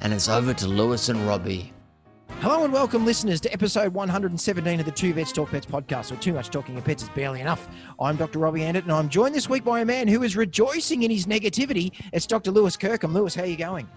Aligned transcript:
and 0.00 0.12
it's 0.12 0.28
over 0.28 0.54
to 0.54 0.68
Lewis 0.68 1.08
and 1.08 1.26
Robbie. 1.26 1.72
Hello 2.40 2.62
and 2.62 2.72
welcome, 2.72 3.04
listeners, 3.04 3.40
to 3.40 3.52
episode 3.52 3.92
117 3.92 4.78
of 4.78 4.86
the 4.86 4.92
Two 4.92 5.12
Vets 5.12 5.32
Talk 5.32 5.50
Pets 5.50 5.66
podcast, 5.66 6.10
where 6.12 6.20
too 6.20 6.32
much 6.32 6.50
talking 6.50 6.76
of 6.76 6.84
pets 6.84 7.02
is 7.02 7.08
barely 7.10 7.40
enough. 7.40 7.66
I'm 8.00 8.16
Dr. 8.16 8.38
Robbie 8.38 8.62
Anderton, 8.62 8.90
and 8.90 8.98
I'm 8.98 9.08
joined 9.08 9.34
this 9.34 9.48
week 9.48 9.64
by 9.64 9.80
a 9.80 9.84
man 9.84 10.06
who 10.06 10.22
is 10.22 10.36
rejoicing 10.36 11.02
in 11.02 11.10
his 11.10 11.26
negativity. 11.26 11.92
It's 12.12 12.26
Dr. 12.26 12.52
Lewis 12.52 12.76
Kirkham. 12.76 13.12
Lewis, 13.12 13.34
how 13.34 13.42
are 13.42 13.46
you 13.46 13.56
going? 13.56 13.88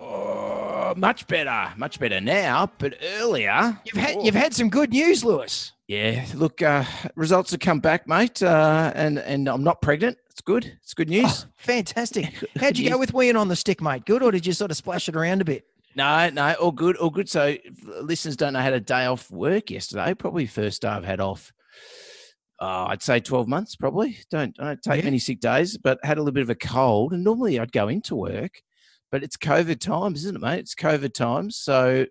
Oh, 0.00 0.94
much 0.96 1.26
better, 1.26 1.72
much 1.76 2.00
better 2.00 2.20
now. 2.22 2.70
But 2.78 2.94
earlier, 3.18 3.78
You've 3.84 4.02
had 4.02 4.16
oh, 4.16 4.24
you've 4.24 4.34
had 4.34 4.54
some 4.54 4.70
good 4.70 4.90
news, 4.90 5.22
Lewis. 5.22 5.72
yeah. 5.86 6.24
Look, 6.34 6.62
uh, 6.62 6.84
results 7.16 7.50
have 7.50 7.60
come 7.60 7.80
back, 7.80 8.08
mate, 8.08 8.42
uh, 8.42 8.92
and 8.94 9.18
and 9.18 9.46
I'm 9.46 9.62
not 9.62 9.82
pregnant. 9.82 10.16
It's 10.40 10.46
good. 10.46 10.78
It's 10.82 10.94
good 10.94 11.10
news. 11.10 11.44
Oh, 11.44 11.50
fantastic. 11.58 12.42
How'd 12.58 12.78
you 12.78 12.88
go 12.88 12.96
with 12.96 13.12
weeing 13.12 13.38
on 13.38 13.48
the 13.48 13.56
stick, 13.56 13.82
mate? 13.82 14.06
Good, 14.06 14.22
or 14.22 14.30
did 14.32 14.46
you 14.46 14.54
sort 14.54 14.70
of 14.70 14.78
splash 14.78 15.06
it 15.06 15.14
around 15.14 15.42
a 15.42 15.44
bit? 15.44 15.64
No, 15.94 16.30
no, 16.30 16.54
all 16.54 16.72
good, 16.72 16.96
all 16.96 17.10
good. 17.10 17.28
So 17.28 17.58
listeners 18.00 18.38
don't 18.38 18.54
know, 18.54 18.60
I 18.60 18.62
had 18.62 18.72
a 18.72 18.80
day 18.80 19.04
off 19.04 19.30
work 19.30 19.70
yesterday. 19.70 20.14
Probably 20.14 20.46
first 20.46 20.80
day 20.80 20.88
I've 20.88 21.04
had 21.04 21.20
off. 21.20 21.52
Uh, 22.58 22.86
I'd 22.86 23.02
say 23.02 23.20
twelve 23.20 23.48
months, 23.48 23.76
probably. 23.76 24.16
Don't 24.30 24.56
I 24.58 24.64
don't 24.64 24.82
take 24.82 25.00
Yeah. 25.00 25.04
many 25.04 25.18
sick 25.18 25.40
days, 25.40 25.76
but 25.76 25.98
had 26.02 26.16
a 26.16 26.22
little 26.22 26.32
bit 26.32 26.42
of 26.42 26.48
a 26.48 26.54
cold, 26.54 27.12
and 27.12 27.22
normally 27.22 27.60
I'd 27.60 27.70
go 27.72 27.88
into 27.88 28.16
work, 28.16 28.62
but 29.12 29.22
it's 29.22 29.36
COVID 29.36 29.78
times, 29.78 30.20
isn't 30.24 30.36
it, 30.36 30.40
mate? 30.40 30.60
It's 30.60 30.74
COVID 30.74 31.12
times, 31.12 31.58
so 31.58 32.06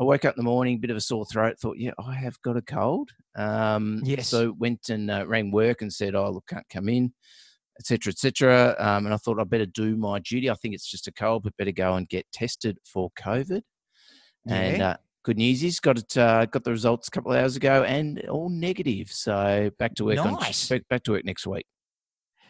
I 0.00 0.02
woke 0.02 0.24
up 0.24 0.34
in 0.36 0.44
the 0.44 0.50
morning, 0.50 0.78
bit 0.78 0.90
of 0.90 0.96
a 0.96 1.00
sore 1.00 1.24
throat. 1.24 1.58
Thought, 1.58 1.78
yeah, 1.78 1.92
I 2.04 2.14
have 2.14 2.40
got 2.42 2.56
a 2.56 2.62
cold. 2.62 3.10
Um, 3.36 4.00
Yes. 4.04 4.28
So 4.28 4.52
went 4.58 4.88
and 4.88 5.10
uh, 5.10 5.24
rang 5.26 5.50
work 5.52 5.82
and 5.82 5.92
said, 5.92 6.14
oh, 6.14 6.30
look, 6.30 6.46
can't 6.48 6.68
come 6.68 6.88
in, 6.88 7.12
etc., 7.78 8.10
etc. 8.10 8.74
Um, 8.78 9.06
and 9.06 9.14
I 9.14 9.16
thought 9.18 9.38
I 9.40 9.44
better 9.44 9.66
do 9.66 9.96
my 9.96 10.18
duty. 10.18 10.50
I 10.50 10.54
think 10.54 10.74
it's 10.74 10.90
just 10.90 11.06
a 11.06 11.12
cold, 11.12 11.44
but 11.44 11.56
better 11.56 11.70
go 11.72 11.94
and 11.94 12.08
get 12.08 12.26
tested 12.32 12.78
for 12.84 13.10
COVID. 13.18 13.62
And 14.46 14.82
uh, 14.82 14.96
good 15.22 15.38
news 15.38 15.62
is 15.62 15.78
got 15.80 15.98
it. 15.98 16.16
Uh, 16.18 16.44
got 16.46 16.64
the 16.64 16.70
results 16.70 17.08
a 17.08 17.10
couple 17.10 17.32
of 17.32 17.38
hours 17.38 17.56
ago, 17.56 17.84
and 17.84 18.20
all 18.28 18.48
negative. 18.50 19.10
So 19.10 19.70
back 19.78 19.94
to 19.94 20.04
work. 20.04 20.18
On, 20.18 20.32
Nice. 20.34 20.68
back, 20.68 20.82
back 20.88 21.02
to 21.04 21.12
work 21.12 21.24
next 21.24 21.46
week. 21.46 21.66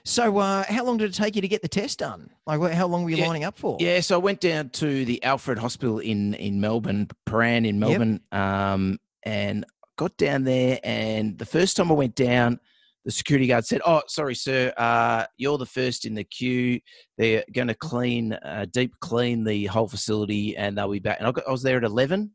So, 0.07 0.37
uh, 0.37 0.65
how 0.69 0.85
long 0.85 0.99
did 0.99 1.11
it 1.11 1.15
take 1.15 1.35
you 1.35 1.41
to 1.41 1.49
get 1.49 1.63
the 1.63 1.69
test 1.69 2.01
done? 2.01 2.29
Like, 2.47 2.61
how 2.73 2.87
long 2.87 3.05
were 3.05 3.11
you 3.11 3.17
Yeah, 3.17 3.27
lining 3.27 3.45
up 3.45 3.57
for? 3.57 3.79
Yeah, 3.81 4.01
so 4.01 4.17
I 4.17 4.19
went 4.19 4.41
down 4.41 4.69
to 4.71 5.05
the 5.07 5.23
Alfred 5.25 5.59
Hospital 5.59 5.99
in 5.99 6.35
in 6.35 6.61
Melbourne, 6.61 7.09
Prahran 7.27 7.67
in 7.67 7.79
Melbourne, 7.79 8.21
um, 8.31 8.99
and 9.23 9.65
got 9.97 10.15
down 10.19 10.45
there. 10.45 10.79
And 10.85 11.39
the 11.39 11.47
first 11.47 11.77
time 11.79 11.91
I 11.91 11.95
went 11.95 12.15
down, 12.17 12.61
the 13.07 13.13
security 13.13 13.47
guard 13.47 13.65
said, 13.65 13.81
"Oh, 13.87 14.03
sorry, 14.07 14.35
sir, 14.35 14.75
uh, 14.77 15.25
you're 15.39 15.57
the 15.57 15.65
first 15.65 16.05
in 16.05 16.15
the 16.15 16.25
queue. 16.25 16.81
They're 17.17 17.45
going 17.55 17.69
to 17.69 17.75
clean, 17.75 18.35
uh, 18.35 18.67
deep 18.71 18.93
clean 19.01 19.43
the 19.43 19.65
whole 19.67 19.89
facility, 19.89 20.55
and 20.55 20.77
they'll 20.77 20.91
be 20.93 20.99
back." 20.99 21.17
And 21.19 21.27
I, 21.27 21.33
got, 21.33 21.49
I 21.49 21.51
was 21.51 21.63
there 21.63 21.79
at 21.79 21.85
eleven, 21.85 22.33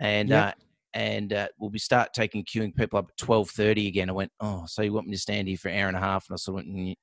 and 0.00 0.30
Yep. 0.30 0.44
uh, 0.44 0.52
and 0.94 1.32
uh, 1.32 1.48
we'll 1.58 1.70
be 1.70 1.78
start 1.78 2.14
taking 2.14 2.44
queuing 2.44 2.74
people 2.74 2.98
up 2.98 3.06
at 3.10 3.16
twelve 3.16 3.50
thirty 3.50 3.88
again. 3.88 4.08
I 4.08 4.12
went, 4.12 4.32
"Oh, 4.40 4.64
so 4.66 4.82
you 4.82 4.92
want 4.92 5.06
me 5.06 5.14
to 5.14 5.20
stand 5.20 5.48
here 5.48 5.56
for 5.56 5.68
an 5.68 5.78
hour 5.78 5.88
and 5.88 5.96
a 5.96 6.00
half?" 6.00 6.26
And 6.28 6.34
I 6.34 6.36
sort 6.36 6.60
of 6.60 6.66
went, 6.66 6.76
"Mm, 6.76 6.94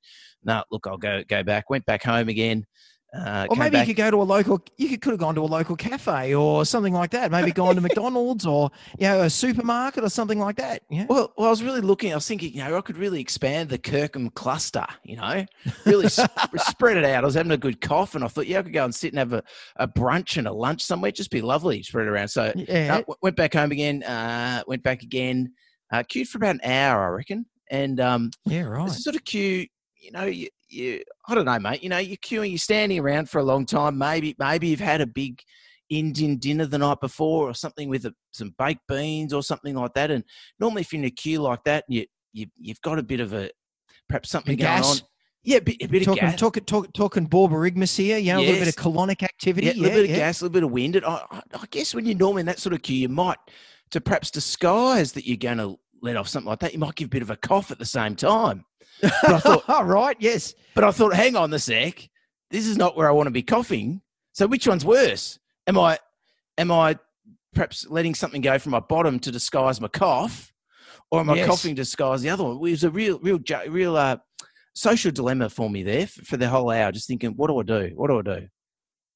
"No, 0.44 0.64
look, 0.70 0.86
I'll 0.86 0.96
go 0.98 1.22
go 1.28 1.42
back." 1.42 1.70
Went 1.70 1.86
back 1.86 2.02
home 2.02 2.28
again. 2.28 2.64
Uh, 3.14 3.46
Or 3.50 3.56
maybe 3.56 3.72
back- 3.72 3.86
you 3.88 3.94
could 3.94 3.98
go 4.02 4.10
to 4.10 4.22
a 4.22 4.24
local. 4.24 4.62
You 4.78 4.88
could, 4.88 5.02
could 5.02 5.10
have 5.10 5.20
gone 5.20 5.34
to 5.34 5.42
a 5.42 5.44
local 5.44 5.76
cafe 5.76 6.34
or 6.34 6.64
something 6.64 6.94
like 6.94 7.10
that. 7.10 7.30
Maybe 7.30 7.52
gone 7.52 7.74
to 7.74 7.80
McDonald's 7.88 8.46
or 8.46 8.70
you 8.98 9.06
know 9.06 9.20
a 9.20 9.28
supermarket 9.28 10.02
or 10.02 10.08
something 10.08 10.38
like 10.38 10.56
that. 10.56 10.82
Yeah. 10.88 11.04
Well, 11.10 11.30
well, 11.36 11.48
I 11.48 11.50
was 11.50 11.62
really 11.62 11.82
looking. 11.82 12.10
I 12.12 12.14
was 12.14 12.26
thinking, 12.26 12.54
you 12.54 12.64
know, 12.64 12.74
I 12.76 12.80
could 12.80 12.96
really 12.96 13.20
expand 13.20 13.68
the 13.68 13.76
Kirkham 13.76 14.30
cluster. 14.30 14.86
You 15.04 15.16
know, 15.16 15.44
really 15.84 16.08
sp- 16.08 16.32
spread 16.56 16.96
it 16.96 17.04
out. 17.04 17.22
I 17.22 17.26
was 17.26 17.34
having 17.34 17.52
a 17.52 17.58
good 17.58 17.82
cough, 17.82 18.14
and 18.14 18.24
I 18.24 18.28
thought, 18.28 18.46
yeah, 18.46 18.60
I 18.60 18.62
could 18.62 18.72
go 18.72 18.84
and 18.84 18.94
sit 18.94 19.12
and 19.12 19.18
have 19.18 19.34
a, 19.34 19.42
a 19.76 19.86
brunch 19.86 20.38
and 20.38 20.46
a 20.46 20.52
lunch 20.52 20.82
somewhere. 20.82 21.12
Just 21.12 21.30
be 21.30 21.42
lovely, 21.42 21.82
spread 21.82 22.06
it 22.06 22.10
around. 22.10 22.28
So, 22.28 22.50
Yeah. 22.56 22.94
uh, 22.94 22.98
w- 23.00 23.16
went 23.20 23.36
back 23.36 23.52
home 23.52 23.72
again. 23.72 24.02
Uh, 24.04 24.62
went 24.66 24.82
back 24.82 25.02
again. 25.02 25.52
Uh, 25.92 26.02
queued 26.02 26.28
for 26.28 26.38
about 26.38 26.54
an 26.54 26.60
hour, 26.64 27.04
I 27.04 27.08
reckon. 27.08 27.44
And 27.70 28.00
um, 28.00 28.30
yeah. 28.46 28.62
Right. 28.62 28.86
it's 28.88 29.04
sort 29.04 29.16
of 29.16 29.24
queue. 29.26 29.66
You 30.02 30.10
know, 30.10 30.24
you, 30.24 30.48
you, 30.68 31.02
I 31.28 31.34
don't 31.34 31.44
know, 31.44 31.58
mate. 31.58 31.82
You 31.82 31.88
know, 31.88 31.98
you're 31.98 32.16
queuing. 32.16 32.50
You're 32.50 32.58
standing 32.58 32.98
around 32.98 33.30
for 33.30 33.38
a 33.38 33.44
long 33.44 33.64
time. 33.64 33.96
Maybe, 33.96 34.34
maybe 34.38 34.68
you've 34.68 34.80
had 34.80 35.00
a 35.00 35.06
big 35.06 35.40
Indian 35.90 36.38
dinner 36.38 36.66
the 36.66 36.78
night 36.78 37.00
before, 37.00 37.48
or 37.48 37.54
something 37.54 37.88
with 37.88 38.06
a, 38.06 38.14
some 38.32 38.54
baked 38.58 38.86
beans 38.88 39.32
or 39.32 39.42
something 39.42 39.76
like 39.76 39.94
that. 39.94 40.10
And 40.10 40.24
normally, 40.58 40.82
if 40.82 40.92
you're 40.92 41.00
in 41.00 41.06
a 41.06 41.10
queue 41.10 41.40
like 41.40 41.62
that, 41.64 41.84
you, 41.88 42.06
you 42.32 42.46
you've 42.58 42.80
got 42.80 42.98
a 42.98 43.02
bit 43.02 43.20
of 43.20 43.32
a 43.32 43.50
perhaps 44.08 44.30
something 44.30 44.54
of 44.54 44.58
going 44.58 44.76
gas? 44.76 45.00
on. 45.00 45.08
Yeah, 45.44 45.58
a 45.58 45.60
bit, 45.60 45.76
a 45.82 45.86
bit 45.88 46.02
of 46.02 46.06
talking, 46.06 46.22
gas. 46.22 46.38
talking, 46.38 46.64
talk, 46.64 46.92
talking 46.92 47.28
borborygmus 47.28 47.96
here. 47.96 48.18
You 48.18 48.32
know, 48.32 48.40
a 48.40 48.42
little 48.42 48.64
bit 48.64 48.68
of 48.68 48.76
colonic 48.76 49.22
activity. 49.22 49.66
yeah, 49.68 49.72
a 49.72 49.80
little 49.80 50.02
bit 50.02 50.10
yeah. 50.10 50.16
of 50.16 50.20
gas, 50.20 50.40
a 50.40 50.44
little 50.44 50.52
bit 50.52 50.62
of 50.64 50.70
wind. 50.70 50.96
And 50.96 51.04
I, 51.04 51.22
I, 51.30 51.42
I 51.54 51.64
guess 51.70 51.94
when 51.94 52.06
you're 52.06 52.16
normally 52.16 52.40
in 52.40 52.46
that 52.46 52.58
sort 52.58 52.74
of 52.74 52.82
queue, 52.82 52.96
you 52.96 53.08
might 53.08 53.38
to 53.90 54.00
perhaps 54.00 54.30
disguise 54.30 55.12
that 55.12 55.26
you're 55.26 55.36
going 55.36 55.58
to 55.58 55.78
let 56.00 56.16
off 56.16 56.28
something 56.28 56.48
like 56.48 56.60
that. 56.60 56.72
You 56.72 56.78
might 56.78 56.94
give 56.94 57.06
a 57.06 57.10
bit 57.10 57.22
of 57.22 57.30
a 57.30 57.36
cough 57.36 57.70
at 57.70 57.78
the 57.78 57.84
same 57.84 58.16
time. 58.16 58.64
But 59.02 59.32
I 59.32 59.38
thought, 59.40 59.64
All 59.68 59.84
right. 59.84 60.16
Yes. 60.20 60.54
But 60.74 60.84
I 60.84 60.90
thought, 60.92 61.14
hang 61.14 61.36
on 61.36 61.52
a 61.52 61.58
sec, 61.58 62.08
this 62.50 62.66
is 62.66 62.76
not 62.78 62.96
where 62.96 63.08
I 63.08 63.12
want 63.12 63.26
to 63.26 63.30
be 63.32 63.42
coughing. 63.42 64.00
So 64.32 64.46
which 64.46 64.66
one's 64.66 64.84
worse? 64.84 65.38
Am 65.66 65.78
I 65.78 65.98
am 66.58 66.70
I 66.72 66.98
perhaps 67.54 67.86
letting 67.88 68.14
something 68.14 68.40
go 68.40 68.58
from 68.58 68.72
my 68.72 68.80
bottom 68.80 69.18
to 69.20 69.30
disguise 69.30 69.80
my 69.80 69.88
cough, 69.88 70.52
or 71.10 71.20
am 71.20 71.28
I 71.30 71.36
Yes. 71.36 71.46
coughing 71.46 71.74
to 71.76 71.82
disguise 71.82 72.22
the 72.22 72.30
other 72.30 72.44
one? 72.44 72.56
It 72.56 72.60
was 72.60 72.84
a 72.84 72.90
real, 72.90 73.18
real, 73.20 73.38
real 73.68 73.96
uh, 73.96 74.16
social 74.74 75.10
dilemma 75.12 75.50
for 75.50 75.68
me 75.68 75.82
there 75.82 76.06
for, 76.06 76.24
for 76.24 76.36
the 76.38 76.48
whole 76.48 76.70
hour. 76.70 76.90
Just 76.92 77.08
thinking, 77.08 77.32
what 77.32 77.48
do 77.48 77.58
I 77.58 77.62
do? 77.62 77.92
What 77.94 78.08
do 78.08 78.18
I 78.18 78.22
do? 78.40 78.46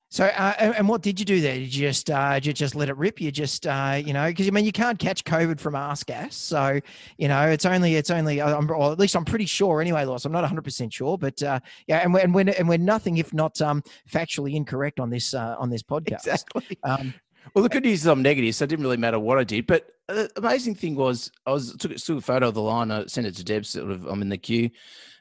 So, 0.09 0.25
uh, 0.25 0.72
and, 0.78 0.89
what 0.89 1.03
did 1.03 1.19
you 1.19 1.27
do 1.27 1.41
there? 1.41 1.55
Did 1.55 1.75
you 1.75 1.89
just, 1.89 2.11
uh, 2.11 2.34
did 2.34 2.47
you 2.47 2.53
just 2.53 2.77
let 2.77 2.89
it 2.89 2.97
rip? 2.97 3.21
You 3.21 3.33
just, 3.33 3.67
uh, 3.67 4.00
you 4.03 4.12
know, 4.12 4.28
because 4.28 4.47
I 4.47 4.50
mean, 4.50 4.65
you 4.65 4.72
can't 4.72 4.99
catch 4.99 5.25
COVID 5.25 5.59
from 5.59 5.75
arse 5.75 6.05
gas. 6.05 6.37
So, 6.37 6.81
you 7.19 7.27
know, 7.27 7.49
it's 7.49 7.67
only, 7.67 7.97
it's 7.97 8.11
only, 8.11 8.41
I'm, 8.41 8.71
or 8.71 8.93
at 8.93 9.00
least 9.00 9.17
I'm 9.17 9.25
pretty 9.25 9.47
sure 9.47 9.81
anyway, 9.81 10.05
Loss. 10.05 10.25
I'm 10.25 10.33
not 10.33 10.43
100 10.43 10.62
percent 10.62 10.93
sure, 10.93 11.19
but 11.19 11.43
uh, 11.43 11.59
yeah, 11.89 11.99
and 11.99 12.15
we're, 12.15 12.21
and 12.21 12.34
we're 12.34 12.55
and 12.56 12.69
we're 12.69 12.78
nothing 12.78 13.19
if 13.19 13.34
not 13.34 13.61
um, 13.61 13.83
factually 14.09 14.55
incorrect 14.55 15.00
on 15.00 15.11
this 15.11 15.34
uh, 15.34 15.56
on 15.59 15.71
this 15.71 15.83
podcast. 15.83 16.27
Exactly. 16.27 16.78
Um, 16.84 17.12
Well, 17.55 17.62
the 17.62 17.69
good 17.69 17.84
news 17.84 18.00
is 18.00 18.06
I'm 18.06 18.23
negative, 18.23 18.55
so 18.55 18.65
it 18.65 18.69
didn't 18.69 18.84
really 18.84 18.97
matter 18.97 19.19
what 19.19 19.38
I 19.38 19.44
did. 19.44 19.67
But 19.67 19.88
the 20.09 20.31
amazing 20.37 20.75
thing 20.75 20.94
was, 20.97 21.31
I 21.47 21.53
was 21.53 21.75
took, 21.77 21.94
took 21.97 22.19
a 22.19 22.21
photo 22.21 22.49
of 22.49 22.55
the 22.55 22.62
line. 22.62 22.91
I 22.91 23.06
sent 23.06 23.27
it 23.27 23.37
to 23.37 23.44
Deb. 23.44 23.65
Sort 23.65 23.91
of, 23.91 24.06
I'm 24.06 24.23
in 24.23 24.28
the 24.28 24.38
queue. 24.38 24.71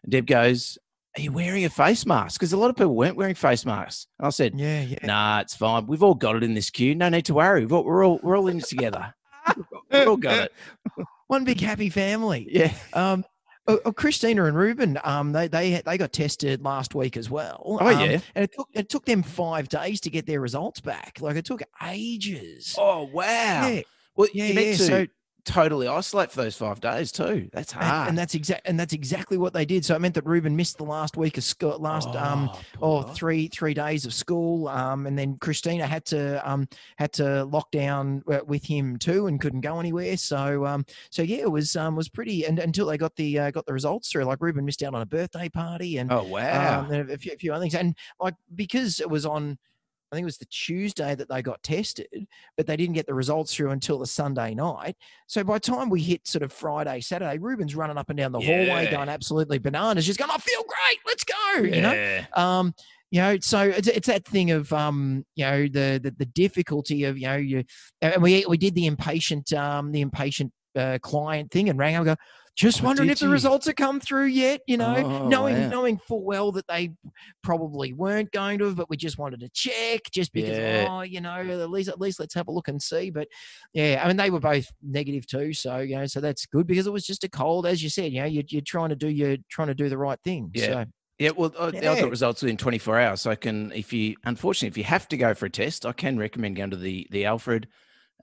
Deb 0.08 0.26
goes, 0.26 0.78
"Are 1.18 1.22
you 1.22 1.32
wearing 1.32 1.66
a 1.66 1.70
face 1.70 2.06
mask?" 2.06 2.40
Because 2.40 2.54
a 2.54 2.58
lot 2.58 2.70
of 2.70 2.76
people 2.76 2.96
weren't 2.96 3.16
wearing 3.16 3.36
face 3.36 3.66
masks. 3.66 4.08
And 4.20 4.28
I 4.28 4.30
said, 4.30 4.54
yeah, 4.60 4.82
yeah. 4.82 5.06
"Nah, 5.06 5.40
it's 5.42 5.56
fine. 5.56 5.88
We've 5.88 6.04
all 6.04 6.16
got 6.16 6.36
it 6.36 6.44
in 6.44 6.54
this 6.54 6.70
queue. 6.70 6.96
No 6.96 7.10
need 7.10 7.26
to 7.26 7.34
worry. 7.34 7.62
We've 7.62 7.74
all, 7.74 7.84
we're 7.84 8.06
all 8.06 8.20
we're 8.24 8.38
all 8.38 8.48
in 8.48 8.58
this 8.58 8.70
together. 8.70 9.14
We've 9.92 10.08
all 10.08 10.18
got 10.18 10.46
it. 10.46 10.54
One 11.28 11.44
big 11.44 11.60
happy 11.60 11.90
family. 11.90 12.48
Yeah. 12.52 12.74
Um, 12.94 13.26
oh, 13.68 13.78
Christina 13.94 14.46
and 14.46 14.56
Ruben, 14.56 15.00
um, 15.04 15.32
they 15.32 15.48
they 15.48 15.82
they 15.86 15.98
got 15.98 16.14
tested 16.14 16.62
last 16.64 16.94
week 16.96 17.18
as 17.18 17.30
well. 17.30 17.62
Oh, 17.66 17.88
Um, 17.88 18.00
yeah? 18.00 18.20
and 18.36 18.44
it 18.44 18.52
took 18.54 18.70
it 18.74 18.90
took 18.90 19.06
them 19.06 19.24
five 19.24 19.68
days 19.70 20.02
to 20.02 20.10
get 20.10 20.26
their 20.28 20.40
results 20.42 20.82
back. 20.82 21.18
Like 21.22 21.36
it 21.36 21.46
took 21.46 21.64
ages. 21.84 22.76
Oh 22.78 23.04
wow. 23.12 23.68
yeah, 23.68 23.82
Well, 24.16 24.28
yeah, 24.34 24.46
yeah. 24.48 24.76
So 24.76 25.08
totally 25.46 25.88
isolate 25.88 26.32
for 26.32 26.42
those 26.42 26.58
five 26.58 26.82
days 26.82 27.12
too. 27.12 27.50
That's 27.54 27.72
and, 27.74 27.84
hard. 27.84 28.10
and 28.10 28.18
that's 28.18 28.36
exact 28.36 28.68
and 28.68 28.80
that's 28.80 28.94
exactly 28.94 29.38
what 29.38 29.54
they 29.54 29.64
did. 29.66 29.86
So 29.86 29.96
it 29.96 30.02
meant 30.02 30.16
that 30.16 30.26
Ruben 30.26 30.56
missed 30.56 30.78
the 30.78 30.84
last 30.84 31.16
week 31.18 31.38
of 31.38 31.44
school, 31.44 31.78
last 31.80 32.10
um 32.16 32.50
poor 32.74 33.02
or 33.02 33.04
guy. 33.04 33.14
three 33.14 33.48
three 33.48 33.74
days 33.74 34.06
of 34.06 34.14
school. 34.14 34.68
Um, 34.68 35.06
and 35.06 35.18
then 35.18 35.38
Christina 35.38 35.86
had 35.88 36.04
to 36.06 36.50
um 36.50 36.68
had 36.98 37.14
to 37.14 37.46
lock 37.46 37.72
down 37.72 38.24
uh, 38.28 38.40
with 38.46 38.66
him 38.66 38.98
too 38.98 39.28
and 39.28 39.40
couldn't 39.40 39.62
go 39.62 39.80
anywhere. 39.80 40.18
So 40.18 40.66
um 40.66 40.86
so 41.12 41.22
yeah, 41.22 41.38
it 41.38 41.52
was 41.52 41.76
um 41.76 41.96
was 41.96 42.10
pretty 42.10 42.46
and 42.46 42.60
until 42.60 42.88
they 42.88 42.98
got 42.98 43.16
the 43.16 43.40
uh, 43.40 43.52
got 43.52 43.66
the 43.66 43.74
results 43.74 44.12
through. 44.12 44.24
Like 44.26 44.42
Ruben 44.42 44.66
missed 44.66 44.84
out 44.84 44.96
on 44.96 45.02
a 45.02 45.06
birthday 45.06 45.48
party 45.48 45.98
and 45.98 46.12
Oh 46.12 46.24
wow. 46.24 46.80
um, 46.82 46.92
and 46.92 47.12
a 47.12 47.18
few, 47.18 47.34
a 47.34 47.38
few 47.38 47.54
other 47.54 47.62
things. 47.62 47.76
And 47.76 47.96
like 48.20 48.36
because 48.56 49.00
it 49.00 49.10
was 49.10 49.26
on, 49.26 49.58
I 50.12 50.16
think 50.16 50.24
it 50.24 50.26
was 50.26 50.38
the 50.38 50.46
Tuesday 50.46 51.16
that 51.16 51.28
they 51.30 51.42
got 51.42 51.62
tested, 51.64 52.28
but 52.58 52.68
they 52.68 52.78
didn't 52.78 52.94
get 52.94 53.08
the 53.08 53.14
results 53.14 53.54
through 53.54 53.72
until 53.72 54.00
the 54.00 54.06
Sunday 54.06 54.54
night. 54.54 54.96
So 55.28 55.44
by 55.44 55.56
the 55.56 55.60
time 55.60 55.90
we 55.90 56.02
hit 56.02 56.28
sort 56.28 56.44
of 56.44 56.54
Friday, 56.54 57.02
Saturday, 57.02 57.38
Ruben's 57.40 57.76
running 57.76 57.98
up 57.98 58.10
and 58.10 58.18
down 58.18 58.32
the 58.32 58.40
hallway, 58.68 58.86
going 58.92 59.10
absolutely 59.10 59.58
bananas, 59.58 60.06
just 60.06 60.20
going, 60.20 60.32
"I 60.32 60.38
feel 60.38 60.62
great, 60.64 61.00
let's 61.08 61.24
go," 61.24 61.64
you 61.64 61.82
know. 61.82 61.94
Um, 62.34 62.74
you 63.12 63.22
know, 63.22 63.38
so 63.40 63.62
it's, 63.62 63.88
it's 63.88 64.08
that 64.08 64.26
thing 64.26 64.52
of 64.52 64.72
um, 64.74 65.26
you 65.36 65.46
know, 65.46 65.64
the, 65.64 66.00
the 66.04 66.14
the 66.18 66.26
difficulty 66.26 67.04
of 67.06 67.18
you 67.18 67.28
know 67.28 67.36
you, 67.38 67.64
and 68.02 68.22
we 68.22 68.46
we 68.48 68.58
did 68.58 68.76
the 68.76 68.86
impatient 68.88 69.54
um 69.54 69.92
the 69.92 70.02
impatient 70.02 70.52
uh, 70.76 70.98
client 71.02 71.52
thing 71.52 71.70
and 71.70 71.80
rang. 71.80 71.96
I 71.96 72.04
go, 72.04 72.16
just 72.56 72.82
Oh, 72.82 72.86
wondering 72.86 73.08
did 73.08 73.14
if 73.14 73.20
the 73.20 73.26
you? 73.26 73.32
results 73.32 73.66
have 73.68 73.76
come 73.76 74.00
through 74.00 74.26
yet. 74.26 74.62
You 74.68 74.78
know, 74.78 74.96
Oh, 74.98 75.28
knowing 75.30 75.56
wow. 75.62 75.70
knowing 75.70 75.98
full 75.98 76.24
well 76.24 76.52
that 76.54 76.68
they 76.68 76.92
probably 77.44 77.94
weren't 77.94 78.32
going 78.32 78.60
to, 78.60 78.74
but 78.74 78.90
we 78.90 78.98
just 78.98 79.18
wanted 79.18 79.42
to 79.42 79.50
check 79.50 80.02
just 80.12 80.32
because. 80.34 80.58
Yeah. 80.58 80.88
Oh, 80.90 81.02
you 81.02 81.22
know, 81.22 81.36
at 81.36 81.70
least 81.70 81.90
at 81.90 82.00
least 82.00 82.20
let's 82.20 82.34
have 82.34 82.48
a 82.48 82.52
look 82.52 82.68
and 82.68 82.82
see. 82.82 83.10
But 83.10 83.28
yeah, 83.74 84.02
I 84.04 84.08
mean 84.08 84.18
they 84.18 84.30
were 84.30 84.40
both 84.40 84.68
negative 84.82 85.28
too, 85.28 85.54
so 85.54 85.80
you 85.80 85.96
know, 85.98 86.06
so 86.06 86.22
that's 86.22 86.46
good 86.46 86.68
because 86.68 86.88
it 86.88 86.94
was 86.94 87.06
just 87.06 87.24
a 87.24 87.30
cold, 87.30 87.66
as 87.66 87.84
you 87.84 87.90
said. 87.90 88.12
You 88.12 88.22
know, 88.22 88.28
you're, 88.28 88.44
you're 88.48 88.62
trying 88.62 88.90
to 88.90 88.96
do 88.96 89.10
you're 89.10 89.38
trying 89.50 89.68
to 89.68 89.76
do 89.76 89.90
the 89.90 89.98
right 89.98 90.20
thing. 90.24 90.52
Yeah. 90.54 90.66
So 90.66 90.86
Yeah, 91.20 91.30
well, 91.36 91.54
I, 91.60 91.66
I 91.68 91.72
Yeah. 91.72 92.02
got 92.02 92.10
results 92.10 92.42
within 92.42 92.58
24 92.58 93.00
hours. 93.00 93.22
So 93.22 93.32
I 93.32 93.36
can, 93.36 93.72
if 93.72 93.94
you, 93.94 94.16
unfortunately, 94.26 94.68
if 94.70 94.78
you 94.78 94.84
have 94.84 95.08
to 95.10 95.18
go 95.18 95.34
for 95.34 95.46
a 95.46 95.50
test, 95.50 95.86
I 95.86 95.92
can 95.94 96.18
recommend 96.18 96.56
going 96.56 96.72
to 96.72 96.78
the 96.78 97.08
the 97.12 97.26
Alfred. 97.26 97.68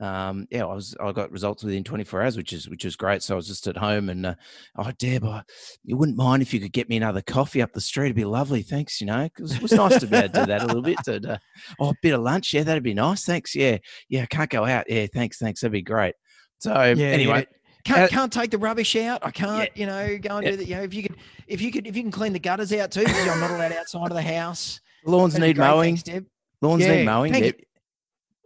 Um, 0.00 0.48
yeah, 0.50 0.64
I 0.64 0.74
was, 0.74 0.96
I 1.00 1.12
got 1.12 1.30
results 1.30 1.62
within 1.62 1.84
24 1.84 2.22
hours, 2.22 2.36
which 2.36 2.52
is 2.52 2.68
which 2.68 2.84
is 2.84 2.96
great. 2.96 3.22
So 3.22 3.34
I 3.34 3.36
was 3.36 3.46
just 3.46 3.66
at 3.68 3.76
home, 3.76 4.08
and 4.08 4.26
uh, 4.26 4.34
oh, 4.76 4.90
Deb, 4.98 5.24
I, 5.24 5.42
you 5.84 5.96
wouldn't 5.96 6.16
mind 6.18 6.42
if 6.42 6.52
you 6.52 6.60
could 6.60 6.72
get 6.72 6.88
me 6.88 6.96
another 6.96 7.22
coffee 7.22 7.62
up 7.62 7.72
the 7.72 7.80
street? 7.80 8.06
It'd 8.06 8.16
be 8.16 8.24
lovely, 8.24 8.62
thanks. 8.62 9.00
You 9.00 9.06
know, 9.08 9.28
'cause 9.36 9.54
it 9.54 9.62
was 9.62 9.72
nice 9.72 10.00
to 10.00 10.06
be 10.06 10.16
able 10.16 10.28
to 10.32 10.40
do 10.40 10.46
that 10.46 10.62
a 10.62 10.66
little 10.66 10.82
bit. 10.82 10.98
And, 11.06 11.26
uh, 11.26 11.38
oh, 11.78 11.90
a 11.90 11.94
bit 12.02 12.14
of 12.14 12.20
lunch, 12.22 12.54
yeah, 12.54 12.62
that'd 12.62 12.82
be 12.82 12.94
nice. 12.94 13.24
Thanks. 13.24 13.54
Yeah, 13.54 13.78
yeah, 14.08 14.22
I 14.22 14.26
can't 14.26 14.50
go 14.50 14.64
out. 14.64 14.86
Yeah, 14.88 15.06
thanks, 15.12 15.38
thanks. 15.38 15.60
That'd 15.60 15.72
be 15.72 15.82
great. 15.82 16.14
So 16.58 16.72
yeah, 16.72 17.06
anyway, 17.06 17.46
yeah. 17.50 17.58
Can't, 17.84 18.00
uh, 18.02 18.08
can't 18.08 18.32
take 18.32 18.50
the 18.52 18.58
rubbish 18.58 18.94
out. 18.96 19.20
I 19.24 19.30
can't, 19.32 19.68
you 19.76 19.86
know, 19.86 20.16
go 20.18 20.36
and 20.36 20.44
Yeah. 20.44 20.50
do 20.52 20.56
that. 20.58 20.66
You 20.68 20.76
know, 20.76 20.82
if 20.82 20.94
you 20.94 21.02
could, 21.02 21.16
if 21.48 21.60
you 21.60 21.70
could, 21.72 21.86
if 21.86 21.96
you 21.96 22.02
can 22.02 22.12
clean 22.12 22.32
the 22.32 22.38
gutters 22.38 22.72
out 22.72 22.90
too, 22.92 23.00
because 23.04 23.28
I'm 23.28 23.40
not 23.40 23.50
allowed 23.50 23.72
outside 23.72 24.06
of 24.10 24.14
the 24.14 24.22
house. 24.22 24.80
lawns 25.04 25.36
need 25.38 25.58
mowing. 25.58 25.96
Thanks, 25.96 26.02
Deb. 26.04 26.26
Lawns 26.60 26.82
Yeah, 26.82 26.96
need 26.96 27.04
mowing. 27.06 27.32
Deb. 27.32 27.56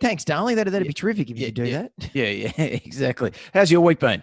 Thanks, 0.00 0.24
darling. 0.24 0.56
That'd, 0.56 0.72
that'd 0.72 0.86
Yeah. 0.86 0.90
be 0.90 0.94
terrific 0.94 1.30
if 1.30 1.36
you 1.38 1.42
Yeah, 1.42 1.48
could 1.48 1.54
do 1.54 1.64
yeah. 1.64 1.82
that. 1.82 2.14
Yeah, 2.14 2.28
yeah, 2.28 2.52
exactly. 2.84 3.32
How's 3.54 3.70
your 3.70 3.80
week 3.80 3.98
been? 3.98 4.22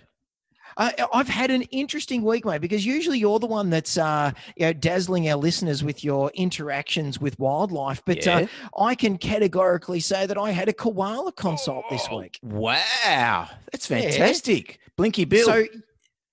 I, 0.75 0.93
I've 1.13 1.27
had 1.27 1.51
an 1.51 1.61
interesting 1.63 2.23
week, 2.23 2.45
mate, 2.45 2.59
because 2.59 2.83
usually 2.83 3.19
you're 3.19 3.37
the 3.37 3.45
one 3.45 3.69
that's 3.69 3.95
uh, 3.95 4.31
you 4.57 4.65
know, 4.65 4.73
dazzling 4.73 5.29
our 5.29 5.35
listeners 5.35 5.83
with 5.83 6.03
your 6.03 6.31
interactions 6.33 7.19
with 7.21 7.37
wildlife. 7.37 8.01
But 8.05 8.25
uh, 8.27 8.47
I 8.79 8.95
can 8.95 9.19
categorically 9.19 9.99
say 9.99 10.25
that 10.25 10.35
I 10.37 10.49
had 10.49 10.69
a 10.69 10.73
koala 10.73 11.31
consult 11.33 11.85
this 11.91 12.07
Oh, 12.09 12.17
week. 12.21 12.39
Wow, 12.41 13.49
that's 13.71 13.87
Yeah. 13.89 14.01
fantastic. 14.01 14.79
Blinky 14.97 15.25
Bill. 15.25 15.45
So, 15.45 15.65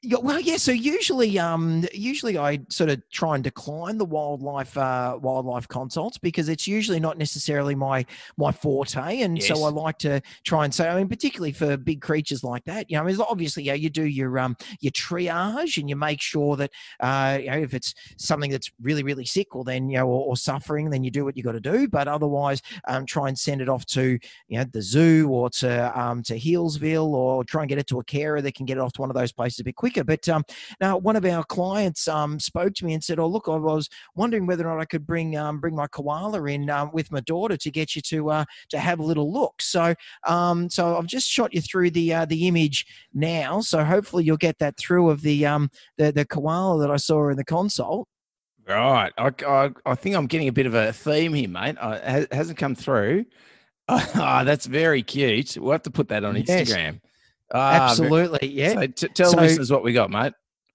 yeah, 0.03 0.17
well, 0.23 0.41
yeah. 0.41 0.57
So 0.57 0.73
usually, 0.73 1.39
um, 1.39 1.85
usually 1.93 2.39
I 2.39 2.61
sort 2.71 2.89
of 2.89 3.03
try 3.11 3.35
and 3.35 3.45
decline 3.45 3.99
the 3.99 4.07
wildlife, 4.07 4.75
uh, 4.79 5.19
wildlife 5.21 5.69
consults 5.69 6.17
because 6.17 6.49
it's 6.49 6.67
usually 6.67 6.99
not 6.99 7.19
necessarily 7.19 7.75
my 7.75 8.07
my 8.39 8.51
forte, 8.51 9.21
and 9.21 9.43
so 9.43 9.63
I 9.63 9.69
like 9.69 9.99
to 9.99 10.23
try 10.43 10.65
and 10.65 10.73
say, 10.73 10.89
I 10.89 10.97
mean, 10.97 11.07
particularly 11.07 11.53
for 11.53 11.77
big 11.77 12.01
creatures 12.01 12.43
like 12.43 12.65
that, 12.65 12.91
you 12.91 12.97
know, 12.97 13.03
I 13.03 13.07
mean, 13.07 13.21
obviously, 13.21 13.63
yeah, 13.65 13.75
you 13.75 13.91
do 13.91 14.07
your 14.07 14.39
um 14.39 14.57
your 14.81 14.93
triage 14.93 15.77
and 15.77 15.91
you 15.91 15.97
make 15.97 16.23
sure 16.23 16.57
that, 16.57 16.71
uh, 17.01 17.37
you 17.39 17.51
know, 17.51 17.59
if 17.59 17.75
it's 17.75 17.95
something 18.17 18.51
that's 18.51 18.71
really 18.81 19.03
really 19.03 19.27
sick, 19.27 19.55
or 19.55 19.65
then 19.65 19.91
you 19.91 19.99
know, 19.99 20.07
or, 20.07 20.29
or 20.29 20.37
suffering, 20.39 20.89
then 20.89 21.05
you 21.05 21.11
do 21.11 21.27
what 21.27 21.37
you 21.37 21.43
got 21.43 21.53
to 21.53 21.61
do. 21.61 21.87
But 21.87 22.09
otherwise, 22.09 22.63
um, 22.89 23.05
try 23.05 23.29
and 23.29 23.39
send 23.39 23.61
it 23.61 23.69
off 23.69 23.85
to 23.87 24.19
you 24.49 24.59
know 24.59 24.65
the 24.65 24.81
zoo 24.81 25.29
or 25.29 25.51
to 25.51 26.01
um, 26.01 26.23
to 26.23 26.39
Healesville 26.39 27.13
or 27.13 27.45
try 27.45 27.65
and 27.65 27.69
get 27.69 27.77
it 27.77 27.87
to 27.89 28.01
a 28.01 28.05
carer 28.05 28.41
that 28.41 28.55
can 28.55 28.65
get 28.65 28.79
it 28.79 28.81
off 28.81 28.95
to 28.95 29.03
one 29.03 29.11
of 29.11 29.15
those 29.15 29.31
places 29.31 29.61
a 29.61 29.65
bit 29.65 29.77
quicker. 29.77 29.90
But 29.95 30.29
um, 30.29 30.45
now 30.81 30.97
one 30.97 31.17
of 31.17 31.25
our 31.25 31.45
clients 31.45 32.09
um, 32.09 32.39
spoke 32.41 32.75
to 32.75 32.85
me 32.85 32.95
and 32.95 33.03
said, 33.03 33.19
"Oh 33.19 33.27
look, 33.27 33.49
I 33.49 33.57
was 33.57 33.89
wondering 34.15 34.47
whether 34.47 34.69
or 34.69 34.75
not 34.75 34.83
I 34.83 34.85
could 34.85 35.07
bring 35.07 35.37
um, 35.37 35.61
bring 35.61 35.75
my 35.75 35.87
koala 35.89 36.45
in 36.45 36.71
um, 36.71 36.91
with 36.93 37.11
my 37.11 37.21
daughter 37.21 37.57
to 37.57 37.71
get 37.71 37.95
you 37.97 38.03
to 38.03 38.31
uh, 38.31 38.45
to 38.71 38.79
have 38.79 38.99
a 39.01 39.05
little 39.05 39.33
look." 39.33 39.61
So 39.63 39.95
um, 40.27 40.69
so 40.71 40.97
I've 40.97 41.07
just 41.07 41.29
shot 41.29 41.55
you 41.55 41.61
through 41.61 41.91
the 41.91 42.15
uh, 42.15 42.25
the 42.25 42.49
image 42.49 42.87
now. 43.13 43.61
So 43.61 43.85
hopefully 43.85 44.25
you'll 44.25 44.37
get 44.37 44.59
that 44.59 44.77
through 44.77 45.11
of 45.11 45.23
the 45.23 45.47
um, 45.47 45.71
the 45.99 46.13
the 46.13 46.25
koala 46.25 46.81
that 46.81 46.91
I 46.91 46.97
saw 46.97 47.29
in 47.29 47.37
the 47.37 47.45
console. 47.45 48.07
right, 48.67 49.13
I, 49.19 49.33
I, 49.47 49.71
I 49.85 49.95
think 49.95 50.15
I'm 50.17 50.27
getting 50.27 50.49
a 50.49 50.53
bit 50.53 50.67
of 50.67 50.75
a 50.75 50.93
theme 50.93 51.35
here, 51.35 51.49
mate. 51.49 51.77
Uh, 51.81 51.99
it 52.03 52.33
hasn't 52.33 52.59
come 52.59 52.75
through. 52.75 53.27
Ah, 53.93 54.45
that's 54.45 54.67
very 54.67 55.03
cute. 55.03 55.57
We'll 55.59 55.73
have 55.73 55.83
to 55.83 55.91
put 55.91 56.07
that 56.09 56.23
on 56.25 56.37
Yes. 56.37 57.01
Ah, 57.53 57.89
Absolutely, 57.91 58.49
yeah. 58.49 58.75
So 58.75 58.87
t- 58.87 59.09
tell 59.09 59.31
So- 59.33 59.41
listeners 59.41 59.71
what 59.73 59.83
we 59.83 59.93
got, 59.93 60.11
mate. 60.11 60.33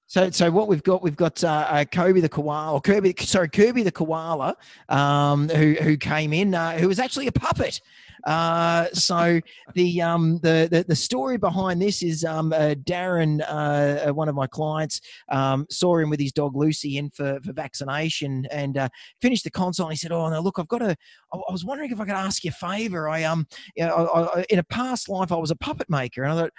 So, 0.07 0.29
so 0.29 0.51
what 0.51 0.67
we've 0.67 0.83
got, 0.83 1.01
we've 1.01 1.15
got 1.15 1.43
uh, 1.43 1.65
uh, 1.67 1.85
Kobe 1.85 2.19
the 2.21 2.29
koala, 2.29 2.73
or 2.73 2.79
Kirby, 2.79 3.15
sorry, 3.21 3.49
Kirby 3.49 3.81
the 3.81 3.91
koala, 3.91 4.55
um, 4.87 5.49
who 5.49 5.73
who 5.81 5.97
came 5.97 6.31
in, 6.31 6.53
uh, 6.53 6.73
who 6.77 6.87
was 6.87 6.99
actually 6.99 7.25
a 7.25 7.31
puppet. 7.31 7.81
Uh, 8.25 8.87
so 8.93 9.39
the 9.73 10.01
um 10.01 10.39
the, 10.39 10.67
the 10.71 10.83
the 10.87 10.95
story 10.95 11.37
behind 11.37 11.81
this 11.81 12.01
is 12.01 12.25
um 12.25 12.51
uh, 12.53 12.73
Darren, 12.83 13.43
uh, 13.47 14.11
one 14.13 14.27
of 14.27 14.35
my 14.35 14.47
clients, 14.47 15.01
um, 15.29 15.65
saw 15.69 15.97
him 15.97 16.09
with 16.09 16.19
his 16.19 16.31
dog 16.31 16.55
Lucy 16.55 16.97
in 16.97 17.09
for 17.11 17.39
for 17.43 17.53
vaccination 17.53 18.47
and 18.51 18.77
uh, 18.77 18.89
finished 19.21 19.43
the 19.43 19.51
consult. 19.51 19.89
And 19.89 19.93
he 19.93 19.97
said, 19.97 20.11
"Oh 20.11 20.29
no, 20.29 20.39
look, 20.39 20.57
I've 20.59 20.67
got 20.67 20.81
a. 20.81 20.95
I 21.33 21.51
was 21.51 21.65
wondering 21.65 21.91
if 21.91 21.99
I 21.99 22.05
could 22.05 22.13
ask 22.13 22.43
you 22.43 22.49
a 22.49 22.53
favor. 22.53 23.09
I 23.09 23.23
um, 23.23 23.45
you 23.75 23.85
know, 23.85 23.93
I, 23.95 24.39
I, 24.39 24.45
in 24.49 24.59
a 24.59 24.63
past 24.63 25.07
life, 25.09 25.31
I 25.31 25.35
was 25.35 25.51
a 25.51 25.55
puppet 25.55 25.89
maker, 25.89 26.23
and 26.23 26.33
I 26.33 26.35
thought." 26.35 26.51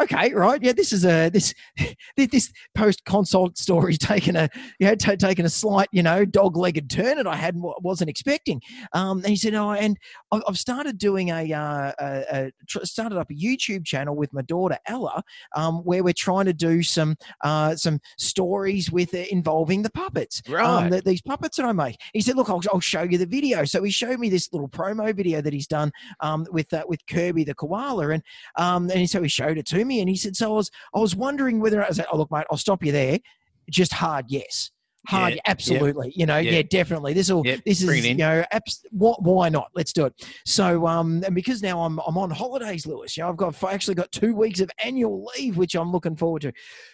Okay, 0.00 0.32
right. 0.32 0.62
Yeah, 0.62 0.72
this 0.72 0.92
is 0.92 1.04
a 1.04 1.28
this 1.28 1.52
this 2.16 2.50
post 2.74 3.04
consult 3.04 3.58
story 3.58 3.96
taken 3.98 4.34
a 4.36 4.48
you 4.78 4.86
know 4.86 4.94
ta 4.94 5.14
taken 5.14 5.44
a 5.44 5.50
slight 5.50 5.88
you 5.92 6.02
know 6.02 6.24
dog 6.24 6.56
legged 6.56 6.88
turn 6.88 7.16
that 7.16 7.26
I 7.26 7.36
hadn't 7.36 7.62
wasn't 7.82 8.08
expecting. 8.08 8.62
Um, 8.94 9.18
and 9.18 9.26
he 9.26 9.36
said, 9.36 9.54
"Oh, 9.54 9.72
and 9.72 9.98
I- 10.32 10.40
I've 10.48 10.58
started 10.58 10.96
doing 10.96 11.28
a, 11.30 11.52
uh, 11.52 11.92
a, 11.98 12.24
a 12.32 12.52
tr- 12.68 12.84
started 12.84 13.18
up 13.18 13.30
a 13.30 13.34
YouTube 13.34 13.84
channel 13.84 14.16
with 14.16 14.32
my 14.32 14.42
daughter 14.42 14.78
Ella, 14.86 15.22
um, 15.54 15.78
where 15.84 16.02
we're 16.02 16.14
trying 16.14 16.46
to 16.46 16.54
do 16.54 16.82
some 16.82 17.16
uh, 17.42 17.76
some 17.76 18.00
stories 18.16 18.90
with 18.90 19.12
uh, 19.14 19.24
involving 19.30 19.82
the 19.82 19.90
puppets, 19.90 20.40
Right. 20.48 20.64
um, 20.64 20.90
that 20.90 21.04
these 21.04 21.20
puppets 21.20 21.56
that 21.58 21.66
I 21.66 21.72
make." 21.72 21.98
He 22.14 22.22
said, 22.22 22.36
"Look, 22.36 22.48
I'll, 22.48 22.62
I'll 22.72 22.80
show 22.80 23.02
you 23.02 23.18
the 23.18 23.26
video." 23.26 23.64
So 23.64 23.82
he 23.82 23.90
showed 23.90 24.18
me 24.18 24.30
this 24.30 24.50
little 24.52 24.68
promo 24.68 25.14
video 25.14 25.42
that 25.42 25.52
he's 25.52 25.66
done 25.66 25.92
um, 26.20 26.46
with 26.50 26.72
uh, 26.72 26.84
with 26.88 27.04
Kirby 27.06 27.44
the 27.44 27.54
koala, 27.54 28.10
and 28.10 28.22
um, 28.56 28.88
and 28.90 29.08
so 29.10 29.22
he 29.22 29.28
showed 29.28 29.58
it 29.58 29.66
to 29.66 29.84
me, 29.84 29.89
and 29.98 30.08
he 30.08 30.16
said, 30.16 30.36
"So 30.36 30.52
I 30.52 30.54
was 30.54 30.70
I 30.94 31.00
was 31.00 31.16
wondering 31.16 31.58
whether 31.58 31.82
I 31.84 31.90
said, 31.90 32.06
oh 32.12 32.18
look, 32.18 32.30
mate, 32.30 32.46
I'll 32.50 32.56
stop 32.56 32.84
you 32.84 32.92
there. 32.92 33.18
Just 33.68 33.92
hard 33.92 34.26
yes." 34.28 34.70
Hard, 35.06 35.30
Yeah, 35.32 35.36
yeah, 35.36 35.50
absolutely. 35.50 36.12
You 36.14 36.26
know, 36.26 36.36
yeah. 36.36 36.52
yeah, 36.52 36.62
definitely. 36.62 37.14
This 37.14 37.30
will, 37.30 37.44
Yep, 37.44 37.60
this 37.64 37.82
is, 37.82 38.06
you 38.06 38.14
know, 38.16 38.44
abs- 38.52 38.84
wh- 38.90 39.18
why 39.20 39.48
not? 39.48 39.70
Let's 39.74 39.94
do 39.94 40.04
it. 40.04 40.12
So, 40.44 40.86
um, 40.86 41.22
and 41.24 41.34
because 41.34 41.62
now 41.62 41.80
I'm 41.80 41.98
I'm 42.06 42.18
on 42.18 42.30
holidays, 42.30 42.86
Lewis. 42.86 43.16
You 43.16 43.22
know, 43.22 43.30
I've 43.30 43.36
got 43.36 43.54
I've 43.54 43.74
actually 43.74 43.94
got 43.94 44.12
two 44.12 44.34
weeks 44.34 44.60
of 44.60 44.70
annual 44.84 45.26
leave, 45.36 45.56
which 45.56 45.74
I'm 45.74 45.90
looking 45.90 46.16
forward 46.16 46.42
to. 46.42 46.52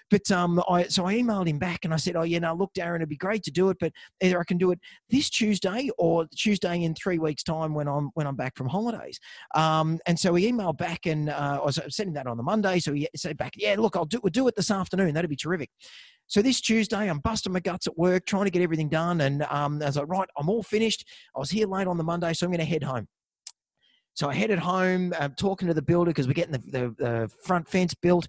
But 0.08 0.30
um, 0.30 0.62
I 0.68 0.84
so 0.84 1.04
I 1.04 1.14
emailed 1.14 1.48
him 1.48 1.58
back 1.58 1.84
and 1.84 1.92
I 1.92 1.96
said, 1.96 2.14
oh 2.14 2.22
yeah, 2.22 2.38
no, 2.38 2.54
look, 2.54 2.72
Darren, 2.74 2.96
it'd 2.96 3.08
be 3.08 3.16
great 3.16 3.42
to 3.42 3.50
do 3.50 3.70
it, 3.70 3.76
but 3.80 3.92
either 4.22 4.38
I 4.38 4.44
can 4.44 4.56
do 4.56 4.70
it 4.70 4.78
this 5.10 5.28
Tuesday 5.28 5.90
or 5.98 6.26
Tuesday 6.36 6.84
in 6.84 6.94
three 6.94 7.18
weeks' 7.18 7.42
time 7.42 7.74
when 7.74 7.88
I'm 7.88 8.10
when 8.14 8.28
I'm 8.28 8.36
back 8.36 8.56
from 8.56 8.68
holidays. 8.68 9.18
Um, 9.56 9.98
and 10.06 10.18
so 10.18 10.32
he 10.36 10.50
emailed 10.50 10.78
back 10.78 11.06
and 11.06 11.28
uh, 11.28 11.58
I 11.60 11.64
was 11.64 11.80
sending 11.88 12.14
that 12.14 12.28
on 12.28 12.36
the 12.36 12.44
Monday. 12.44 12.78
So 12.78 12.92
he 12.92 13.08
said 13.16 13.36
back, 13.36 13.54
yeah, 13.56 13.74
look, 13.76 13.96
I'll 13.96 14.04
do 14.04 14.20
we'll 14.22 14.30
do 14.30 14.46
it 14.46 14.54
this 14.54 14.70
afternoon. 14.70 15.12
That'd 15.14 15.28
be 15.28 15.34
terrific. 15.34 15.70
So 16.28 16.42
this 16.42 16.60
Tuesday, 16.60 17.08
I'm 17.08 17.20
busting 17.20 17.52
my 17.52 17.60
guts 17.60 17.86
at 17.86 17.96
work, 17.96 18.26
trying 18.26 18.44
to 18.44 18.50
get 18.50 18.62
everything 18.62 18.88
done. 18.88 19.20
And 19.20 19.44
um, 19.44 19.80
I 19.80 19.86
was 19.86 19.96
like, 19.96 20.08
right, 20.08 20.28
I'm 20.36 20.48
all 20.48 20.62
finished. 20.62 21.06
I 21.34 21.38
was 21.38 21.50
here 21.50 21.66
late 21.66 21.86
on 21.86 21.98
the 21.98 22.04
Monday, 22.04 22.32
so 22.32 22.46
I'm 22.46 22.50
going 22.50 22.58
to 22.58 22.64
head 22.64 22.82
home. 22.82 23.06
So 24.14 24.28
I 24.28 24.34
headed 24.34 24.58
home, 24.58 25.12
uh, 25.18 25.28
talking 25.36 25.68
to 25.68 25.74
the 25.74 25.82
builder 25.82 26.10
because 26.10 26.26
we're 26.26 26.32
getting 26.32 26.52
the, 26.52 26.62
the, 26.70 26.94
the 26.98 27.30
front 27.44 27.68
fence 27.68 27.94
built. 27.94 28.26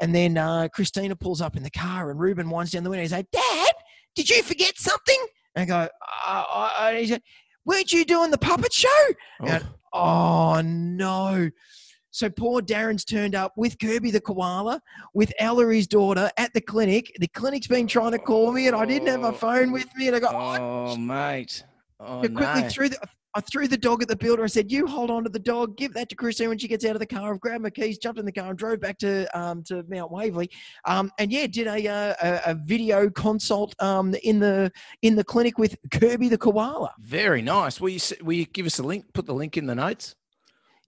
And 0.00 0.14
then 0.14 0.36
uh, 0.36 0.68
Christina 0.72 1.16
pulls 1.16 1.40
up 1.40 1.56
in 1.56 1.62
the 1.62 1.70
car, 1.70 2.10
and 2.10 2.20
Ruben 2.20 2.50
winds 2.50 2.70
down 2.70 2.84
the 2.84 2.90
window. 2.90 3.02
He's 3.02 3.10
like, 3.10 3.30
"Dad, 3.32 3.72
did 4.14 4.30
you 4.30 4.42
forget 4.42 4.78
something?" 4.78 5.26
And 5.56 5.62
I 5.62 5.66
go, 5.66 5.88
uh, 6.26 6.44
uh, 6.54 6.70
uh," 6.78 6.92
he 6.92 7.06
said, 7.08 7.22
"Weren't 7.64 7.90
you 7.90 8.04
doing 8.04 8.30
the 8.30 8.38
puppet 8.38 8.72
show?" 8.72 8.88
Yeah. 9.42 9.62
Oh 9.92 10.60
no. 10.64 11.50
So 12.18 12.28
poor 12.28 12.60
Darren's 12.60 13.04
turned 13.04 13.36
up 13.36 13.52
with 13.56 13.78
Kirby 13.78 14.10
the 14.10 14.20
koala, 14.20 14.82
with 15.14 15.32
Ellery's 15.38 15.86
daughter, 15.86 16.28
at 16.36 16.52
the 16.52 16.60
clinic. 16.60 17.16
The 17.20 17.28
clinic's 17.28 17.68
been 17.68 17.86
trying 17.86 18.10
to 18.10 18.18
call 18.18 18.50
me, 18.50 18.66
and 18.66 18.74
I 18.74 18.84
didn't 18.86 19.06
have 19.06 19.20
my 19.20 19.30
phone 19.30 19.70
with 19.70 19.86
me. 19.94 20.08
And 20.08 20.16
I 20.16 20.18
go, 20.18 20.26
oh, 20.28 20.56
Oh, 20.60 20.96
mate. 20.96 21.62
Oh, 22.00 22.18
I 22.18 22.26
quickly 22.26 22.62
no. 22.62 22.68
threw 22.68 22.88
the. 22.88 22.98
I 23.34 23.40
threw 23.40 23.68
the 23.68 23.76
dog 23.76 24.02
at 24.02 24.08
the 24.08 24.16
builder. 24.16 24.42
I 24.42 24.46
said, 24.46 24.72
"You 24.72 24.86
hold 24.86 25.10
on 25.10 25.22
to 25.22 25.28
the 25.30 25.38
dog. 25.38 25.76
Give 25.76 25.92
that 25.94 26.08
to 26.08 26.16
Christine 26.16 26.48
when 26.48 26.58
she 26.58 26.66
gets 26.66 26.84
out 26.84 26.96
of 26.96 26.98
the 26.98 27.06
car." 27.06 27.34
I've 27.34 27.40
grabbed 27.40 27.62
my 27.62 27.70
keys, 27.70 27.98
jumped 27.98 28.18
in 28.18 28.24
the 28.24 28.32
car, 28.32 28.48
and 28.48 28.58
drove 28.58 28.80
back 28.80 28.98
to 28.98 29.26
um, 29.38 29.62
to 29.64 29.84
Mount 29.88 30.10
Waverley. 30.10 30.50
Um, 30.86 31.12
and 31.18 31.30
yeah, 31.30 31.46
did 31.46 31.66
a, 31.66 31.86
uh, 31.86 32.14
a 32.22 32.50
a 32.52 32.54
video 32.54 33.10
consult 33.10 33.80
um, 33.80 34.14
in 34.24 34.40
the 34.40 34.72
in 35.02 35.14
the 35.14 35.22
clinic 35.22 35.58
with 35.58 35.76
Kirby 35.92 36.28
the 36.30 36.38
koala. 36.38 36.92
Very 37.00 37.42
nice. 37.42 37.80
Will 37.80 37.90
you, 37.90 38.00
will 38.22 38.32
you 38.32 38.46
give 38.46 38.64
us 38.66 38.78
a 38.78 38.82
link? 38.82 39.04
Put 39.12 39.26
the 39.26 39.34
link 39.34 39.56
in 39.56 39.66
the 39.66 39.74
notes. 39.74 40.16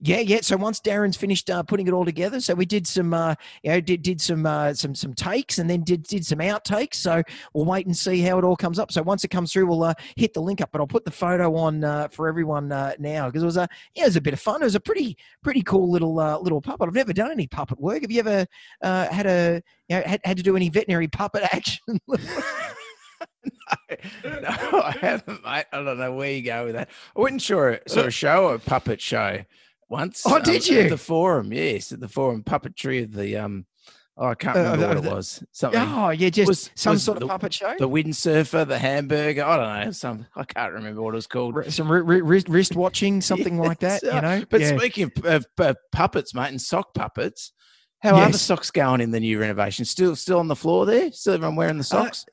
Yeah, 0.03 0.19
yeah. 0.19 0.39
So 0.41 0.57
once 0.57 0.79
Darren's 0.79 1.15
finished 1.15 1.51
uh, 1.51 1.61
putting 1.61 1.87
it 1.87 1.93
all 1.93 2.05
together, 2.05 2.39
so 2.41 2.55
we 2.55 2.65
did 2.65 2.87
some, 2.87 3.13
uh, 3.13 3.35
you 3.61 3.69
know, 3.69 3.79
did 3.79 4.01
did 4.01 4.19
some 4.19 4.47
uh, 4.47 4.73
some 4.73 4.95
some 4.95 5.13
takes, 5.13 5.59
and 5.59 5.69
then 5.69 5.83
did 5.83 6.01
did 6.01 6.25
some 6.25 6.39
outtakes. 6.39 6.95
So 6.95 7.21
we'll 7.53 7.65
wait 7.65 7.85
and 7.85 7.95
see 7.95 8.19
how 8.21 8.39
it 8.39 8.43
all 8.43 8.55
comes 8.55 8.79
up. 8.79 8.91
So 8.91 9.03
once 9.03 9.23
it 9.23 9.27
comes 9.27 9.53
through, 9.53 9.67
we'll 9.67 9.83
uh, 9.83 9.93
hit 10.15 10.33
the 10.33 10.41
link 10.41 10.59
up. 10.59 10.71
But 10.71 10.81
I'll 10.81 10.87
put 10.87 11.05
the 11.05 11.11
photo 11.11 11.55
on 11.55 11.83
uh, 11.83 12.07
for 12.07 12.27
everyone 12.27 12.71
uh, 12.71 12.93
now 12.97 13.27
because 13.27 13.43
it 13.43 13.45
was 13.45 13.57
a 13.57 13.69
yeah, 13.93 14.05
it 14.05 14.07
was 14.07 14.15
a 14.15 14.21
bit 14.21 14.33
of 14.33 14.39
fun. 14.39 14.63
It 14.63 14.65
was 14.65 14.73
a 14.73 14.79
pretty 14.79 15.19
pretty 15.43 15.61
cool 15.61 15.91
little 15.91 16.19
uh, 16.19 16.39
little 16.39 16.61
puppet. 16.61 16.87
I've 16.87 16.95
never 16.95 17.13
done 17.13 17.29
any 17.29 17.45
puppet 17.45 17.79
work. 17.79 18.01
Have 18.01 18.09
you 18.09 18.21
ever 18.21 18.47
uh, 18.81 19.07
had 19.09 19.27
a 19.27 19.61
you 19.87 19.97
know 19.97 20.03
had, 20.03 20.21
had 20.23 20.37
to 20.37 20.43
do 20.43 20.55
any 20.55 20.69
veterinary 20.69 21.09
puppet 21.09 21.43
action? 21.53 21.99
no, 22.07 22.17
no, 24.23 24.81
I 24.81 24.97
haven't, 24.99 25.43
mate. 25.43 25.65
I 25.71 25.83
don't 25.83 25.99
know 25.99 26.13
where 26.13 26.31
you 26.31 26.41
go 26.41 26.65
with 26.65 26.73
that. 26.73 26.89
I 27.15 27.37
saw 27.37 27.67
a, 27.67 27.79
saw 27.87 28.01
a 28.01 28.11
show, 28.11 28.47
a 28.47 28.57
puppet 28.57 28.99
show 28.99 29.41
once. 29.91 30.23
Oh, 30.25 30.39
did 30.39 30.67
you? 30.67 30.79
At 30.79 30.89
the 30.89 30.97
forum, 30.97 31.53
yes, 31.53 31.91
at 31.91 31.99
the 31.99 32.07
forum 32.07 32.43
puppetry 32.43 33.03
of 33.03 33.13
the 33.13 33.37
um. 33.37 33.65
Oh, 34.17 34.27
I 34.27 34.35
can't 34.35 34.57
Uh, 34.57 34.59
remember 34.61 34.85
uh, 34.85 34.87
what 34.89 34.97
it 35.05 35.11
was. 35.11 35.43
Something. 35.51 35.81
oh, 35.81 36.09
yeah, 36.09 36.29
just 36.29 36.47
Was- 36.47 36.69
some 36.75 36.93
was 36.93 37.03
sort 37.03 37.17
of 37.17 37.21
the- 37.21 37.27
puppet 37.27 37.53
show. 37.53 37.73
The 37.79 37.87
windsurfer, 37.89 38.67
the 38.67 38.77
hamburger. 38.77 39.43
I 39.43 39.57
don't 39.57 39.85
know. 39.85 39.91
Some 39.93 40.25
I 40.35 40.43
can't 40.43 40.73
remember 40.73 41.01
what 41.01 41.13
it 41.13 41.15
was 41.15 41.27
called. 41.27 41.55
Some 41.73 41.89
ri- 41.91 42.01
ri- 42.01 42.21
wrist, 42.21 42.49
wrist 42.49 42.75
watching, 42.75 43.21
something 43.31 43.57
like 43.57 43.79
that. 43.79 44.01
Yes, 44.03 44.11
You 44.11 44.17
uh, 44.17 44.21
know, 44.21 44.43
But 44.49 44.61
yeah. 44.61 44.77
speaking 44.77 45.11
of, 45.17 45.25
of, 45.25 45.45
of 45.59 45.77
puppets, 45.91 46.35
mate, 46.35 46.49
and 46.49 46.61
sock 46.61 46.93
puppets, 46.93 47.53
how 48.01 48.15
are 48.15 48.29
the 48.31 48.37
socks 48.37 48.69
going 48.69 48.99
in 48.99 49.11
the 49.11 49.19
new 49.19 49.39
renovation? 49.39 49.85
Still, 49.85 50.15
still 50.15 50.39
on 50.39 50.47
the 50.49 50.55
floor 50.57 50.85
there? 50.85 51.11
Still 51.13 51.35
everyone 51.35 51.55
wearing 51.55 51.77
the 51.77 51.83
socks? 51.83 52.25
Uh, 52.27 52.31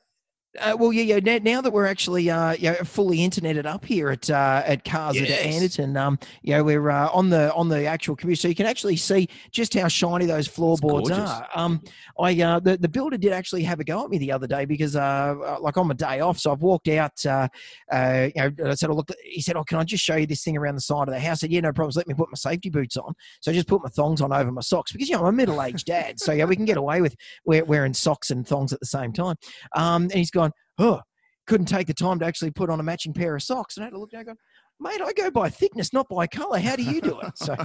well, 0.77 0.93
yeah, 0.93 1.03
yeah. 1.03 1.19
Now, 1.19 1.37
now 1.41 1.61
that 1.61 1.71
we're 1.71 1.85
actually, 1.85 2.29
uh, 2.29 2.53
you 2.53 2.71
know, 2.71 2.75
fully 2.83 3.19
interneted 3.19 3.65
up 3.65 3.85
here 3.85 4.09
at 4.09 4.29
uh, 4.29 4.63
at 4.65 4.83
Casa 4.83 5.19
Anderton, 5.45 5.97
um, 5.97 6.19
you 6.41 6.53
know, 6.55 6.63
we're 6.63 6.89
uh, 6.89 7.09
on 7.11 7.29
the 7.29 7.53
on 7.53 7.69
the 7.69 7.85
actual 7.85 8.15
computer, 8.15 8.39
so 8.39 8.47
you 8.47 8.55
can 8.55 8.65
actually 8.65 8.95
see 8.95 9.27
just 9.51 9.73
how 9.73 9.87
shiny 9.87 10.25
those 10.25 10.47
floorboards 10.47 11.09
are. 11.11 11.47
Um, 11.55 11.81
I 12.19 12.39
uh, 12.41 12.59
the 12.59 12.77
the 12.77 12.89
builder 12.89 13.17
did 13.17 13.31
actually 13.31 13.63
have 13.63 13.79
a 13.79 13.83
go 13.83 14.03
at 14.03 14.09
me 14.09 14.17
the 14.17 14.31
other 14.31 14.47
day 14.47 14.65
because, 14.65 14.95
uh, 14.95 15.35
uh, 15.39 15.57
like 15.59 15.77
on 15.77 15.87
my 15.87 15.93
day 15.93 16.19
off, 16.19 16.39
so 16.39 16.51
I've 16.51 16.61
walked 16.61 16.87
out. 16.89 17.25
Uh, 17.25 17.47
uh, 17.91 18.29
you 18.35 18.41
know, 18.41 18.69
I 18.71 18.73
said, 18.75 18.89
"Oh, 18.89 18.95
look," 18.95 19.11
he 19.23 19.41
said, 19.41 19.55
"Oh, 19.55 19.63
can 19.63 19.79
I 19.79 19.83
just 19.83 20.03
show 20.03 20.15
you 20.15 20.27
this 20.27 20.43
thing 20.43 20.57
around 20.57 20.75
the 20.75 20.81
side 20.81 21.07
of 21.07 21.13
the 21.13 21.19
house?" 21.19 21.39
I 21.39 21.41
said, 21.41 21.51
"Yeah, 21.51 21.61
no 21.61 21.71
problems. 21.71 21.95
Let 21.95 22.07
me 22.07 22.13
put 22.13 22.29
my 22.29 22.35
safety 22.35 22.69
boots 22.69 22.97
on." 22.97 23.13
So 23.41 23.51
I 23.51 23.53
just 23.53 23.67
put 23.67 23.83
my 23.83 23.89
thongs 23.89 24.21
on 24.21 24.33
over 24.33 24.51
my 24.51 24.61
socks 24.61 24.91
because 24.91 25.09
you 25.09 25.15
know 25.15 25.21
I'm 25.21 25.29
a 25.29 25.31
middle 25.31 25.61
aged 25.61 25.85
dad, 25.85 26.19
so 26.19 26.31
yeah, 26.31 26.45
we 26.45 26.55
can 26.55 26.65
get 26.65 26.77
away 26.77 27.01
with 27.01 27.15
wearing 27.45 27.93
socks 27.93 28.31
and 28.31 28.45
thongs 28.45 28.73
at 28.73 28.79
the 28.79 28.85
same 28.85 29.13
time. 29.13 29.35
Um, 29.75 30.03
and 30.03 30.13
he's 30.13 30.31
gone, 30.31 30.48
"Oh." 30.77 31.01
couldn't 31.49 31.65
take 31.65 31.87
the 31.87 31.93
time 31.95 32.19
to 32.19 32.25
actually 32.25 32.51
put 32.51 32.69
on 32.69 32.79
a 32.79 32.83
matching 32.83 33.11
pair 33.11 33.35
of 33.35 33.41
socks. 33.41 33.75
And 33.75 33.83
I 33.83 33.87
had 33.87 33.93
to 33.93 33.99
look 33.99 34.11
down 34.11 34.19
and 34.19 34.27
go, 34.27 34.35
mate, 34.79 35.01
I 35.03 35.11
go 35.13 35.31
by 35.31 35.49
thickness, 35.49 35.91
not 35.91 36.07
by 36.07 36.27
color. 36.27 36.59
How 36.59 36.75
do 36.75 36.83
you 36.83 37.01
do 37.01 37.19
it? 37.21 37.37
So, 37.37 37.55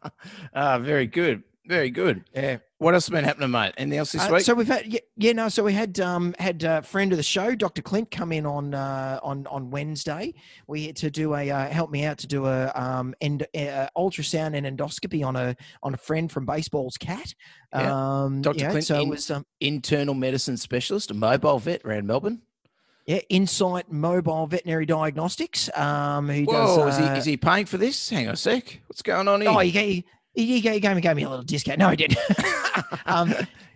ah, 0.54 0.78
very 0.80 1.06
good. 1.06 1.44
Very 1.68 1.90
good. 1.90 2.24
yeah. 2.34 2.58
What 2.78 2.94
else 2.94 3.06
has 3.06 3.10
been 3.12 3.24
happening, 3.24 3.50
mate? 3.50 3.74
Anything 3.76 3.98
else 3.98 4.12
this 4.12 4.22
Uh, 4.22 4.30
week? 4.32 4.42
so 4.42 4.54
we've 4.54 4.66
had, 4.68 4.86
yeah, 4.86 5.00
yeah, 5.16 5.32
no, 5.32 5.48
so 5.50 5.62
we 5.64 5.72
had, 5.74 5.98
um, 6.00 6.34
had 6.38 6.62
a 6.62 6.80
friend 6.80 7.12
of 7.12 7.16
the 7.18 7.22
show, 7.24 7.54
Dr. 7.54 7.82
Clint, 7.82 8.10
come 8.10 8.32
in 8.32 8.46
on, 8.46 8.72
uh, 8.72 9.18
on, 9.22 9.46
on 9.48 9.68
Wednesday. 9.70 10.32
We 10.66 10.86
had 10.86 10.96
to 10.96 11.10
do 11.10 11.34
a, 11.34 11.50
uh, 11.50 11.68
help 11.68 11.90
me 11.90 12.04
out 12.04 12.16
to 12.18 12.26
do 12.26 12.46
a, 12.46 12.72
um, 12.74 13.14
end, 13.20 13.42
uh, 13.54 13.88
ultrasound 13.96 14.56
and 14.56 14.64
endoscopy 14.64 15.26
on 15.26 15.36
a, 15.36 15.56
on 15.82 15.92
a 15.92 15.96
friend 15.98 16.30
from 16.32 16.46
baseball's 16.46 16.96
cat. 16.96 17.34
Yeah. 17.74 18.22
Um, 18.22 18.40
Dr. 18.40 18.64
know, 18.64 18.70
Clint 18.70 18.86
so 18.86 19.00
in- 19.02 19.08
was, 19.10 19.30
um, 19.30 19.44
Internal 19.60 20.14
medicine 20.14 20.56
specialist, 20.56 21.10
a 21.10 21.14
mobile 21.14 21.58
vet 21.58 21.84
around 21.84 22.06
Melbourne. 22.06 22.40
yeah, 23.06 23.20
Insight 23.28 23.90
Mobile 23.90 24.46
Veterinary 24.46 24.86
Diagnostics. 24.86 25.68
Um, 25.76 26.28
who 26.28 26.44
Whoa, 26.44 26.76
does, 26.86 26.94
is, 26.94 27.00
he, 27.00 27.04
uh, 27.10 27.16
is 27.16 27.24
he 27.24 27.36
paying 27.36 27.66
for 27.66 27.76
this? 27.76 28.08
Hang 28.08 28.28
on 28.28 28.34
a 28.34 28.36
sec. 28.36 28.80
What's 28.86 29.02
going 29.02 29.26
on 29.28 29.40
here? 29.40 29.50
Oh, 29.50 29.58
he 29.58 30.04
he, 30.46 30.60
gave, 30.60 30.74
he 30.74 30.80
gave 30.80 30.94
me 30.96 31.02
gave 31.02 31.16
me 31.16 31.22
a 31.22 31.28
little 31.28 31.44
discount. 31.44 31.78
No, 31.78 31.90
he 31.90 31.96
didn't. 31.96 32.18
um, 33.06 33.28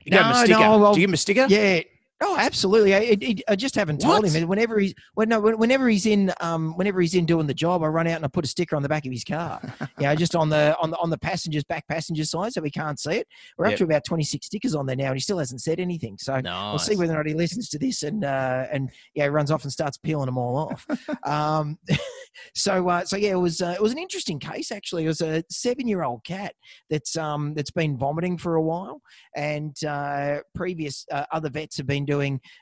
you 0.04 0.10
gave 0.10 0.20
him 0.20 0.26
a 0.26 0.32
no, 0.32 0.44
sticker. 0.44 0.60
no, 0.60 0.78
well, 0.78 0.92
Did 0.94 1.00
you 1.00 1.06
give 1.06 1.10
him 1.10 1.14
a 1.14 1.16
sticker? 1.16 1.46
yeah. 1.48 1.80
Oh, 2.24 2.36
absolutely. 2.38 2.94
I, 2.94 3.16
I, 3.20 3.36
I 3.48 3.56
just 3.56 3.74
haven't 3.74 4.00
told 4.00 4.22
What? 4.22 4.32
him. 4.32 4.48
Whenever 4.48 4.78
he's 4.78 4.94
when, 5.14 5.28
no, 5.28 5.40
whenever 5.40 5.88
he's 5.88 6.06
in 6.06 6.32
um, 6.40 6.76
whenever 6.76 7.00
he's 7.00 7.14
in 7.14 7.26
doing 7.26 7.46
the 7.46 7.54
job, 7.54 7.82
I 7.82 7.88
run 7.88 8.06
out 8.06 8.16
and 8.16 8.24
I 8.24 8.28
put 8.28 8.44
a 8.44 8.48
sticker 8.48 8.76
on 8.76 8.82
the 8.82 8.88
back 8.88 9.04
of 9.04 9.12
his 9.12 9.24
car. 9.24 9.60
you 9.98 10.04
know, 10.04 10.14
just 10.14 10.36
on 10.36 10.48
the 10.48 10.76
on 10.80 10.90
the 10.90 10.98
on 10.98 11.10
the 11.10 11.18
passengers 11.18 11.64
back 11.64 11.86
passenger 11.88 12.24
side, 12.24 12.52
so 12.52 12.60
we 12.60 12.70
can't 12.70 12.98
see 12.98 13.16
it. 13.16 13.28
We're 13.58 13.66
up 13.66 13.76
to 13.76 13.84
about 13.84 14.04
twenty 14.04 14.22
six 14.22 14.46
stickers 14.46 14.74
on 14.74 14.86
there 14.86 14.96
now, 14.96 15.06
and 15.06 15.16
he 15.16 15.20
still 15.20 15.38
hasn't 15.38 15.62
said 15.62 15.80
anything. 15.80 16.16
So 16.18 16.40
No. 16.40 16.70
We'll 16.70 16.78
see 16.78 16.96
whether 16.96 17.14
or 17.14 17.16
not 17.16 17.26
he 17.26 17.34
listens 17.34 17.68
to 17.70 17.78
this 17.78 18.02
and 18.04 18.24
uh, 18.24 18.66
and 18.72 18.90
yeah, 19.14 19.26
runs 19.26 19.50
off 19.50 19.64
and 19.64 19.72
starts 19.72 19.98
peeling 19.98 20.26
them 20.26 20.38
all 20.38 20.56
off. 20.56 20.86
um, 21.26 21.78
so 22.54 22.88
uh, 22.88 23.04
so 23.04 23.16
yeah, 23.16 23.32
it 23.32 23.40
was 23.40 23.60
uh, 23.60 23.74
it 23.76 23.82
was 23.82 23.92
an 23.92 23.98
interesting 23.98 24.38
case 24.38 24.70
actually. 24.70 25.04
It 25.04 25.08
was 25.08 25.22
a 25.22 25.42
seven 25.50 25.88
year 25.88 26.04
old 26.04 26.24
cat 26.24 26.54
that's 26.88 27.16
um 27.16 27.54
that's 27.54 27.70
been 27.70 27.96
vomiting 27.96 28.38
for 28.38 28.54
a 28.56 28.62
while, 28.62 29.00
and 29.34 29.76
uh, 29.84 30.38
previous 30.54 31.04
uh, 31.10 31.24
other 31.32 31.50
vets 31.50 31.76
have 31.78 31.86
been 31.86 32.04
doing 32.04 32.11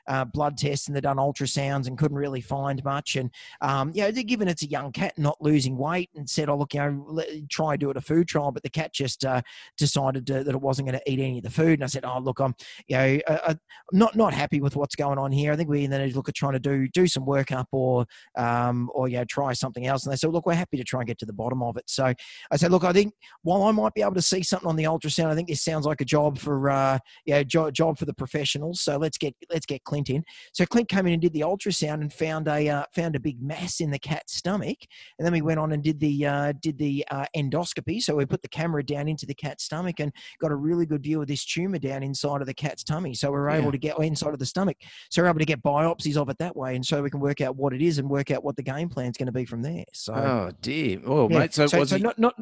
uh, 0.07 0.25
blood 0.25 0.57
tests 0.57 0.87
and 0.87 0.95
they've 0.95 1.03
done 1.03 1.17
ultrasounds 1.17 1.87
and 1.87 1.97
couldn't 1.97 2.17
really 2.17 2.41
find 2.41 2.83
much. 2.83 3.15
And 3.15 3.29
um, 3.61 3.91
you 3.93 4.01
know, 4.01 4.11
given 4.11 4.47
it's 4.47 4.63
a 4.63 4.69
young 4.69 4.91
cat 4.91 5.17
not 5.17 5.37
losing 5.41 5.77
weight 5.77 6.09
and 6.15 6.29
said, 6.29 6.49
oh 6.49 6.57
look, 6.57 6.73
you 6.73 6.79
know, 6.79 7.23
try 7.49 7.75
do 7.75 7.89
it 7.89 7.97
a 7.97 8.01
food 8.01 8.27
trial, 8.27 8.51
but 8.51 8.63
the 8.63 8.69
cat 8.69 8.93
just 8.93 9.25
uh, 9.25 9.41
decided 9.77 10.27
to, 10.27 10.43
that 10.43 10.55
it 10.55 10.61
wasn't 10.61 10.87
going 10.87 10.99
to 10.99 11.11
eat 11.11 11.19
any 11.19 11.37
of 11.39 11.43
the 11.43 11.49
food. 11.49 11.73
And 11.73 11.83
I 11.83 11.87
said, 11.87 12.05
oh 12.05 12.19
look, 12.19 12.39
I'm 12.39 12.55
you 12.87 12.97
know. 12.97 13.19
Uh, 13.27 13.55
not 13.91 14.15
not 14.15 14.33
happy 14.33 14.61
with 14.61 14.75
what's 14.75 14.95
going 14.95 15.17
on 15.17 15.31
here. 15.31 15.51
I 15.51 15.55
think 15.55 15.69
we 15.69 15.87
need 15.87 16.11
to 16.11 16.15
look 16.15 16.29
at 16.29 16.35
trying 16.35 16.53
to 16.53 16.59
do 16.59 16.87
do 16.87 17.07
some 17.07 17.25
workup 17.25 17.65
or 17.71 18.05
um 18.37 18.89
or 18.93 19.07
yeah 19.07 19.23
try 19.25 19.53
something 19.53 19.85
else. 19.87 20.05
And 20.05 20.11
they 20.11 20.17
said, 20.17 20.31
look, 20.31 20.45
we're 20.45 20.53
happy 20.53 20.77
to 20.77 20.83
try 20.83 21.01
and 21.01 21.07
get 21.07 21.17
to 21.19 21.25
the 21.25 21.33
bottom 21.33 21.61
of 21.61 21.77
it. 21.77 21.83
So 21.87 22.13
I 22.51 22.55
said, 22.55 22.71
look, 22.71 22.83
I 22.83 22.93
think 22.93 23.13
while 23.43 23.63
I 23.63 23.71
might 23.71 23.93
be 23.93 24.01
able 24.01 24.13
to 24.15 24.21
see 24.21 24.43
something 24.43 24.67
on 24.67 24.75
the 24.75 24.85
ultrasound, 24.85 25.27
I 25.27 25.35
think 25.35 25.49
this 25.49 25.61
sounds 25.61 25.85
like 25.85 26.01
a 26.01 26.05
job 26.05 26.37
for 26.37 26.69
uh 26.69 26.99
yeah 27.25 27.43
jo- 27.43 27.71
job 27.71 27.97
for 27.97 28.05
the 28.05 28.13
professionals. 28.13 28.81
So 28.81 28.97
let's 28.97 29.17
get 29.17 29.30
let's 29.49 29.65
get 29.65 29.83
Clint 29.83 30.09
in. 30.09 30.23
So 30.53 30.65
Clint 30.65 30.89
came 30.89 31.07
in 31.07 31.13
and 31.13 31.21
did 31.21 31.33
the 31.33 31.41
ultrasound 31.41 32.01
and 32.01 32.11
found 32.11 32.47
a 32.47 32.67
uh, 32.69 32.83
found 32.95 33.15
a 33.15 33.19
big 33.19 33.41
mass 33.41 33.79
in 33.79 33.91
the 33.91 33.99
cat's 33.99 34.35
stomach. 34.35 34.77
And 35.17 35.25
then 35.25 35.33
we 35.33 35.41
went 35.41 35.59
on 35.59 35.71
and 35.71 35.83
did 35.83 35.99
the 35.99 36.25
uh, 36.25 36.53
did 36.61 36.77
the 36.77 37.05
uh, 37.11 37.25
endoscopy. 37.35 38.01
So 38.01 38.15
we 38.15 38.25
put 38.25 38.41
the 38.41 38.49
camera 38.49 38.83
down 38.83 39.07
into 39.07 39.25
the 39.25 39.33
cat's 39.35 39.63
stomach 39.63 39.99
and 39.99 40.11
got 40.39 40.51
a 40.51 40.55
really 40.55 40.85
good 40.85 41.03
view 41.03 41.21
of 41.21 41.27
this 41.27 41.45
tumor 41.45 41.79
down 41.79 42.03
inside 42.03 42.41
of 42.41 42.47
the 42.47 42.53
cat's 42.53 42.83
tummy. 42.83 43.13
So 43.13 43.29
we 43.31 43.37
were 43.37 43.49
able 43.49 43.65
Yeah. 43.65 43.71
to 43.71 43.77
get 43.77 43.99
inside 43.99 44.33
of 44.33 44.39
the 44.39 44.45
stomach. 44.45 44.77
So 45.09 45.21
we're 45.21 45.29
able 45.29 45.39
to 45.39 45.45
get 45.45 45.61
biopsies 45.63 46.17
of 46.17 46.29
it 46.29 46.37
that 46.39 46.55
way, 46.55 46.75
and 46.75 46.85
so 46.85 47.01
we 47.01 47.09
can 47.09 47.19
work 47.19 47.41
out 47.41 47.55
what 47.55 47.73
it 47.73 47.81
is 47.81 47.97
and 47.97 48.09
work 48.09 48.31
out 48.31 48.43
what 48.43 48.55
the 48.55 48.63
game 48.63 48.89
plan 48.89 49.11
is 49.11 49.17
going 49.17 49.27
to 49.27 49.31
be 49.31 49.45
from 49.45 49.61
there. 49.61 49.85
So, 49.93 50.13
Oh, 50.13 50.51
dear. 50.61 50.99
Oh, 51.05 51.29
yeah. 51.29 51.39
mate. 51.39 51.53
So, 51.53 51.67
so, 51.67 51.79
was 51.79 51.89
so 51.89 51.97
he, 51.97 52.03
not 52.03 52.17
not 52.19 52.35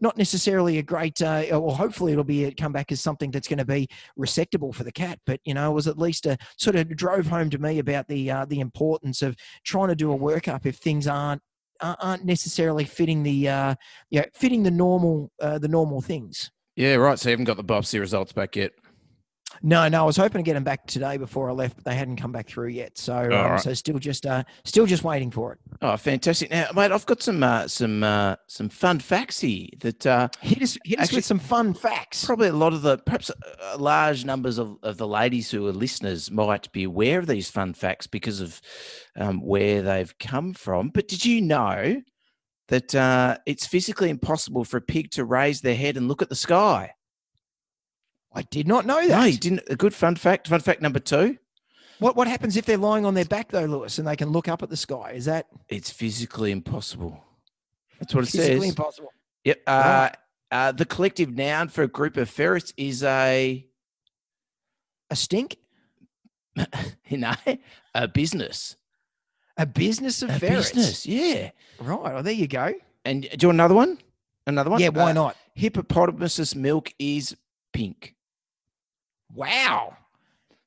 not 0.00 0.16
necessarily 0.16 0.78
a 0.78 0.82
great, 0.82 1.20
uh, 1.22 1.44
or 1.52 1.74
hopefully 1.74 2.12
it'll 2.12 2.24
be 2.24 2.44
a 2.44 2.52
comeback 2.52 2.92
as 2.92 3.00
something 3.00 3.30
that's 3.30 3.48
going 3.48 3.58
to 3.58 3.64
be 3.64 3.88
resectable 4.18 4.74
for 4.74 4.84
the 4.84 4.92
cat. 4.92 5.18
But 5.26 5.40
you 5.44 5.54
know, 5.54 5.70
it 5.70 5.74
was 5.74 5.86
at 5.86 5.98
least 5.98 6.26
a 6.26 6.36
sort 6.58 6.76
of 6.76 6.94
drove 6.96 7.26
home 7.26 7.50
to 7.50 7.58
me 7.58 7.78
about 7.78 8.08
the 8.08 8.30
uh, 8.30 8.44
the 8.44 8.60
importance 8.60 9.22
of 9.22 9.36
trying 9.64 9.88
to 9.88 9.96
do 9.96 10.12
a 10.12 10.18
workup 10.18 10.66
if 10.66 10.76
things 10.76 11.06
aren't 11.06 11.42
aren't 11.80 11.98
aren't 12.02 12.24
necessarily 12.24 12.84
fitting 12.84 13.22
the 13.22 13.48
uh, 13.48 13.74
yeah 14.10 14.24
fitting 14.34 14.62
the 14.62 14.70
normal 14.70 15.30
uh, 15.40 15.58
the 15.58 15.68
normal 15.68 16.00
things. 16.00 16.50
yeah, 16.76 16.94
right. 16.94 17.18
So 17.18 17.28
you 17.28 17.32
haven't 17.32 17.44
got 17.46 17.56
the 17.56 17.64
biopsy 17.64 18.00
results 18.00 18.32
back 18.32 18.56
yet. 18.56 18.72
No, 19.62 19.86
no, 19.88 20.02
I 20.02 20.06
was 20.06 20.16
hoping 20.16 20.38
to 20.38 20.42
get 20.42 20.54
them 20.54 20.64
back 20.64 20.86
today 20.86 21.16
before 21.16 21.48
I 21.50 21.52
left, 21.52 21.76
but 21.76 21.84
they 21.84 21.94
hadn't 21.94 22.16
come 22.16 22.32
back 22.32 22.48
through 22.48 22.68
yet. 22.68 22.98
So, 22.98 23.16
um, 23.16 23.30
right. 23.30 23.60
so 23.60 23.74
still 23.74 23.98
just 23.98 24.26
uh, 24.26 24.44
still 24.64 24.86
just 24.86 25.04
waiting 25.04 25.30
for 25.30 25.52
it. 25.52 25.58
Oh, 25.82 25.96
fantastic! 25.96 26.50
Now, 26.50 26.68
mate, 26.74 26.92
I've 26.92 27.06
got 27.06 27.22
some 27.22 27.42
uh, 27.42 27.68
some 27.68 28.02
uh, 28.02 28.36
some 28.46 28.68
fun 28.68 28.98
facts 28.98 29.40
here 29.40 29.68
that 29.80 30.06
uh, 30.06 30.28
Hit 30.40 30.62
us, 30.62 30.78
hit 30.84 31.00
us 31.00 31.12
with 31.12 31.24
some 31.24 31.38
fun 31.38 31.74
facts. 31.74 32.24
probably 32.24 32.48
a 32.48 32.52
lot 32.52 32.72
of 32.72 32.82
the 32.82 32.98
perhaps 32.98 33.30
uh, 33.30 33.76
large 33.78 34.24
numbers 34.24 34.58
of, 34.58 34.76
of 34.82 34.96
the 34.96 35.06
ladies 35.06 35.50
who 35.50 35.66
are 35.66 35.72
listeners 35.72 36.30
might 36.30 36.70
be 36.72 36.84
aware 36.84 37.18
of 37.18 37.26
these 37.26 37.50
fun 37.50 37.74
facts 37.74 38.06
because 38.06 38.40
of 38.40 38.60
um, 39.16 39.40
where 39.40 39.82
they've 39.82 40.16
come 40.18 40.54
from. 40.54 40.90
But 40.90 41.08
did 41.08 41.24
you 41.24 41.40
know 41.40 42.02
that 42.68 42.94
uh, 42.94 43.38
it's 43.46 43.66
physically 43.66 44.10
impossible 44.10 44.64
for 44.64 44.76
a 44.76 44.82
pig 44.82 45.10
to 45.12 45.24
raise 45.24 45.60
their 45.60 45.76
head 45.76 45.96
and 45.96 46.08
look 46.08 46.22
at 46.22 46.28
the 46.28 46.36
sky? 46.36 46.92
I 48.36 48.42
did 48.42 48.68
not 48.68 48.84
know 48.86 49.00
that. 49.08 49.18
No, 49.18 49.24
you 49.24 49.38
didn't. 49.38 49.62
A 49.68 49.76
good 49.76 49.94
fun 49.94 50.14
fact. 50.14 50.46
Fun 50.46 50.60
fact 50.60 50.82
number 50.82 50.98
two: 51.00 51.38
What 51.98 52.14
what 52.16 52.28
happens 52.28 52.56
if 52.56 52.66
they're 52.66 52.76
lying 52.76 53.04
on 53.06 53.14
their 53.14 53.24
back 53.24 53.50
though, 53.50 53.64
Lewis, 53.64 53.98
and 53.98 54.06
they 54.06 54.14
can 54.14 54.28
look 54.28 54.46
up 54.46 54.62
at 54.62 54.68
the 54.68 54.76
sky? 54.76 55.12
Is 55.14 55.24
that 55.24 55.46
it's 55.68 55.90
physically 55.90 56.52
impossible. 56.52 57.24
That's 57.98 58.14
what 58.14 58.24
it 58.24 58.26
physically 58.26 58.40
says. 58.40 58.48
Physically 58.48 58.68
impossible? 58.68 59.12
Yep. 59.44 59.62
Uh, 59.66 60.08
uh, 60.50 60.72
the 60.72 60.84
collective 60.84 61.34
noun 61.34 61.68
for 61.68 61.82
a 61.82 61.88
group 61.88 62.16
of 62.18 62.28
ferrets 62.28 62.74
is 62.76 63.02
a, 63.02 63.66
A 65.10 65.16
stink? 65.16 65.56
you 67.08 67.16
know, 67.16 67.32
a 67.94 68.06
business. 68.06 68.76
A 69.56 69.64
business 69.64 70.22
of 70.22 70.28
A 70.30 70.38
ferrets. 70.38 70.72
business. 70.72 71.06
Yeah. 71.06 71.50
Right. 71.80 72.12
Well, 72.14 72.22
there 72.22 72.32
you 72.34 72.46
go. 72.48 72.74
And 73.06 73.22
do 73.22 73.28
you 73.40 73.48
want 73.48 73.56
another 73.56 73.74
one? 73.74 73.98
Another 74.46 74.68
one? 74.70 74.80
Yeah. 74.80 74.90
Why 74.90 75.10
Uh, 75.10 75.14
not? 75.14 75.36
Hippopotamus 75.54 76.54
milk 76.54 76.92
is 76.98 77.34
pink. 77.72 78.14
Wow. 79.34 79.96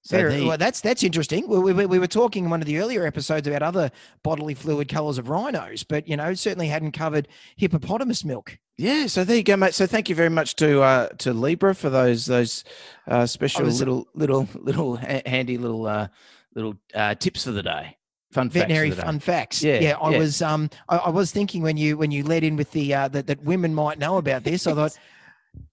So 0.01 0.17
there- 0.17 0.29
well, 0.47 0.57
that's 0.57 0.81
that's 0.81 1.03
interesting. 1.03 1.47
We, 1.47 1.73
we, 1.73 1.85
we 1.85 1.99
were 1.99 2.07
talking 2.07 2.45
in 2.45 2.49
one 2.49 2.61
of 2.61 2.67
the 2.67 2.79
earlier 2.79 3.05
episodes 3.05 3.47
about 3.47 3.61
other 3.61 3.91
bodily 4.23 4.53
fluid 4.53 4.87
colours 4.87 5.17
of 5.17 5.29
rhinos, 5.29 5.83
but 5.83 6.07
you 6.07 6.15
know 6.17 6.33
certainly 6.33 6.67
hadn't 6.67 6.93
covered 6.93 7.27
hippopotamus 7.57 8.23
milk. 8.23 8.57
Yeah, 8.77 9.07
so 9.07 9.25
there 9.25 9.35
you 9.35 9.43
go, 9.43 9.57
mate. 9.57 9.73
So 9.73 9.85
thank 9.85 10.07
you 10.07 10.15
very 10.15 10.29
much 10.29 10.55
to 10.57 10.81
uh, 10.81 11.07
to 11.19 11.33
Libra 11.33 11.75
for 11.75 11.89
those 11.89 12.25
those 12.25 12.63
uh, 13.07 13.25
special 13.25 13.65
little 13.65 14.07
little 14.15 14.47
little 14.55 14.95
handy 14.95 15.57
little 15.57 15.85
uh, 15.85 16.07
little 16.55 16.75
uh, 16.95 17.13
tips 17.15 17.43
for 17.43 17.51
the 17.51 17.61
day. 17.63 17.97
Fun 18.31 18.49
veterinary 18.49 18.89
facts 18.91 18.95
for 18.95 18.95
the 18.95 19.01
day. 19.01 19.05
fun 19.05 19.19
facts. 19.19 19.63
Yeah, 19.63 19.79
Yeah, 19.79 19.97
I 19.97 20.11
yeah. 20.11 20.17
was 20.19 20.41
um 20.41 20.69
I, 20.87 20.97
I 20.97 21.09
was 21.09 21.31
thinking 21.31 21.61
when 21.61 21.75
you 21.77 21.97
when 21.97 22.11
you 22.11 22.23
led 22.23 22.43
in 22.43 22.55
with 22.55 22.71
the 22.71 22.93
uh 22.93 23.07
that, 23.09 23.27
that 23.27 23.43
women 23.43 23.75
might 23.75 23.99
know 23.99 24.17
about 24.17 24.43
this, 24.45 24.65
I 24.65 24.73
thought, 24.73 24.97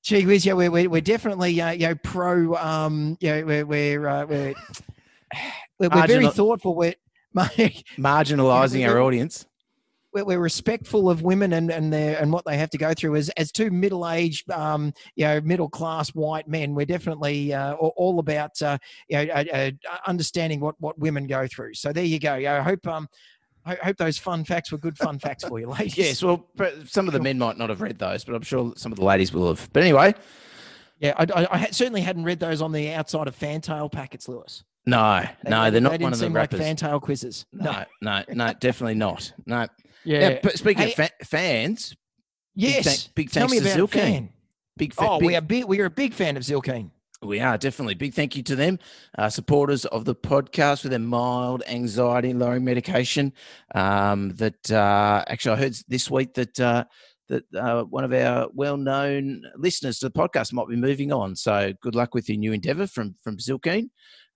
gee 0.03 0.27
whiz, 0.27 0.47
yeah, 0.47 0.55
we're 0.55 0.71
we're, 0.71 0.89
we're 0.89 1.01
definitely 1.01 1.61
uh, 1.61 1.71
you 1.71 1.89
know 1.89 1.95
pro 1.97 2.55
um 2.57 3.17
you 3.21 3.31
know 3.31 3.45
we're 3.45 3.67
we're 3.67 4.09
uh, 4.09 4.27
we're, 4.27 4.55
we're, 5.79 5.89
we're 5.89 6.07
very 6.07 6.29
thoughtful. 6.29 6.75
We're 6.75 6.95
Marginalising 7.37 8.89
our 8.89 8.99
audience. 9.01 9.45
we're, 10.15 10.25
we're 10.25 10.39
respectful 10.39 11.11
of 11.11 11.21
women 11.21 11.53
and 11.53 11.71
and 11.71 11.93
their 11.93 12.19
and 12.19 12.33
what 12.33 12.47
they 12.47 12.57
have 12.57 12.71
to 12.71 12.79
go 12.79 12.95
through 12.95 13.17
as 13.17 13.29
as 13.31 13.53
two 13.53 13.71
middle 13.71 14.09
aged 14.09 14.51
um 14.51 14.95
you 15.17 15.27
know 15.27 15.41
middle 15.43 15.69
class 15.69 16.09
white 16.11 16.49
men. 16.49 16.75
We're 16.75 16.87
definitely 16.87 17.53
uh, 17.53 17.75
all 17.75 18.19
about 18.21 18.61
uh, 18.63 18.79
you 19.09 19.27
know 19.27 19.33
uh, 19.35 19.45
uh, 19.53 19.71
understanding 20.07 20.61
what 20.61 20.77
what 20.79 20.99
women 20.99 21.27
go 21.27 21.47
through. 21.47 21.75
So 21.75 21.93
there 21.93 22.05
you 22.05 22.19
go. 22.19 22.37
Yeah, 22.37 22.59
I 22.59 22.63
hope 22.63 22.87
um. 22.87 23.09
I 23.67 23.75
hope 23.83 23.97
those 23.97 24.17
fun 24.17 24.45
facts 24.45 24.71
were 24.71 24.79
good 24.79 24.97
fun 24.97 25.19
facts 25.19 25.45
for 25.45 25.59
you, 25.59 25.67
ladies. 25.71 25.99
Yes, 25.99 26.23
well, 26.23 26.47
some 26.87 27.09
of 27.09 27.13
the 27.13 27.21
men 27.21 27.39
might 27.39 27.59
not 27.59 27.69
have 27.69 27.81
read 27.81 27.99
those, 27.99 28.25
but 28.25 28.35
I'm 28.35 28.43
sure 28.43 28.73
some 28.77 28.93
of 28.93 28.99
the 28.99 29.05
ladies 29.05 29.33
will 29.33 29.49
have. 29.49 29.69
But 29.73 29.83
anyway, 29.83 30.15
Yeah, 31.01 31.15
I, 31.19 31.25
I, 31.35 31.47
I 31.63 31.65
certainly 31.73 32.01
hadn't 32.01 32.25
read 32.25 32.39
those 32.41 32.63
on 32.63 32.73
the 32.73 32.93
outside 32.93 33.27
of 33.29 33.35
fantail 33.35 33.89
packets, 33.91 34.29
Lewis. 34.29 34.63
no, 34.87 35.21
They- 35.43 35.51
no, 35.51 35.65
they- 35.65 35.71
they're 35.71 35.71
they 35.73 35.81
not 35.81 35.91
didn't 35.93 36.03
one 36.05 36.13
of 36.13 36.19
the 36.21 36.25
seem 36.27 36.33
like 36.33 36.51
fantail 36.53 37.01
quizzes. 37.01 37.45
no, 37.53 37.85
no, 38.01 38.23
no, 38.33 38.53
definitely 38.61 38.95
not. 38.95 39.33
No. 39.47 39.67
Yeah. 40.05 40.21
Yeah, 40.29 40.39
but 40.43 40.57
speaking 40.57 40.85
Hey- 40.85 40.91
of 40.93 40.95
fa- 40.97 41.25
fans, 41.25 41.97
yes. 42.55 42.85
thank- 42.85 43.15
big 43.17 43.31
Tell 43.33 43.49
thanks 43.49 43.65
me 43.65 43.69
to 43.69 43.75
about 43.75 43.91
Zylkene. 43.91 44.01
fan. 44.01 44.29
big 44.77 44.95
fa- 44.95 45.09
Oh, 45.11 45.19
big, 45.19 45.27
we 45.27 45.35
are 45.37 45.41
big. 45.41 45.65
We 45.65 45.81
are 45.81 45.87
a 45.87 45.91
big 45.91 46.15
fan 46.15 46.37
of 46.37 46.45
Zylkene. 46.45 46.91
We 47.23 47.41
are 47.41 47.57
definitely 47.57 47.95
big 47.95 48.13
thank 48.13 48.37
you 48.37 48.43
to 48.43 48.57
them, 48.57 48.79
uh, 49.17 49.31
supporters 49.31 49.87
of 49.87 50.05
the 50.05 50.15
podcast 50.15 50.83
with 50.83 50.91
their 50.91 50.99
mild 50.99 51.63
anxiety 51.67 52.35
lowering 52.35 52.65
medication. 52.65 53.33
Um, 53.75 54.31
that 54.37 54.71
uh, 54.71 55.25
actually, 55.27 55.57
I 55.57 55.61
heard 55.61 55.77
this 55.89 56.11
week 56.11 56.35
that 56.35 56.61
uh, 56.61 56.85
that 57.29 57.45
uh, 57.55 57.85
one 57.85 58.05
of 58.05 58.13
our 58.13 58.49
well 58.53 58.77
known 58.77 59.43
listeners 59.57 59.99
to 60.01 60.09
the 60.09 60.13
podcast 60.13 60.53
might 60.53 60.69
be 60.69 60.77
moving 60.77 61.11
on. 61.11 61.35
So 61.37 61.73
good 61.81 61.95
luck 61.95 62.15
with 62.15 62.29
your 62.29 62.39
new 62.39 62.53
endeavour 62.53 62.87
from 62.87 63.17
from 63.23 63.39
Zylkene. 63.39 63.89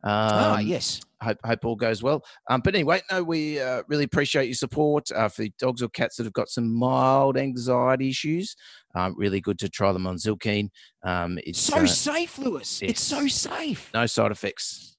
ah, 0.03 0.59
Um, 0.59 0.67
yes. 0.67 1.01
Hope, 1.23 1.39
hope 1.45 1.65
all 1.65 1.77
goes 1.77 2.03
well. 2.03 2.25
Um, 2.49 2.61
but 2.63 2.75
anyway, 2.75 3.03
no, 3.11 3.23
we 3.23 3.61
uh, 3.61 3.83
really 3.89 4.05
appreciate 4.05 4.47
your 4.47 4.55
support 4.55 5.11
uh, 5.13 5.29
for 5.29 5.43
the 5.43 5.53
dogs 5.59 5.83
or 5.83 5.89
cats 5.89 6.17
that 6.17 6.25
have 6.25 6.33
got 6.33 6.49
some 6.49 6.73
mild 6.73 7.37
anxiety 7.37 8.09
issues. 8.09 8.57
Um, 8.95 9.15
really 9.17 9.41
good 9.41 9.59
to 9.61 9.69
try 9.69 9.93
them 9.93 10.07
on 10.07 10.17
Zylkene. 10.17 10.71
Um, 11.05 11.39
it's 11.45 11.61
So 11.61 11.79
uh, 11.79 11.87
safe, 11.87 12.39
Lewis. 12.39 12.81
It's 12.83 13.03
so 13.03 13.27
safe. 13.27 13.91
no 13.95 14.07
side 14.07 14.33
effects. 14.33 14.97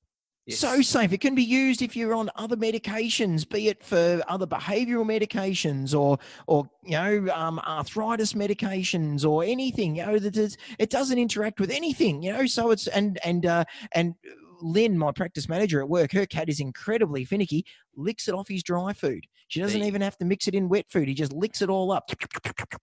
Yes. 0.48 0.58
So 0.58 0.82
safe. 0.82 1.14
It 1.14 1.22
can 1.22 1.36
be 1.36 1.44
used 1.44 1.84
if 1.84 1.96
you're 1.96 2.16
on 2.16 2.32
other 2.36 2.56
medications, 2.56 3.48
be 3.48 3.68
it 3.68 3.84
for 3.84 4.24
other 4.28 4.48
behavioural 4.48 5.06
medications 5.06 5.98
or, 5.98 6.18
or 6.48 6.68
you 6.84 6.92
know, 6.94 7.32
um, 7.34 7.60
arthritis 7.60 8.34
medications 8.34 9.24
or 9.24 9.44
anything. 9.44 9.98
You 9.98 10.06
know, 10.08 10.20
that 10.20 10.58
it 10.80 10.90
doesn't 10.90 11.20
interact 11.20 11.60
with 11.60 11.70
anything. 11.70 12.24
You 12.24 12.34
know, 12.34 12.46
so 12.48 12.72
it's 12.72 12.88
and 12.88 13.20
and 13.24 13.46
uh, 13.46 13.66
and 13.94 14.16
Lynn, 14.62 14.98
my 14.98 15.12
practice 15.12 15.50
manager 15.50 15.82
at 15.82 15.90
work, 15.90 16.12
her 16.12 16.26
cat 16.26 16.50
is 16.50 16.60
incredibly 16.60 17.26
finicky. 17.26 17.66
Licks 17.96 18.28
it 18.28 18.34
off 18.34 18.48
his 18.48 18.64
dry 18.64 18.94
food. 18.94 19.26
She 19.48 19.60
doesn't 19.60 19.84
even 19.84 20.02
have 20.02 20.18
to 20.20 20.26
mix 20.26 20.48
it 20.48 20.56
in 20.56 20.70
wet 20.70 20.86
food. 20.90 21.08
He 21.10 21.14
just 21.14 21.34
licks 21.34 21.62
it 21.62 21.70
all 21.70 21.92
up. 21.92 22.10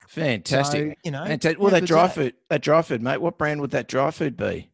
fantastic. 0.09 0.91
So, 0.91 0.95
you 1.05 1.11
know, 1.11 1.25
Fantastic. 1.25 1.59
Well, 1.61 1.71
that 1.71 1.87
dry 1.87 2.07
that? 2.07 2.15
food, 2.15 2.35
that 2.51 2.63
dry 2.63 2.83
food, 2.83 3.03
mate. 3.03 3.21
What 3.21 3.39
brand 3.39 3.61
would 3.61 3.71
that 3.71 3.89
dry 3.89 4.11
food 4.11 4.37
be? 4.37 4.71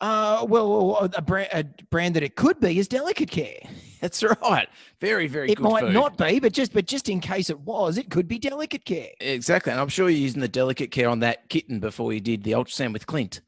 Uh, 0.00 0.44
well, 0.48 1.10
a 1.14 1.22
brand, 1.22 1.48
a 1.52 1.64
brand 1.90 2.14
that 2.14 2.22
it 2.22 2.36
could 2.36 2.60
be 2.60 2.78
is 2.78 2.86
Delicate 2.86 3.30
Care. 3.30 3.58
That's 4.00 4.22
right. 4.22 4.68
Very, 5.00 5.26
very 5.26 5.50
it 5.50 5.58
might 5.58 5.84
food. 5.84 5.94
not 5.94 6.18
be, 6.18 6.38
but 6.38 6.52
just 6.52 6.74
but 6.74 6.86
just 6.86 7.08
in 7.08 7.18
case 7.18 7.48
it 7.48 7.58
was, 7.60 7.96
it 7.96 8.10
could 8.10 8.28
be 8.28 8.38
Delicate 8.38 8.84
Care. 8.84 9.08
Exactly. 9.20 9.72
And 9.72 9.80
I'm 9.80 9.88
sure 9.88 10.10
you're 10.10 10.20
using 10.20 10.42
the 10.42 10.48
delicate 10.48 10.90
care 10.90 11.08
on 11.08 11.20
that 11.20 11.48
kitten 11.48 11.80
before 11.80 12.12
you 12.12 12.20
did 12.20 12.44
the 12.44 12.52
ultrasound 12.52 12.92
with 12.92 13.06
Clint. 13.06 13.40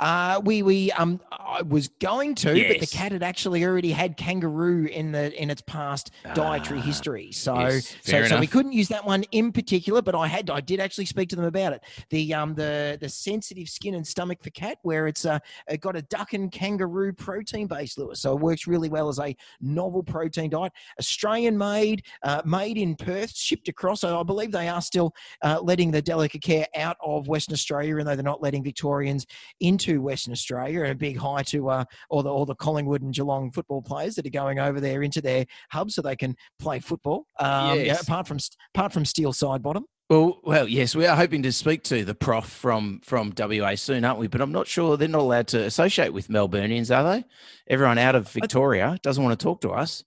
Uh, 0.00 0.40
we 0.42 0.62
we 0.62 0.90
um 0.92 1.20
I 1.60 1.62
was 1.62 1.88
going 1.88 2.34
to, 2.36 2.54
but 2.68 2.80
the 2.80 2.86
cat 2.86 3.12
had 3.12 3.22
actually 3.22 3.64
already 3.64 3.92
had 3.92 4.16
kangaroo 4.16 4.86
in 4.86 5.12
the 5.12 5.40
in 5.40 5.50
its 5.50 5.62
past 5.62 6.10
dietary 6.34 6.80
Ah, 6.80 6.82
history. 6.82 7.32
So 7.32 7.58
yes, 7.58 7.96
so, 8.02 8.24
so 8.24 8.40
we 8.40 8.46
couldn't 8.46 8.72
use 8.72 8.88
that 8.88 9.04
one 9.04 9.24
in 9.30 9.52
particular, 9.52 10.00
but 10.00 10.14
I 10.14 10.26
had 10.26 10.48
I 10.50 10.60
did 10.60 10.80
actually 10.80 11.04
speak 11.04 11.28
to 11.30 11.36
them 11.36 11.44
about 11.44 11.72
it. 11.74 11.82
The 12.08 12.32
um 12.34 12.54
the 12.54 12.96
the 13.00 13.08
sensitive 13.08 13.68
skin 13.68 13.94
and 13.94 14.06
stomach 14.06 14.42
for 14.42 14.50
cat, 14.50 14.78
where 14.82 15.06
it's 15.06 15.24
uh 15.26 15.38
it 15.68 15.80
got 15.80 15.96
a 15.96 16.02
duck 16.02 16.32
and 16.32 16.50
kangaroo 16.50 17.12
protein 17.12 17.66
base, 17.66 17.98
Lewis. 17.98 18.20
So 18.20 18.32
it 18.34 18.40
works 18.40 18.66
really 18.66 18.88
well 18.88 19.08
as 19.08 19.18
a 19.18 19.36
novel 19.60 20.02
protein 20.02 20.50
diet. 20.50 20.72
Australian 20.98 21.58
made, 21.58 22.04
uh, 22.22 22.42
made 22.44 22.78
in 22.78 22.96
Perth, 22.96 23.36
shipped 23.36 23.68
across. 23.68 24.00
So 24.00 24.18
I 24.18 24.22
believe 24.22 24.52
they 24.52 24.68
are 24.68 24.80
still 24.82 25.14
uh, 25.42 25.60
letting 25.62 25.90
the 25.90 26.00
delicate 26.00 26.42
care 26.42 26.66
out 26.76 26.96
of 27.04 27.28
Western 27.28 27.52
Australia, 27.52 27.94
even 27.94 28.06
though 28.06 28.14
they're 28.14 28.22
not 28.22 28.42
letting 28.42 28.62
Victorians 28.64 29.26
into 29.60 30.00
Western 30.00 30.32
Australia. 30.32 30.82
And 30.82 30.92
a 30.92 30.94
big 30.94 31.16
hi 31.18 31.42
to 31.50 31.68
uh, 31.70 31.84
all 32.08 32.22
the 32.22 32.30
all 32.30 32.46
the 32.46 32.54
Collingwood 32.54 33.02
and 33.02 33.14
Geelong 33.14 33.50
football 33.52 33.82
players 33.82 34.14
that 34.16 34.26
are 34.26 34.30
going 34.30 34.58
over 34.58 34.80
there 34.80 35.02
into 35.02 35.20
their 35.20 35.46
hub 35.70 35.90
so 35.90 36.02
they 36.02 36.16
can 36.16 36.34
play 36.58 36.78
football. 36.80 37.26
Um, 37.38 37.78
yeah, 37.78 37.82
Yes. 37.84 38.02
apart 38.02 38.26
from 38.26 38.38
apart 38.74 38.92
from 38.92 39.04
Steele 39.04 39.32
Sidebottom. 39.32 39.82
Well, 40.08 40.40
well, 40.42 40.66
yes, 40.66 40.96
we 40.96 41.06
are 41.06 41.14
hoping 41.14 41.44
to 41.44 41.52
speak 41.52 41.84
to 41.84 42.04
the 42.04 42.16
prof 42.16 42.44
from 42.44 43.00
from 43.04 43.32
WA 43.38 43.76
soon, 43.76 44.04
aren't 44.04 44.18
we? 44.18 44.26
But 44.26 44.40
I'm 44.40 44.50
not 44.50 44.66
sure 44.66 44.96
they're 44.96 45.06
not 45.06 45.20
allowed 45.20 45.46
to 45.48 45.62
associate 45.62 46.12
with 46.12 46.26
Melburnians, 46.28 46.90
are 46.92 47.04
they? 47.04 47.24
Everyone 47.68 47.96
out 47.96 48.16
of 48.16 48.28
Victoria 48.28 48.98
doesn't 49.02 49.22
want 49.22 49.38
to 49.38 49.42
talk 49.42 49.60
to 49.60 49.70
us. 49.70 50.02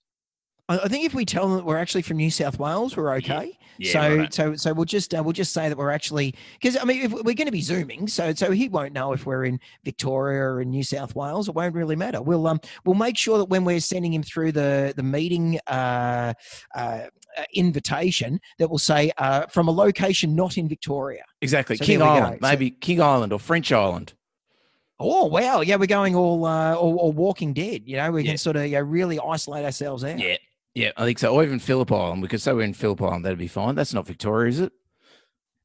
I 0.69 0.88
think 0.88 1.06
if 1.06 1.13
we 1.13 1.26
tell 1.26 1.47
them 1.47 1.58
that 1.58 1.65
we're 1.65 1.78
actually 1.78 2.04
from 2.04 2.17
New 2.17 2.32
South 2.32 2.58
Wales, 2.58 2.95
we're 2.95 3.13
okay. 3.15 3.58
Yeah, 3.78 3.91
so 3.91 4.15
righto. 4.17 4.30
so 4.32 4.56
so 4.56 4.73
we'll 4.73 4.86
just 4.86 5.13
uh, 5.13 5.21
we'll 5.23 5.34
just 5.34 5.52
say 5.52 5.67
that 5.67 5.78
we're 5.78 5.89
actually 5.91 6.36
because 6.54 6.78
I 6.78 6.86
mean 6.86 7.02
if 7.04 7.12
we're 7.12 7.34
going 7.34 7.47
to 7.47 7.52
be 7.52 7.60
zooming, 7.62 8.08
so 8.08 8.34
so 8.34 8.52
he 8.52 8.69
won't 8.69 8.93
know 8.93 9.12
if 9.13 9.26
we're 9.26 9.43
in 9.45 9.60
Victoria 9.84 10.41
or 10.41 10.62
in 10.62 10.69
New 10.69 10.84
South 10.84 11.15
Wales. 11.15 11.49
It 11.49 11.56
won't 11.56 11.76
really 11.76 11.95
matter. 11.97 12.21
We'll 12.21 12.47
um 12.47 12.62
we'll 12.86 12.95
make 12.95 13.17
sure 13.17 13.38
that 13.39 13.45
when 13.45 13.65
we're 13.65 13.80
sending 13.82 14.13
him 14.13 14.23
through 14.23 14.54
the 14.54 14.93
the 14.95 15.04
meeting 15.04 15.60
uh, 15.67 16.34
uh, 16.76 16.78
uh, 16.78 17.08
invitation, 17.54 18.39
that 18.60 18.69
we'll 18.69 18.78
say 18.78 19.12
uh, 19.17 19.47
from 19.47 19.67
a 19.67 19.71
location 19.71 20.34
not 20.36 20.58
in 20.58 20.69
Victoria. 20.69 21.23
Exactly, 21.41 21.76
So 21.76 21.84
King 21.86 21.99
there 21.99 22.08
we 22.13 22.19
go. 22.19 22.26
Island, 22.26 22.39
So- 22.41 22.47
maybe 22.47 22.71
King 22.71 23.02
Island 23.02 23.34
or 23.34 23.39
French 23.39 23.71
Island. 23.71 24.13
Oh 24.99 25.26
wow, 25.26 25.62
yeah, 25.62 25.76
we're 25.76 25.88
going 25.88 26.15
all 26.15 26.45
uh, 26.45 26.76
all, 26.76 26.95
all 26.97 27.12
Walking 27.12 27.54
Dead. 27.54 27.82
You 27.86 27.97
know, 27.97 28.12
we 28.12 28.23
Yeah. 28.23 28.32
can 28.32 28.38
sort 28.38 28.56
of 28.56 28.65
you 28.67 28.73
know, 28.73 28.82
really 28.82 29.19
isolate 29.19 29.65
ourselves 29.65 30.04
out. 30.04 30.19
Yeah, 30.19 30.38
yeah, 30.75 30.91
I 30.97 31.05
think 31.05 31.19
so. 31.19 31.33
Or 31.33 31.43
even 31.43 31.59
Phillip 31.59 31.91
Island. 31.91 32.21
We 32.21 32.27
could 32.27 32.41
say 32.41 32.53
we're 32.53 32.62
in 32.62 32.73
Phillip 32.73 33.01
Island. 33.01 33.25
That'd 33.25 33.38
be 33.39 33.47
fine. 33.47 33.75
That's 33.75 33.93
not 33.93 34.07
Victoria, 34.07 34.49
is 34.49 34.59
it? 34.59 34.71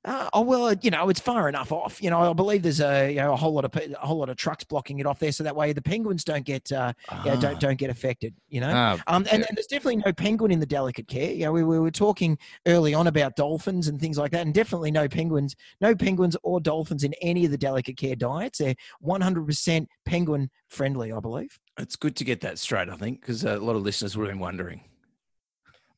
Uh, 0.05 0.31
oh 0.33 0.40
well, 0.42 0.73
you 0.81 0.90
know 0.92 1.09
it's 1.09 1.18
far 1.18 1.49
enough 1.49 1.73
off. 1.73 2.01
You 2.01 2.09
know, 2.09 2.31
I 2.31 2.33
believe 2.33 2.62
there's 2.62 2.81
a 2.81 3.11
you 3.11 3.16
know 3.16 3.33
a 3.33 3.37
whole 3.37 3.53
lot 3.53 3.64
of 3.64 3.75
a 3.77 4.07
whole 4.07 4.16
lot 4.18 4.29
of 4.31 4.37
trucks 4.37 4.62
blocking 4.62 5.01
it 5.01 5.07
off 5.07 5.18
there, 5.18 5.33
so 5.33 5.42
that 5.42 5.57
way 5.57 5.73
the 5.73 5.83
penguins 5.83 6.23
don't 6.23 6.47
get 6.47 6.71
uh, 6.71 6.92
yeah, 7.27 7.35
Ah. 7.35 7.40
don't 7.40 7.59
don't 7.59 7.77
get 7.79 7.90
affected. 7.90 8.33
You 8.49 8.61
know, 8.61 8.71
Ah, 8.73 8.92
um, 9.09 9.27
and, 9.33 9.44
and 9.49 9.57
there's 9.57 9.66
definitely 9.66 9.97
no 9.97 10.12
penguin 10.12 10.53
in 10.53 10.61
the 10.61 10.66
delicate 10.66 11.09
care. 11.09 11.33
You 11.33 11.47
know, 11.47 11.53
we, 11.53 11.64
we 11.64 11.81
were 11.81 11.90
talking 11.90 12.38
early 12.66 12.94
on 12.94 13.09
about 13.09 13.35
dolphins 13.35 13.88
and 13.88 14.01
things 14.01 14.16
like 14.16 14.31
that, 14.31 14.42
and 14.42 14.55
definitely 14.55 14.92
no 14.92 15.09
penguins, 15.09 15.57
no 15.81 15.97
penguins 15.97 16.37
or 16.44 16.61
dolphins 16.61 17.03
in 17.03 17.12
any 17.21 17.44
of 17.44 17.51
the 17.51 17.59
delicate 17.59 17.97
care 17.97 18.14
diets. 18.14 18.59
They're 18.61 18.77
100% 19.05 19.87
penguin 20.07 20.49
friendly, 20.68 21.12
I 21.12 21.18
believe. 21.21 21.59
it's 21.77 21.97
good 21.97 22.14
to 22.16 22.25
get 22.25 22.40
that 22.42 22.59
straight. 22.61 22.88
I 22.88 22.97
think 22.97 23.21
because 23.21 23.44
a 23.44 23.57
lot 23.59 23.75
of 23.75 23.83
listeners 23.83 24.16
would 24.16 24.27
have 24.29 24.35
been 24.35 24.40
wondering. 24.40 24.83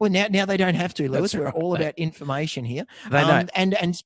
Well, 0.01 0.11
now 0.11 0.27
now 0.31 0.47
they 0.47 0.57
don't 0.57 0.75
have 0.75 0.95
to, 0.95 1.09
Lewis. 1.11 1.35
We're 1.35 1.51
all 1.51 1.73
right. 1.73 1.83
about 1.83 1.95
information 1.99 2.65
here. 2.65 2.85
They 3.11 3.19
Um, 3.19 3.29
don't. 3.29 3.51
and 3.55 3.75
and 3.75 4.03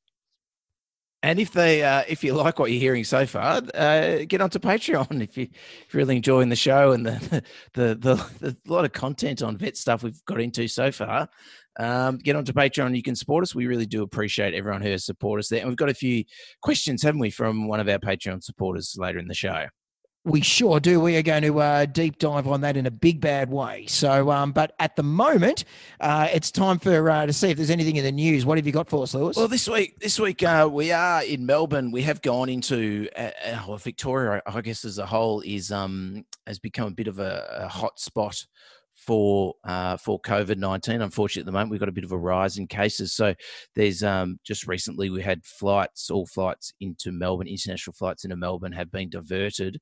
And 1.23 1.39
if 1.41 1.53
they, 1.53 1.83
uh, 1.83 2.03
if 2.07 2.23
you 2.23 2.35
like 2.35 2.59
what 2.59 2.71
you're 2.71 2.81
hearing 2.81 3.03
so 3.05 3.25
far, 3.25 3.63
uh, 3.75 4.27
get 4.29 4.43
onto 4.43 4.59
Patreon 4.59 5.23
if 5.23 5.39
you 5.39 5.45
if 5.45 5.95
you're 5.95 6.01
really 6.01 6.17
enjoying 6.17 6.51
the 6.51 6.57
show 6.57 6.93
and 6.93 7.07
the 7.07 7.43
the 7.73 7.95
the, 7.95 8.31
the 8.41 8.57
lot 8.67 8.85
of 8.85 8.93
content 8.93 9.41
on 9.41 9.57
vet 9.57 9.77
stuff 9.79 10.03
we've 10.03 10.23
got 10.27 10.41
into 10.41 10.69
so 10.69 10.93
far. 10.93 11.29
Um, 11.79 12.19
get 12.19 12.37
onto 12.37 12.53
Patreon. 12.53 12.95
You 12.95 13.03
can 13.03 13.17
support 13.17 13.43
us. 13.43 13.55
We 13.55 13.67
really 13.67 13.87
do 13.87 14.03
appreciate 14.03 14.53
everyone 14.55 14.83
who 14.83 14.91
has 14.91 15.05
supported 15.07 15.41
us 15.41 15.49
there. 15.49 15.61
And 15.61 15.69
we've 15.69 15.77
got 15.79 15.89
a 15.89 15.95
few 15.95 16.25
questions, 16.61 17.03
haven't 17.03 17.21
we, 17.21 17.31
from 17.31 17.67
one 17.69 17.81
of 17.81 17.89
our 17.89 17.99
Patreon 17.99 18.45
supporters 18.45 18.95
later 18.99 19.19
in 19.19 19.27
the 19.27 19.35
show. 19.35 19.67
We 20.27 20.41
sure 20.41 20.81
do. 20.81 21.01
We 21.01 21.17
are 21.17 21.23
going 21.23 21.43
to 21.43 21.61
uh, 21.61 21.85
deep 21.85 22.19
dive 22.19 22.49
on 22.49 22.63
that 22.63 22.79
in 22.79 22.87
a 22.87 22.91
big 22.91 23.21
bad 23.21 23.51
way. 23.51 23.85
So, 23.87 24.31
um, 24.31 24.53
but 24.53 24.75
at 24.79 24.97
the 24.97 25.03
moment, 25.03 25.65
uh, 26.01 26.29
it's 26.33 26.51
time 26.51 26.79
for 26.79 27.11
uh, 27.11 27.27
to 27.27 27.33
see 27.33 27.51
if 27.51 27.59
there's 27.59 27.69
anything 27.69 27.97
in 27.97 28.05
the 28.05 28.13
news. 28.13 28.47
What 28.47 28.57
have 28.57 28.67
you 28.67 28.73
got 28.73 28.89
for 28.89 29.03
us, 29.03 29.13
Lewis? 29.13 29.37
Well, 29.37 29.49
this 29.49 29.69
week, 29.69 29.99
this 30.01 30.19
week 30.19 30.43
uh, 30.43 30.67
we 30.73 30.93
are 30.93 31.23
in 31.23 31.45
Melbourne. 31.45 31.91
We 31.91 32.03
have 32.03 32.23
gone 32.23 32.49
into 32.49 33.07
uh, 33.15 33.31
uh, 33.69 33.77
Victoria. 33.77 34.41
I 34.47 34.63
guess 34.63 34.87
as 34.87 34.97
a 34.97 35.05
whole 35.05 35.43
is 35.43 35.71
um 35.71 36.25
has 36.47 36.59
become 36.59 36.89
a 36.89 36.93
bit 36.93 37.07
of 37.07 37.19
a, 37.19 37.47
a 37.65 37.69
hot 37.69 38.01
spot 38.01 38.47
for 39.07 39.55
uh, 39.65 39.97
for 39.97 40.21
COVID 40.21 40.59
nineteen. 40.59 41.01
Unfortunately, 41.03 41.43
at 41.43 41.47
the 41.47 41.53
moment 41.53 41.71
we've 41.71 41.81
got 41.81 41.89
a 41.89 41.93
bit 41.93 42.05
of 42.05 42.13
a 42.13 42.19
rise 42.19 42.59
in 42.59 42.67
cases. 42.67 43.13
So 43.13 43.35
there's 43.75 44.03
um, 44.03 44.39
just 44.45 44.67
recently 44.67 45.11
we 45.11 45.23
had 45.23 45.45
flights, 45.45 46.11
all 46.11 46.27
flights 46.27 46.73
into 46.81 47.13
Melbourne, 47.13 47.49
international 47.49 47.95
flights 47.95 48.25
into 48.25 48.37
Melbourne 48.37 48.73
have 48.73 48.91
been 48.91 49.11
diverted, 49.11 49.81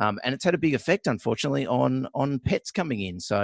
um, 0.00 0.18
and 0.24 0.34
it's 0.34 0.44
had 0.44 0.54
a 0.54 0.58
big 0.58 0.74
effect, 0.74 1.06
unfortunately, 1.06 1.66
on 1.66 2.08
on 2.14 2.38
pets 2.38 2.70
coming 2.70 3.00
in. 3.00 3.20
So 3.20 3.36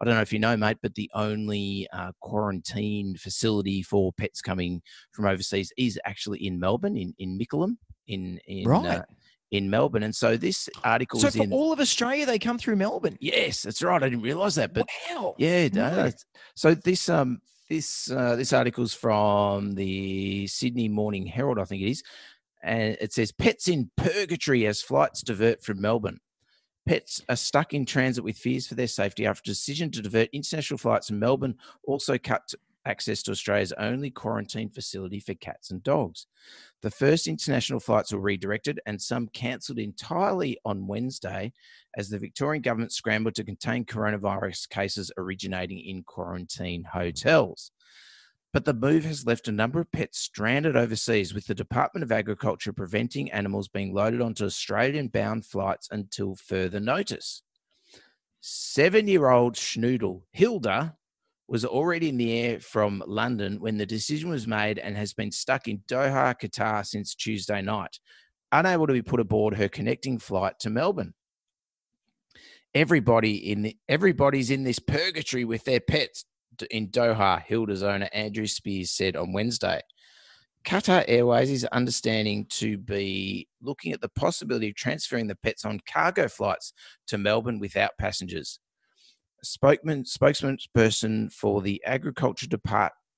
I 0.00 0.04
don't 0.04 0.14
know 0.14 0.22
if 0.22 0.32
you 0.32 0.38
know, 0.38 0.56
mate, 0.56 0.78
but 0.82 0.94
the 0.94 1.10
only 1.14 1.86
uh, 1.92 2.12
quarantine 2.20 3.16
facility 3.16 3.82
for 3.82 4.12
pets 4.12 4.40
coming 4.40 4.80
from 5.12 5.26
overseas 5.26 5.72
is 5.76 6.00
actually 6.06 6.46
in 6.46 6.58
Melbourne, 6.58 6.96
in 6.96 7.14
in 7.18 7.38
Mickleham, 7.38 7.76
in 8.06 8.40
in 8.46 8.68
Right. 8.68 8.86
uh, 8.86 9.02
in 9.50 9.68
Melbourne. 9.70 10.02
And 10.02 10.14
so 10.14 10.36
this 10.36 10.68
article 10.84 11.20
So 11.20 11.30
for 11.30 11.42
in. 11.42 11.52
all 11.52 11.72
of 11.72 11.80
Australia, 11.80 12.26
they 12.26 12.38
come 12.38 12.58
through 12.58 12.76
Melbourne. 12.76 13.16
yes, 13.20 13.62
that's 13.62 13.82
right. 13.82 14.02
I 14.02 14.08
didn't 14.08 14.22
realise 14.22 14.54
that, 14.54 14.72
but 14.72 14.88
wow. 15.10 15.34
yeah, 15.38 15.68
no, 15.72 16.10
so 16.54 16.74
this 16.74 17.08
um 17.08 17.40
this 17.68 18.10
uh, 18.10 18.36
this 18.36 18.52
article's 18.52 18.94
from 18.94 19.72
the 19.74 20.46
Sydney 20.46 20.88
Morning 20.88 21.26
Herald, 21.26 21.58
I 21.58 21.64
think 21.64 21.82
it 21.82 21.90
is, 21.90 22.02
and 22.62 22.96
it 23.00 23.12
says 23.12 23.32
pets 23.32 23.68
in 23.68 23.90
purgatory 23.96 24.66
as 24.66 24.82
flights 24.82 25.22
divert 25.22 25.62
from 25.62 25.80
Melbourne. 25.80 26.20
Pets 26.86 27.22
are 27.28 27.36
stuck 27.36 27.74
in 27.74 27.86
transit 27.86 28.24
with 28.24 28.36
fears 28.36 28.66
for 28.66 28.74
their 28.74 28.88
safety 28.88 29.26
after 29.26 29.48
a 29.50 29.52
decision 29.52 29.90
to 29.92 30.02
divert 30.02 30.30
international 30.32 30.78
flights 30.78 31.08
from 31.08 31.18
Melbourne 31.20 31.56
also 31.84 32.18
cut 32.18 32.54
access 32.86 33.22
to 33.22 33.30
Australia's 33.30 33.72
only 33.72 34.10
quarantine 34.10 34.70
facility 34.70 35.20
for 35.20 35.34
cats 35.34 35.70
and 35.70 35.82
dogs. 35.82 36.26
The 36.82 36.90
first 36.90 37.26
international 37.26 37.80
flights 37.80 38.12
were 38.12 38.20
redirected 38.20 38.80
and 38.86 39.00
some 39.00 39.28
cancelled 39.28 39.78
entirely 39.78 40.58
on 40.64 40.86
Wednesday 40.86 41.52
as 41.96 42.08
the 42.08 42.18
Victorian 42.18 42.62
government 42.62 42.92
scrambled 42.92 43.34
to 43.34 43.44
contain 43.44 43.84
coronavirus 43.84 44.68
cases 44.68 45.12
originating 45.16 45.80
in 45.80 46.02
quarantine 46.02 46.84
hotels. 46.84 47.70
But 48.52 48.64
the 48.64 48.74
move 48.74 49.04
has 49.04 49.26
left 49.26 49.46
a 49.46 49.52
number 49.52 49.80
of 49.80 49.92
pets 49.92 50.18
stranded 50.18 50.76
overseas, 50.76 51.32
with 51.32 51.46
the 51.46 51.54
Department 51.54 52.02
of 52.02 52.10
Agriculture 52.10 52.72
preventing 52.72 53.30
animals 53.30 53.68
being 53.68 53.94
loaded 53.94 54.20
onto 54.20 54.44
Australian 54.44 55.06
bound 55.06 55.46
flights 55.46 55.86
until 55.92 56.34
further 56.34 56.80
notice. 56.80 57.42
Seven 58.40 59.06
year 59.06 59.28
old 59.28 59.54
Schnoodle, 59.54 60.22
Hilda, 60.32 60.96
was 61.50 61.66
already 61.66 62.08
in 62.08 62.16
the 62.16 62.32
air 62.32 62.60
from 62.60 63.02
London 63.06 63.60
when 63.60 63.76
the 63.76 63.84
decision 63.84 64.30
was 64.30 64.46
made 64.46 64.78
and 64.78 64.96
has 64.96 65.12
been 65.12 65.32
stuck 65.32 65.68
in 65.68 65.80
Doha, 65.88 66.34
Qatar 66.40 66.86
since 66.86 67.14
Tuesday 67.14 67.60
night, 67.60 67.98
unable 68.52 68.86
to 68.86 68.94
be 68.94 69.02
put 69.02 69.20
aboard 69.20 69.54
her 69.54 69.68
connecting 69.68 70.18
flight 70.18 70.58
to 70.60 70.70
Melbourne 70.70 71.12
everybody 72.74 73.50
in 73.50 73.62
the, 73.62 73.76
everybody's 73.88 74.50
in 74.50 74.64
this 74.64 74.78
purgatory 74.78 75.44
with 75.44 75.64
their 75.64 75.80
pets 75.80 76.24
in 76.70 76.88
Doha, 76.88 77.42
Hilda's 77.42 77.82
owner 77.82 78.08
Andrew 78.12 78.46
Spears 78.46 78.90
said 78.90 79.16
on 79.16 79.32
Wednesday. 79.32 79.80
Qatar 80.64 81.04
Airways 81.08 81.50
is 81.50 81.64
understanding 81.66 82.46
to 82.50 82.76
be 82.76 83.48
looking 83.62 83.92
at 83.92 84.02
the 84.02 84.10
possibility 84.10 84.68
of 84.68 84.74
transferring 84.74 85.26
the 85.26 85.36
pets 85.36 85.64
on 85.64 85.80
cargo 85.90 86.28
flights 86.28 86.74
to 87.06 87.16
Melbourne 87.16 87.58
without 87.58 87.92
passengers. 87.98 88.60
Spokesman 89.42 90.04
spokesperson 90.04 91.32
for 91.32 91.62
the 91.62 91.82
agriculture 91.84 92.48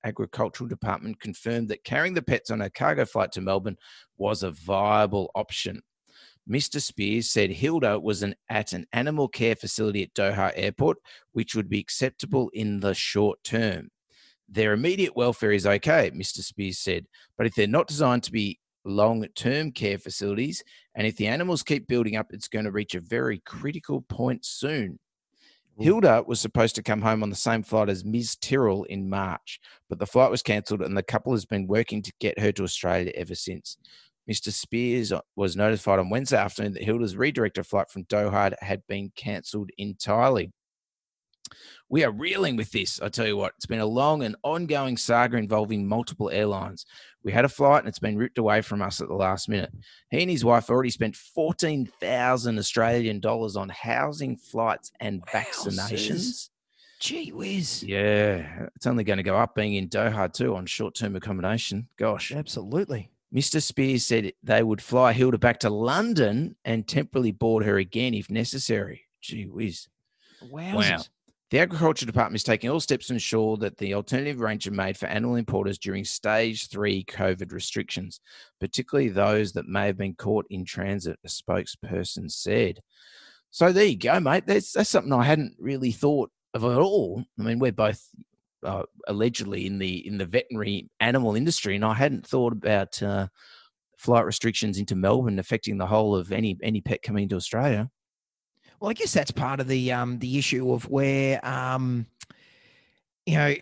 agricultural 0.05 0.69
department 0.69 1.21
confirmed 1.21 1.69
that 1.69 1.85
carrying 1.85 2.15
the 2.15 2.23
pets 2.23 2.51
on 2.51 2.61
a 2.61 2.71
cargo 2.71 3.05
flight 3.05 3.33
to 3.33 3.41
Melbourne 3.41 3.77
was 4.17 4.43
a 4.43 4.51
viable 4.51 5.31
option. 5.35 5.83
Mr. 6.49 6.81
Spears 6.81 7.31
said 7.31 7.51
Hilda 7.51 8.01
was 8.01 8.23
an, 8.23 8.35
at 8.51 8.73
an 8.73 8.87
animal 8.93 9.29
care 9.29 9.55
facility 9.55 10.03
at 10.03 10.15
Doha 10.15 10.53
Airport, 10.57 10.99
which 11.33 11.55
would 11.55 11.69
be 11.69 11.79
acceptable 11.79 12.51
in 12.53 12.81
the 12.81 12.95
short 12.95 13.39
term. 13.45 13.91
Their 14.49 14.73
immediate 14.73 15.17
welfare 15.17 15.53
is 15.53 15.67
okay, 15.67 16.11
Mr. 16.11 16.39
Spears 16.39 16.81
said, 16.81 17.07
but 17.39 17.47
if 17.47 17.55
they're 17.55 17.67
not 17.67 17.87
designed 17.87 18.25
to 18.25 18.33
be 18.33 18.59
long 18.85 19.25
term 19.37 19.71
care 19.71 19.99
facilities, 19.99 20.65
and 20.97 21.07
if 21.07 21.17
the 21.17 21.29
animals 21.29 21.63
keep 21.63 21.87
building 21.87 22.17
up, 22.17 22.27
it's 22.31 22.49
going 22.49 22.65
to 22.65 22.73
reach 22.73 22.95
a 22.95 23.01
very 23.01 23.41
critical 23.47 24.03
point 24.03 24.45
soon. 24.45 24.99
Mm. 25.79 25.85
Hilda 25.85 26.25
was 26.27 26.41
supposed 26.41 26.75
to 26.77 26.83
come 26.83 27.03
home 27.03 27.23
on 27.23 27.31
the 27.31 27.37
same 27.37 27.63
flight 27.63 27.89
as 27.89 28.05
Ms. 28.05 28.37
Tyrrell 28.37 28.85
in 28.85 29.09
March, 29.09 29.61
but 29.89 29.99
the 29.99 30.07
flight 30.07 30.31
was 30.31 30.43
cancelled 30.43 30.83
and 30.83 30.97
the 30.97 31.03
couple 31.03 31.33
has 31.33 31.45
been 31.45 31.67
working 31.67 32.03
to 32.03 32.13
get 32.21 32.39
her 32.39 32.53
to 32.53 32.65
Australia 32.65 33.13
ever 33.15 33.35
since. 33.35 33.79
Mr. 34.31 34.53
Spears 34.53 35.13
uh, 35.13 35.21
was 35.35 35.57
notified 35.57 35.99
on 35.99 36.11
Wednesday 36.11 36.37
afternoon 36.37 36.75
that 36.75 36.85
Hilda's 36.85 37.17
redirected 37.17 37.67
flight 37.67 37.91
from 37.91 38.05
Doha 38.05 38.55
had 38.61 38.87
been 38.87 39.11
cancelled 39.17 39.71
entirely. 39.79 40.53
We 41.88 42.05
are 42.05 42.11
reeling 42.11 42.57
with 42.57 42.73
this. 42.73 43.01
I 43.01 43.09
tell 43.09 43.27
you 43.27 43.37
what, 43.37 43.53
it's 43.57 43.67
been 43.67 43.81
a 43.81 43.87
long 43.87 44.23
and 44.23 44.37
ongoing 44.43 44.97
saga 44.97 45.37
involving 45.37 45.87
multiple 45.87 46.31
airlines. 46.31 46.87
We 47.23 47.33
had 47.33 47.45
a 47.45 47.49
flight 47.49 47.81
and 47.81 47.88
it's 47.88 47.99
been 47.99 48.17
ripped 48.17 48.38
away 48.38 48.62
from 48.62 48.83
us 48.83 49.01
at 49.01 49.09
the 49.09 49.15
last 49.15 49.49
minute. 49.49 49.73
He 50.11 50.23
and 50.23 50.31
his 50.31 50.45
wife 50.45 50.71
already 50.71 50.91
spent 50.91 51.17
14,000 51.17 52.59
Australian 52.59 53.21
dollars 53.21 53.57
on 53.57 53.69
housing, 53.69 54.37
flights, 54.37 54.91
and 55.01 55.25
vaccinations. 55.27 56.51
Gee 56.99 57.33
whiz. 57.33 57.83
Yeah, 57.83 58.69
it's 58.77 58.87
only 58.87 59.03
going 59.03 59.17
to 59.17 59.25
go 59.25 59.37
up 59.37 59.55
being 59.57 59.75
in 59.75 59.88
Doha 59.88 60.33
too 60.33 60.55
on 60.55 60.67
short 60.67 60.95
term 60.95 61.17
accommodation. 61.17 61.88
Gosh. 61.97 62.33
Absolutely. 62.33 63.11
Mr. 63.35 63.62
Spears 63.62 64.07
said 64.07 64.33
they 64.43 64.62
would 64.62 64.83
fly 64.83 65.12
Hilda 65.12 65.38
back 65.38 65.59
to 65.61 65.71
London 65.71 66.55
and 66.65 66.87
temporarily 66.87 67.33
board 67.33 67.65
her 67.65 67.79
again 67.79 68.15
if 68.15 68.31
necessary. 68.31 69.03
Gee 69.21 69.47
whiz. 69.47 69.88
Wow. 70.51 70.99
The 71.53 71.59
Agriculture 71.59 72.07
Department 72.07 72.37
is 72.37 72.45
taking 72.45 72.71
all 72.71 72.81
steps 72.81 73.09
to 73.09 73.12
ensure 73.12 73.59
that 73.59 73.77
the 73.77 73.93
alternative 73.93 74.41
arrangements 74.41 74.69
are 74.69 74.87
made 74.87 74.97
for 74.97 75.05
animal 75.05 75.37
importers 75.37 75.77
during 75.77 76.03
stage 76.03 76.71
three 76.71 77.05
COVID 77.05 77.53
restrictions, 77.53 78.21
particularly 78.59 79.11
those 79.11 79.53
that 79.53 79.69
may 79.69 79.85
have 79.85 79.99
been 79.99 80.15
caught 80.15 80.47
in 80.49 80.65
transit, 80.65 81.19
a 81.23 81.29
spokesperson 81.29 82.31
said. 82.31 82.81
So 83.51 83.71
there 83.71 83.85
you 83.85 83.99
go, 83.99 84.19
mate. 84.19 84.47
That's, 84.47 84.73
that's 84.73 84.88
something 84.88 85.12
I 85.12 85.25
hadn't 85.25 85.57
really 85.59 85.93
thought 85.93 86.31
of 86.55 86.65
at 86.65 86.79
all. 86.79 87.23
I 87.38 87.43
mean, 87.43 87.59
we're 87.59 87.71
both 87.71 88.03
uh, 88.62 88.85
allegedly 89.07 89.67
in 89.67 89.77
the 89.77 90.07
in 90.07 90.17
the 90.17 90.25
veterinary 90.25 90.88
animal 91.01 91.37
industry, 91.37 91.77
and 91.77 91.85
I 91.85 91.93
hadn't 91.93 92.27
thought 92.27 92.55
about 92.55 93.03
uh, 93.03 93.27
flight 93.99 94.25
restrictions 94.25 94.79
into 94.79 94.97
Melbourne 94.97 95.38
affecting 95.38 95.77
the 95.77 95.87
whole 95.87 96.17
of 96.17 96.33
any 96.33 96.57
any 96.62 96.81
pet 96.81 97.03
coming 97.03 97.25
into 97.25 97.37
Australia. 97.37 97.91
Well, 98.83 98.90
I 98.90 98.95
guess 98.95 99.12
that's 99.12 99.31
part 99.31 99.61
of 99.61 99.68
the 99.68 99.92
um, 99.92 100.18
the 100.18 100.38
issue 100.38 100.73
of 100.73 100.88
where 100.90 101.38
um, 101.47 102.07
you 103.27 103.37
know 103.37 103.55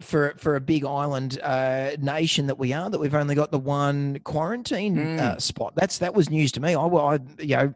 for 0.00 0.36
for 0.38 0.54
a 0.54 0.60
big 0.60 0.84
island 0.84 1.40
uh, 1.42 1.96
nation 1.98 2.46
that 2.46 2.56
we 2.56 2.72
are 2.72 2.88
that 2.88 3.00
we've 3.00 3.16
only 3.16 3.34
got 3.34 3.50
the 3.50 3.58
one 3.58 4.20
quarantine 4.20 5.18
uh, 5.18 5.40
spot. 5.40 5.72
That's 5.74 5.98
that 5.98 6.14
was 6.14 6.30
news 6.30 6.52
to 6.52 6.60
me. 6.60 6.76
I, 6.76 6.84
I 6.84 7.18
you 7.40 7.56
know 7.56 7.74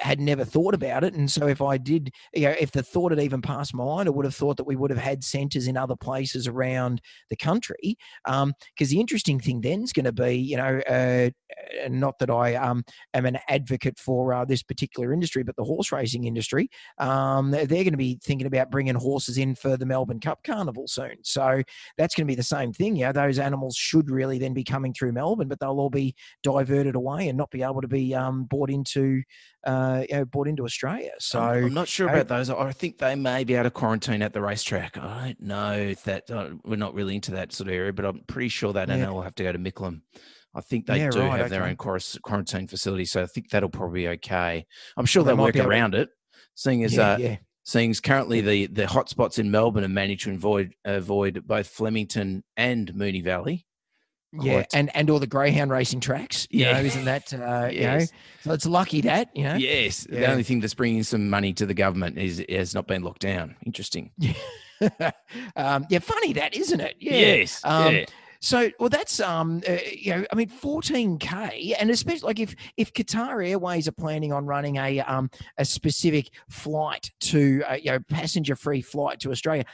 had 0.00 0.20
never 0.20 0.44
thought 0.44 0.74
about 0.74 1.04
it, 1.04 1.14
and 1.14 1.30
so 1.30 1.46
if 1.46 1.60
I 1.62 1.78
did, 1.78 2.12
you 2.34 2.42
know, 2.42 2.54
if 2.58 2.72
the 2.72 2.82
thought 2.82 3.12
had 3.12 3.20
even 3.20 3.42
passed 3.42 3.74
my 3.74 3.84
mind, 3.84 4.08
I 4.08 4.12
would 4.12 4.24
have 4.24 4.34
thought 4.34 4.56
that 4.56 4.66
we 4.66 4.76
would 4.76 4.90
have 4.90 4.98
had 4.98 5.22
centres 5.22 5.66
in 5.66 5.76
other 5.76 5.96
places 5.96 6.46
around 6.46 7.00
the 7.30 7.36
country. 7.36 7.96
Because 8.24 8.90
the 8.90 9.00
interesting 9.00 9.40
thing 9.40 9.60
then 9.60 9.82
is 9.82 9.92
going 9.92 10.04
to 10.04 10.12
be, 10.12 10.34
you 10.36 10.56
know, 10.56 10.80
uh, 10.88 11.30
not 11.88 12.18
that 12.18 12.30
I 12.30 12.54
um, 12.54 12.84
am 13.14 13.26
an 13.26 13.38
advocate 13.48 13.98
for 13.98 14.32
uh, 14.32 14.44
this 14.44 14.62
particular 14.62 15.12
industry, 15.12 15.42
but 15.42 15.56
the 15.56 15.64
horse 15.64 15.92
racing 15.92 16.24
industry, 16.24 16.68
um, 16.98 17.50
they're 17.50 17.66
going 17.66 17.90
to 17.90 17.96
be 17.96 18.18
thinking 18.22 18.46
about 18.46 18.70
bringing 18.70 18.94
horses 18.94 19.38
in 19.38 19.54
for 19.54 19.76
the 19.76 19.86
Melbourne 19.86 20.20
Cup 20.20 20.42
Carnival 20.44 20.86
soon. 20.88 21.16
So 21.22 21.62
that's 21.96 22.14
going 22.14 22.26
to 22.26 22.30
be 22.30 22.36
the 22.36 22.42
same 22.42 22.72
thing. 22.72 22.96
Yeah, 22.96 23.12
those 23.12 23.38
animals 23.38 23.76
should 23.76 24.10
really 24.10 24.38
then 24.38 24.54
be 24.54 24.64
coming 24.64 24.92
through 24.92 25.12
Melbourne, 25.12 25.48
but 25.48 25.60
they'll 25.60 25.80
all 25.80 25.90
be 25.90 26.14
diverted 26.42 26.94
away 26.94 27.28
and 27.28 27.38
not 27.38 27.50
be 27.50 27.62
able 27.62 27.80
to 27.80 27.88
be 27.88 28.14
um, 28.14 28.44
brought 28.44 28.70
into. 28.70 29.22
Uh, 29.66 30.04
you 30.08 30.14
know, 30.16 30.24
brought 30.24 30.46
into 30.46 30.64
Australia. 30.64 31.10
So 31.18 31.40
I'm, 31.42 31.64
I'm 31.64 31.74
not 31.74 31.88
sure 31.88 32.08
about 32.08 32.28
those. 32.28 32.48
I 32.50 32.70
think 32.70 32.98
they 32.98 33.16
may 33.16 33.42
be 33.42 33.56
out 33.56 33.66
of 33.66 33.74
quarantine 33.74 34.22
at 34.22 34.32
the 34.32 34.40
racetrack. 34.40 34.96
I 34.96 35.34
don't 35.36 35.40
know 35.48 35.72
if 35.72 36.04
that 36.04 36.30
uh, 36.30 36.50
we're 36.64 36.76
not 36.76 36.94
really 36.94 37.16
into 37.16 37.32
that 37.32 37.52
sort 37.52 37.68
of 37.68 37.74
area, 37.74 37.92
but 37.92 38.04
I'm 38.04 38.20
pretty 38.28 38.48
sure 38.48 38.72
that 38.74 38.86
Yeah. 38.88 38.94
animal 38.94 39.16
will 39.16 39.22
have 39.22 39.34
to 39.34 39.42
go 39.42 39.50
to 39.50 39.58
Mickleham. 39.58 40.02
I 40.54 40.60
think 40.60 40.86
they 40.86 40.98
Yeah, 41.00 41.10
do 41.10 41.20
right, 41.20 41.40
have 41.40 41.50
their 41.50 41.64
own 41.64 41.74
quarantine 41.76 42.68
facility, 42.68 43.04
so 43.06 43.22
I 43.24 43.26
think 43.26 43.50
that'll 43.50 43.68
probably 43.68 44.02
be 44.02 44.08
okay. 44.08 44.64
I'm 44.96 45.04
sure 45.04 45.24
They 45.24 45.30
they'll 45.30 45.36
work 45.44 45.56
able 45.56 45.64
to- 45.64 45.68
around 45.70 45.94
it. 45.96 46.10
Seeing 46.54 46.84
as 46.84 46.94
yeah, 46.94 47.10
uh, 47.14 47.16
yeah. 47.18 47.36
seeing 47.64 47.90
as 47.90 48.00
currently 48.00 48.40
the 48.40 48.66
the 48.68 48.84
hotspots 48.84 49.38
in 49.38 49.50
Melbourne 49.50 49.84
are 49.84 49.88
managed 49.88 50.24
to 50.24 50.30
avoid 50.32 50.74
avoid 50.84 51.42
both 51.46 51.66
Flemington 51.66 52.44
and 52.56 52.92
Moonee 52.94 53.22
Valley. 53.24 53.66
Yeah, 54.32 54.64
and 54.74 54.94
and 54.94 55.08
all 55.08 55.18
the 55.18 55.26
greyhound 55.26 55.70
racing 55.70 56.00
tracks. 56.00 56.46
You 56.50 56.64
Yeah. 56.66 56.72
know, 56.74 56.80
isn't 56.80 57.04
that 57.04 57.32
uh, 57.32 57.68
you 57.72 57.82
know? 57.82 58.00
So 58.42 58.52
it's 58.52 58.66
lucky 58.66 59.00
that 59.02 59.34
you 59.34 59.44
know. 59.44 59.54
Yes, 59.54 60.06
the 60.08 60.26
only 60.26 60.42
thing 60.42 60.60
that's 60.60 60.74
bringing 60.74 61.02
some 61.02 61.30
money 61.30 61.52
to 61.54 61.66
the 61.66 61.74
government 61.74 62.18
is 62.18 62.40
it 62.40 62.50
has 62.50 62.74
not 62.74 62.86
been 62.86 63.02
locked 63.02 63.22
down. 63.22 63.56
Interesting. 63.64 64.10
um, 65.56 65.86
yeah, 65.88 65.98
funny 66.00 66.34
that, 66.34 66.54
isn't 66.54 66.80
it? 66.80 66.96
Yeah. 66.98 67.12
Yes. 67.16 67.60
Um, 67.64 67.94
yeah. 67.94 68.04
So, 68.46 68.70
well, 68.78 68.88
that's 68.88 69.18
um, 69.18 69.60
uh, 69.68 69.78
you 69.92 70.12
know, 70.14 70.24
I 70.30 70.36
mean, 70.36 70.48
14k, 70.48 71.74
and 71.80 71.90
especially 71.90 72.28
like 72.28 72.38
if 72.38 72.54
if 72.76 72.92
Qatar 72.92 73.44
Airways 73.44 73.88
are 73.88 73.92
planning 73.92 74.32
on 74.32 74.46
running 74.46 74.76
a 74.76 75.00
um 75.00 75.28
a 75.58 75.64
specific 75.64 76.30
flight 76.48 77.10
to 77.22 77.64
uh, 77.68 77.74
you 77.74 77.90
know 77.90 77.98
passenger 78.08 78.54
free 78.54 78.82
flight 78.82 79.18
to 79.18 79.32
Australia, 79.32 79.64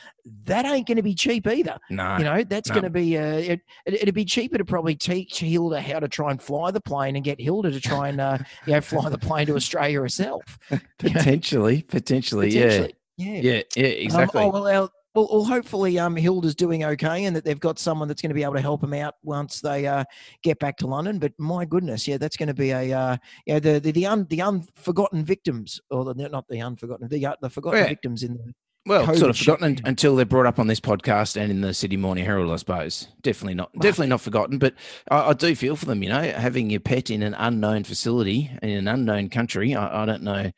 that 0.44 0.64
ain't 0.64 0.86
going 0.86 0.96
to 0.96 1.02
be 1.02 1.14
cheap 1.14 1.46
either. 1.46 1.76
No, 1.90 2.16
You 2.16 2.24
know, 2.24 2.44
that's 2.44 2.70
no. 2.70 2.76
going 2.76 2.84
to 2.84 2.90
be 2.90 3.18
uh, 3.18 3.22
it, 3.22 3.60
it, 3.84 3.94
it'd 3.94 4.14
be 4.14 4.24
cheaper 4.24 4.56
to 4.56 4.64
probably 4.64 4.94
teach 4.94 5.40
Hilda 5.40 5.78
how 5.82 6.00
to 6.00 6.08
try 6.08 6.30
and 6.30 6.40
fly 6.42 6.70
the 6.70 6.80
plane 6.80 7.14
and 7.14 7.22
get 7.22 7.38
Hilda 7.38 7.72
to 7.72 7.80
try 7.80 8.08
and 8.08 8.22
uh, 8.22 8.38
you 8.64 8.72
know 8.72 8.80
fly 8.80 9.10
the 9.10 9.18
plane 9.18 9.48
to 9.48 9.54
Australia 9.54 10.00
herself. 10.00 10.58
potentially, 10.98 11.82
potentially, 11.82 12.48
Potentially. 12.48 12.94
yeah, 13.18 13.32
yeah. 13.42 13.52
yeah, 13.52 13.62
yeah, 13.76 13.86
exactly. 13.86 14.40
Um, 14.42 14.48
oh, 14.48 14.50
well, 14.62 14.66
our- 14.84 14.90
well, 15.14 15.28
well, 15.30 15.44
hopefully, 15.44 15.98
um, 15.98 16.16
Hilda's 16.16 16.54
doing 16.54 16.84
okay, 16.84 17.24
and 17.24 17.36
that 17.36 17.44
they've 17.44 17.60
got 17.60 17.78
someone 17.78 18.08
that's 18.08 18.22
going 18.22 18.30
to 18.30 18.34
be 18.34 18.42
able 18.42 18.54
to 18.54 18.60
help 18.60 18.80
them 18.80 18.94
out 18.94 19.14
once 19.22 19.60
they 19.60 19.86
uh, 19.86 20.04
get 20.42 20.58
back 20.58 20.76
to 20.78 20.86
London. 20.86 21.18
But 21.18 21.32
my 21.38 21.64
goodness, 21.64 22.08
yeah, 22.08 22.16
that's 22.16 22.36
going 22.36 22.48
to 22.48 22.54
be 22.54 22.70
a 22.70 22.92
uh, 22.92 23.16
yeah 23.46 23.58
the 23.58 23.78
the 23.78 23.92
the, 23.92 24.06
un, 24.06 24.26
the 24.30 24.40
unforgotten 24.42 25.24
victims, 25.24 25.80
or 25.90 26.04
the, 26.04 26.28
not 26.28 26.48
the 26.48 26.60
unforgotten, 26.60 27.08
the 27.08 27.26
uh, 27.26 27.36
the 27.40 27.50
forgotten 27.50 27.80
Yeah. 27.82 27.88
victims 27.88 28.22
in 28.22 28.34
the 28.34 28.54
Well, 28.86 29.04
sort 29.14 29.30
of 29.30 29.36
COVID 29.36 29.38
forgotten 29.38 29.76
shit. 29.76 29.86
until 29.86 30.16
they're 30.16 30.24
brought 30.26 30.46
up 30.46 30.58
on 30.58 30.66
this 30.66 30.80
podcast 30.80 31.36
and 31.40 31.50
in 31.52 31.60
the 31.60 31.72
Sydney 31.74 31.98
Morning 31.98 32.24
Herald, 32.24 32.50
I 32.50 32.56
suppose. 32.56 33.06
Definitely 33.20 33.54
not, 33.54 33.70
Wow. 33.74 33.80
definitely 33.80 34.08
not 34.08 34.20
forgotten. 34.22 34.58
But 34.58 34.74
I, 35.10 35.28
I 35.28 35.32
do 35.34 35.54
feel 35.54 35.76
for 35.76 35.86
them. 35.86 36.02
You 36.02 36.08
know, 36.08 36.22
having 36.32 36.68
your 36.70 36.80
pet 36.80 37.10
in 37.10 37.22
an 37.22 37.34
unknown 37.34 37.84
facility 37.84 38.50
in 38.62 38.70
an 38.70 38.88
unknown 38.88 39.28
country. 39.28 39.74
I, 39.74 40.02
I 40.02 40.06
don't 40.06 40.22
know 40.22 40.50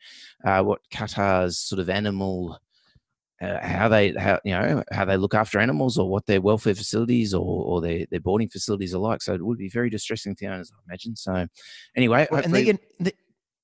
uh, 0.43 0.63
what 0.63 0.79
Qatar's 0.91 1.57
sort 1.59 1.79
of 1.79 1.89
animal, 1.89 2.57
uh, 3.41 3.59
how 3.65 3.87
they, 3.89 4.13
how 4.13 4.39
you 4.43 4.53
know, 4.53 4.83
how 4.91 5.05
they 5.05 5.17
look 5.17 5.33
after 5.33 5.59
animals, 5.59 5.97
or 5.97 6.09
what 6.09 6.25
their 6.25 6.41
welfare 6.41 6.75
facilities 6.75 7.33
or, 7.33 7.43
or 7.43 7.81
their 7.81 8.05
their 8.11 8.19
boarding 8.19 8.49
facilities 8.49 8.93
are 8.95 8.99
like. 8.99 9.21
So 9.21 9.33
it 9.33 9.45
would 9.45 9.57
be 9.57 9.69
very 9.69 9.89
distressing 9.89 10.35
to 10.35 10.45
the 10.45 10.51
owners, 10.51 10.71
I 10.73 10.79
imagine. 10.87 11.15
So, 11.15 11.47
anyway, 11.95 12.27
Well, 12.31 12.43
and 12.43 12.53
they're 12.53 13.11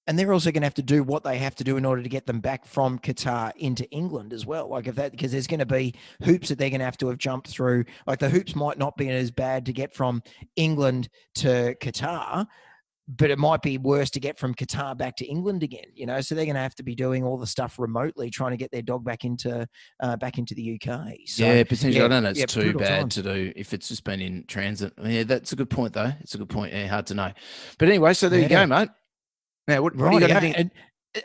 and 0.07 0.17
they're 0.17 0.33
also 0.33 0.51
going 0.51 0.61
to 0.61 0.65
have 0.65 0.73
to 0.73 0.81
do 0.81 1.03
what 1.03 1.23
they 1.23 1.37
have 1.37 1.55
to 1.55 1.63
do 1.63 1.77
in 1.77 1.85
order 1.85 2.01
to 2.01 2.09
get 2.09 2.25
them 2.25 2.39
back 2.39 2.65
from 2.65 2.99
Qatar 2.99 3.53
into 3.57 3.89
England 3.91 4.33
as 4.33 4.45
well. 4.45 4.67
Like 4.67 4.87
if 4.87 4.95
that, 4.95 5.11
because 5.11 5.31
there's 5.31 5.47
going 5.47 5.59
to 5.59 5.65
be 5.65 5.93
hoops 6.23 6.49
that 6.49 6.57
they're 6.57 6.69
going 6.69 6.79
to 6.79 6.85
have 6.85 6.97
to 6.97 7.07
have 7.09 7.17
jumped 7.17 7.47
through. 7.47 7.85
Like 8.07 8.19
the 8.19 8.29
hoops 8.29 8.55
might 8.55 8.79
not 8.79 8.97
be 8.97 9.09
as 9.09 9.31
bad 9.31 9.65
to 9.67 9.73
get 9.73 9.93
from 9.93 10.23
England 10.55 11.07
to 11.35 11.75
Qatar, 11.79 12.47
but 13.07 13.29
it 13.29 13.39
might 13.39 13.61
be 13.61 13.77
worse 13.77 14.09
to 14.11 14.19
get 14.19 14.37
from 14.39 14.53
Qatar 14.53 14.97
back 14.97 15.15
to 15.17 15.25
England 15.25 15.63
again. 15.63 15.85
You 15.93 16.05
know, 16.05 16.21
so 16.21 16.35
they're 16.35 16.45
going 16.45 16.55
to 16.55 16.61
have 16.61 16.75
to 16.75 16.83
be 16.83 16.95
doing 16.95 17.23
all 17.23 17.37
the 17.37 17.47
stuff 17.47 17.79
remotely, 17.79 18.29
trying 18.29 18.51
to 18.51 18.57
get 18.57 18.71
their 18.71 18.81
dog 18.81 19.03
back 19.03 19.25
into 19.25 19.67
uh, 19.99 20.17
back 20.17 20.37
into 20.37 20.55
the 20.55 20.75
UK. 20.79 21.15
So, 21.25 21.43
yeah, 21.45 21.63
potentially. 21.63 21.97
yeah, 21.97 22.05
I 22.05 22.07
don't 22.07 22.23
know. 22.23 22.29
It's 22.29 22.39
yeah, 22.39 22.45
too 22.45 22.73
bad 22.73 22.99
times. 23.01 23.15
to 23.15 23.23
do 23.23 23.53
if 23.55 23.73
it's 23.73 23.87
just 23.87 24.03
been 24.03 24.21
in 24.21 24.45
transit. 24.47 24.93
Yeah, 25.03 25.23
that's 25.23 25.51
a 25.51 25.55
good 25.55 25.69
point, 25.69 25.93
though. 25.93 26.11
It's 26.21 26.35
a 26.35 26.37
good 26.37 26.49
point. 26.49 26.73
Yeah, 26.73 26.87
hard 26.87 27.07
to 27.07 27.15
know. 27.15 27.31
But 27.77 27.89
anyway, 27.89 28.13
so 28.13 28.29
there 28.29 28.39
you 28.41 28.49
go, 28.49 28.65
mate. 28.65 28.89
Now, 29.67 29.81
what, 29.81 29.95
what 29.95 29.99
do 29.99 30.03
Right. 30.05 30.13
you 30.13 30.19
got? 30.21 30.29
yeah, 30.29 30.37
anything- 30.37 30.55
and, 30.55 30.71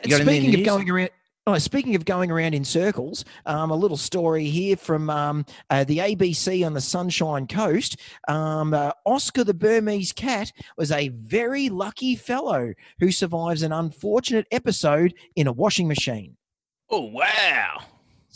you 0.03 0.09
got 0.17 0.21
speaking 0.21 0.59
of 0.59 0.65
going 0.65 0.89
around. 0.89 1.09
Oh, 1.47 1.57
speaking 1.57 1.95
of 1.95 2.03
going 2.03 2.29
around 2.29 2.55
in 2.55 2.65
circles, 2.65 3.23
um, 3.45 3.71
a 3.71 3.75
little 3.75 3.95
story 3.95 4.49
here 4.49 4.75
from 4.75 5.09
um, 5.09 5.45
uh, 5.69 5.85
the 5.85 5.99
ABC 5.99 6.65
on 6.65 6.73
the 6.73 6.81
Sunshine 6.81 7.47
Coast. 7.47 8.01
Um, 8.27 8.73
uh, 8.73 8.91
Oscar 9.05 9.45
the 9.45 9.53
Burmese 9.53 10.11
cat 10.11 10.51
was 10.77 10.91
a 10.91 11.07
very 11.07 11.69
lucky 11.69 12.17
fellow 12.17 12.73
who 12.99 13.13
survives 13.13 13.61
an 13.61 13.71
unfortunate 13.71 14.45
episode 14.51 15.13
in 15.37 15.47
a 15.47 15.53
washing 15.53 15.87
machine. 15.87 16.35
oh 16.89 17.03
wow! 17.03 17.79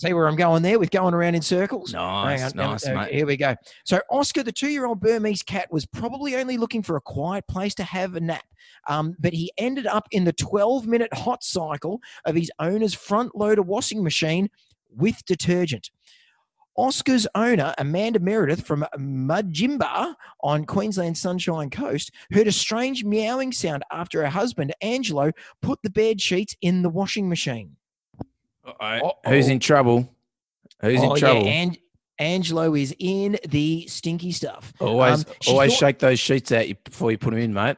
See 0.02 0.14
where 0.14 0.28
I'm 0.28 0.36
going 0.36 0.64
there 0.64 0.80
with 0.80 0.90
going 0.90 1.14
around 1.14 1.36
in 1.36 1.44
circles? 1.44 1.94
Nice, 1.94 2.56
nice, 2.56 2.88
uh, 2.88 2.94
mate. 2.96 3.14
Here 3.14 3.28
we 3.28 3.38
go. 3.38 3.56
So 3.86 4.02
Oscar, 4.10 4.42
the 4.42 4.52
two-year-old 4.52 5.00
Burmese 5.00 5.44
cat, 5.44 5.72
was 5.72 5.86
probably 5.86 6.36
only 6.38 6.58
looking 6.58 6.82
for 6.82 6.96
a 6.96 7.02
quiet 7.02 7.48
place 7.48 7.76
to 7.76 7.84
have 7.84 8.16
a 8.16 8.20
nap, 8.20 8.44
um, 8.88 9.16
but 9.20 9.32
he 9.32 9.52
ended 9.60 9.86
up 9.86 10.08
in 10.10 10.24
the 10.24 10.34
12-minute 10.34 11.14
hot 11.14 11.44
cycle 11.44 12.02
of 12.26 12.34
his 12.34 12.50
owner's 12.58 12.96
front-loader 12.96 13.62
washing 13.62 14.04
machine 14.04 14.50
with 14.90 15.24
detergent. 15.26 15.92
Oscar's 16.76 17.28
owner, 17.36 17.76
Amanda 17.78 18.20
Meredith 18.20 18.66
from 18.66 18.84
Mudjimba 18.98 20.16
on 20.42 20.66
Queensland's 20.66 21.22
Sunshine 21.22 21.70
Coast, 21.70 22.12
heard 22.34 22.48
a 22.48 22.52
strange 22.52 23.04
meowing 23.04 23.52
sound 23.52 23.84
after 23.92 24.24
her 24.24 24.30
husband, 24.30 24.74
Angelo, 24.82 25.32
put 25.62 25.78
the 25.84 25.92
bed 25.92 26.20
sheets 26.20 26.56
in 26.60 26.82
the 26.82 26.90
washing 26.90 27.30
machine. 27.30 27.76
Who's 29.28 29.48
in 29.48 29.60
trouble? 29.60 30.14
Who's 30.82 31.02
oh, 31.02 31.14
in 31.14 31.20
trouble? 31.20 31.44
Yeah, 31.46 31.52
and 31.52 31.78
Angelo 32.20 32.76
is 32.76 32.96
in 33.00 33.38
the 33.50 33.88
stinky 33.88 34.32
stuff. 34.32 34.74
always, 34.80 35.26
um, 35.26 35.34
always 35.48 35.72
thought- 35.72 35.80
shake 35.80 36.00
those 36.00 36.20
sheets 36.20 36.52
out 36.52 36.66
before 36.84 37.12
you 37.12 37.18
put 37.18 37.32
them 37.32 37.40
in, 37.40 37.54
mate. 37.54 37.78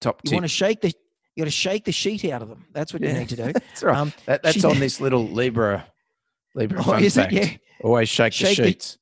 Top 0.00 0.20
You 0.24 0.32
want 0.32 0.44
to 0.44 0.48
shake 0.48 0.80
the 0.80 0.92
you 1.36 1.42
got 1.42 1.46
to 1.46 1.50
shake 1.50 1.84
the 1.84 1.92
sheet 1.92 2.24
out 2.26 2.42
of 2.42 2.48
them. 2.48 2.64
That's 2.72 2.92
what 2.92 3.02
you 3.02 3.12
need 3.12 3.28
to 3.30 3.36
do. 3.36 3.52
That's 3.52 3.82
right. 3.82 3.96
Um, 3.96 4.12
That, 4.26 4.42
that's 4.42 4.54
she's- 4.54 4.64
on 4.64 4.78
this 4.78 5.00
little 5.00 5.26
Libra. 5.26 5.84
Libra 6.54 6.78
Oh, 6.80 6.82
fun 6.84 7.10
fact. 7.10 7.32
Yeah. 7.32 7.48
Always 7.82 8.08
shake, 8.08 8.32
Shake 8.32 8.56
the 8.56 8.62
the- 8.62 8.68
sheets. 8.68 8.98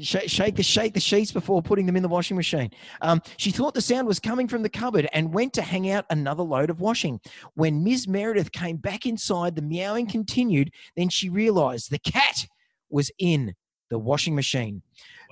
Shake, 0.00 0.30
shake 0.30 0.56
the 0.56 0.62
shake 0.62 0.94
the 0.94 1.00
sheets 1.00 1.32
before 1.32 1.60
putting 1.60 1.84
them 1.84 1.96
in 1.96 2.02
the 2.02 2.08
washing 2.08 2.36
machine. 2.36 2.70
Um, 3.02 3.20
she 3.36 3.50
thought 3.50 3.74
the 3.74 3.82
sound 3.82 4.08
was 4.08 4.18
coming 4.18 4.48
from 4.48 4.62
the 4.62 4.70
cupboard 4.70 5.06
and 5.12 5.34
went 5.34 5.52
to 5.54 5.62
hang 5.62 5.90
out 5.90 6.06
another 6.08 6.42
load 6.42 6.70
of 6.70 6.80
washing. 6.80 7.20
When 7.54 7.84
Ms. 7.84 8.08
Meredith 8.08 8.52
came 8.52 8.78
back 8.78 9.04
inside, 9.04 9.54
the 9.54 9.60
meowing 9.62 10.06
continued. 10.06 10.72
Then 10.96 11.10
she 11.10 11.28
realised 11.28 11.90
the 11.90 11.98
cat 11.98 12.46
was 12.88 13.10
in 13.18 13.54
the 13.90 13.98
washing 13.98 14.34
maching. 14.34 14.80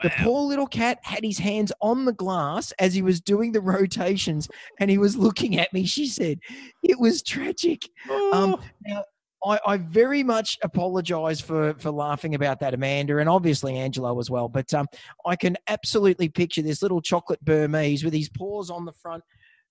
The 0.02 0.10
poor 0.18 0.42
little 0.42 0.66
cat 0.66 0.98
had 1.02 1.24
his 1.24 1.38
hands 1.38 1.72
on 1.80 2.04
the 2.04 2.12
glass 2.12 2.72
as 2.78 2.92
he 2.94 3.00
was 3.02 3.20
doing 3.20 3.52
the 3.52 3.60
rotations, 3.62 4.48
and 4.78 4.90
he 4.90 4.98
was 4.98 5.16
looking 5.16 5.58
at 5.58 5.72
me. 5.72 5.84
She 5.86 6.06
said, 6.06 6.38
"It 6.82 6.98
was 6.98 7.22
tragic." 7.22 7.84
Um, 8.10 8.56
Oh. 8.56 8.60
now, 8.86 9.04
I, 9.44 9.58
I 9.66 9.76
very 9.78 10.22
much 10.22 10.58
apologise 10.62 11.40
for 11.40 11.74
for 11.78 11.90
laughing 11.90 12.34
about 12.34 12.60
that, 12.60 12.74
Amanda, 12.74 13.18
and 13.18 13.28
obviously 13.28 13.76
Angelo 13.76 14.18
as 14.18 14.30
well. 14.30 14.48
But 14.48 14.72
um, 14.74 14.86
I 15.26 15.36
can 15.36 15.56
absolutely 15.68 16.28
picture 16.28 16.62
this 16.62 16.82
little 16.82 17.00
chocolate 17.00 17.42
Burmese 17.44 18.04
with 18.04 18.12
his 18.12 18.28
paws 18.28 18.70
on 18.70 18.84
the 18.84 18.92
front, 18.92 19.24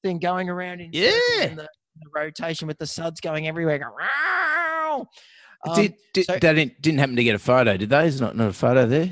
then 0.04 0.18
going 0.20 0.50
around 0.50 0.82
in 0.82 0.90
Yeah. 0.94 1.12
in 1.42 1.56
the, 1.56 1.68
the 2.02 2.10
rotation 2.16 2.68
with 2.68 2.78
the 2.80 2.88
suds 2.88 3.22
going 3.22 3.48
everywhere. 3.48 3.78
Going. 3.80 5.06
Um, 5.68 5.76
did, 5.76 5.96
did, 6.14 6.26
so- 6.26 6.34
they 6.34 6.40
didn't, 6.40 6.82
didn't 6.82 7.00
happen 7.00 7.16
to 7.18 7.24
get 7.24 7.36
a 7.36 7.40
photo, 7.40 7.76
did 7.78 7.90
they? 7.90 8.02
There's 8.02 8.22
not, 8.22 8.36
not 8.36 8.50
a 8.50 8.54
photo 8.54 8.86
there. 8.88 9.10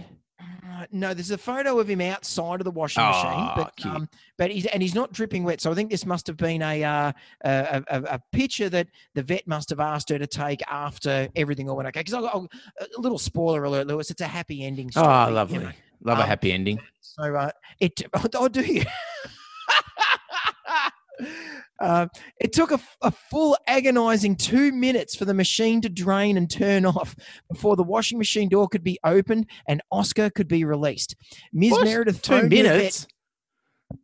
No, 0.91 1.13
there's 1.13 1.31
a 1.31 1.37
photo 1.37 1.79
of 1.79 1.89
him 1.89 2.01
outside 2.01 2.59
of 2.59 2.65
the 2.65 2.71
washing 2.71 3.03
Aw, 3.03 3.11
machine, 3.11 3.51
but 3.55 3.75
cute. 3.75 3.93
um, 3.95 4.09
but 4.37 4.51
he's 4.51 4.65
and 4.67 4.81
he's 4.81 4.95
not 4.95 5.11
dripping 5.11 5.43
wet. 5.43 5.61
So 5.61 5.71
I 5.71 5.75
think 5.75 5.89
this 5.91 6.05
must 6.05 6.27
have 6.27 6.37
been 6.37 6.61
a 6.61 6.83
uh, 6.83 7.11
a, 7.43 7.83
a, 7.89 8.01
a 8.03 8.21
picture 8.31 8.69
that 8.69 8.87
the 9.13 9.23
vet 9.23 9.47
must 9.47 9.69
have 9.69 9.79
asked 9.79 10.09
her 10.09 10.17
to 10.19 10.27
take 10.27 10.61
after 10.69 11.27
everything 11.35 11.69
all 11.69 11.75
went 11.77 11.87
okay. 11.89 12.01
Because 12.03 12.13
a 12.13 12.47
little 12.99 13.17
spoiler 13.17 13.63
alert, 13.63 13.87
Lewis, 13.87 14.11
it's 14.11 14.21
a 14.21 14.27
happy 14.27 14.63
ending. 14.65 14.91
Story, 14.91 15.07
Oh, 15.07 15.27
you 15.27 15.33
lovely. 15.33 15.59
know. 15.59 15.71
Love 16.03 16.19
a 16.19 16.21
Um, 16.23 16.27
happy 16.27 16.51
ending. 16.51 16.79
So 17.01 17.35
uh, 17.35 17.51
it 17.79 18.01
oh, 18.35 18.47
do 18.47 18.61
you? 18.61 18.83
Uh, 21.79 22.07
it 22.39 22.53
took 22.53 22.71
a, 22.71 22.79
a 23.01 23.11
full 23.11 23.57
agonizing 23.67 24.35
two 24.35 24.71
minutes 24.71 25.15
for 25.15 25.25
the 25.25 25.33
machine 25.33 25.81
to 25.81 25.89
drain 25.89 26.37
and 26.37 26.49
turn 26.49 26.85
off 26.85 27.15
before 27.51 27.75
the 27.75 27.83
washing 27.83 28.17
machine 28.17 28.49
door 28.49 28.67
could 28.67 28.83
be 28.83 28.99
opened 29.03 29.45
and 29.67 29.81
Oscar 29.91 30.29
could 30.29 30.47
be 30.47 30.63
released. 30.65 31.15
Ms. 31.53 31.71
What? 31.71 31.85
Meredith 31.85 32.21
Two 32.21 32.31
phoned 32.31 32.51
her 32.53 32.63
vet 32.63 32.73
minutes? 32.77 33.07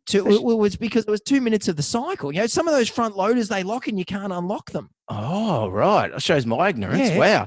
To, 0.06 0.26
it 0.30 0.42
was 0.42 0.76
because 0.76 1.04
it 1.04 1.10
was 1.10 1.20
two 1.20 1.40
minutes 1.42 1.68
of 1.68 1.76
the 1.76 1.82
cycle. 1.82 2.32
You 2.32 2.40
know, 2.40 2.46
some 2.46 2.66
of 2.66 2.72
those 2.74 2.88
front 2.88 3.16
loaders 3.16 3.48
they 3.48 3.62
lock 3.62 3.86
and 3.86 3.98
you 3.98 4.04
can't 4.06 4.32
unlock 4.32 4.70
them. 4.70 4.88
Oh, 5.08 5.68
right. 5.68 6.10
That 6.10 6.22
shows 6.22 6.46
my 6.46 6.68
ignorance. 6.70 7.10
Yeah. 7.10 7.18
Wow. 7.18 7.42
I 7.42 7.46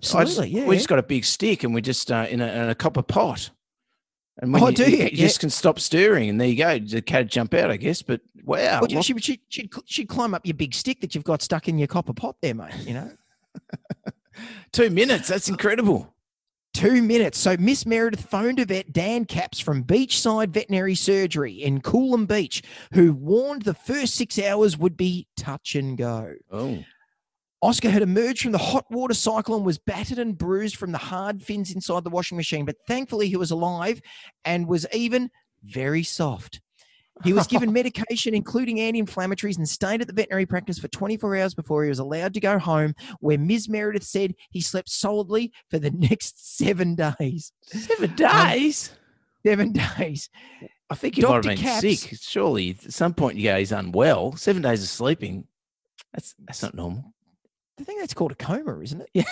just- 0.00 0.14
Absolutely, 0.14 0.48
yeah. 0.50 0.66
We 0.66 0.76
just 0.76 0.88
got 0.88 0.98
a 1.00 1.02
big 1.02 1.24
stick 1.24 1.64
and 1.64 1.74
we 1.74 1.82
just 1.82 2.10
uh, 2.12 2.26
in, 2.30 2.40
a, 2.40 2.46
in 2.46 2.68
a 2.70 2.74
copper 2.74 3.02
pot. 3.02 3.50
And 4.40 4.52
when 4.52 4.62
Oh, 4.62 4.68
you, 4.68 4.74
do 4.74 4.90
you, 4.90 4.96
you? 4.96 5.04
you 5.04 5.10
just 5.16 5.38
can 5.40 5.50
stop 5.50 5.78
stirring, 5.78 6.28
and 6.30 6.40
there 6.40 6.48
you 6.48 6.56
go. 6.56 6.78
The 6.78 7.02
cat 7.02 7.26
jump 7.28 7.52
out, 7.54 7.70
I 7.70 7.76
guess. 7.76 8.00
But 8.02 8.22
wow, 8.44 8.80
Well, 8.80 9.02
she, 9.02 9.18
she, 9.18 9.40
she'd, 9.48 9.70
she'd 9.84 10.08
climb 10.08 10.34
up 10.34 10.46
your 10.46 10.54
big 10.54 10.74
stick 10.74 11.00
that 11.02 11.14
you've 11.14 11.24
got 11.24 11.42
stuck 11.42 11.68
in 11.68 11.76
your 11.78 11.88
copper 11.88 12.14
pot 12.14 12.36
there, 12.40 12.54
mate. 12.54 12.74
You 12.86 12.94
know, 12.94 13.10
two 14.72 14.90
minutes. 14.90 15.28
That's 15.28 15.48
incredible. 15.48 16.14
two 16.72 17.02
minutes. 17.02 17.38
So 17.38 17.56
Miss 17.58 17.84
Meredith 17.84 18.22
phoned 18.22 18.60
a 18.60 18.64
vet, 18.64 18.92
Dan 18.92 19.24
Caps 19.26 19.60
from 19.60 19.84
Beachside 19.84 20.50
Veterinary 20.50 20.94
Surgery 20.94 21.52
in 21.62 21.80
Coolum 21.82 22.26
Beach, 22.26 22.62
who 22.94 23.12
warned 23.12 23.62
the 23.62 23.74
first 23.74 24.14
six 24.14 24.38
hours 24.38 24.78
would 24.78 24.96
be 24.96 25.26
touch 25.36 25.74
and 25.74 25.98
go. 25.98 26.34
Oh, 26.50 26.82
Oscar 27.62 27.90
had 27.90 28.02
emerged 28.02 28.42
from 28.42 28.52
the 28.52 28.58
hot 28.58 28.86
water 28.90 29.14
cycle 29.14 29.54
and 29.54 29.66
was 29.66 29.78
battered 29.78 30.18
and 30.18 30.38
bruised 30.38 30.76
from 30.76 30.92
the 30.92 30.98
hard 30.98 31.42
fins 31.42 31.72
inside 31.72 32.04
the 32.04 32.10
washing 32.10 32.36
machine, 32.36 32.64
but 32.64 32.76
thankfully 32.86 33.28
he 33.28 33.36
was 33.36 33.50
alive 33.50 34.00
and 34.44 34.66
was 34.66 34.86
even 34.92 35.30
very 35.62 36.02
soft. 36.02 36.60
He 37.22 37.34
was 37.34 37.46
given 37.46 37.70
medication, 37.74 38.34
including 38.34 38.80
anti 38.80 39.02
inflammatories, 39.02 39.58
and 39.58 39.68
stayed 39.68 40.00
at 40.00 40.06
the 40.06 40.12
veterinary 40.14 40.46
practice 40.46 40.78
for 40.78 40.88
24 40.88 41.36
hours 41.36 41.54
before 41.54 41.82
he 41.82 41.90
was 41.90 41.98
allowed 41.98 42.32
to 42.34 42.40
go 42.40 42.58
home, 42.58 42.94
where 43.20 43.36
Ms. 43.36 43.68
Meredith 43.68 44.04
said 44.04 44.34
he 44.50 44.62
slept 44.62 44.88
solidly 44.88 45.52
for 45.70 45.78
the 45.78 45.90
next 45.90 46.56
seven 46.56 46.94
days. 46.94 47.52
seven 47.66 48.10
um, 48.10 48.16
days. 48.16 48.90
Seven 49.44 49.72
days. 49.72 50.30
I 50.88 50.94
think 50.94 51.16
he 51.16 51.22
might 51.22 51.34
have 51.34 51.42
been 51.42 51.58
Caps- 51.58 52.00
sick. 52.00 52.18
Surely, 52.20 52.70
at 52.70 52.92
some 52.92 53.14
point, 53.14 53.36
you 53.36 53.44
go, 53.44 53.58
he's 53.58 53.72
unwell. 53.72 54.36
Seven 54.36 54.62
days 54.62 54.82
of 54.82 54.88
sleeping. 54.88 55.46
That's 56.12 56.34
that's 56.40 56.62
not 56.62 56.74
normal. 56.74 57.14
I 57.80 57.84
think 57.84 58.00
that's 58.00 58.14
called 58.14 58.32
a 58.32 58.36
coma, 58.36 58.80
isn't 58.80 59.00
it? 59.00 59.26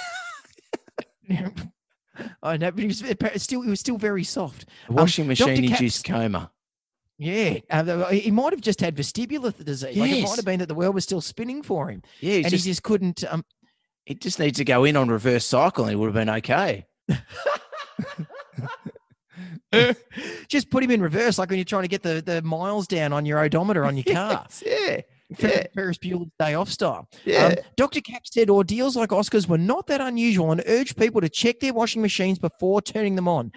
Yeah. 1.28 1.50
I 2.42 2.56
know, 2.56 2.70
but 2.70 2.80
he 2.80 2.86
was 2.86 3.04
still 3.36 3.60
he 3.60 3.70
was 3.70 3.80
still 3.80 3.98
very 3.98 4.24
soft. 4.24 4.66
Washing 4.88 5.28
Dr. 5.28 5.50
machine 5.50 5.64
induced 5.64 6.04
coma. 6.04 6.50
Yeah, 7.18 7.58
uh, 7.70 8.06
he 8.06 8.30
might 8.30 8.52
have 8.52 8.60
just 8.60 8.80
had 8.80 8.96
vestibular 8.96 9.52
disease. 9.64 9.96
Like 9.96 10.10
it 10.10 10.22
might 10.22 10.36
have 10.36 10.44
been 10.44 10.60
that 10.60 10.68
the 10.68 10.74
world 10.74 10.94
was 10.94 11.04
still 11.04 11.20
spinning 11.20 11.62
for 11.62 11.88
him, 11.88 12.02
Yeah, 12.20 12.34
he 12.34 12.42
and 12.44 12.50
just, 12.50 12.64
he 12.64 12.70
just 12.70 12.82
couldn't. 12.82 13.24
Um, 13.24 13.44
he 14.04 14.14
just 14.14 14.38
needs 14.38 14.56
to 14.58 14.64
go 14.64 14.84
in 14.84 14.96
on 14.96 15.08
reverse 15.08 15.44
cycle 15.44 15.84
and 15.84 15.90
he 15.90 15.96
would 15.96 16.06
have 16.06 16.14
been 16.14 16.30
okay. 16.30 16.86
just 20.48 20.70
put 20.70 20.82
him 20.82 20.90
in 20.90 21.02
reverse, 21.02 21.38
like 21.38 21.50
when 21.50 21.58
you're 21.58 21.64
trying 21.64 21.82
to 21.82 21.88
get 21.88 22.02
the, 22.02 22.22
the 22.24 22.40
miles 22.42 22.86
down 22.86 23.12
on 23.12 23.26
your 23.26 23.38
odometer 23.40 23.84
on 23.84 23.96
your 23.96 24.04
car. 24.14 24.46
Yes, 24.48 24.62
yeah. 24.64 25.00
Yeah. 25.38 25.66
Ferris 25.74 25.98
Bueller's 25.98 26.30
Day 26.38 26.54
Off 26.54 26.70
style. 26.70 27.08
Yeah. 27.24 27.46
Um, 27.46 27.54
Dr. 27.76 28.00
Cap 28.00 28.22
said 28.24 28.48
ordeals 28.48 28.96
like 28.96 29.10
Oscars 29.10 29.48
were 29.48 29.58
not 29.58 29.86
that 29.88 30.00
unusual 30.00 30.52
and 30.52 30.62
urged 30.66 30.96
people 30.96 31.20
to 31.20 31.28
check 31.28 31.60
their 31.60 31.74
washing 31.74 32.00
machines 32.02 32.38
before 32.38 32.80
turning 32.80 33.14
them 33.14 33.28
on. 33.28 33.52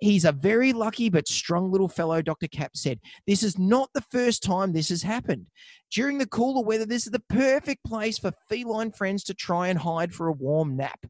He's 0.00 0.24
a 0.24 0.32
very 0.32 0.72
lucky 0.72 1.10
but 1.10 1.28
strong 1.28 1.70
little 1.70 1.88
fellow, 1.88 2.20
Dr. 2.22 2.48
Cap 2.48 2.72
said. 2.74 2.98
This 3.24 3.44
is 3.44 3.56
not 3.56 3.88
the 3.94 4.00
first 4.10 4.42
time 4.42 4.72
this 4.72 4.88
has 4.88 5.02
happened. 5.02 5.46
During 5.92 6.18
the 6.18 6.26
cooler 6.26 6.64
weather, 6.64 6.86
this 6.86 7.06
is 7.06 7.12
the 7.12 7.22
perfect 7.28 7.84
place 7.84 8.18
for 8.18 8.32
feline 8.48 8.90
friends 8.90 9.22
to 9.24 9.34
try 9.34 9.68
and 9.68 9.78
hide 9.78 10.12
for 10.12 10.26
a 10.26 10.32
warm 10.32 10.76
nap. 10.76 11.06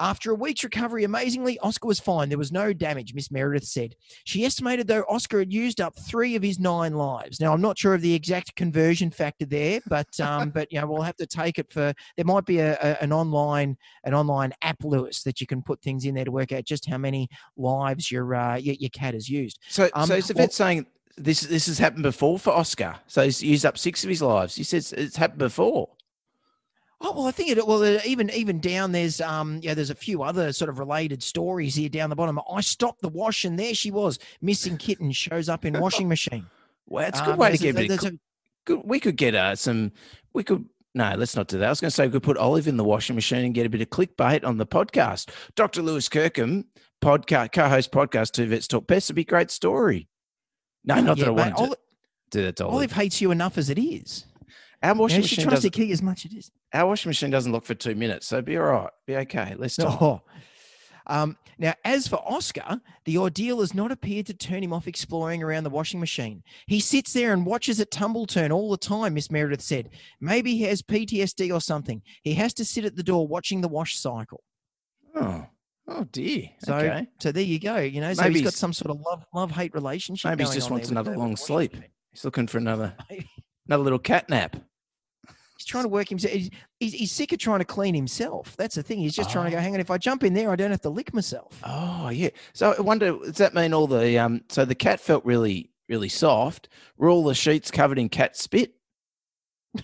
After 0.00 0.30
a 0.30 0.34
week's 0.34 0.62
recovery, 0.62 1.02
amazingly, 1.04 1.58
Oscar 1.58 1.88
was 1.88 1.98
fine. 1.98 2.28
There 2.28 2.38
was 2.38 2.52
no 2.52 2.72
damage, 2.72 3.14
Miss 3.14 3.30
Meredith 3.30 3.64
said. 3.64 3.96
She 4.24 4.44
estimated, 4.44 4.86
though, 4.86 5.04
Oscar 5.08 5.40
had 5.40 5.52
used 5.52 5.80
up 5.80 5.98
three 5.98 6.36
of 6.36 6.42
his 6.42 6.60
nine 6.60 6.94
lives. 6.94 7.40
Now, 7.40 7.52
I'm 7.52 7.60
not 7.60 7.76
sure 7.76 7.94
of 7.94 8.00
the 8.00 8.14
exact 8.14 8.54
conversion 8.54 9.10
factor 9.10 9.44
there, 9.44 9.80
but 9.88 10.08
um, 10.20 10.50
but 10.50 10.72
you 10.72 10.80
know, 10.80 10.86
we'll 10.86 11.02
have 11.02 11.16
to 11.16 11.26
take 11.26 11.58
it 11.58 11.72
for. 11.72 11.92
There 12.16 12.24
might 12.24 12.44
be 12.44 12.58
a, 12.58 12.74
a, 12.80 13.02
an 13.02 13.12
online 13.12 13.76
an 14.04 14.14
online 14.14 14.52
app, 14.62 14.84
Lewis, 14.84 15.22
that 15.24 15.40
you 15.40 15.46
can 15.46 15.62
put 15.62 15.82
things 15.82 16.04
in 16.04 16.14
there 16.14 16.24
to 16.24 16.30
work 16.30 16.52
out 16.52 16.64
just 16.64 16.88
how 16.88 16.98
many 16.98 17.28
lives 17.56 18.10
your 18.10 18.34
uh, 18.34 18.56
your, 18.56 18.76
your 18.78 18.90
cat 18.90 19.14
has 19.14 19.28
used. 19.28 19.58
So, 19.68 19.88
Um, 19.94 20.06
so 20.06 20.14
is 20.14 20.28
the 20.28 20.34
well- 20.34 20.44
vet 20.44 20.52
saying 20.52 20.86
this 21.16 21.40
this 21.40 21.66
has 21.66 21.78
happened 21.78 22.04
before 22.04 22.38
for 22.38 22.52
Oscar? 22.52 22.94
So 23.08 23.24
he's 23.24 23.42
used 23.42 23.66
up 23.66 23.76
six 23.76 24.04
of 24.04 24.10
his 24.10 24.22
lives. 24.22 24.54
He 24.54 24.62
says 24.62 24.92
it's 24.92 25.16
happened 25.16 25.40
before. 25.40 25.88
Oh 27.00 27.12
well, 27.12 27.26
I 27.26 27.30
think 27.30 27.50
it. 27.50 27.64
Well, 27.66 27.82
uh, 27.82 28.00
even 28.04 28.28
even 28.30 28.58
down 28.60 28.90
there's 28.92 29.20
um 29.20 29.60
yeah 29.62 29.74
there's 29.74 29.90
a 29.90 29.94
few 29.94 30.22
other 30.22 30.52
sort 30.52 30.68
of 30.68 30.78
related 30.80 31.22
stories 31.22 31.76
here 31.76 31.88
down 31.88 32.10
the 32.10 32.16
bottom. 32.16 32.40
I 32.52 32.60
stopped 32.60 33.02
the 33.02 33.08
wash 33.08 33.44
and 33.44 33.58
there 33.58 33.72
she 33.74 33.90
was, 33.92 34.18
missing 34.42 34.76
kitten 34.76 35.12
shows 35.12 35.48
up 35.48 35.64
in 35.64 35.78
washing 35.78 36.08
machine. 36.16 36.46
Well, 36.86 37.06
it's 37.06 37.20
a 37.20 37.24
good 37.24 37.32
Um, 37.34 37.38
way 37.38 37.52
to 37.52 37.58
get 37.58 37.76
a 37.76 37.86
bit 37.86 38.00
cl- 38.00 38.12
good. 38.64 38.80
We 38.84 38.98
could 38.98 39.16
get 39.16 39.34
uh, 39.36 39.54
some. 39.54 39.92
We 40.32 40.42
could. 40.42 40.64
No, 40.94 41.14
let's 41.16 41.36
not 41.36 41.46
do 41.46 41.58
that. 41.58 41.66
I 41.66 41.68
was 41.70 41.80
going 41.80 41.90
to 41.90 41.94
say 41.94 42.06
we 42.06 42.12
could 42.12 42.22
put 42.24 42.36
Olive 42.38 42.66
in 42.66 42.76
the 42.78 42.82
washing 42.82 43.14
machine 43.14 43.44
and 43.44 43.54
get 43.54 43.66
a 43.66 43.68
bit 43.68 43.80
of 43.82 43.90
clickbait 43.90 44.44
on 44.44 44.56
the 44.56 44.66
podcast. 44.66 45.30
Dr. 45.54 45.82
Lewis 45.82 46.08
Kirkham, 46.08 46.64
podcast 47.00 47.52
co-host 47.52 47.92
podcast 47.92 48.32
Two 48.32 48.46
Vets 48.46 48.66
Talk 48.66 48.88
Pets 48.88 49.08
would 49.08 49.14
be 49.16 49.22
a 49.22 49.24
great 49.24 49.50
story. 49.52 50.08
No, 50.84 51.00
not 51.00 51.18
Yeah, 51.18 51.26
that 51.26 51.30
I 51.30 51.34
mate, 51.34 51.40
want 51.44 51.56
to 51.56 51.62
Oli- 51.62 51.76
do 52.32 52.42
that 52.42 52.60
Olive. 52.62 52.74
Olive 52.74 52.92
hates 52.92 53.20
you 53.20 53.30
enough 53.30 53.58
as 53.58 53.70
it 53.70 53.78
is. 53.78 54.24
Our 54.82 54.94
washing 54.94 55.20
machine 55.20 55.46
tries 55.46 55.62
to 55.62 55.70
kill 55.70 55.86
you 55.86 55.92
as 55.92 56.02
much 56.02 56.24
as 56.24 56.32
it 56.32 56.38
is. 56.38 56.50
Our 56.72 56.86
washing 56.86 57.10
machine 57.10 57.30
doesn't 57.30 57.50
look 57.50 57.64
for 57.64 57.74
two 57.74 57.94
minutes, 57.94 58.26
so 58.26 58.40
be 58.40 58.56
all 58.56 58.64
right. 58.64 58.90
Be 59.06 59.16
okay. 59.16 59.54
Let's 59.58 59.76
talk. 59.76 60.00
Oh. 60.00 60.22
Um, 61.08 61.36
now, 61.58 61.74
as 61.84 62.06
for 62.06 62.22
Oscar, 62.24 62.80
the 63.04 63.18
ordeal 63.18 63.60
has 63.60 63.74
not 63.74 63.90
appeared 63.90 64.26
to 64.26 64.34
turn 64.34 64.62
him 64.62 64.72
off 64.72 64.86
exploring 64.86 65.42
around 65.42 65.64
the 65.64 65.70
washing 65.70 65.98
machine. 65.98 66.42
He 66.66 66.80
sits 66.80 67.12
there 67.12 67.32
and 67.32 67.44
watches 67.44 67.80
it 67.80 67.90
tumble 67.90 68.26
turn 68.26 68.52
all 68.52 68.70
the 68.70 68.76
time, 68.76 69.14
Miss 69.14 69.30
Meredith 69.30 69.62
said. 69.62 69.90
Maybe 70.20 70.56
he 70.56 70.64
has 70.64 70.82
PTSD 70.82 71.52
or 71.52 71.60
something. 71.60 72.02
He 72.22 72.34
has 72.34 72.54
to 72.54 72.64
sit 72.64 72.84
at 72.84 72.94
the 72.94 73.02
door 73.02 73.26
watching 73.26 73.60
the 73.60 73.68
wash 73.68 73.98
cycle. 73.98 74.44
Oh, 75.16 75.46
oh 75.88 76.04
dear. 76.12 76.50
So, 76.62 76.76
okay. 76.76 77.08
so 77.18 77.32
there 77.32 77.42
you 77.42 77.58
go. 77.58 77.78
You 77.78 78.00
know, 78.00 78.12
so 78.12 78.22
Maybe 78.22 78.34
he's 78.34 78.44
got 78.44 78.52
some 78.52 78.72
sort 78.72 78.90
of 78.90 79.00
love 79.00 79.24
love 79.34 79.50
hate 79.50 79.74
relationship. 79.74 80.30
Maybe 80.30 80.44
he 80.44 80.54
just 80.54 80.70
wants 80.70 80.90
another 80.90 81.16
long 81.16 81.36
sleep. 81.36 81.74
He's 82.12 82.24
looking 82.24 82.46
for 82.46 82.58
another 82.58 82.94
another 83.66 83.82
little 83.82 83.98
cat 83.98 84.28
nap. 84.28 84.56
He's 85.58 85.66
trying 85.66 85.82
to 85.84 85.88
work 85.88 86.08
himself. 86.08 86.32
He's, 86.32 86.50
he's, 86.78 86.92
he's 86.92 87.12
sick 87.12 87.32
of 87.32 87.40
trying 87.40 87.58
to 87.58 87.64
clean 87.64 87.92
himself. 87.92 88.56
That's 88.56 88.76
the 88.76 88.82
thing. 88.82 89.00
He's 89.00 89.14
just 89.14 89.28
trying 89.28 89.46
to 89.46 89.50
go. 89.50 89.58
Oh. 89.58 89.60
Hang 89.60 89.74
on, 89.74 89.80
if 89.80 89.90
I 89.90 89.98
jump 89.98 90.22
in 90.22 90.32
there, 90.32 90.52
I 90.52 90.56
don't 90.56 90.70
have 90.70 90.82
to 90.82 90.88
lick 90.88 91.12
myself. 91.12 91.60
Oh 91.64 92.10
yeah. 92.10 92.30
So 92.52 92.76
I 92.78 92.80
wonder, 92.80 93.18
does 93.18 93.38
that 93.38 93.54
mean 93.54 93.74
all 93.74 93.88
the 93.88 94.18
um? 94.18 94.42
So 94.48 94.64
the 94.64 94.76
cat 94.76 95.00
felt 95.00 95.24
really 95.24 95.70
really 95.88 96.08
soft. 96.08 96.68
Were 96.96 97.08
all 97.08 97.24
the 97.24 97.34
sheets 97.34 97.70
covered 97.70 97.98
in 97.98 98.08
cat 98.08 98.36
spit? 98.36 98.74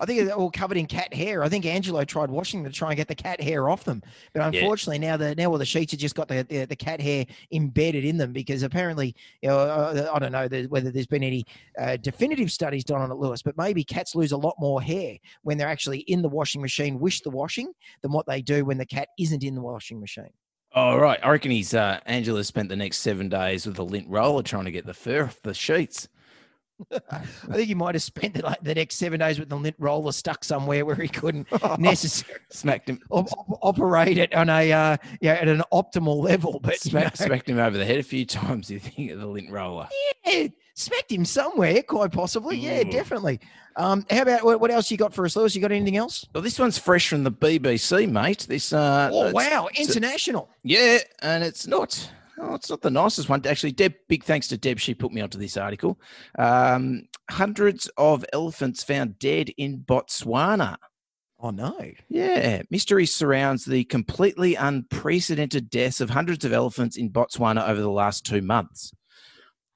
I 0.00 0.06
think 0.06 0.24
they're 0.24 0.34
all 0.34 0.50
covered 0.50 0.78
in 0.78 0.86
cat 0.86 1.12
hair. 1.12 1.42
I 1.42 1.48
think 1.48 1.66
Angelo 1.66 2.02
tried 2.04 2.30
washing 2.30 2.62
them 2.62 2.72
to 2.72 2.76
try 2.76 2.88
and 2.90 2.96
get 2.96 3.06
the 3.08 3.14
cat 3.14 3.40
hair 3.40 3.68
off 3.68 3.84
them, 3.84 4.02
but 4.32 4.40
Yeah. 4.40 4.60
unfortunately 4.60 4.98
now 4.98 5.16
the 5.16 5.34
now 5.34 5.50
all 5.50 5.58
the 5.58 5.66
sheets 5.66 5.92
have 5.92 6.00
just 6.00 6.14
got 6.14 6.26
the, 6.28 6.42
the 6.48 6.64
the 6.64 6.76
cat 6.76 7.00
hair 7.00 7.26
embedded 7.52 8.04
in 8.04 8.16
them 8.16 8.32
because 8.32 8.62
apparently 8.62 9.14
you 9.42 9.50
know 9.50 9.58
uh, 9.58 10.10
I 10.12 10.18
don't 10.18 10.32
know 10.32 10.48
whether 10.68 10.90
there's 10.90 11.06
been 11.06 11.22
any 11.22 11.44
uh, 11.78 11.96
definitive 11.98 12.50
studies 12.50 12.84
done 12.84 13.02
on 13.02 13.10
it, 13.10 13.16
Lewis, 13.16 13.42
but 13.42 13.58
maybe 13.58 13.84
cats 13.84 14.14
lose 14.14 14.32
a 14.32 14.36
lot 14.38 14.54
more 14.58 14.80
hair 14.80 15.16
when 15.42 15.58
they're 15.58 15.68
actually 15.68 15.98
in 16.00 16.22
the 16.22 16.28
washing 16.28 16.62
machine, 16.62 16.98
wish 16.98 17.20
the 17.20 17.30
washing, 17.30 17.70
than 18.02 18.10
what 18.12 18.26
they 18.26 18.40
do 18.40 18.64
when 18.64 18.78
the 18.78 18.86
cat 18.86 19.08
isn't 19.18 19.44
in 19.44 19.54
the 19.54 19.60
washing 19.60 20.00
machine. 20.00 20.32
Oh 20.74 20.96
right. 20.98 21.18
I 21.22 21.30
reckon 21.30 21.50
he's 21.50 21.74
uh 21.74 22.00
Angela 22.06 22.42
spent 22.44 22.68
the 22.70 22.76
next 22.76 22.98
seven 22.98 23.28
days 23.28 23.66
with 23.66 23.78
a 23.78 23.82
lint 23.82 24.08
roller 24.08 24.42
trying 24.42 24.64
to 24.64 24.70
get 24.70 24.86
the 24.86 24.94
fur 24.94 25.24
off 25.24 25.40
the 25.42 25.52
sheets. 25.54 26.08
I 27.10 27.18
think 27.52 27.68
he 27.68 27.74
might 27.74 27.94
have 27.94 28.02
spent 28.02 28.34
the, 28.34 28.42
like 28.42 28.60
the 28.62 28.74
next 28.74 28.96
seven 28.96 29.20
days 29.20 29.38
with 29.38 29.48
the 29.48 29.56
lint 29.56 29.76
roller 29.78 30.12
stuck 30.12 30.44
somewhere 30.44 30.84
where 30.84 30.94
he 30.96 31.08
couldn't 31.08 31.46
necessarily 31.78 32.40
Smacked 32.50 32.88
him. 32.88 33.00
op- 33.10 33.32
op- 33.32 33.58
operate 33.62 34.18
it 34.18 34.34
on 34.34 34.48
a 34.48 34.72
uh, 34.72 34.96
yeah 35.20 35.32
at 35.34 35.48
an 35.48 35.62
optimal 35.72 36.22
level. 36.22 36.60
But 36.62 36.84
you 36.84 36.92
know, 36.92 37.08
smacked 37.14 37.48
him 37.48 37.58
over 37.58 37.76
the 37.76 37.84
head 37.84 37.98
a 37.98 38.02
few 38.02 38.24
times. 38.26 38.70
You 38.70 38.78
think 38.78 39.10
of 39.10 39.20
the 39.20 39.26
lint 39.26 39.50
roller? 39.50 39.88
yeah, 40.26 40.48
smacked 40.74 41.10
him 41.12 41.24
somewhere, 41.24 41.82
quite 41.82 42.12
possibly. 42.12 42.56
Yeah, 42.56 42.80
Ooh. 42.80 42.90
definitely. 42.90 43.40
Um, 43.76 44.04
how 44.10 44.22
about 44.22 44.44
what, 44.44 44.60
what 44.60 44.70
else 44.72 44.90
you 44.90 44.96
got 44.96 45.14
for 45.14 45.24
us, 45.24 45.36
Lewis? 45.36 45.54
You 45.54 45.60
got 45.62 45.70
anything 45.72 45.96
else? 45.96 46.26
Well, 46.34 46.42
this 46.42 46.58
one's 46.58 46.78
fresh 46.78 47.08
from 47.08 47.22
the 47.24 47.30
BBC, 47.30 48.10
mate. 48.10 48.46
This 48.48 48.72
uh, 48.72 49.10
Oh 49.12 49.30
wow, 49.32 49.68
international. 49.76 50.48
Yeah, 50.64 50.98
and 51.22 51.44
it's 51.44 51.66
not. 51.66 52.10
Oh, 52.40 52.54
it's 52.54 52.70
not 52.70 52.82
the 52.82 52.90
nicest 52.90 53.28
one. 53.28 53.44
Actually, 53.46 53.72
Deb, 53.72 53.94
big 54.08 54.24
thanks 54.24 54.48
to 54.48 54.56
Deb. 54.56 54.78
She 54.78 54.94
put 54.94 55.12
me 55.12 55.20
onto 55.20 55.38
this 55.38 55.56
article. 55.56 55.98
Um, 56.38 57.02
hundreds 57.30 57.90
of 57.96 58.24
elephants 58.32 58.82
found 58.84 59.18
dead 59.18 59.50
in 59.56 59.78
Botswana. 59.80 60.76
Oh 61.40 61.50
no. 61.50 61.78
Yeah, 62.08 62.62
mystery 62.70 63.06
surrounds 63.06 63.64
the 63.64 63.84
completely 63.84 64.56
unprecedented 64.56 65.70
deaths 65.70 66.00
of 66.00 66.10
hundreds 66.10 66.44
of 66.44 66.52
elephants 66.52 66.96
in 66.96 67.10
Botswana 67.10 67.68
over 67.68 67.80
the 67.80 67.90
last 67.90 68.26
two 68.26 68.42
months. 68.42 68.92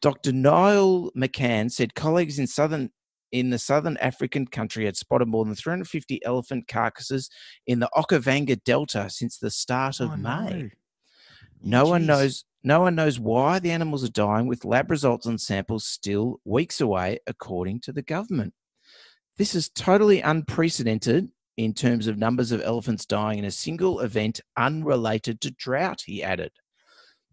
Dr. 0.00 0.32
Niall 0.32 1.12
McCann 1.16 1.70
said 1.70 1.94
colleagues 1.94 2.38
in 2.38 2.46
southern 2.48 2.90
in 3.30 3.50
the 3.50 3.58
southern 3.58 3.96
African 3.98 4.46
country 4.46 4.84
had 4.84 4.96
spotted 4.96 5.26
more 5.28 5.44
than 5.44 5.54
350 5.54 6.22
elephant 6.24 6.68
carcasses 6.68 7.30
in 7.66 7.78
the 7.78 7.88
Okavango 7.96 8.62
Delta 8.64 9.08
since 9.08 9.38
the 9.38 9.50
start 9.50 10.00
of 10.00 10.10
Oh, 10.10 10.16
May. 10.16 10.50
no. 10.50 10.68
No 11.62 11.86
one 11.86 12.04
knows. 12.06 12.44
No 12.64 12.80
one 12.80 12.94
knows 12.94 13.18
why 13.18 13.58
the 13.58 13.72
animals 13.72 14.04
are 14.04 14.10
dying, 14.10 14.46
with 14.46 14.64
lab 14.64 14.90
results 14.90 15.26
and 15.26 15.40
samples 15.40 15.84
still 15.84 16.40
weeks 16.44 16.80
away, 16.80 17.18
according 17.26 17.80
to 17.80 17.92
the 17.92 18.02
government. 18.02 18.54
This 19.36 19.54
is 19.54 19.68
totally 19.68 20.20
unprecedented 20.20 21.30
in 21.56 21.74
terms 21.74 22.06
of 22.06 22.16
numbers 22.16 22.52
of 22.52 22.62
elephants 22.62 23.04
dying 23.04 23.38
in 23.38 23.44
a 23.44 23.50
single 23.50 24.00
event 24.00 24.40
unrelated 24.56 25.40
to 25.40 25.50
drought, 25.50 26.02
he 26.06 26.22
added. 26.22 26.52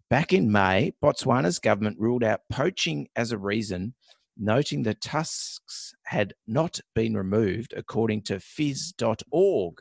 Back 0.08 0.32
in 0.32 0.50
May, 0.50 0.92
Botswana's 1.00 1.60
government 1.60 1.98
ruled 2.00 2.24
out 2.24 2.40
poaching 2.50 3.08
as 3.14 3.30
a 3.30 3.38
reason, 3.38 3.94
noting 4.36 4.82
the 4.82 4.94
tusks 4.94 5.94
had 6.04 6.34
not 6.48 6.80
been 6.94 7.16
removed, 7.16 7.72
according 7.76 8.22
to 8.22 8.38
phys.org. 8.38 9.80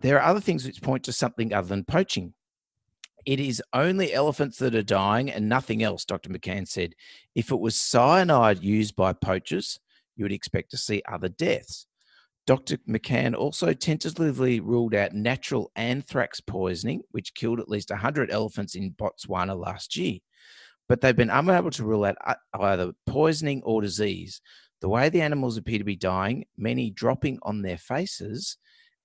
There 0.00 0.16
are 0.16 0.30
other 0.30 0.40
things 0.40 0.64
which 0.64 0.82
point 0.82 1.04
to 1.04 1.12
something 1.12 1.52
other 1.52 1.68
than 1.68 1.84
poaching. 1.84 2.32
It 3.26 3.40
is 3.40 3.60
only 3.72 4.12
elephants 4.12 4.58
that 4.60 4.76
are 4.76 4.84
dying 4.84 5.32
and 5.32 5.48
nothing 5.48 5.82
else, 5.82 6.04
Dr. 6.04 6.30
McCann 6.30 6.68
said. 6.68 6.94
If 7.34 7.50
it 7.50 7.58
was 7.58 7.74
cyanide 7.74 8.62
used 8.62 8.94
by 8.94 9.12
poachers, 9.12 9.80
you 10.14 10.24
would 10.24 10.32
expect 10.32 10.70
to 10.70 10.76
see 10.76 11.02
other 11.10 11.28
deaths. 11.28 11.86
Dr. 12.46 12.76
McCann 12.88 13.34
also 13.34 13.72
tentatively 13.72 14.60
ruled 14.60 14.94
out 14.94 15.12
natural 15.12 15.72
anthrax 15.74 16.40
poisoning, 16.40 17.02
which 17.10 17.34
killed 17.34 17.58
at 17.58 17.68
least 17.68 17.90
100 17.90 18.30
elephants 18.30 18.76
in 18.76 18.92
Botswana 18.92 19.58
last 19.58 19.96
year. 19.96 20.20
But 20.88 21.00
they've 21.00 21.16
been 21.16 21.30
unable 21.30 21.72
to 21.72 21.84
rule 21.84 22.04
out 22.04 22.16
ei- 22.24 22.34
either 22.54 22.92
poisoning 23.06 23.60
or 23.64 23.82
disease. 23.82 24.40
The 24.80 24.88
way 24.88 25.08
the 25.08 25.22
animals 25.22 25.56
appear 25.56 25.78
to 25.78 25.84
be 25.84 25.96
dying, 25.96 26.44
many 26.56 26.90
dropping 26.90 27.40
on 27.42 27.62
their 27.62 27.78
faces, 27.78 28.56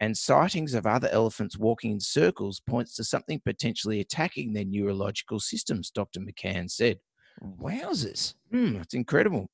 and 0.01 0.17
sightings 0.17 0.73
of 0.73 0.87
other 0.87 1.07
elephants 1.09 1.57
walking 1.57 1.91
in 1.91 1.99
circles 1.99 2.59
points 2.59 2.95
to 2.95 3.03
something 3.03 3.39
potentially 3.45 3.99
attacking 3.99 4.51
their 4.51 4.65
neurological 4.65 5.39
systems, 5.39 5.91
Dr. 5.91 6.19
McCann 6.19 6.69
said. 6.69 6.97
Wowzers. 7.41 8.33
Hmm, 8.51 8.73
that's 8.73 8.95
incredible. 8.95 9.49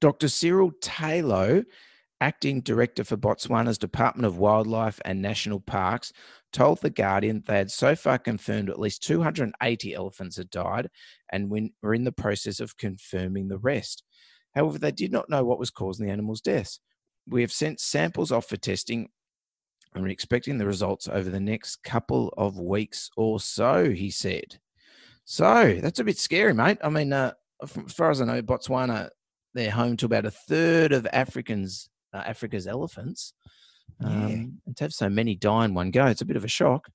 Dr. 0.00 0.28
Cyril 0.28 0.70
Taolo, 0.80 1.64
acting 2.20 2.60
director 2.60 3.02
for 3.02 3.16
Botswana's 3.16 3.76
Department 3.76 4.26
of 4.26 4.38
Wildlife 4.38 5.00
and 5.04 5.20
National 5.20 5.58
Parks, 5.58 6.12
told 6.52 6.80
The 6.80 6.90
Guardian 6.90 7.42
they 7.44 7.56
had 7.56 7.72
so 7.72 7.96
far 7.96 8.18
confirmed 8.18 8.70
at 8.70 8.78
least 8.78 9.02
280 9.02 9.92
elephants 9.92 10.36
had 10.36 10.50
died 10.50 10.88
and 11.32 11.50
were 11.82 11.94
in 11.94 12.04
the 12.04 12.12
process 12.12 12.60
of 12.60 12.76
confirming 12.76 13.48
the 13.48 13.58
rest. 13.58 14.04
However, 14.54 14.78
they 14.78 14.92
did 14.92 15.10
not 15.10 15.28
know 15.28 15.44
what 15.44 15.58
was 15.58 15.70
causing 15.70 16.06
the 16.06 16.12
animals' 16.12 16.40
deaths. 16.40 16.78
We 17.26 17.40
have 17.40 17.52
sent 17.52 17.80
samples 17.80 18.30
off 18.30 18.46
for 18.46 18.56
testing 18.56 19.08
and 19.94 20.02
we're 20.02 20.10
expecting 20.10 20.58
the 20.58 20.66
results 20.66 21.08
over 21.08 21.30
the 21.30 21.40
next 21.40 21.76
couple 21.84 22.34
of 22.36 22.58
weeks 22.58 23.10
or 23.16 23.38
so, 23.40 23.90
he 23.90 24.10
said. 24.10 24.58
So 25.24 25.78
that's 25.80 26.00
a 26.00 26.04
bit 26.04 26.18
scary, 26.18 26.52
mate. 26.52 26.78
I 26.82 26.88
mean, 26.90 27.12
uh, 27.12 27.32
from, 27.66 27.86
as 27.86 27.92
far 27.92 28.10
as 28.10 28.20
I 28.20 28.24
know, 28.24 28.42
Botswana, 28.42 29.10
they're 29.54 29.70
home 29.70 29.96
to 29.98 30.06
about 30.06 30.26
a 30.26 30.30
third 30.30 30.92
of 30.92 31.06
Africans, 31.12 31.88
uh, 32.12 32.22
Africa's 32.26 32.66
elephants. 32.66 33.32
Um, 34.02 34.28
yeah. 34.28 34.36
And 34.66 34.76
to 34.76 34.84
have 34.84 34.92
so 34.92 35.08
many 35.08 35.36
die 35.36 35.64
in 35.64 35.74
one 35.74 35.90
go, 35.90 36.06
it's 36.06 36.22
a 36.22 36.26
bit 36.26 36.36
of 36.36 36.44
a 36.44 36.48
shock. 36.48 36.88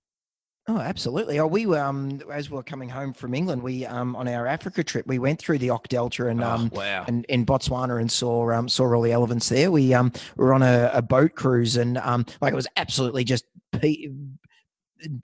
Oh, 0.70 0.78
absolutely. 0.78 1.40
Oh, 1.40 1.48
we 1.48 1.66
um 1.76 2.22
as 2.32 2.52
we 2.52 2.56
were 2.56 2.62
coming 2.62 2.90
home 2.90 3.12
from 3.12 3.34
England, 3.34 3.64
we 3.64 3.88
um 3.88 4.16
on 4.16 4.28
our 4.28 4.46
Africa 4.46 4.84
trip, 4.84 5.08
we 5.08 5.18
went 5.18 5.40
through 5.40 5.58
the 5.58 5.72
Ock 5.72 5.88
Delta 5.88 6.28
and 6.28 6.44
oh, 6.44 6.48
um 6.48 6.70
wow. 6.72 7.06
and 7.08 7.26
in 7.26 7.44
Botswana 7.44 8.00
and 8.00 8.12
saw 8.12 8.52
um 8.52 8.70
saw 8.70 8.94
all 8.94 9.02
the 9.02 9.12
elephants 9.12 9.50
there. 9.50 9.72
We 9.72 9.96
um 9.96 10.12
were 10.36 10.54
on 10.54 10.62
a, 10.62 10.92
a 10.94 11.02
boat 11.02 11.34
cruise 11.34 11.76
and 11.76 11.98
um 11.98 12.24
like 12.40 12.54
it 12.54 12.56
was 12.56 12.68
absolutely 12.78 13.24
just 13.24 13.46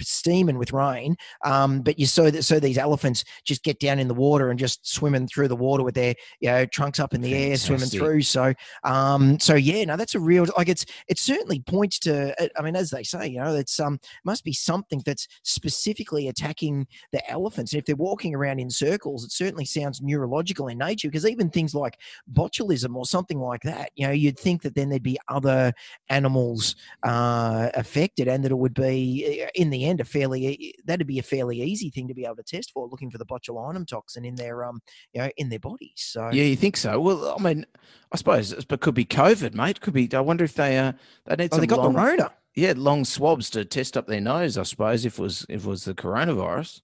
steaming 0.01 0.57
with 0.57 0.73
rain. 0.73 1.15
Um, 1.43 1.82
but 1.82 1.99
you 1.99 2.05
saw 2.05 2.30
that 2.30 2.43
so 2.43 2.59
these 2.59 2.78
elephants 2.78 3.23
just 3.43 3.63
get 3.63 3.80
down 3.80 3.99
in 3.99 4.07
the 4.07 4.13
water 4.13 4.49
and 4.49 4.59
just 4.59 4.88
swimming 4.88 5.28
through 5.28 5.47
the 5.47 5.55
water 5.55 5.84
with 5.84 5.95
their 5.95 6.15
you 6.39 6.49
know 6.49 6.65
trunks 6.65 6.99
up 6.99 7.13
in 7.13 7.21
the 7.21 7.32
Fantastic. 7.32 7.51
air, 7.51 7.57
swimming 7.78 7.89
through. 7.89 8.21
So 8.21 8.53
um, 8.84 9.39
so 9.39 9.55
yeah, 9.55 9.84
no, 9.86 9.97
that's 9.97 10.15
a 10.15 10.19
real 10.19 10.45
like 10.57 10.69
it's 10.69 10.86
it 11.07 11.19
certainly 11.19 11.59
points 11.61 11.99
to. 11.99 12.36
I 12.57 12.61
mean, 12.61 12.76
as 12.76 12.89
they 12.89 13.03
say, 13.03 13.28
you 13.28 13.39
know, 13.39 13.55
it's 13.55 13.80
um 13.80 13.99
must 14.23 14.43
be 14.43 14.53
something 14.53 15.01
that's 15.05 15.28
specifically 15.43 16.28
attacking 16.28 16.88
the 17.11 17.30
elephants. 17.30 17.73
And 17.73 17.80
if 17.80 17.86
they're 17.86 17.95
walking 17.95 18.36
around 18.36 18.59
in 18.59 18.69
circles, 18.69 19.23
it 19.23 19.32
certainly 19.32 19.65
sounds 19.65 20.01
neurological 20.01 20.67
in 20.67 20.78
nature. 20.78 21.07
Because 21.07 21.26
even 21.26 21.49
things 21.49 21.73
like 21.73 21.99
botulism 22.32 22.95
or 22.95 23.05
something 23.05 23.39
like 23.39 23.61
that, 23.61 23.91
you 23.95 24.07
know, 24.07 24.13
you'd 24.13 24.39
think 24.39 24.61
that 24.61 24.76
then 24.76 24.89
there'd 24.89 25.03
be 25.03 25.17
other 25.28 25.73
animals 26.09 26.76
uh, 27.03 27.69
affected, 27.73 28.28
and 28.28 28.43
that 28.43 28.51
it 28.51 28.57
would 28.57 28.73
be 28.73 29.41
uh, 29.43 29.47
in 29.66 29.72
the 29.72 29.86
end, 29.86 29.99
a 29.99 30.05
fairly 30.05 30.76
that'd 30.86 31.05
be 31.07 31.20
a 31.20 31.24
fairly 31.24 31.61
easy 31.61 31.89
thing 31.89 32.07
to 32.07 32.13
be 32.13 32.26
able 32.26 32.38
to 32.38 32.43
test 32.43 32.72
for, 32.72 32.88
looking 32.88 33.11
for 33.11 33.18
the 33.18 33.26
botulinum 33.26 33.88
toxin 33.88 34.26
in 34.26 34.36
their 34.36 34.63
um, 34.63 34.82
you 35.13 35.22
know, 35.22 35.30
in 35.38 35.49
their 35.49 35.59
bodies. 35.59 35.93
So 35.95 36.30
yeah, 36.32 36.43
you 36.43 36.55
think 36.55 36.78
so? 36.78 36.99
Well, 36.99 37.36
I 37.38 37.41
mean, 37.41 37.66
I 38.11 38.18
suppose 38.18 38.51
it 38.51 38.68
could 38.80 38.95
be 38.95 39.05
COVID, 39.05 39.53
mate. 39.53 39.82
Could 39.82 39.93
be. 39.93 40.09
I 40.13 40.20
wonder 40.22 40.43
if 40.43 40.53
they 40.53 40.78
uh 40.78 40.93
they 41.26 41.36
need. 41.36 41.49
Oh, 41.51 41.57
they 41.57 41.68
got 41.68 41.80
long, 41.80 41.93
the 41.93 41.99
Rona. 41.99 42.32
Yeah, 42.55 42.74
long 42.76 43.03
swabs 43.03 43.49
to 43.51 43.66
test 43.66 43.97
up 43.97 44.07
their 44.07 44.22
nose. 44.22 44.57
I 44.57 44.63
suppose 44.63 45.05
if 45.05 45.20
it 45.20 45.22
was 45.22 45.45
if 45.49 45.66
it 45.66 45.70
was 45.70 45.84
the 45.84 45.93
coronavirus. 45.93 46.82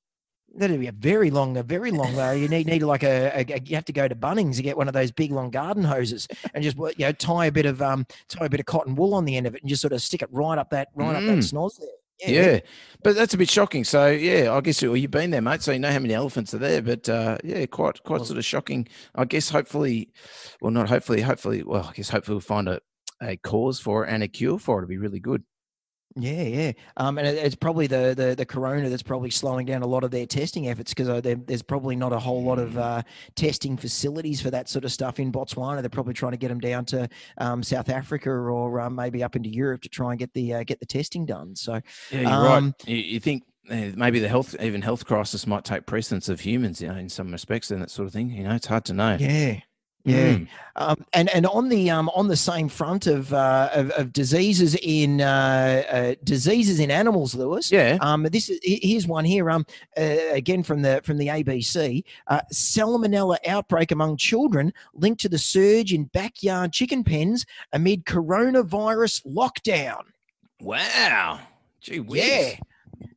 That'd 0.54 0.82
be 0.82 0.88
a 0.88 0.92
very 0.92 1.32
long, 1.32 1.56
a 1.56 1.64
very 1.64 1.92
long. 1.92 2.20
Uh, 2.20 2.32
you 2.32 2.50
need 2.50 2.68
need 2.68 2.84
like 2.84 3.04
a, 3.04 3.46
a, 3.48 3.60
You 3.62 3.76
have 3.76 3.86
to 3.86 3.94
go 3.94 4.10
to 4.10 4.16
Bunnings 4.16 4.58
to 4.58 4.64
get 4.64 4.76
one 4.76 4.90
of 4.90 4.94
those 4.94 5.10
big 5.10 5.32
long 5.32 5.50
garden 5.50 5.84
hoses 5.84 6.28
and 6.54 6.62
just 6.62 6.76
you 6.78 7.06
know 7.06 7.14
tie 7.14 7.46
a 7.46 7.52
bit 7.52 7.66
of 7.66 7.82
um 7.82 8.06
tie 8.28 8.46
a 8.46 8.50
bit 8.50 8.60
of 8.60 8.66
cotton 8.66 8.96
wool 8.96 9.14
on 9.14 9.24
the 9.24 9.38
end 9.38 9.48
of 9.48 9.56
it 9.56 9.62
and 9.62 9.70
just 9.70 9.82
sort 9.82 9.94
of 9.94 10.02
stick 10.02 10.22
it 10.22 10.30
right 10.32 10.58
up 10.58 10.70
that 10.72 10.90
right 10.94 11.16
mm. 11.16 11.18
up 11.18 11.24
that 11.24 11.38
mm. 11.38 11.54
snoz 11.54 11.80
there. 11.80 11.88
Yeah, 12.22 12.30
yeah, 12.30 12.60
but 13.04 13.16
that's 13.16 13.34
a 13.34 13.38
bit 13.38 13.50
shocking. 13.50 13.84
So 13.84 14.08
yeah, 14.08 14.54
I 14.54 14.62
guess 14.62 14.82
well, 14.84 14.96
you've 14.96 15.12
been 15.12 15.32
there, 15.32 15.42
mate. 15.42 15.62
So 15.64 15.72
you 15.72 15.80
know 15.80 15.92
how 15.92 16.00
many 16.00 16.14
elephants 16.14 16.54
are 16.54 16.60
there. 16.60 16.82
But 16.82 17.10
uh, 17.10 17.38
yeah, 17.44 17.66
quite 17.66 18.04
quite 18.04 18.26
sort 18.26 18.38
of 18.38 18.46
shocking. 18.46 18.88
I 19.16 19.26
guess 19.26 19.50
hopefully, 19.50 20.12
well, 20.62 20.72
not 20.72 20.88
hopefully, 20.90 21.22
hopefully, 21.22 21.64
well, 21.64 21.86
I 21.90 21.94
guess 21.94 22.10
hopefully 22.10 22.36
we'll 22.36 22.42
find 22.42 22.70
a, 22.70 22.80
a 23.22 23.38
cause 23.38 23.80
for 23.80 24.06
it 24.06 24.10
and 24.12 24.22
a 24.24 24.28
cure 24.28 24.60
for 24.60 24.80
it. 24.80 24.84
It'll 24.84 24.90
be 24.90 24.98
really 24.98 25.20
good. 25.20 25.44
Yeah, 26.16 26.44
yeah, 26.44 26.72
um, 26.98 27.18
and 27.18 27.26
it's 27.26 27.56
probably 27.56 27.88
the, 27.88 28.14
the 28.16 28.36
the 28.36 28.46
corona 28.46 28.90
that's 28.90 29.04
probably 29.04 29.30
slowing 29.30 29.66
down 29.66 29.82
a 29.82 29.88
lot 29.88 30.04
of 30.04 30.12
their 30.12 30.26
testing 30.26 30.68
efforts 30.68 30.94
because 30.94 31.08
uh, 31.08 31.22
there's 31.22 31.62
probably 31.62 31.96
not 31.96 32.12
a 32.12 32.20
whole 32.20 32.44
lot 32.44 32.60
of 32.60 32.78
uh, 32.78 33.02
testing 33.36 33.78
facilities 33.78 34.42
for 34.42 34.52
that 34.52 34.68
sort 34.68 34.84
of 34.84 34.92
stuff 34.92 35.20
in 35.20 35.32
Botswana. 35.32 35.82
They're 35.82 35.90
probably 35.90 36.14
trying 36.14 36.34
to 36.34 36.38
get 36.38 36.50
them 36.50 36.60
down 36.60 36.84
to 36.86 37.08
um, 37.38 37.64
South 37.64 37.90
Africa 37.90 38.30
or 38.30 38.82
um, 38.82 38.96
maybe 38.96 39.24
up 39.24 39.38
into 39.38 39.50
Europe 39.50 39.82
to 39.84 39.90
try 39.90 40.12
and 40.12 40.20
get 40.20 40.34
the 40.34 40.56
uh, 40.56 40.64
get 40.64 40.82
the 40.82 40.86
testing 40.86 41.26
done. 41.26 41.56
So 41.56 41.80
yeah, 42.12 42.22
you're 42.22 42.30
right. 42.30 42.58
Um, 42.58 42.76
you, 42.86 42.98
you 42.98 43.20
think 43.22 43.44
eh, 43.70 43.94
maybe 43.96 44.20
the 44.20 44.28
health 44.28 44.54
even 44.60 44.82
health 44.82 45.06
crisis 45.06 45.48
might 45.48 45.64
take 45.64 45.86
precedence 45.86 46.28
of 46.28 46.42
humans 46.42 46.82
you 46.82 46.90
know, 46.90 46.96
in 46.96 47.08
some 47.08 47.32
respects 47.32 47.72
and 47.72 47.82
that 47.82 47.90
sort 47.90 48.08
of 48.08 48.14
thing 48.14 48.30
you 48.30 48.44
know 48.44 48.54
it's 48.54 48.68
hard 48.68 48.84
to 48.86 48.94
know 48.94 49.18
yeah 49.20 49.60
yeah, 50.04 50.34
mm. 50.34 50.48
um, 50.76 51.06
and 51.14 51.30
and 51.30 51.46
on 51.46 51.70
the 51.70 51.90
um, 51.90 52.10
on 52.10 52.28
the 52.28 52.36
same 52.36 52.70
front 52.70 53.06
of 53.06 53.34
uh, 53.34 53.70
of, 53.74 53.92
of, 53.92 54.14
diseases 54.14 54.76
in 54.82 55.22
uh, 55.22 55.84
uh, 55.90 56.16
diseases 56.24 56.80
in 56.80 56.90
animals, 56.90 57.36
Lewis. 57.36 57.72
Yeah. 57.72 57.98
Um, 58.02 58.24
this 58.24 58.50
is 58.50 58.60
here's 58.64 59.06
one 59.06 59.26
here. 59.26 59.50
Um, 59.50 59.66
uh, 59.98 60.18
again 60.32 60.64
from 60.64 60.82
the 60.82 61.02
from 61.04 61.18
the 61.18 61.28
ABC. 61.28 62.04
Uh, 62.28 62.42
salmonella 62.52 63.38
outbreak 63.48 63.92
among 63.92 64.18
children 64.18 64.74
linked 64.94 65.22
to 65.22 65.30
the 65.30 65.38
surge 65.38 65.94
in 65.94 66.06
backyard 66.06 66.74
chicken 66.74 67.04
pens 67.04 67.46
amid 67.74 68.06
coronavirus 68.06 69.26
lockdown. 69.28 70.02
Wow. 70.62 71.40
Gee 71.82 72.00
whiz. 72.00 72.26
Yeah. 72.26 72.56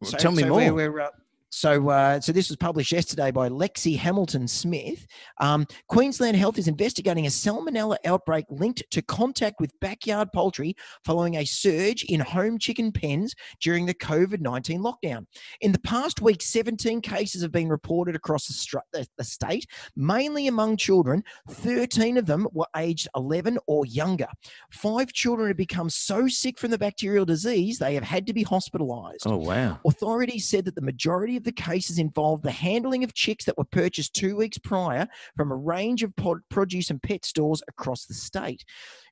Well, 0.00 0.10
so, 0.10 0.16
tell 0.18 0.32
me 0.32 0.42
so 0.42 0.48
more. 0.48 0.72
We're, 0.72 0.92
we're, 0.92 1.00
uh, 1.00 1.10
so, 1.54 1.88
uh, 1.88 2.20
so 2.20 2.32
this 2.32 2.48
was 2.48 2.56
published 2.56 2.90
yesterday 2.90 3.30
by 3.30 3.48
Lexi 3.48 3.96
Hamilton 3.96 4.48
Smith. 4.48 5.06
Um, 5.40 5.66
Queensland 5.88 6.36
Health 6.36 6.58
is 6.58 6.66
investigating 6.66 7.26
a 7.26 7.30
salmonella 7.30 7.96
outbreak 8.04 8.44
linked 8.50 8.82
to 8.90 9.00
contact 9.02 9.60
with 9.60 9.70
backyard 9.80 10.30
poultry 10.34 10.74
following 11.04 11.36
a 11.36 11.44
surge 11.44 12.02
in 12.04 12.18
home 12.18 12.58
chicken 12.58 12.90
pens 12.90 13.36
during 13.60 13.86
the 13.86 13.94
COVID 13.94 14.40
19 14.40 14.80
lockdown. 14.80 15.26
In 15.60 15.70
the 15.70 15.78
past 15.78 16.20
week, 16.20 16.42
17 16.42 17.00
cases 17.00 17.40
have 17.42 17.52
been 17.52 17.68
reported 17.68 18.16
across 18.16 18.48
the, 18.48 19.06
the 19.16 19.24
state, 19.24 19.68
mainly 19.94 20.48
among 20.48 20.76
children. 20.76 21.22
13 21.50 22.16
of 22.16 22.26
them 22.26 22.48
were 22.52 22.66
aged 22.76 23.06
11 23.14 23.60
or 23.68 23.86
younger. 23.86 24.28
Five 24.72 25.12
children 25.12 25.46
have 25.48 25.56
become 25.56 25.88
so 25.88 26.26
sick 26.26 26.58
from 26.58 26.72
the 26.72 26.78
bacterial 26.78 27.24
disease 27.24 27.78
they 27.78 27.94
have 27.94 28.02
had 28.02 28.26
to 28.26 28.32
be 28.32 28.42
hospitalized. 28.42 29.22
Oh, 29.24 29.36
wow. 29.36 29.78
Authorities 29.86 30.48
said 30.48 30.64
that 30.64 30.74
the 30.74 30.80
majority 30.80 31.36
of 31.36 31.43
the 31.44 31.52
cases 31.52 31.98
involved 31.98 32.42
the 32.42 32.50
handling 32.50 33.04
of 33.04 33.14
chicks 33.14 33.44
that 33.44 33.56
were 33.56 33.64
purchased 33.64 34.14
two 34.14 34.36
weeks 34.36 34.58
prior 34.58 35.06
from 35.36 35.50
a 35.50 35.56
range 35.56 36.02
of 36.02 36.14
pod, 36.16 36.38
produce 36.48 36.90
and 36.90 37.02
pet 37.02 37.24
stores 37.24 37.62
across 37.68 38.06
the 38.06 38.14
state. 38.14 38.64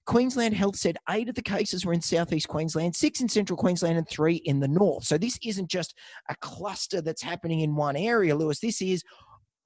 Queensland 0.07 0.55
Health 0.55 0.77
said 0.77 0.97
eight 1.11 1.29
of 1.29 1.35
the 1.35 1.43
cases 1.43 1.87
were 1.87 1.93
in 1.93 2.01
southeast 2.01 2.49
Queensland, 2.49 2.97
six 2.97 3.21
in 3.21 3.29
central 3.29 3.57
Queensland, 3.57 3.97
and 3.97 4.09
three 4.09 4.37
in 4.37 4.59
the 4.59 4.69
north. 4.69 5.05
So 5.05 5.17
this 5.17 5.39
isn't 5.45 5.71
just 5.71 5.95
a 6.29 6.35
cluster 6.41 7.01
that's 7.01 7.23
happening 7.23 7.61
in 7.61 7.77
one 7.77 7.97
area, 7.97 8.35
Lewis. 8.35 8.59
This 8.59 8.83
is 8.83 9.05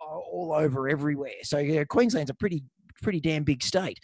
all 0.00 0.54
over 0.54 0.88
everywhere. 0.88 1.32
So 1.42 1.58
yeah, 1.58 1.84
Queensland's 1.84 2.30
a 2.30 2.34
pretty 2.34 2.62
pretty 3.02 3.20
damn 3.20 3.44
big 3.44 3.62
state. 3.62 3.98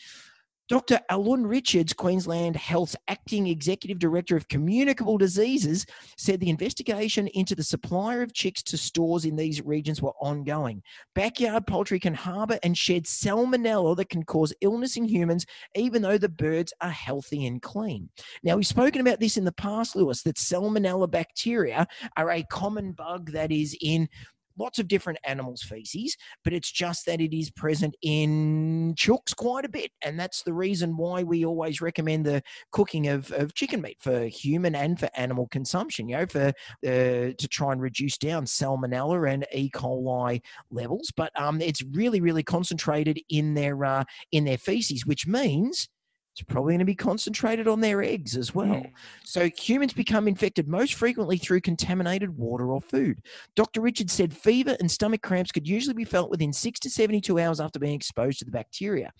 Dr. 0.72 1.00
Alun 1.10 1.46
Richards, 1.46 1.92
Queensland 1.92 2.56
Health's 2.56 2.96
acting 3.06 3.46
executive 3.46 3.98
director 3.98 4.38
of 4.38 4.48
communicable 4.48 5.18
diseases, 5.18 5.84
said 6.16 6.40
the 6.40 6.48
investigation 6.48 7.28
into 7.34 7.54
the 7.54 7.62
supplier 7.62 8.22
of 8.22 8.32
chicks 8.32 8.62
to 8.62 8.78
stores 8.78 9.26
in 9.26 9.36
these 9.36 9.60
regions 9.60 10.00
were 10.00 10.14
ongoing. 10.18 10.82
Backyard 11.14 11.66
poultry 11.66 12.00
can 12.00 12.14
harbour 12.14 12.58
and 12.62 12.74
shed 12.74 13.04
salmonella 13.04 13.94
that 13.98 14.08
can 14.08 14.22
cause 14.22 14.54
illness 14.62 14.96
in 14.96 15.04
humans, 15.04 15.44
even 15.74 16.00
though 16.00 16.16
the 16.16 16.30
birds 16.30 16.72
are 16.80 16.88
healthy 16.88 17.44
and 17.44 17.60
clean. 17.60 18.08
Now, 18.42 18.56
we've 18.56 18.66
spoken 18.66 19.02
about 19.02 19.20
this 19.20 19.36
in 19.36 19.44
the 19.44 19.52
past, 19.52 19.94
Lewis, 19.94 20.22
that 20.22 20.36
salmonella 20.36 21.10
bacteria 21.10 21.86
are 22.16 22.30
a 22.30 22.44
common 22.44 22.92
bug 22.92 23.32
that 23.32 23.52
is 23.52 23.76
in 23.82 24.08
lots 24.58 24.78
of 24.78 24.88
different 24.88 25.18
animals' 25.24 25.62
feces, 25.62 26.16
but 26.44 26.52
it's 26.52 26.70
just 26.70 27.06
that 27.06 27.20
it 27.20 27.36
is 27.36 27.50
present 27.50 27.94
in 28.02 28.94
chooks 28.96 29.34
quite 29.34 29.64
a 29.64 29.68
bit. 29.68 29.90
And 30.02 30.18
that's 30.18 30.42
the 30.42 30.52
reason 30.52 30.96
why 30.96 31.22
we 31.22 31.44
always 31.44 31.80
recommend 31.80 32.26
the 32.26 32.42
cooking 32.70 33.08
of, 33.08 33.30
of 33.32 33.54
chicken 33.54 33.80
meat 33.80 33.98
for 34.00 34.26
human 34.26 34.74
and 34.74 34.98
for 34.98 35.08
animal 35.16 35.48
consumption, 35.48 36.08
you 36.08 36.16
know, 36.16 36.26
for 36.26 36.48
uh, 36.48 36.52
to 36.82 37.48
try 37.50 37.72
and 37.72 37.80
reduce 37.80 38.18
down 38.18 38.44
salmonella 38.44 39.32
and 39.32 39.46
E. 39.52 39.70
coli 39.70 40.40
levels. 40.70 41.12
But 41.16 41.38
um, 41.40 41.60
it's 41.60 41.82
really, 41.82 42.20
really 42.20 42.42
concentrated 42.42 43.20
in 43.28 43.54
their 43.54 43.84
uh, 43.84 44.04
in 44.30 44.44
their 44.44 44.58
feces, 44.58 45.06
which 45.06 45.26
means 45.26 45.88
it's 46.32 46.42
probably 46.42 46.72
going 46.72 46.78
to 46.78 46.84
be 46.86 46.94
concentrated 46.94 47.68
on 47.68 47.80
their 47.80 48.02
eggs 48.02 48.38
as 48.38 48.54
well. 48.54 48.66
Mm. 48.66 48.92
So 49.22 49.50
humans 49.50 49.92
become 49.92 50.26
infected 50.26 50.66
most 50.66 50.94
frequently 50.94 51.36
through 51.36 51.60
contaminated 51.60 52.36
water 52.38 52.72
or 52.72 52.80
food. 52.80 53.20
Dr. 53.54 53.82
Richards 53.82 54.14
said 54.14 54.34
fever 54.34 54.74
and 54.80 54.90
stomach 54.90 55.20
cramps 55.20 55.52
could 55.52 55.68
usually 55.68 55.94
be 55.94 56.04
felt 56.04 56.30
within 56.30 56.50
6 56.50 56.80
to 56.80 56.90
72 56.90 57.38
hours 57.38 57.60
after 57.60 57.78
being 57.78 57.94
exposed 57.94 58.38
to 58.38 58.46
the 58.46 58.50
bacteria. 58.50 59.12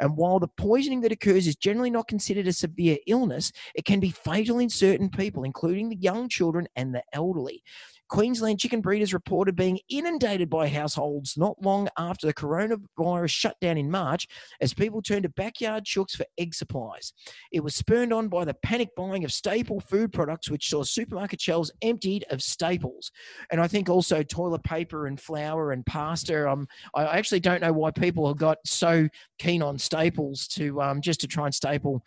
And 0.00 0.16
while 0.16 0.40
the 0.40 0.48
poisoning 0.48 1.00
that 1.02 1.12
occurs 1.12 1.46
is 1.46 1.54
generally 1.54 1.90
not 1.90 2.08
considered 2.08 2.48
a 2.48 2.52
severe 2.52 2.98
illness, 3.06 3.52
it 3.76 3.84
can 3.84 4.00
be 4.00 4.10
fatal 4.10 4.58
in 4.58 4.68
certain 4.68 5.08
people, 5.08 5.44
including 5.44 5.88
the 5.88 5.96
young 5.96 6.28
children 6.28 6.66
and 6.74 6.92
the 6.92 7.02
elderly. 7.12 7.62
Queensland 8.08 8.60
chicken 8.60 8.80
breeders 8.80 9.12
reported 9.12 9.56
being 9.56 9.78
inundated 9.88 10.48
by 10.48 10.68
households 10.68 11.36
not 11.36 11.60
long 11.62 11.88
after 11.98 12.26
the 12.26 12.34
coronavirus 12.34 13.30
shutdown 13.30 13.76
in 13.76 13.90
March 13.90 14.26
as 14.60 14.72
people 14.72 15.02
turned 15.02 15.24
to 15.24 15.28
backyard 15.30 15.84
chooks 15.84 16.16
for 16.16 16.26
egg 16.38 16.54
supplies. 16.54 17.12
It 17.52 17.64
was 17.64 17.74
spurred 17.74 18.12
on 18.12 18.28
by 18.28 18.44
the 18.44 18.54
panic 18.54 18.90
buying 18.96 19.24
of 19.24 19.32
staple 19.32 19.80
food 19.80 20.12
products, 20.12 20.50
which 20.50 20.68
saw 20.68 20.82
supermarket 20.84 21.40
shelves 21.40 21.72
emptied 21.82 22.24
of 22.30 22.42
staples. 22.42 23.10
And 23.50 23.60
I 23.60 23.66
think 23.66 23.88
also 23.88 24.22
toilet 24.22 24.62
paper 24.62 25.06
and 25.06 25.20
flour 25.20 25.72
and 25.72 25.84
pasta. 25.84 26.48
Um, 26.48 26.68
I 26.94 27.04
actually 27.04 27.40
don't 27.40 27.60
know 27.60 27.72
why 27.72 27.90
people 27.90 28.26
have 28.28 28.36
got 28.36 28.58
so 28.64 29.08
keen 29.38 29.62
on 29.62 29.78
staples 29.78 30.46
to 30.48 30.80
um, 30.80 31.00
just 31.00 31.20
to 31.20 31.26
try 31.26 31.46
and 31.46 31.54
staple 31.54 32.02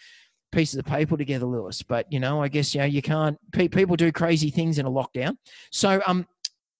pieces 0.51 0.77
of 0.79 0.85
paper 0.85 1.17
together, 1.17 1.45
Lewis. 1.45 1.81
But 1.83 2.11
you 2.11 2.19
know, 2.19 2.41
I 2.41 2.47
guess 2.47 2.73
you 2.73 2.81
know 2.81 2.85
you 2.85 3.01
can't. 3.01 3.37
Pe- 3.51 3.67
people 3.67 3.95
do 3.95 4.11
crazy 4.11 4.49
things 4.49 4.79
in 4.79 4.85
a 4.85 4.91
lockdown. 4.91 5.35
So 5.71 6.01
um, 6.07 6.27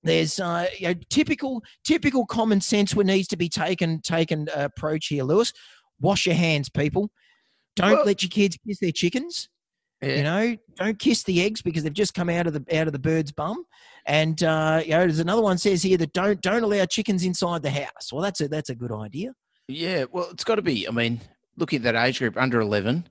there's 0.04 0.40
uh, 0.40 0.68
you 0.78 0.90
know, 0.90 0.94
typical 1.10 1.62
typical 1.84 2.26
common 2.26 2.62
sense 2.62 2.96
what 2.96 3.06
needs 3.06 3.28
to 3.30 3.38
be 3.38 3.50
taken 3.50 4.02
taken 4.02 4.48
uh, 4.56 4.66
approach 4.76 5.08
here, 5.08 5.24
Lewis. 5.24 5.54
Wash 6.02 6.26
your 6.26 6.36
hands, 6.36 6.70
people. 6.70 7.10
Don't 7.76 7.92
Well- 7.92 8.06
let 8.06 8.24
your 8.24 8.30
kids 8.30 8.58
kiss 8.68 8.80
their 8.80 8.92
chickens. 8.92 9.50
You 10.02 10.24
know, 10.24 10.56
don't 10.78 10.98
kiss 10.98 11.24
the 11.24 11.42
eggs 11.44 11.62
because 11.62 11.84
they've 11.84 11.92
just 11.94 12.14
come 12.14 12.30
out 12.30 12.48
of 12.48 12.54
the 12.54 12.64
out 12.80 12.88
of 12.88 12.94
the 12.94 13.00
bird's 13.00 13.34
bum. 13.34 13.66
And 14.06 14.42
uh, 14.42 14.82
you 14.86 14.92
know, 14.92 15.00
there's 15.00 15.20
another 15.20 15.42
one 15.42 15.58
says 15.58 15.84
here 15.84 15.98
that 15.98 16.14
don't 16.14 16.40
don't 16.40 16.64
allow 16.64 16.86
chickens 16.86 17.26
inside 17.26 17.64
the 17.64 17.70
house. 17.70 18.14
Well, 18.14 18.22
that's 18.22 18.40
a 18.40 18.48
that's 18.48 18.70
a 18.70 18.76
good 18.76 18.94
idea. 18.94 19.34
Yeah, 19.68 20.06
well, 20.10 20.30
it's 20.32 20.46
got 20.46 20.56
to 20.56 20.62
be. 20.62 20.88
I 20.88 20.92
mean, 20.92 21.20
looking 21.60 21.78
at 21.78 21.84
that 21.84 22.08
age 22.08 22.20
group 22.20 22.38
under 22.38 22.60
11, 22.60 23.08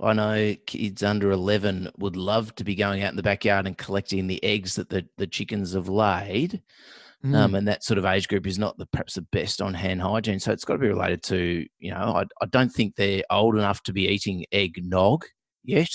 I 0.00 0.12
know 0.12 0.54
kids 0.66 1.02
under 1.02 1.30
11 1.30 1.90
would 1.98 2.16
love 2.16 2.54
to 2.56 2.64
be 2.64 2.74
going 2.74 3.02
out 3.02 3.10
in 3.10 3.16
the 3.16 3.22
backyard 3.22 3.66
and 3.66 3.78
collecting 3.78 4.26
the 4.26 4.42
eggs 4.42 4.74
that 4.74 4.88
the, 4.88 5.06
the 5.16 5.26
chickens 5.26 5.74
have 5.74 5.88
laid. 5.88 6.62
Mm. 7.24 7.36
Um, 7.36 7.54
and 7.54 7.68
that 7.68 7.84
sort 7.84 7.98
of 7.98 8.04
age 8.04 8.26
group 8.26 8.48
is 8.48 8.58
not 8.58 8.76
the 8.78 8.86
perhaps 8.86 9.14
the 9.14 9.22
best 9.22 9.62
on 9.62 9.74
hand 9.74 10.02
hygiene. 10.02 10.40
So 10.40 10.50
it's 10.50 10.64
got 10.64 10.74
to 10.74 10.78
be 10.80 10.88
related 10.88 11.22
to, 11.24 11.64
you 11.78 11.90
know, 11.92 12.16
I, 12.16 12.24
I 12.40 12.46
don't 12.46 12.72
think 12.72 12.96
they're 12.96 13.22
old 13.30 13.54
enough 13.54 13.82
to 13.84 13.92
be 13.92 14.08
eating 14.08 14.44
eggnog 14.50 15.24
yet. 15.62 15.90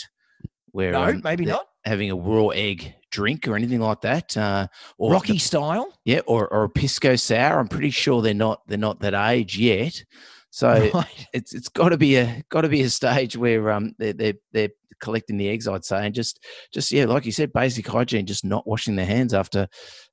Where 0.71 0.93
no, 0.93 1.03
um, 1.03 1.21
maybe 1.23 1.45
not. 1.45 1.65
having 1.83 2.11
a 2.11 2.15
raw 2.15 2.47
egg 2.49 2.93
drink 3.11 3.47
or 3.47 3.55
anything 3.55 3.81
like 3.81 4.01
that. 4.01 4.37
Uh, 4.37 4.67
or 4.97 5.11
Rocky 5.11 5.37
style. 5.37 5.93
yeah, 6.05 6.21
or, 6.27 6.47
or 6.47 6.65
a 6.65 6.69
pisco 6.69 7.17
sour. 7.17 7.59
I'm 7.59 7.67
pretty 7.67 7.89
sure 7.89 8.21
they're 8.21 8.33
not 8.33 8.61
they're 8.67 8.77
not 8.77 9.01
that 9.01 9.13
age 9.13 9.57
yet. 9.57 10.01
So 10.49 10.89
Right. 10.93 11.27
it's 11.33 11.53
it's 11.53 11.69
got 11.69 11.89
to 11.89 11.97
be 11.97 12.15
a 12.17 12.43
got 12.49 12.61
to 12.61 12.69
be 12.69 12.81
a 12.81 12.89
stage 12.89 13.35
where 13.37 13.71
um 13.71 13.93
they're, 13.97 14.13
they're 14.13 14.33
they're 14.51 14.69
collecting 14.99 15.37
the 15.37 15.49
eggs, 15.49 15.67
I'd 15.67 15.85
say, 15.85 16.05
and 16.05 16.15
just 16.15 16.43
just 16.73 16.91
yeah, 16.91 17.05
like 17.05 17.25
you 17.25 17.31
said, 17.31 17.53
basic 17.53 17.87
hygiene, 17.87 18.25
just 18.25 18.45
not 18.45 18.67
washing 18.67 18.95
their 18.95 19.05
hands 19.05 19.33
after 19.33 19.67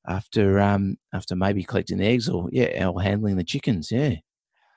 after 0.08 0.60
um 0.60 0.96
after 1.12 1.34
maybe 1.36 1.64
collecting 1.64 1.98
the 1.98 2.06
eggs 2.06 2.28
or 2.28 2.48
yeah 2.52 2.86
or 2.88 3.00
handling 3.00 3.36
the 3.36 3.44
chickens. 3.44 3.90
Yeah, 3.90 4.16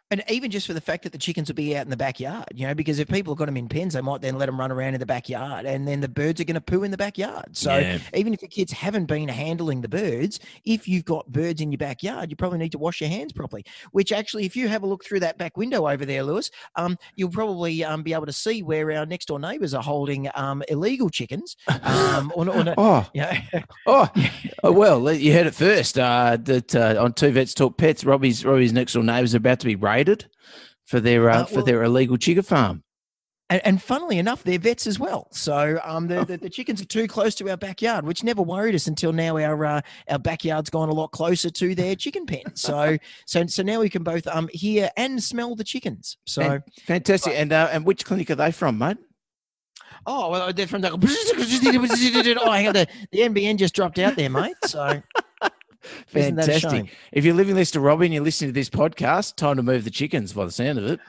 And 0.10 0.24
even 0.30 0.50
just 0.50 0.66
for 0.68 0.74
the 0.74 0.80
fact 0.80 1.04
that 1.04 1.12
the 1.12 1.18
chickens 1.18 1.50
will 1.50 1.56
be 1.56 1.76
out 1.76 1.84
in 1.84 1.90
the 1.90 1.98
backyard, 1.98 2.46
you 2.56 2.66
know, 2.66 2.74
because 2.74 2.98
if 3.00 3.10
people 3.10 3.34
have 3.34 3.40
got 3.40 3.46
them 3.48 3.58
in 3.58 3.68
pens, 3.68 3.94
they 3.94 4.00
might 4.02 4.22
then 4.22 4.38
let 4.38 4.46
them 4.46 4.58
run 4.58 4.72
around 4.72 4.94
in 4.94 5.02
the 5.02 5.06
backyard 5.06 5.66
and 5.66 5.86
then 5.86 6.00
the 6.00 6.08
birds 6.08 6.40
are 6.40 6.46
going 6.46 6.56
to 6.56 6.62
poo 6.62 6.84
in 6.84 6.92
the 6.92 6.98
backyard. 6.98 7.58
So 7.58 7.78
Yeah. 7.78 8.00
even 8.14 8.34
if 8.34 8.42
your 8.42 8.48
kids 8.48 8.72
haven't 8.72 9.06
been 9.06 9.28
handling 9.28 9.82
the 9.82 9.90
birds, 9.90 10.40
if 10.64 10.88
you've 10.88 11.04
got 11.04 11.30
birds 11.32 11.60
in 11.60 11.74
your 11.74 11.78
backyard, 11.78 12.30
you 12.30 12.38
probably 12.38 12.58
need 12.60 12.72
to 12.72 12.78
wash 12.78 13.02
your 13.02 13.10
hands 13.10 13.34
properly. 13.34 13.66
Which 13.92 14.14
actually, 14.14 14.46
if 14.46 14.56
you 14.56 14.70
have 14.70 14.84
a 14.84 14.88
look 14.88 15.04
through 15.04 15.20
that 15.22 15.38
back 15.38 15.58
window 15.58 15.90
over 15.90 16.06
there, 16.06 16.24
Lewis, 16.24 16.52
um, 16.78 16.98
you'll 17.16 17.30
probably 17.30 17.84
um, 17.84 18.02
be 18.02 18.14
able 18.14 18.28
to 18.28 18.34
see 18.34 18.64
where 18.64 18.90
our 18.94 19.06
next 19.06 19.26
door 19.26 19.40
neighbours 19.40 19.74
are 19.74 19.84
holding 19.84 20.30
um, 20.36 20.64
illegal 20.70 21.10
chickens. 21.10 21.58
Um, 21.88 22.34
or, 22.36 22.50
or, 22.50 22.74
oh 22.78 23.08
yeah. 23.14 23.42
oh 23.86 24.10
oh 24.64 24.72
well, 24.72 25.12
you 25.14 25.32
heard 25.32 25.48
it 25.48 25.56
first. 25.56 25.98
Uh, 25.98 26.38
that 26.42 26.76
uh, 26.76 26.96
on 27.02 27.14
two 27.14 27.32
vets 27.32 27.54
talk 27.54 27.78
pets, 27.78 28.04
Robbie's 28.04 28.44
Robbie's 28.44 28.74
next 28.74 28.94
door 28.94 29.04
neighbours 29.04 29.34
are 29.34 29.38
about 29.38 29.60
to 29.62 29.66
be 29.66 29.76
for 30.86 31.00
their 31.00 31.30
uh, 31.30 31.42
Uh, 31.42 31.46
for 31.46 31.62
their 31.64 31.84
illegal 31.84 32.18
chicken 32.18 32.44
farm. 32.44 32.84
And, 33.50 33.62
and 33.66 33.82
funnily 33.82 34.20
enough, 34.20 34.44
they're 34.44 34.60
vets 34.60 34.88
as 34.88 35.00
well. 35.00 35.30
So 35.32 35.80
um, 35.84 36.08
the, 36.08 36.26
the, 36.26 36.36
the 36.36 36.50
chickens 36.50 36.82
are 36.82 36.86
too 36.86 37.08
close 37.08 37.34
to 37.36 37.50
our 37.50 37.56
backyard, 37.56 38.06
which 38.06 38.22
never 38.22 38.42
worried 38.42 38.76
us 38.76 38.88
until 38.88 39.14
now. 39.14 39.38
Our 39.38 39.66
uh, 39.66 39.82
our 40.10 40.20
backyard's 40.20 40.70
gone 40.70 40.90
a 40.90 40.94
lot 40.94 41.12
closer 41.12 41.50
to 41.50 41.76
their 41.76 41.96
chicken 41.96 42.26
pen. 42.26 42.56
So 42.56 42.98
so 43.26 43.46
so 43.48 43.64
now 43.64 43.80
we 43.80 43.90
can 43.90 44.04
both 44.04 44.28
um 44.28 44.50
hear 44.52 44.90
and 44.98 45.24
smell 45.24 45.56
the 45.56 45.64
chickens. 45.64 46.18
So 46.26 46.42
Fan- 46.42 46.64
Fantastic. 46.86 47.34
And 47.36 47.54
uh, 47.54 47.70
and 47.72 47.86
which 47.86 48.04
clinic 48.06 48.30
are 48.32 48.36
they 48.36 48.52
from, 48.52 48.78
mate? 48.78 48.98
oh 50.08 50.30
well, 50.30 50.52
they're 50.54 50.68
from 50.68 50.82
the 50.82 50.92
oh, 52.42 52.52
hang 52.52 52.68
on, 52.68 52.74
the, 52.74 52.88
the 53.12 53.20
NBN 53.20 53.58
just 53.58 53.76
dropped 53.76 54.00
out 54.00 54.16
there, 54.16 54.30
mate. 54.30 54.56
So 54.66 54.86
isn't 54.86 55.04
that 55.16 55.24
a 55.24 55.27
Fantastic. 56.08 56.96
If 57.12 57.26
you're 57.26 57.34
living 57.34 57.56
to 57.72 57.80
Robbie 57.80 58.06
and 58.06 58.14
you're 58.14 58.24
listening 58.24 58.50
to 58.50 58.54
this 58.54 58.70
podcast, 58.70 59.36
time 59.36 59.58
to 59.58 59.64
move 59.64 59.84
the 59.84 59.92
chickens 59.92 60.34
by 60.34 60.46
the 60.46 60.52
sound 60.52 60.80
of 60.80 60.86
it. 60.86 61.00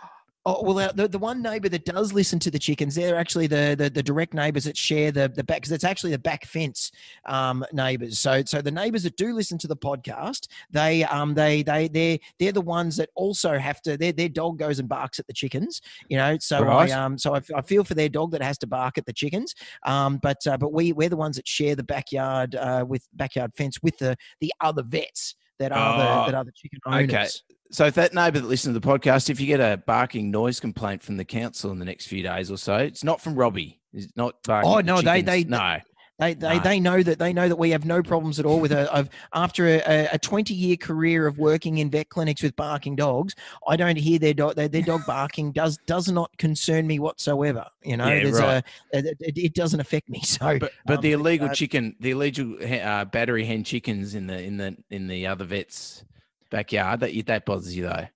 Oh 0.50 0.62
well, 0.62 0.78
uh, 0.78 0.92
the, 0.92 1.06
the 1.06 1.18
one 1.18 1.42
neighbour 1.42 1.68
that 1.68 1.84
does 1.84 2.14
listen 2.14 2.38
to 2.38 2.50
the 2.50 2.58
chickens, 2.58 2.94
they're 2.94 3.16
actually 3.16 3.48
the 3.48 3.74
the, 3.76 3.90
the 3.90 4.02
direct 4.02 4.32
neighbours 4.32 4.64
that 4.64 4.78
share 4.78 5.12
the 5.12 5.28
the 5.28 5.44
back 5.44 5.58
because 5.58 5.72
it's 5.72 5.84
actually 5.84 6.12
the 6.12 6.18
back 6.18 6.46
fence 6.46 6.90
um, 7.26 7.66
neighbours. 7.74 8.18
So 8.18 8.42
so 8.46 8.62
the 8.62 8.70
neighbours 8.70 9.02
that 9.02 9.18
do 9.18 9.34
listen 9.34 9.58
to 9.58 9.66
the 9.68 9.76
podcast, 9.76 10.48
they 10.70 11.04
um 11.04 11.34
they 11.34 11.62
they 11.62 11.88
they 11.88 12.20
they're 12.38 12.52
the 12.52 12.62
ones 12.62 12.96
that 12.96 13.10
also 13.14 13.58
have 13.58 13.82
to. 13.82 13.98
Their 13.98 14.12
their 14.12 14.30
dog 14.30 14.58
goes 14.58 14.78
and 14.78 14.88
barks 14.88 15.18
at 15.18 15.26
the 15.26 15.34
chickens, 15.34 15.82
you 16.08 16.16
know. 16.16 16.38
So 16.40 16.62
Right. 16.62 16.90
I 16.90 16.94
um 16.94 17.18
so 17.18 17.34
I, 17.34 17.42
I 17.54 17.60
feel 17.60 17.84
for 17.84 17.92
their 17.94 18.08
dog 18.08 18.30
that 18.30 18.42
has 18.42 18.56
to 18.58 18.66
bark 18.66 18.96
at 18.96 19.04
the 19.04 19.12
chickens. 19.12 19.54
Um, 19.84 20.16
but 20.16 20.46
uh, 20.46 20.56
but 20.56 20.72
we 20.72 20.94
we're 20.94 21.10
the 21.10 21.16
ones 21.18 21.36
that 21.36 21.46
share 21.46 21.76
the 21.76 21.84
backyard 21.84 22.54
uh, 22.54 22.86
with 22.88 23.06
backyard 23.12 23.52
fence 23.54 23.82
with 23.82 23.98
the 23.98 24.16
the 24.40 24.54
other 24.62 24.82
vets 24.82 25.34
that 25.58 25.72
are 25.72 25.92
Oh, 25.94 26.26
the 26.26 26.32
that 26.32 26.38
are 26.38 26.44
the 26.44 26.52
chicken 26.52 26.78
owners. 26.86 27.10
okay. 27.12 27.28
So 27.70 27.84
if 27.86 27.94
that 27.94 28.14
neighbour 28.14 28.40
that 28.40 28.48
listens 28.48 28.74
to 28.74 28.80
the 28.80 28.86
podcast, 28.86 29.28
if 29.30 29.40
you 29.40 29.46
get 29.46 29.60
a 29.60 29.76
barking 29.76 30.30
noise 30.30 30.58
complaint 30.60 31.02
from 31.02 31.16
the 31.18 31.24
council 31.24 31.70
in 31.70 31.78
the 31.78 31.84
next 31.84 32.06
few 32.06 32.22
days 32.22 32.50
or 32.50 32.56
so, 32.56 32.76
it's 32.76 33.04
not 33.04 33.20
from 33.20 33.34
Robbie. 33.34 33.78
It's 33.92 34.10
not 34.16 34.42
barking. 34.44 34.70
Oh, 34.70 34.80
no, 34.80 35.02
they- 35.02 35.22
they- 35.22 35.44
no. 35.44 35.78
They, 36.20 36.34
they, 36.34 36.56
No. 36.56 36.60
they 36.64 36.80
know 36.80 37.00
that 37.00 37.20
they 37.20 37.32
know 37.32 37.48
that 37.48 37.54
we 37.54 37.70
have 37.70 37.84
no 37.84 38.02
problems 38.02 38.40
at 38.40 38.44
all 38.44 38.58
with 38.58 38.72
a 38.72 38.92
of 38.92 39.08
after 39.34 39.68
a, 39.68 40.08
a 40.14 40.18
20 40.18 40.52
year 40.52 40.76
career 40.76 41.28
of 41.28 41.38
working 41.38 41.78
in 41.78 41.90
vet 41.90 42.08
clinics 42.08 42.42
with 42.42 42.56
barking 42.56 42.96
dogs. 42.96 43.36
I 43.68 43.76
don't 43.76 43.94
hear 43.96 44.18
their 44.18 44.34
dog 44.34 44.56
their, 44.56 44.66
their 44.66 44.82
dog 44.82 45.02
barking 45.06 45.52
does 45.52 45.78
does 45.86 46.10
not 46.10 46.36
concern 46.36 46.88
me 46.88 46.98
whatsoever. 46.98 47.64
You 47.84 47.98
know, 47.98 48.08
Yeah, 48.08 48.22
there's 48.24 48.40
right. 48.40 48.64
a 48.92 48.98
it, 48.98 49.16
it, 49.20 49.38
it 49.38 49.54
doesn't 49.54 49.78
affect 49.78 50.08
me. 50.08 50.20
So, 50.24 50.58
But 50.58 50.72
but 50.86 50.96
um, 50.96 51.02
the 51.02 51.12
illegal 51.12 51.50
uh, 51.50 51.54
chicken, 51.54 51.94
the 52.00 52.10
illegal 52.10 52.56
uh, 52.64 53.04
battery 53.04 53.44
hen 53.44 53.62
chickens 53.62 54.16
in 54.16 54.26
the 54.26 54.42
in 54.42 54.56
the 54.56 54.76
in 54.90 55.06
the 55.06 55.28
other 55.28 55.44
vet's 55.44 56.02
backyard, 56.50 57.00
that 57.00 57.26
that 57.26 57.44
bothers 57.46 57.76
you 57.76 57.84
though. 57.84 58.06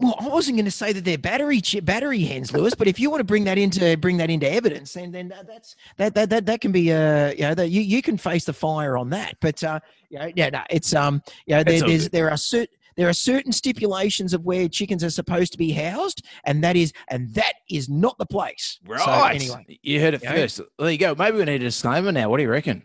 well, 0.00 0.14
I 0.20 0.28
wasn't 0.28 0.56
going 0.56 0.64
to 0.64 0.70
say 0.70 0.92
that 0.92 1.04
they're 1.04 1.18
battery 1.18 1.60
chi- 1.60 1.80
battery 1.80 2.20
hens, 2.20 2.52
Lewis. 2.52 2.74
but 2.74 2.86
if 2.86 3.00
you 3.00 3.10
want 3.10 3.20
to 3.20 3.24
bring 3.24 3.44
that 3.44 3.58
into 3.58 3.96
bring 3.96 4.16
that 4.18 4.30
into 4.30 4.50
evidence, 4.50 4.92
then 4.92 5.10
then 5.10 5.28
that, 5.28 5.46
that's 5.46 5.74
that 5.96 6.14
that 6.14 6.30
that 6.30 6.46
that 6.46 6.60
can 6.60 6.72
be 6.72 6.92
uh 6.92 7.30
you 7.32 7.42
know 7.42 7.54
that 7.54 7.68
you 7.70 7.80
you 7.80 8.00
can 8.02 8.16
face 8.16 8.44
the 8.44 8.52
fire 8.52 8.96
on 8.96 9.10
that. 9.10 9.36
But 9.40 9.62
uh 9.64 9.80
yeah 10.10 10.30
yeah 10.36 10.50
no 10.50 10.62
it's 10.70 10.94
um 10.94 11.22
yeah 11.46 11.62
there, 11.62 11.80
there's 11.80 12.04
good. 12.04 12.12
there 12.12 12.30
are 12.30 12.36
certain 12.36 12.74
there 12.96 13.08
are 13.08 13.12
certain 13.12 13.52
stipulations 13.52 14.34
of 14.34 14.44
where 14.44 14.68
chickens 14.68 15.04
are 15.04 15.10
supposed 15.10 15.52
to 15.52 15.58
be 15.58 15.70
housed, 15.70 16.24
and 16.44 16.64
that 16.64 16.74
is 16.76 16.92
and 17.08 17.32
that 17.34 17.52
is 17.70 17.88
not 17.88 18.18
the 18.18 18.26
place. 18.26 18.80
So, 18.84 18.92
Right. 18.92 19.36
anyway, 19.36 19.78
you 19.82 20.00
heard 20.00 20.14
it 20.14 20.22
Yeah. 20.24 20.32
first. 20.34 20.60
There 20.80 20.90
you 20.90 20.98
go. 20.98 21.14
Maybe 21.14 21.36
we 21.38 21.44
need 21.44 21.56
a 21.56 21.58
disclaimer 21.60 22.10
now. 22.10 22.28
What 22.28 22.38
do 22.38 22.42
you 22.42 22.50
reckon? 22.50 22.82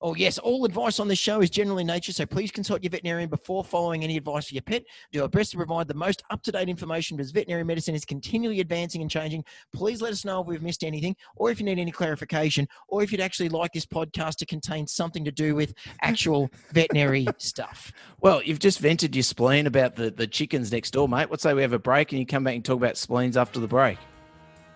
Oh 0.00 0.14
yes, 0.14 0.38
all 0.38 0.64
advice 0.64 0.98
on 0.98 1.08
this 1.08 1.18
show 1.18 1.40
is 1.40 1.50
general 1.50 1.78
in 1.78 1.86
nature, 1.86 2.12
so 2.12 2.24
please 2.26 2.50
consult 2.50 2.82
your 2.82 2.90
veterinarian 2.90 3.28
before 3.28 3.64
following 3.64 4.04
any 4.04 4.16
advice 4.16 4.48
for 4.48 4.54
your 4.54 4.62
pet. 4.62 4.84
Do 5.12 5.22
our 5.22 5.28
best 5.28 5.50
to 5.52 5.56
provide 5.56 5.88
the 5.88 5.94
most 5.94 6.22
up 6.30 6.42
to 6.44 6.52
date 6.52 6.68
information 6.68 7.16
because 7.16 7.32
veterinary 7.32 7.64
medicine 7.64 7.94
is 7.94 8.04
continually 8.04 8.60
advancing 8.60 9.02
and 9.02 9.10
changing. 9.10 9.44
Please 9.72 10.00
let 10.00 10.12
us 10.12 10.24
know 10.24 10.40
if 10.40 10.46
we've 10.46 10.62
missed 10.62 10.84
anything, 10.84 11.16
or 11.36 11.50
if 11.50 11.58
you 11.60 11.66
need 11.66 11.78
any 11.78 11.90
clarification, 11.90 12.66
or 12.88 13.02
if 13.02 13.12
you'd 13.12 13.20
actually 13.20 13.48
like 13.48 13.72
this 13.72 13.86
podcast 13.86 14.36
to 14.36 14.46
contain 14.46 14.86
something 14.86 15.24
to 15.24 15.32
do 15.32 15.54
with 15.54 15.74
actual 16.02 16.50
veterinary 16.72 17.26
stuff. 17.38 17.92
Well, 18.20 18.42
you've 18.42 18.58
just 18.58 18.78
vented 18.78 19.14
your 19.14 19.22
spleen 19.22 19.66
about 19.66 19.96
the, 19.96 20.10
the 20.10 20.26
chickens 20.26 20.72
next 20.72 20.92
door, 20.92 21.08
mate. 21.08 21.30
Let's 21.30 21.42
say 21.42 21.54
we 21.54 21.62
have 21.62 21.72
a 21.72 21.78
break 21.78 22.12
and 22.12 22.18
you 22.18 22.26
come 22.26 22.44
back 22.44 22.54
and 22.54 22.64
talk 22.64 22.76
about 22.76 22.96
spleens 22.96 23.36
after 23.36 23.60
the 23.60 23.68
break. 23.68 23.98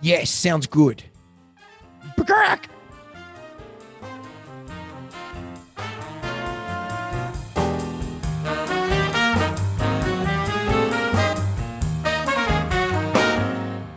Yes, 0.01 0.31
sounds 0.31 0.67
good. 0.67 1.03
Crack. 2.27 2.69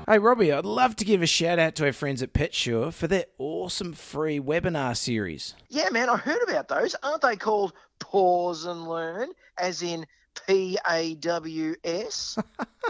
Hey, 0.09 0.19
Robbie, 0.19 0.53
I'd 0.53 0.63
love 0.63 0.95
to 0.95 1.03
give 1.03 1.21
a 1.21 1.27
shout 1.27 1.59
out 1.59 1.75
to 1.75 1.85
our 1.85 1.91
friends 1.91 2.23
at 2.23 2.31
PetSure 2.31 2.93
for 2.93 3.07
their 3.07 3.25
awesome 3.37 3.91
free 3.91 4.39
webinar 4.39 4.95
series. 4.95 5.53
Yeah, 5.67 5.89
man, 5.91 6.07
I 6.07 6.15
heard 6.15 6.39
about 6.47 6.69
those. 6.69 6.95
Aren't 7.03 7.23
they 7.23 7.35
called 7.35 7.73
Pause 7.99 8.67
and 8.67 8.87
Learn, 8.87 9.31
as 9.57 9.81
in 9.81 10.05
P 10.47 10.77
A 10.89 11.15
W 11.15 11.75
S? 11.83 12.37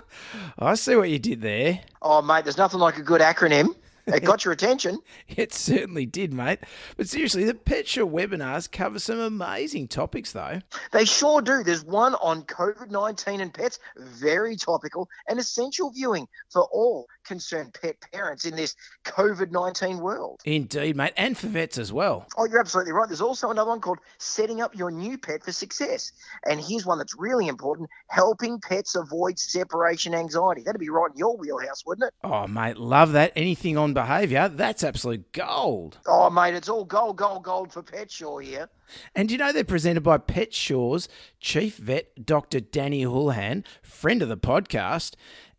I 0.60 0.76
see 0.76 0.96
what 0.96 1.10
you 1.10 1.18
did 1.18 1.42
there. 1.42 1.80
Oh, 2.04 2.22
mate, 2.22 2.44
there's 2.46 2.60
nothing 2.60 2.80
like 2.80 3.00
a 3.00 3.02
good 3.02 3.22
acronym. 3.22 3.74
It 4.08 4.24
got 4.24 4.46
your 4.46 4.54
attention. 4.54 5.00
It 5.28 5.54
certainly 5.54 6.06
did, 6.06 6.34
mate. 6.34 6.60
But 6.96 7.08
seriously, 7.08 7.44
the 7.44 7.54
PetSure 7.54 8.10
webinars 8.10 8.72
cover 8.72 8.98
some 8.98 9.20
amazing 9.20 9.88
topics, 9.90 10.32
though. 10.32 10.62
They 10.92 11.06
sure 11.06 11.42
do. 11.42 11.64
There's 11.64 11.84
one 11.84 12.16
on 12.16 12.44
COVID 12.44 12.90
19 12.90 13.42
and 13.42 13.54
pets, 13.54 13.80
very 13.98 14.56
topical 14.56 15.10
and 15.28 15.40
essential 15.40 15.92
viewing 15.92 16.28
for 16.50 16.64
all 16.72 17.08
concerned 17.28 17.78
pet 17.80 17.98
parents 18.14 18.46
in 18.46 18.56
this 18.56 18.76
COVID 19.06 19.52
19 19.52 20.00
world. 20.00 20.40
Indeed, 20.46 20.96
mate. 20.96 21.14
And 21.18 21.38
for 21.38 21.48
vets 21.48 21.78
as 21.78 21.94
well. 21.94 22.28
Oh, 22.38 22.46
you're 22.46 22.60
absolutely 22.60 22.94
right. 22.94 23.08
There's 23.08 23.22
also 23.22 23.52
another 23.52 23.70
one 23.70 23.82
called 23.82 24.00
Setting 24.18 24.62
Up 24.62 24.76
Your 24.76 24.92
New 24.92 25.18
Pet 25.18 25.44
for 25.44 25.52
Success. 25.52 26.12
And 26.48 26.60
here's 26.60 26.86
one 26.86 26.98
that's 26.98 27.16
really 27.18 27.48
important 27.48 27.90
helping 28.10 28.60
pets 28.60 28.96
avoid 28.96 29.38
separation 29.38 30.16
anxiety. 30.16 30.64
That'd 30.64 30.80
be 30.80 30.90
right 30.90 31.12
in 31.12 31.18
your 31.18 31.38
wheelhouse, 31.38 31.86
wouldn't 31.86 32.08
it? 32.08 32.14
Oh, 32.24 32.48
mate, 32.48 32.78
love 32.78 33.12
that. 33.12 33.34
Anything 33.36 33.78
on 33.78 33.94
behaviour, 33.94 34.50
that's 34.50 34.84
absolute 34.84 35.32
gold. 35.32 36.00
Oh, 36.08 36.30
mate, 36.30 36.56
it's 36.56 36.70
all 36.70 36.86
gold, 36.86 37.18
gold, 37.18 37.44
gold 37.44 37.72
for 37.72 37.84
PetSure 37.84 38.44
here. 38.44 38.70
And 39.16 39.32
you 39.32 39.38
know 39.38 39.52
they're 39.52 39.64
presented 39.64 40.02
by 40.02 40.18
PetSure's 40.18 41.10
chief 41.40 41.78
vet, 41.78 42.26
Dr. 42.26 42.60
Danny 42.60 43.04
Houlihan, 43.04 43.64
friend 43.82 44.22
of 44.22 44.30
the 44.30 44.38
podcast. 44.38 45.16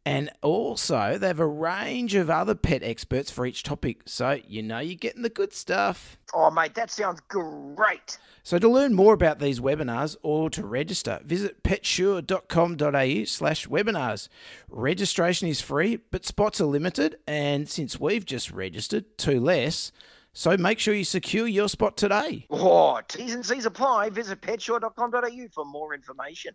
And 0.09 0.30
also, 0.42 1.18
they 1.18 1.26
have 1.26 1.38
a 1.38 1.46
range 1.46 2.14
of 2.14 2.30
other 2.30 2.54
pet 2.54 2.82
experts 2.82 3.30
for 3.30 3.44
each 3.44 3.62
topic. 3.62 4.02
So, 4.06 4.40
you 4.46 4.62
know, 4.62 4.78
you're 4.78 4.94
getting 4.94 5.22
the 5.22 5.28
good 5.28 5.52
stuff. 5.52 6.18
Oh, 6.32 6.50
mate, 6.50 6.74
that 6.76 6.90
sounds 6.90 7.20
great. 7.28 8.18
So, 8.42 8.59
to 8.59 8.68
learn 8.68 8.94
more 8.94 9.12
about 9.12 9.38
these 9.38 9.61
webinars 9.61 10.16
or 10.22 10.48
to 10.50 10.66
register, 10.66 11.20
visit 11.24 11.62
petsure.com.au 11.62 13.24
slash 13.24 13.66
webinars. 13.66 14.28
Registration 14.70 15.48
is 15.48 15.61
free, 15.61 15.96
but 16.11 16.24
spots 16.24 16.61
are 16.61 16.66
limited. 16.66 17.16
And 17.26 17.68
since 17.68 18.00
we've 18.00 18.24
just 18.24 18.50
registered, 18.50 19.18
two 19.18 19.40
less. 19.40 19.92
So 20.32 20.56
make 20.56 20.78
sure 20.78 20.94
you 20.94 21.04
secure 21.04 21.46
your 21.46 21.68
spot 21.68 21.96
today. 21.96 22.46
Oh, 22.48 23.00
T's 23.09 23.34
and 23.34 23.44
C's 23.44 23.66
apply. 23.66 24.11
Visit 24.11 24.40
petsure.com.au 24.40 25.48
for 25.52 25.64
more 25.64 25.94
information. 25.94 26.54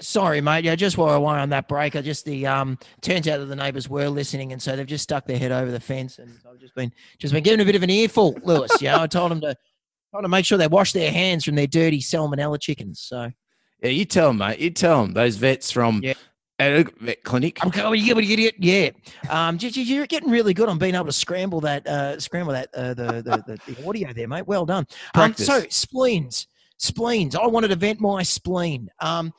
Sorry, 0.00 0.40
mate. 0.40 0.64
Yeah, 0.64 0.74
just 0.74 0.98
while 0.98 1.10
I 1.10 1.16
went 1.18 1.38
on 1.40 1.50
that 1.50 1.68
break, 1.68 1.94
I 1.96 2.00
just 2.00 2.24
the 2.24 2.46
um 2.46 2.78
turns 3.00 3.28
out 3.28 3.38
that 3.38 3.46
the 3.46 3.56
neighbours 3.56 3.88
were 3.88 4.08
listening, 4.08 4.52
and 4.52 4.60
so 4.60 4.74
they've 4.76 4.86
just 4.86 5.04
stuck 5.04 5.26
their 5.26 5.38
head 5.38 5.52
over 5.52 5.70
the 5.70 5.80
fence, 5.80 6.18
and 6.18 6.30
I've 6.50 6.58
just 6.58 6.74
been 6.74 6.92
just 7.18 7.32
been 7.32 7.42
giving 7.44 7.60
a 7.60 7.64
bit 7.64 7.76
of 7.76 7.82
an 7.82 7.90
earful, 7.90 8.36
Lewis. 8.42 8.70
Yeah, 8.82 9.00
I 9.00 9.06
told 9.06 9.30
them 9.30 9.40
to 9.42 9.56
them 10.12 10.22
to 10.22 10.28
make 10.28 10.44
sure 10.46 10.58
they 10.58 10.66
wash 10.68 10.92
their 10.92 11.12
hands 11.12 11.44
from 11.44 11.54
their 11.54 11.66
dirty 11.66 12.00
salmonella 12.00 12.60
chickens. 12.60 13.00
So 13.00 13.30
Yeah, 13.82 13.90
you 13.90 14.04
tell 14.04 14.28
them, 14.28 14.38
mate. 14.38 14.58
You 14.58 14.70
tell 14.70 15.02
them. 15.02 15.12
Those 15.12 15.36
vets 15.36 15.70
from 15.70 16.00
Yeah. 16.02 16.14
a 16.58 16.82
vet 17.00 17.22
clinic. 17.22 17.58
I'm 17.62 17.68
going, 17.70 18.00
you 18.02 18.16
idiot. 18.18 18.54
Yeah. 18.58 18.90
Um, 19.28 19.58
you- 19.60 19.68
you- 19.68 19.82
you're 19.84 20.06
getting 20.06 20.30
really 20.30 20.54
good 20.54 20.68
on 20.68 20.78
being 20.78 20.94
able 20.96 21.04
to 21.06 21.12
scramble 21.12 21.60
that, 21.60 21.86
uh, 21.86 22.18
scramble 22.18 22.52
that, 22.54 22.70
uh, 22.74 22.94
the, 22.94 23.06
the, 23.22 23.44
the, 23.66 23.74
the 23.74 23.86
audio 23.88 24.12
there, 24.14 24.26
mate. 24.26 24.46
Well 24.48 24.64
done. 24.66 24.86
Um, 25.14 25.34
so 25.34 25.62
spleens, 25.68 26.48
spleens. 26.78 27.36
I 27.36 27.46
wanted 27.46 27.68
to 27.68 27.76
vent 27.76 28.00
my 28.00 28.22
spleen. 28.24 28.88
Um, 29.00 29.32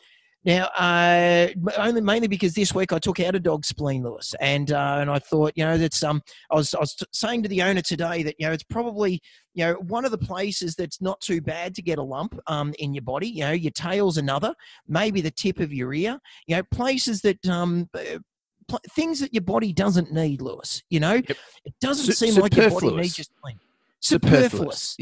now, 0.45 0.65
uh, 0.77 1.47
only 1.77 1.99
mainly 2.01 2.27
because 2.29 2.53
this 2.53 2.73
week 2.73 2.93
I 2.93 2.99
took 2.99 3.19
out 3.19 3.35
a 3.35 3.39
dog 3.39 3.65
spleen, 3.65 4.03
Lewis, 4.03 4.33
and 4.39 4.71
uh, 4.71 4.97
and 5.01 5.09
I 5.11 5.19
thought, 5.19 5.51
you 5.55 5.65
know, 5.65 5.77
that's 5.77 6.01
um, 6.01 6.21
I 6.49 6.55
was 6.55 6.73
I 6.73 6.79
was 6.79 6.95
t- 6.95 7.05
saying 7.11 7.43
to 7.43 7.49
the 7.49 7.61
owner 7.61 7.81
today 7.81 8.23
that 8.23 8.35
you 8.39 8.47
know 8.47 8.53
it's 8.53 8.63
probably 8.63 9.21
you 9.53 9.65
know 9.65 9.73
one 9.73 10.05
of 10.05 10.11
the 10.11 10.17
places 10.17 10.75
that's 10.75 11.01
not 11.01 11.19
too 11.19 11.41
bad 11.41 11.75
to 11.75 11.81
get 11.81 11.97
a 11.99 12.03
lump 12.03 12.39
um 12.47 12.73
in 12.79 12.93
your 12.93 13.01
body. 13.03 13.27
You 13.27 13.41
know, 13.45 13.51
your 13.51 13.71
tail's 13.71 14.17
another, 14.17 14.53
maybe 14.87 15.19
the 15.19 15.31
tip 15.31 15.59
of 15.59 15.73
your 15.73 15.93
ear. 15.93 16.17
You 16.47 16.55
know, 16.57 16.63
places 16.71 17.21
that 17.21 17.45
um. 17.47 17.89
pl- 17.93 18.79
Things 18.91 19.19
that 19.19 19.33
your 19.33 19.41
body 19.41 19.73
doesn't 19.73 20.13
need, 20.13 20.41
Lewis. 20.41 20.83
You 20.89 20.99
know, 20.99 21.15
Yep. 21.15 21.37
it 21.65 21.73
doesn't 21.81 22.13
seem 22.13 22.35
like 22.35 22.55
your 22.55 22.69
body 22.69 22.91
needs 22.95 23.17
your 23.17 23.25
spleen. 23.25 23.59
Superfluous. 23.99 24.95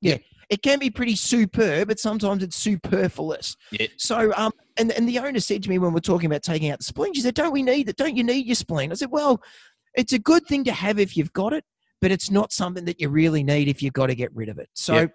Yep. 0.00 0.22
It 0.50 0.62
can 0.62 0.80
be 0.80 0.90
pretty 0.90 1.14
superb, 1.14 1.88
but 1.88 2.00
sometimes 2.00 2.42
it's 2.42 2.56
superfluous. 2.56 3.56
Yeah. 3.70 3.86
So, 3.96 4.32
um, 4.36 4.52
and 4.76 4.90
and 4.90 5.08
the 5.08 5.20
owner 5.20 5.38
said 5.38 5.62
to 5.62 5.70
me 5.70 5.78
when 5.78 5.92
we're 5.92 6.00
talking 6.00 6.26
about 6.26 6.42
taking 6.42 6.70
out 6.70 6.78
the 6.78 6.84
spleen, 6.84 7.14
she 7.14 7.20
said, 7.20 7.34
"Don't 7.34 7.52
we 7.52 7.62
need 7.62 7.88
it? 7.88 7.96
Don't 7.96 8.16
you 8.16 8.24
need 8.24 8.46
your 8.46 8.56
spleen?" 8.56 8.90
I 8.90 8.96
said, 8.96 9.12
"Well, 9.12 9.40
it's 9.94 10.12
a 10.12 10.18
good 10.18 10.44
thing 10.46 10.64
to 10.64 10.72
have 10.72 10.98
if 10.98 11.16
you've 11.16 11.32
got 11.32 11.52
it, 11.52 11.64
but 12.00 12.10
it's 12.10 12.32
not 12.32 12.52
something 12.52 12.84
that 12.86 13.00
you 13.00 13.08
really 13.08 13.44
need 13.44 13.68
if 13.68 13.80
you've 13.80 13.92
got 13.92 14.08
to 14.08 14.16
get 14.16 14.34
rid 14.34 14.48
of 14.48 14.58
it." 14.58 14.68
So. 14.74 14.94
Yep. 14.94 15.14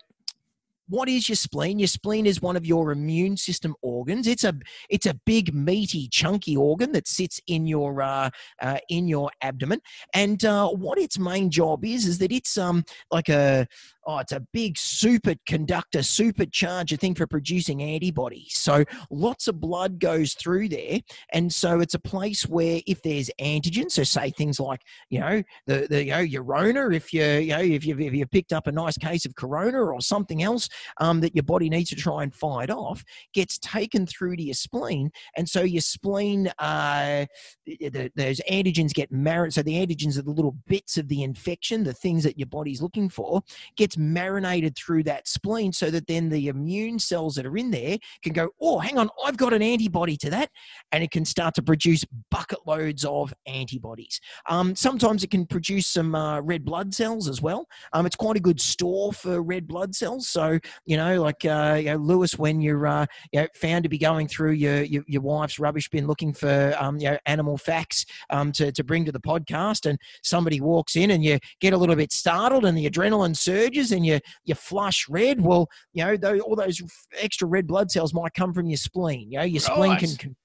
What 0.88 1.10
is 1.10 1.28
your 1.28 1.36
spleen? 1.36 1.80
Your 1.80 1.88
spleen 1.88 2.28
is 2.28 2.44
one 2.44 2.56
of 2.56 2.64
your 2.64 2.92
immune 2.92 3.38
system 3.38 3.74
organs. 3.82 4.28
It's 4.28 4.44
a 4.44 4.54
it's 4.88 5.08
a 5.08 5.16
big, 5.26 5.52
meaty, 5.52 6.08
chunky 6.10 6.56
organ 6.56 6.92
that 6.92 7.08
sits 7.08 7.42
in 7.48 7.66
your 7.66 8.04
uh, 8.04 8.30
uh, 8.62 8.78
in 8.88 9.08
your 9.08 9.32
abdomen. 9.42 9.82
And 10.14 10.46
uh, 10.46 10.70
what 10.70 11.00
its 11.00 11.18
main 11.18 11.50
job 11.50 11.84
is 11.86 12.06
is 12.06 12.20
that 12.20 12.32
it's 12.32 12.56
um 12.56 12.86
like 13.10 13.30
a 13.30 13.68
oh, 14.06 14.20
it's 14.20 14.32
a 14.32 14.46
big 14.54 14.76
superconductor, 14.76 16.02
supercharger 16.02 17.00
thing 17.00 17.16
for 17.16 17.28
producing 17.28 17.82
antibodies. 17.82 18.54
So 18.56 18.84
lots 19.10 19.48
of 19.48 19.60
blood 19.60 20.00
goes 20.00 20.34
through 20.34 20.70
there, 20.70 21.00
and 21.34 21.52
so 21.52 21.80
it's 21.80 21.94
a 21.94 22.00
place 22.00 22.44
where 22.44 22.82
if 22.88 23.02
there's 23.02 23.30
antigens, 23.42 23.92
so 23.92 24.04
say 24.04 24.32
things 24.32 24.60
like 24.60 24.82
you 25.10 25.20
know 25.20 25.44
the 25.68 25.88
the 25.90 26.04
you 26.06 26.12
know 26.12 26.20
your 26.20 26.46
if 26.94 27.14
you 27.14 27.24
you 27.24 27.54
know 27.54 27.60
if 27.60 27.86
you've, 27.86 28.00
if 28.00 28.14
you've 28.14 28.32
picked 28.32 28.54
up 28.54 28.68
a 28.68 28.72
nice 28.72 28.98
case 28.98 29.26
of 29.26 29.36
Corona 29.36 29.82
or 29.82 30.02
something 30.02 30.44
else 30.44 30.70
um, 31.00 31.22
that 31.22 31.36
your 31.36 31.44
body 31.44 31.70
needs 31.70 31.90
to 31.90 31.96
try 31.96 32.24
and 32.24 32.34
fight 32.34 32.70
off, 32.70 33.04
gets 33.34 33.58
taken 33.60 34.06
through 34.06 34.36
to 34.38 34.44
your 34.44 34.54
spleen, 34.54 35.12
and 35.36 35.48
so 35.48 35.62
your 35.62 35.82
spleen, 35.82 36.52
uh, 36.60 37.26
the- 37.66 38.12
those 38.16 38.42
antigens 38.50 38.94
get 38.94 39.12
married. 39.12 39.54
So 39.54 39.62
the 39.62 39.86
antigens 39.86 40.18
are 40.18 40.22
the 40.22 40.32
little 40.32 40.56
bits 40.68 40.98
of 40.98 41.08
the 41.08 41.24
infection, 41.24 41.84
the 41.84 41.94
things 41.94 42.24
that 42.24 42.38
your 42.38 42.48
body's 42.48 42.82
looking 42.82 43.10
for 43.10 43.42
gets 43.76 43.95
marinated 43.98 44.76
through 44.76 45.04
that 45.04 45.28
spleen 45.28 45.72
so 45.74 45.90
that 45.92 46.08
then 46.08 46.30
the 46.30 46.48
immune 46.48 47.00
cells 47.00 47.36
that 47.36 47.46
are 47.46 47.58
in 47.58 47.72
there 47.72 47.98
can 48.24 48.34
go, 48.34 48.50
oh, 48.62 48.80
hang 48.80 48.98
on, 48.98 49.10
I've 49.24 49.38
got 49.38 49.54
an 49.54 49.62
antibody 49.62 50.18
to 50.18 50.30
that. 50.32 50.50
And 50.92 51.04
it 51.04 51.12
can 51.12 51.26
start 51.26 51.56
to 51.56 51.64
produce 51.64 52.04
bucket 52.32 52.60
loads 52.66 53.06
of 53.06 53.34
antibodies. 53.46 54.20
Um, 54.50 54.76
sometimes 54.76 55.24
it 55.24 55.32
can 55.32 55.46
produce 55.46 55.88
some 55.88 56.16
uh, 56.16 56.42
red 56.42 56.66
blood 56.66 56.94
cells 56.94 57.28
as 57.28 57.42
well. 57.42 57.68
Um, 57.94 58.06
it's 58.06 58.16
quite 58.16 58.38
a 58.38 58.42
good 58.42 58.62
store 58.62 59.14
for 59.14 59.42
red 59.42 59.68
blood 59.68 59.96
cells. 59.96 60.28
So, 60.28 60.60
you 60.86 60.98
know, 60.98 61.22
like, 61.22 61.46
uh, 61.46 61.78
you 61.80 61.92
know, 61.92 61.98
Lewis, 61.98 62.38
when 62.38 62.62
you're 62.62 62.88
uh, 62.88 63.06
you 63.32 63.42
know, 63.42 63.48
found 63.56 63.84
to 63.84 63.90
be 63.90 63.98
going 63.98 64.28
through 64.28 64.52
your, 64.52 64.84
your, 64.84 65.04
your 65.08 65.22
wife's 65.22 65.60
rubbish 65.60 65.90
bin 65.90 66.08
looking 66.08 66.34
for, 66.34 66.76
um, 66.80 66.98
you 66.98 67.10
know, 67.10 67.18
animal 67.26 67.58
facts 67.58 68.06
um, 68.30 68.52
to, 68.54 68.72
to 68.72 68.84
bring 68.84 69.06
to 69.06 69.12
the 69.12 69.20
podcast 69.20 69.86
and 69.90 70.00
somebody 70.24 70.62
walks 70.62 70.96
in 70.96 71.12
and 71.12 71.24
you 71.24 71.40
get 71.60 71.74
a 71.74 71.78
little 71.78 71.96
bit 71.96 72.12
startled 72.12 72.66
and 72.66 72.78
the 72.78 72.90
adrenaline 72.90 73.36
surges 73.36 73.85
and 73.92 74.06
you 74.06 74.20
you 74.44 74.56
flush 74.56 75.08
red 75.10 75.42
well 75.42 75.68
you 75.94 76.04
know 76.04 76.18
those, 76.18 76.42
all 76.42 76.56
those 76.56 76.82
extra 77.20 77.48
red 77.48 77.68
blood 77.68 77.90
cells 77.92 78.14
might 78.14 78.34
come 78.34 78.54
from 78.54 78.68
your 78.68 78.78
spleen 78.78 79.32
you 79.32 79.38
know 79.38 79.46
your 79.46 79.62
spleen 79.62 79.98
can 79.98 80.10
contract 80.10 80.36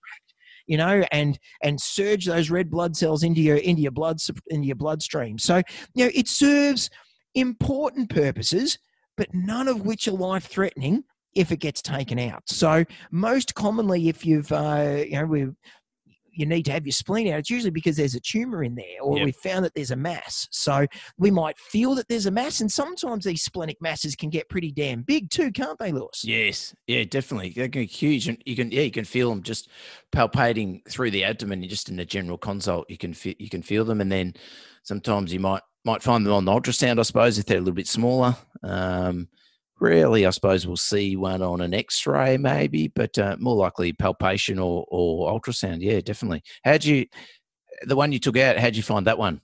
you 0.67 0.77
know 0.77 1.05
and 1.11 1.39
and 1.63 1.81
surge 1.81 2.27
those 2.27 2.49
red 2.49 2.71
blood 2.71 2.97
cells 2.97 3.25
into 3.25 3.41
your 3.41 3.57
into 3.57 3.83
your 3.83 3.91
blood 3.91 4.19
into 4.49 4.67
your 4.67 4.77
bloodstream. 4.77 5.39
So 5.39 5.63
you 5.95 6.05
know 6.05 6.11
it 6.15 6.29
serves 6.29 6.89
important 7.35 8.09
purposes 8.11 8.79
but 9.17 9.35
none 9.35 9.69
of 9.69 9.85
which 9.85 10.09
are 10.09 10.13
life 10.13 10.47
threatening 10.47 11.05
if 11.35 11.53
it 11.53 11.59
gets 11.59 11.83
taken 11.83 12.19
out. 12.19 12.43
So 12.47 12.85
most 13.11 13.55
commonly 13.55 14.09
if 14.09 14.25
you've 14.25 14.51
uh, 14.53 15.05
you 15.07 15.19
know 15.19 15.27
we 15.27 15.49
you 16.33 16.47
need 16.47 16.65
to 16.65 16.73
have 16.73 16.87
your 16.87 16.93
spleen 16.93 17.29
out, 17.33 17.39
it's 17.41 17.51
usually 17.51 17.71
because 17.71 17.97
there's 17.97 18.15
a 18.15 18.21
tumor 18.21 18.63
in 18.65 18.75
there 18.75 19.01
or 19.03 19.17
Yep. 19.19 19.25
we 19.25 19.33
found 19.33 19.65
that 19.65 19.75
there's 19.75 19.91
a 19.91 19.97
mass. 19.97 20.49
So 20.51 20.87
we 21.19 21.31
might 21.31 21.59
feel 21.59 21.95
that 21.97 22.09
there's 22.09 22.27
a 22.27 22.31
mass, 22.31 22.61
and 22.61 22.71
sometimes 22.71 23.25
these 23.25 23.43
splenic 23.43 23.81
masses 23.81 24.15
can 24.17 24.31
get 24.31 24.49
pretty 24.49 24.71
damn 24.73 25.03
big 25.03 25.31
too, 25.31 25.51
can't 25.53 25.79
they, 25.79 25.93
Lewis? 25.93 26.23
Yes, 26.25 26.75
yeah, 26.87 27.05
definitely. 27.05 27.51
They 27.51 27.69
can 27.69 27.83
be 27.83 27.87
huge, 27.87 28.29
and 28.29 28.39
you 28.47 28.57
can 28.57 28.71
yeah, 28.71 28.83
you 28.83 28.91
can 28.91 29.05
feel 29.05 29.31
them 29.31 29.43
just 29.43 29.69
palpating 30.13 30.87
through 30.89 31.11
the 31.11 31.25
abdomen. 31.25 31.67
Just 31.69 31.89
in 31.89 31.99
a 32.01 32.05
general 32.05 32.39
consult, 32.39 32.89
you 32.91 32.99
can 32.99 33.15
feel 33.15 33.35
you 33.39 33.49
can 33.49 33.63
feel 33.63 33.85
them, 33.85 34.01
and 34.01 34.11
then 34.11 34.35
sometimes 34.83 35.33
you 35.33 35.41
might 35.41 35.63
might 35.85 36.03
find 36.03 36.27
them 36.27 36.33
on 36.33 36.45
the 36.45 36.53
ultrasound. 36.53 36.99
I 36.99 37.03
suppose 37.03 37.39
if 37.39 37.47
they're 37.47 37.59
a 37.59 37.61
little 37.61 37.75
bit 37.75 37.89
smaller. 37.89 38.37
Um, 38.63 39.29
rarely, 39.81 40.27
I 40.27 40.31
suppose 40.31 40.67
we'll 40.67 40.77
see 40.77 41.17
one 41.17 41.43
on 41.43 41.61
an 41.61 41.75
X-ray, 41.75 42.37
maybe, 42.39 42.89
but 42.89 43.19
uh, 43.19 43.37
more 43.39 43.57
likely 43.57 43.93
palpation 43.93 44.59
or 44.59 44.85
or 44.89 45.33
ultrasound. 45.33 45.79
Yeah, 45.81 46.01
definitely. 46.01 46.43
How'd 46.65 46.85
you 46.85 47.07
the 47.83 47.97
one 47.97 48.13
you 48.13 48.19
took 48.19 48.37
out, 48.37 48.59
how'd 48.59 48.77
you 48.77 48.83
find 48.83 49.07
that 49.07 49.19
one? 49.19 49.41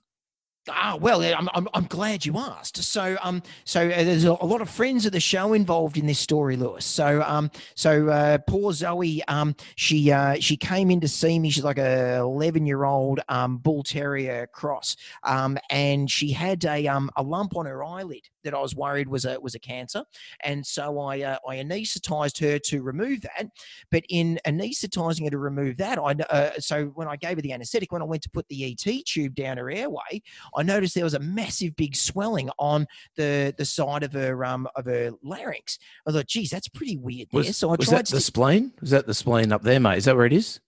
Ah, 0.69 0.97
well, 0.99 1.21
I'm, 1.21 1.49
I'm, 1.53 1.67
I'm 1.73 1.85
glad 1.85 2.25
you 2.25 2.37
asked. 2.37 2.83
So, 2.83 3.17
um, 3.21 3.41
so 3.63 3.81
uh, 3.89 4.03
there's 4.03 4.25
a, 4.25 4.33
lot 4.33 4.61
of 4.61 4.69
friends 4.69 5.05
of 5.05 5.11
the 5.11 5.19
show 5.19 5.53
involved 5.53 5.97
in 5.97 6.05
this 6.05 6.19
story, 6.19 6.55
Lewis. 6.55 6.85
So, 6.85 7.21
um, 7.23 7.51
so 7.75 8.09
uh, 8.09 8.37
poor 8.47 8.73
Zoe, 8.73 9.23
um, 9.27 9.55
she 9.75 10.11
uh, 10.11 10.35
she 10.39 10.57
came 10.57 10.91
in 10.91 10.99
to 11.01 11.07
see 11.07 11.39
me. 11.39 11.49
She's 11.49 11.63
like 11.63 11.77
a 11.77 12.17
11 12.17 12.65
year 12.65 12.85
old 12.85 13.19
um, 13.29 13.57
bull 13.57 13.83
terrier 13.83 14.47
cross, 14.47 14.95
um, 15.23 15.57
and 15.69 16.09
she 16.09 16.31
had 16.31 16.63
a 16.65 16.87
um 16.87 17.09
a 17.15 17.23
lump 17.23 17.55
on 17.55 17.65
her 17.65 17.83
eyelid 17.83 18.21
that 18.43 18.53
I 18.53 18.61
was 18.61 18.75
worried 18.75 19.09
was 19.09 19.25
a 19.25 19.39
was 19.39 19.55
a 19.55 19.59
cancer, 19.59 20.03
and 20.41 20.65
so 20.65 20.99
I 20.99 21.21
uh, 21.21 21.37
I 21.47 21.57
anaesthetized 21.57 22.39
her 22.39 22.59
to 22.59 22.81
remove 22.81 23.21
that. 23.21 23.47
But 23.91 24.03
in 24.09 24.39
anaesthetizing 24.45 25.23
her 25.25 25.29
to 25.29 25.37
remove 25.37 25.77
that, 25.77 25.99
I 25.99 26.15
uh, 26.29 26.51
so 26.59 26.85
when 26.95 27.07
I 27.07 27.15
gave 27.15 27.37
her 27.37 27.41
the 27.41 27.53
anesthetic, 27.53 27.91
when 27.91 28.01
I 28.01 28.05
went 28.05 28.23
to 28.23 28.29
put 28.29 28.47
the 28.47 28.71
ET 28.71 29.05
tube 29.05 29.35
down 29.35 29.57
her 29.57 29.69
airway. 29.69 30.21
I 30.57 30.63
noticed 30.63 30.95
there 30.95 31.03
was 31.03 31.13
a 31.13 31.19
massive 31.19 31.75
big 31.75 31.95
swelling 31.95 32.49
on 32.59 32.87
the 33.15 33.53
the 33.57 33.65
side 33.65 34.03
of 34.03 34.13
her 34.13 34.43
um 34.43 34.67
of 34.75 34.85
her 34.85 35.11
larynx. 35.23 35.77
I 36.07 36.11
thought, 36.11 36.27
geez, 36.27 36.49
that's 36.49 36.67
pretty 36.67 36.97
weird. 36.97 37.27
Was, 37.31 37.45
there. 37.45 37.53
So 37.53 37.69
I 37.69 37.75
was 37.77 37.87
tried 37.87 37.99
that 37.99 38.07
the 38.07 38.21
spleen? 38.21 38.73
Was 38.81 38.89
that 38.89 39.05
the 39.07 39.13
spleen 39.13 39.51
up 39.51 39.61
there, 39.61 39.79
mate? 39.79 39.97
Is 39.99 40.05
that 40.05 40.15
where 40.15 40.25
it 40.25 40.33
is? 40.33 40.59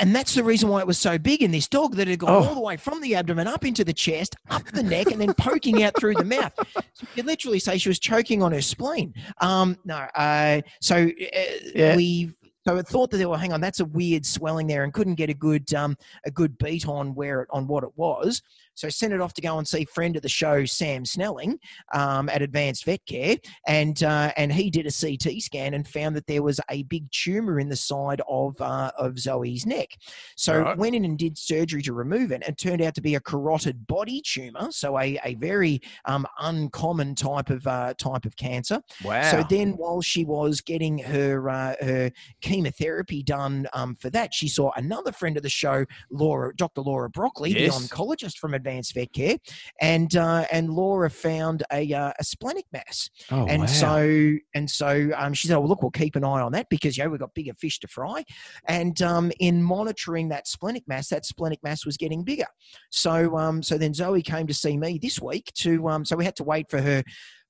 and 0.00 0.14
that's 0.14 0.34
the 0.34 0.42
reason 0.42 0.68
why 0.68 0.80
it 0.80 0.86
was 0.88 0.98
so 0.98 1.16
big 1.18 1.40
in 1.40 1.52
this 1.52 1.68
dog 1.68 1.94
that 1.94 2.08
it 2.08 2.18
got 2.18 2.30
Oh. 2.30 2.48
all 2.48 2.54
the 2.54 2.60
way 2.60 2.76
from 2.76 3.00
the 3.00 3.14
abdomen 3.14 3.46
up 3.46 3.64
into 3.64 3.84
the 3.84 3.92
chest, 3.92 4.34
up 4.50 4.64
the 4.72 4.82
neck, 4.82 5.12
and 5.12 5.20
then 5.20 5.32
poking 5.34 5.84
out 5.84 5.96
through 5.98 6.14
the 6.14 6.24
mouth. 6.24 6.52
So 6.74 7.02
you 7.02 7.06
could 7.14 7.26
literally 7.26 7.60
say 7.60 7.78
she 7.78 7.88
was 7.88 8.00
choking 8.00 8.42
on 8.42 8.50
her 8.50 8.60
spleen. 8.60 9.14
Um, 9.40 9.78
no, 9.84 9.94
uh, 10.16 10.62
so 10.80 10.96
uh, 11.06 11.40
Yeah. 11.74 11.94
we. 11.96 12.34
So 12.66 12.76
I 12.76 12.82
thought 12.82 13.10
that 13.12 13.26
were, 13.26 13.38
hang 13.38 13.52
on, 13.52 13.62
that's 13.62 13.80
a 13.80 13.84
weird 13.86 14.26
swelling 14.26 14.66
there, 14.66 14.82
and 14.84 14.92
couldn't 14.92 15.14
get 15.14 15.30
a 15.30 15.34
good 15.34 15.72
um, 15.72 15.96
a 16.26 16.30
good 16.30 16.58
beat 16.58 16.86
on 16.88 17.14
where 17.14 17.42
it, 17.42 17.48
on 17.50 17.66
what 17.68 17.84
it 17.84 17.90
was. 17.96 18.42
So 18.78 18.88
sent 18.88 19.12
it 19.12 19.20
off 19.20 19.34
to 19.34 19.40
go 19.42 19.58
and 19.58 19.66
see 19.66 19.84
friend 19.84 20.14
of 20.14 20.22
the 20.22 20.28
show 20.28 20.64
Sam 20.64 21.04
Snelling 21.04 21.58
um, 21.92 22.28
at 22.28 22.42
Advanced 22.42 22.84
Vet 22.84 23.04
Care, 23.06 23.34
and 23.66 24.00
uh, 24.04 24.30
and 24.36 24.52
he 24.52 24.70
did 24.70 24.86
a 24.86 24.92
CT 24.92 25.42
scan 25.42 25.74
and 25.74 25.86
found 25.86 26.14
that 26.14 26.28
there 26.28 26.44
was 26.44 26.60
a 26.70 26.84
big 26.84 27.10
tumor 27.10 27.58
in 27.58 27.68
the 27.68 27.74
side 27.74 28.22
of 28.28 28.54
uh, 28.60 28.92
of 28.96 29.18
Zoe's 29.18 29.66
neck. 29.66 29.96
So 30.36 30.60
Right. 30.60 30.78
went 30.78 30.94
in 30.94 31.04
and 31.04 31.18
did 31.18 31.36
surgery 31.36 31.82
to 31.82 31.92
remove 31.92 32.30
it. 32.30 32.36
and 32.36 32.44
It 32.44 32.56
turned 32.58 32.80
out 32.80 32.94
to 32.94 33.00
be 33.00 33.16
a 33.16 33.20
carotid 33.20 33.84
body 33.88 34.22
tumor, 34.24 34.70
so 34.70 34.96
a, 34.96 35.18
a 35.24 35.34
very 35.34 35.80
um, 36.04 36.24
uncommon 36.38 37.16
type 37.16 37.50
of 37.50 37.66
uh, 37.66 37.94
type 37.94 38.26
of 38.26 38.36
cancer. 38.36 38.80
Wow. 39.02 39.28
So 39.32 39.42
then, 39.50 39.72
while 39.72 40.00
she 40.02 40.24
was 40.24 40.60
getting 40.60 40.98
her 40.98 41.50
uh, 41.50 41.74
her 41.80 42.12
chemotherapy 42.42 43.24
done 43.24 43.66
um, 43.72 43.96
for 43.96 44.08
that, 44.10 44.32
she 44.32 44.46
saw 44.46 44.70
another 44.76 45.10
friend 45.10 45.36
of 45.36 45.42
the 45.42 45.48
show, 45.48 45.84
Laura, 46.10 46.54
Dr. 46.54 46.82
Laura 46.82 47.10
Brockley, 47.10 47.50
Yes. 47.58 47.76
the 47.76 47.88
oncologist 47.88 48.38
from 48.38 48.54
Advanced 48.54 48.67
Vet 48.92 49.12
Care, 49.12 49.36
and 49.80 50.14
uh, 50.16 50.44
and 50.52 50.70
Laura 50.70 51.10
found 51.10 51.62
a 51.72 51.92
uh, 51.92 52.12
a 52.18 52.24
splenic 52.24 52.66
mass, 52.72 53.10
oh, 53.30 53.46
and 53.46 53.62
wow. 53.62 53.66
so 53.66 54.36
and 54.54 54.70
so 54.70 55.10
um, 55.16 55.34
she 55.34 55.48
said, 55.48 55.56
"Oh, 55.56 55.60
well, 55.60 55.68
look, 55.70 55.82
we'll 55.82 55.90
keep 55.90 56.16
an 56.16 56.24
eye 56.24 56.40
on 56.40 56.52
that 56.52 56.68
because 56.68 56.96
you 56.96 57.04
know 57.04 57.10
we've 57.10 57.20
got 57.20 57.34
bigger 57.34 57.54
fish 57.54 57.78
to 57.80 57.88
fry." 57.88 58.24
And 58.66 59.00
um, 59.02 59.32
in 59.40 59.62
monitoring 59.62 60.28
that 60.30 60.46
splenic 60.46 60.86
mass, 60.86 61.08
that 61.08 61.24
splenic 61.24 61.62
mass 61.62 61.84
was 61.84 61.96
getting 61.96 62.24
bigger. 62.24 62.46
So 62.90 63.36
um, 63.36 63.62
so 63.62 63.78
then 63.78 63.94
Zoe 63.94 64.22
came 64.22 64.46
to 64.46 64.54
see 64.54 64.76
me 64.76 64.98
this 65.00 65.20
week 65.20 65.52
to 65.56 65.88
um, 65.88 66.04
so 66.04 66.16
we 66.16 66.24
had 66.24 66.36
to 66.36 66.44
wait 66.44 66.70
for 66.70 66.80
her 66.80 67.02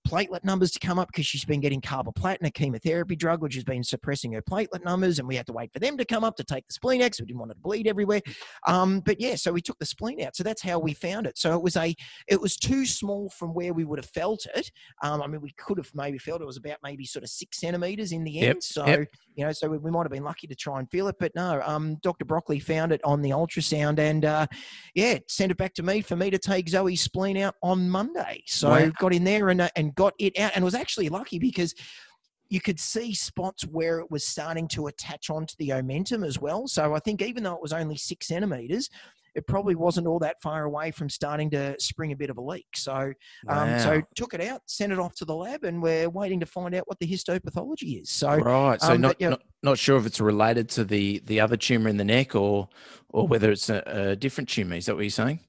platelet 0.09 0.43
numbers 0.45 0.71
to 0.73 0.79
come 0.79 0.99
up 0.99 1.09
because 1.09 1.27
she's 1.27 1.45
been 1.45 1.61
getting 1.61 1.81
carboplatin, 1.81 2.47
a 2.47 2.51
chemotherapy 2.51 3.15
drug, 3.15 3.43
which 3.43 3.55
has 3.55 3.65
been 3.65 3.85
suppressing 3.85 4.33
her 4.33 4.41
platelet 4.43 4.85
numbers, 4.85 5.19
and 5.19 5.29
we 5.29 5.37
had 5.37 5.47
to 5.47 5.53
wait 5.53 5.73
for 5.73 5.79
them 5.81 5.97
to 5.99 6.05
come 6.05 6.25
up 6.25 6.37
to 6.37 6.45
take 6.45 6.67
the 6.67 6.73
spleen 6.73 7.03
out 7.03 7.11
'cause 7.11 7.21
we 7.21 7.27
didn't 7.27 7.39
want 7.41 7.51
it 7.51 7.55
to 7.57 7.61
bleed 7.61 7.87
everywhere. 7.87 8.23
Um, 8.67 9.01
but 9.01 9.21
yeah, 9.21 9.35
so 9.35 9.53
we 9.53 9.61
took 9.61 9.79
the 9.79 9.87
spleen 9.87 10.23
out. 10.23 10.35
So 10.35 10.43
that's 10.43 10.63
how 10.63 10.79
we 10.79 10.95
found 10.95 11.27
it. 11.27 11.37
So 11.37 11.55
it 11.55 11.63
was 11.63 11.77
a 11.77 11.95
it 12.27 12.41
was 12.41 12.57
too 12.57 12.87
small 12.87 13.29
from 13.31 13.53
where 13.55 13.73
we 13.75 13.85
would 13.85 13.99
have 13.99 14.09
felt 14.11 14.47
it. 14.55 14.71
Um, 15.03 15.21
I 15.23 15.27
mean, 15.27 15.41
we 15.41 15.53
could 15.59 15.79
have 15.79 15.91
maybe 15.95 16.19
felt 16.19 16.41
it 16.41 16.47
was 16.47 16.57
about 16.57 16.79
maybe 16.83 17.05
sort 17.05 17.23
of 17.23 17.29
six 17.31 17.61
centimeters 17.61 18.13
in 18.13 18.25
the 18.25 18.31
Yep, 18.33 18.51
end. 18.51 18.63
So 18.63 18.87
yep. 18.87 19.09
you 19.35 19.45
know, 19.45 19.53
so 19.53 19.69
we, 19.69 19.79
we 19.79 19.91
might 19.91 20.05
have 20.05 20.11
been 20.13 20.25
lucky 20.25 20.47
to 20.47 20.55
try 20.55 20.79
and 20.79 20.91
feel 20.91 21.09
it, 21.09 21.17
but 21.21 21.33
no. 21.35 21.61
Um, 21.65 21.97
Dr. 22.03 22.25
Brockley 22.25 22.59
found 22.61 22.93
it 22.93 23.01
on 23.05 23.23
the 23.23 23.31
ultrasound, 23.31 23.99
and 23.99 24.25
uh, 24.25 24.47
yeah, 24.95 25.19
sent 25.29 25.53
it 25.53 25.57
back 25.59 25.75
to 25.75 25.83
me 25.83 26.01
for 26.01 26.17
me 26.17 26.31
to 26.31 26.39
take 26.39 26.69
Zoe's 26.69 27.01
spleen 27.01 27.37
out 27.37 27.55
on 27.63 27.89
Monday. 27.91 28.43
So 28.47 28.69
Wow. 28.71 28.91
got 28.99 29.13
in 29.15 29.25
there 29.25 29.49
and 29.51 29.61
uh, 29.61 29.69
and 29.77 29.95
got 29.99 30.15
it 30.19 30.39
out, 30.39 30.53
and 30.55 30.65
was 30.65 30.77
actually 30.77 31.09
lucky 31.09 31.41
because 31.41 31.75
you 32.49 32.61
could 32.61 32.79
see 32.81 33.13
spots 33.13 33.65
where 33.65 33.99
it 33.99 34.11
was 34.11 34.25
starting 34.25 34.69
to 34.69 34.87
attach 34.87 35.29
onto 35.29 35.55
the 35.59 35.71
omentum 35.71 36.25
as 36.25 36.39
well. 36.39 36.67
So 36.69 36.95
I 36.95 37.01
think 37.01 37.21
even 37.21 37.43
though 37.43 37.55
it 37.55 37.61
was 37.61 37.73
only 37.73 37.97
six 37.97 38.29
centimeters, 38.29 38.89
it 39.35 39.47
probably 39.47 39.75
wasn't 39.75 40.07
all 40.07 40.19
that 40.21 40.37
far 40.41 40.65
away 40.65 40.91
from 40.91 41.11
starting 41.11 41.51
to 41.51 41.77
spring 41.79 42.13
a 42.13 42.17
bit 42.17 42.31
of 42.31 42.39
a 42.39 42.41
leak. 42.41 42.67
So 42.75 43.13
um, 43.49 43.79
so 43.81 44.03
took 44.15 44.35
it 44.35 44.41
out, 44.41 44.63
sent 44.67 44.93
it 44.93 44.99
off 44.99 45.15
to 45.17 45.25
the 45.25 45.35
lab, 45.35 45.65
and 45.65 45.83
we're 45.83 46.09
waiting 46.09 46.41
to 46.41 46.47
find 46.47 46.75
out 46.75 46.89
what 46.89 46.99
the 47.01 47.07
histopathology 47.07 48.01
is. 48.01 48.11
So 48.11 48.37
right. 48.37 48.81
So 48.81 48.95
um, 48.95 49.01
not, 49.01 49.09
but, 49.09 49.21
yeah. 49.21 49.29
not 49.31 49.43
not 49.63 49.79
sure 49.79 49.97
if 49.97 50.07
it's 50.07 50.21
related 50.21 50.69
to 50.71 50.85
the 50.85 51.23
the 51.27 51.41
other 51.41 51.57
tumor 51.57 51.89
in 51.89 51.99
the 51.99 52.05
neck 52.05 52.35
or 52.35 52.69
or 53.11 53.27
whether 53.27 53.51
it's 53.51 53.69
a, 53.69 53.83
a 53.87 54.17
different 54.17 54.49
tumor. 54.49 54.77
Is 54.77 54.87
that 54.87 54.95
what 54.95 55.03
you're 55.03 55.11
saying? 55.11 55.41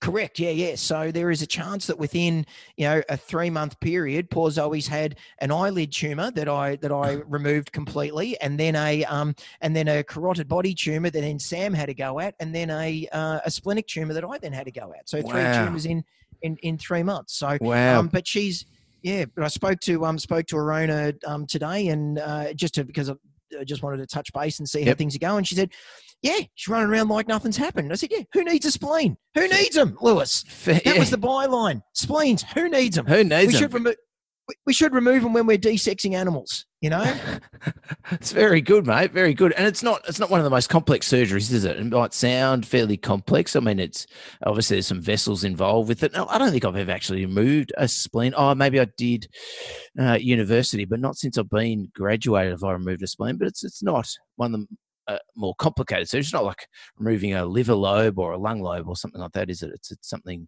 Correct. 0.00 0.38
Yeah, 0.38 0.50
yeah. 0.50 0.76
So 0.76 1.10
there 1.10 1.28
is 1.30 1.42
a 1.42 1.46
chance 1.46 1.88
that 1.88 1.98
within 1.98 2.46
you 2.76 2.86
know 2.86 3.02
a 3.08 3.16
three 3.16 3.50
month 3.50 3.80
period, 3.80 4.30
poor 4.30 4.48
Zoe's 4.50 4.86
had 4.86 5.16
an 5.40 5.50
eyelid 5.50 5.90
tumor 5.90 6.30
that 6.30 6.48
I 6.48 6.76
that 6.76 6.92
I 6.92 7.12
removed 7.26 7.72
completely, 7.72 8.40
and 8.40 8.58
then 8.60 8.76
a 8.76 9.04
um 9.06 9.34
and 9.60 9.74
then 9.74 9.88
a 9.88 10.04
carotid 10.04 10.46
body 10.46 10.72
tumor 10.72 11.10
that 11.10 11.20
then 11.20 11.40
Sam 11.40 11.74
had 11.74 11.86
to 11.86 11.94
go 11.94 12.20
at, 12.20 12.36
and 12.38 12.54
then 12.54 12.70
a 12.70 13.08
uh, 13.10 13.40
a 13.44 13.50
splenic 13.50 13.88
tumor 13.88 14.14
that 14.14 14.24
I 14.24 14.38
then 14.38 14.52
had 14.52 14.66
to 14.66 14.72
go 14.72 14.92
at. 14.96 15.08
So 15.08 15.20
three 15.20 15.42
Wow. 15.42 15.64
tumors 15.64 15.84
in 15.84 16.04
in 16.42 16.56
in 16.62 16.78
three 16.78 17.02
months. 17.02 17.34
So 17.34 17.58
Wow. 17.60 17.98
um, 17.98 18.08
but 18.08 18.24
she's 18.24 18.66
yeah. 19.02 19.24
But 19.34 19.44
I 19.44 19.48
spoke 19.48 19.80
to 19.80 20.04
um 20.04 20.18
spoke 20.18 20.46
to 20.46 20.56
Arona 20.58 21.12
um 21.26 21.44
today, 21.44 21.88
and 21.88 22.20
uh, 22.20 22.52
just 22.52 22.74
to 22.74 22.84
because 22.84 23.10
I 23.10 23.14
I 23.58 23.64
just 23.64 23.82
wanted 23.82 23.96
to 23.96 24.06
touch 24.06 24.32
base 24.32 24.58
and 24.58 24.68
see 24.68 24.84
how 24.84 24.94
things 24.94 25.16
are 25.16 25.20
going. 25.20 25.42
She 25.44 25.54
said, 25.54 25.72
"Yeah, 26.22 26.40
she's 26.54 26.68
running 26.68 26.88
around 26.90 27.08
like 27.08 27.28
nothing's 27.28 27.56
happened." 27.56 27.92
I 27.92 27.96
said, 27.96 28.10
"Yeah, 28.10 28.22
who 28.32 28.44
needs 28.44 28.66
a 28.66 28.70
spleen? 28.70 29.16
Who 29.34 29.48
needs 29.48 29.74
them, 29.76 29.96
Lewis?" 30.00 30.44
Fair- 30.48 30.80
That 30.84 30.98
was 30.98 31.10
the 31.10 31.18
byline. 31.18 31.82
Spleens. 31.94 32.44
Who 32.54 32.68
needs 32.68 32.96
them? 32.96 33.06
Who 33.06 33.24
needs 33.24 33.46
we 33.48 33.52
them? 33.52 33.60
should 33.60 33.74
remove. 33.74 33.96
We 34.64 34.72
should 34.72 34.94
remove 34.94 35.22
them 35.22 35.34
when 35.34 35.44
we're 35.44 35.58
desexing 35.58 36.14
animals. 36.14 36.64
You 36.80 36.88
know. 36.90 37.14
it's 38.12 38.32
very 38.32 38.62
good, 38.62 38.86
mate. 38.86 39.12
Very 39.12 39.34
good. 39.34 39.52
And 39.52 39.66
it's 39.66 39.82
not 39.82 40.00
it's 40.08 40.18
not 40.18 40.30
one 40.30 40.40
of 40.40 40.44
the 40.44 40.50
most 40.50 40.70
complex 40.70 41.06
surgeries, 41.06 41.52
is 41.52 41.64
it? 41.64 41.76
It 41.76 41.84
might 41.84 42.14
sound 42.14 42.66
fairly 42.66 42.96
complex. 42.96 43.56
I 43.56 43.60
mean, 43.60 43.78
it's 43.78 44.06
obviously 44.46 44.76
there's 44.76 44.86
some 44.86 45.02
vessels 45.02 45.44
involved 45.44 45.88
with 45.88 46.02
it. 46.02 46.14
No, 46.14 46.26
I 46.28 46.38
don't 46.38 46.50
think 46.50 46.64
I've 46.64 46.76
ever 46.76 46.90
actually 46.90 47.26
removed 47.26 47.72
a 47.76 47.88
spleen. 47.88 48.32
Oh, 48.36 48.54
maybe 48.54 48.80
I 48.80 48.86
did 48.96 49.28
uh, 50.00 50.18
university, 50.20 50.86
but 50.86 51.00
not 51.00 51.16
since 51.16 51.36
I've 51.36 51.50
been 51.50 51.90
graduated 51.94 52.52
have 52.52 52.64
I 52.64 52.72
removed 52.72 53.02
a 53.02 53.06
spleen. 53.06 53.36
But 53.36 53.48
it's 53.48 53.64
it's 53.64 53.82
not 53.82 54.08
one 54.36 54.54
of 54.54 54.60
the 54.60 54.66
uh, 55.08 55.18
more 55.34 55.54
complicated. 55.56 56.08
So 56.08 56.18
it's 56.18 56.32
not 56.32 56.44
like 56.44 56.66
removing 56.98 57.34
a 57.34 57.44
liver 57.44 57.74
lobe 57.74 58.18
or 58.18 58.32
a 58.32 58.38
lung 58.38 58.60
lobe 58.60 58.88
or 58.88 58.96
something 58.96 59.20
like 59.20 59.32
that, 59.32 59.50
is 59.50 59.62
it? 59.62 59.70
It's 59.74 59.90
it's 59.90 60.08
something 60.08 60.46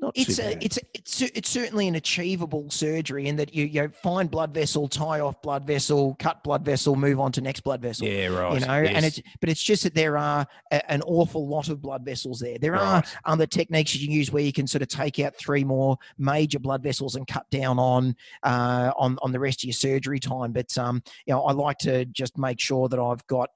not 0.00 0.12
It's 0.14 0.38
a, 0.38 0.62
it's 0.64 0.76
a, 0.76 0.80
it's 0.94 1.22
it's 1.22 1.48
certainly 1.48 1.88
an 1.88 1.94
achievable 1.94 2.70
surgery 2.70 3.26
in 3.28 3.36
that 3.36 3.54
you 3.54 3.64
you 3.64 3.88
find 4.02 4.30
blood 4.30 4.52
vessel, 4.52 4.88
tie 4.88 5.20
off 5.20 5.40
blood 5.42 5.66
vessel, 5.66 6.16
cut 6.18 6.42
blood 6.44 6.64
vessel, 6.64 6.96
move 6.96 7.20
on 7.20 7.32
to 7.32 7.40
next 7.40 7.60
blood 7.60 7.80
vessel. 7.80 8.06
yeah, 8.06 8.26
right. 8.26 8.60
you 8.60 8.66
know 8.66 8.72
and 8.72 9.04
it's 9.04 9.20
but 9.40 9.48
it's 9.48 9.62
just 9.62 9.84
that 9.84 9.94
there 9.94 10.18
are 10.18 10.46
a, 10.70 10.90
an 10.90 11.02
awful 11.02 11.48
lot 11.48 11.68
of 11.68 11.80
blood 11.80 12.04
vessels 12.04 12.40
there 12.40 12.58
there 12.58 12.76
are 12.76 13.02
other 13.24 13.46
techniques 13.46 13.94
you 13.94 14.06
can 14.06 14.14
use 14.14 14.30
where 14.30 14.42
you 14.42 14.52
can 14.52 14.66
sort 14.66 14.82
of 14.82 14.88
take 14.88 15.18
out 15.18 15.34
three 15.36 15.64
more 15.64 15.96
major 16.18 16.58
blood 16.58 16.82
vessels 16.82 17.14
and 17.14 17.26
cut 17.26 17.48
down 17.50 17.78
on 17.78 18.14
uh, 18.42 18.92
on 18.98 19.18
on 19.22 19.32
the 19.32 19.40
rest 19.40 19.60
of 19.60 19.64
your 19.64 19.72
surgery 19.72 20.18
time 20.18 20.52
but 20.52 20.76
um 20.78 21.02
you 21.26 21.32
know 21.32 21.42
i 21.42 21.52
like 21.52 21.78
to 21.78 22.04
just 22.06 22.36
make 22.38 22.60
sure 22.60 22.88
that 22.88 23.00
i've 23.00 23.26
got 23.26 23.50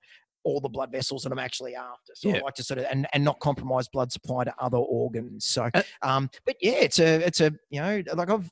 all 0.44 0.60
the 0.60 0.68
blood 0.68 0.90
vessels 0.92 1.22
that 1.22 1.32
I'm 1.32 1.38
actually 1.38 1.74
after. 1.74 2.12
So 2.14 2.28
Yeah. 2.30 2.36
I 2.36 2.40
like 2.40 2.54
to 2.54 2.62
sort 2.64 2.78
of 2.78 2.86
and, 2.90 3.06
and 3.12 3.22
not 3.24 3.38
compromise 3.40 3.88
blood 3.88 4.10
supply 4.12 4.44
to 4.44 4.54
other 4.58 4.78
organs. 4.78 5.44
So 5.46 5.68
Uh, 5.74 5.82
um 6.02 6.30
but 6.46 6.56
yeah, 6.60 6.72
it's 6.80 6.98
a 6.98 7.16
it's 7.26 7.40
a 7.40 7.52
you 7.70 7.80
know 7.80 8.02
like 8.14 8.30
I've 8.30 8.50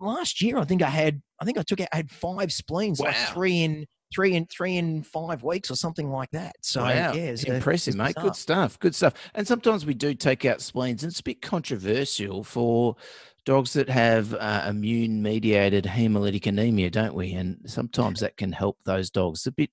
last 0.00 0.40
year 0.42 0.58
I 0.58 0.64
think 0.64 0.82
I 0.82 0.88
had 0.90 1.22
I 1.40 1.44
think 1.44 1.58
I 1.58 1.62
took 1.62 1.80
out 1.80 1.88
I 1.92 1.96
had 1.96 2.10
five 2.10 2.52
spleens, 2.52 3.00
like 3.00 3.16
three 3.32 3.62
in 3.62 3.86
three 4.14 4.34
in 4.34 4.44
three 4.46 4.76
in 4.76 5.02
five 5.02 5.42
weeks 5.42 5.70
or 5.70 5.74
something 5.74 6.10
like 6.10 6.30
that. 6.32 6.54
So 6.60 6.82
wow, 6.82 6.88
yeah, 6.88 7.14
it's 7.14 7.44
a- 7.44 7.54
impressive, 7.54 7.94
it's 7.94 7.98
mate. 7.98 8.14
Good 8.20 8.36
stuff. 8.36 8.78
Good 8.78 8.94
stuff. 8.94 9.14
And 9.34 9.46
sometimes 9.48 9.86
we 9.86 9.94
do 9.94 10.12
take 10.14 10.44
out 10.44 10.60
spleens, 10.60 11.02
and 11.02 11.10
it's 11.10 11.20
a 11.20 11.24
bit 11.24 11.40
controversial 11.40 12.44
for 12.44 12.96
dogs 13.44 13.72
that 13.72 13.88
have 13.88 14.34
uh, 14.34 14.66
immune 14.68 15.22
mediated 15.22 15.84
hemolytic 15.84 16.46
anemia, 16.46 16.90
don't 16.90 17.14
we? 17.14 17.32
And 17.32 17.58
sometimes 17.66 18.20
that 18.20 18.36
can 18.36 18.52
help 18.52 18.78
those 18.84 19.10
dogs. 19.10 19.46
A 19.46 19.52
bit, 19.52 19.70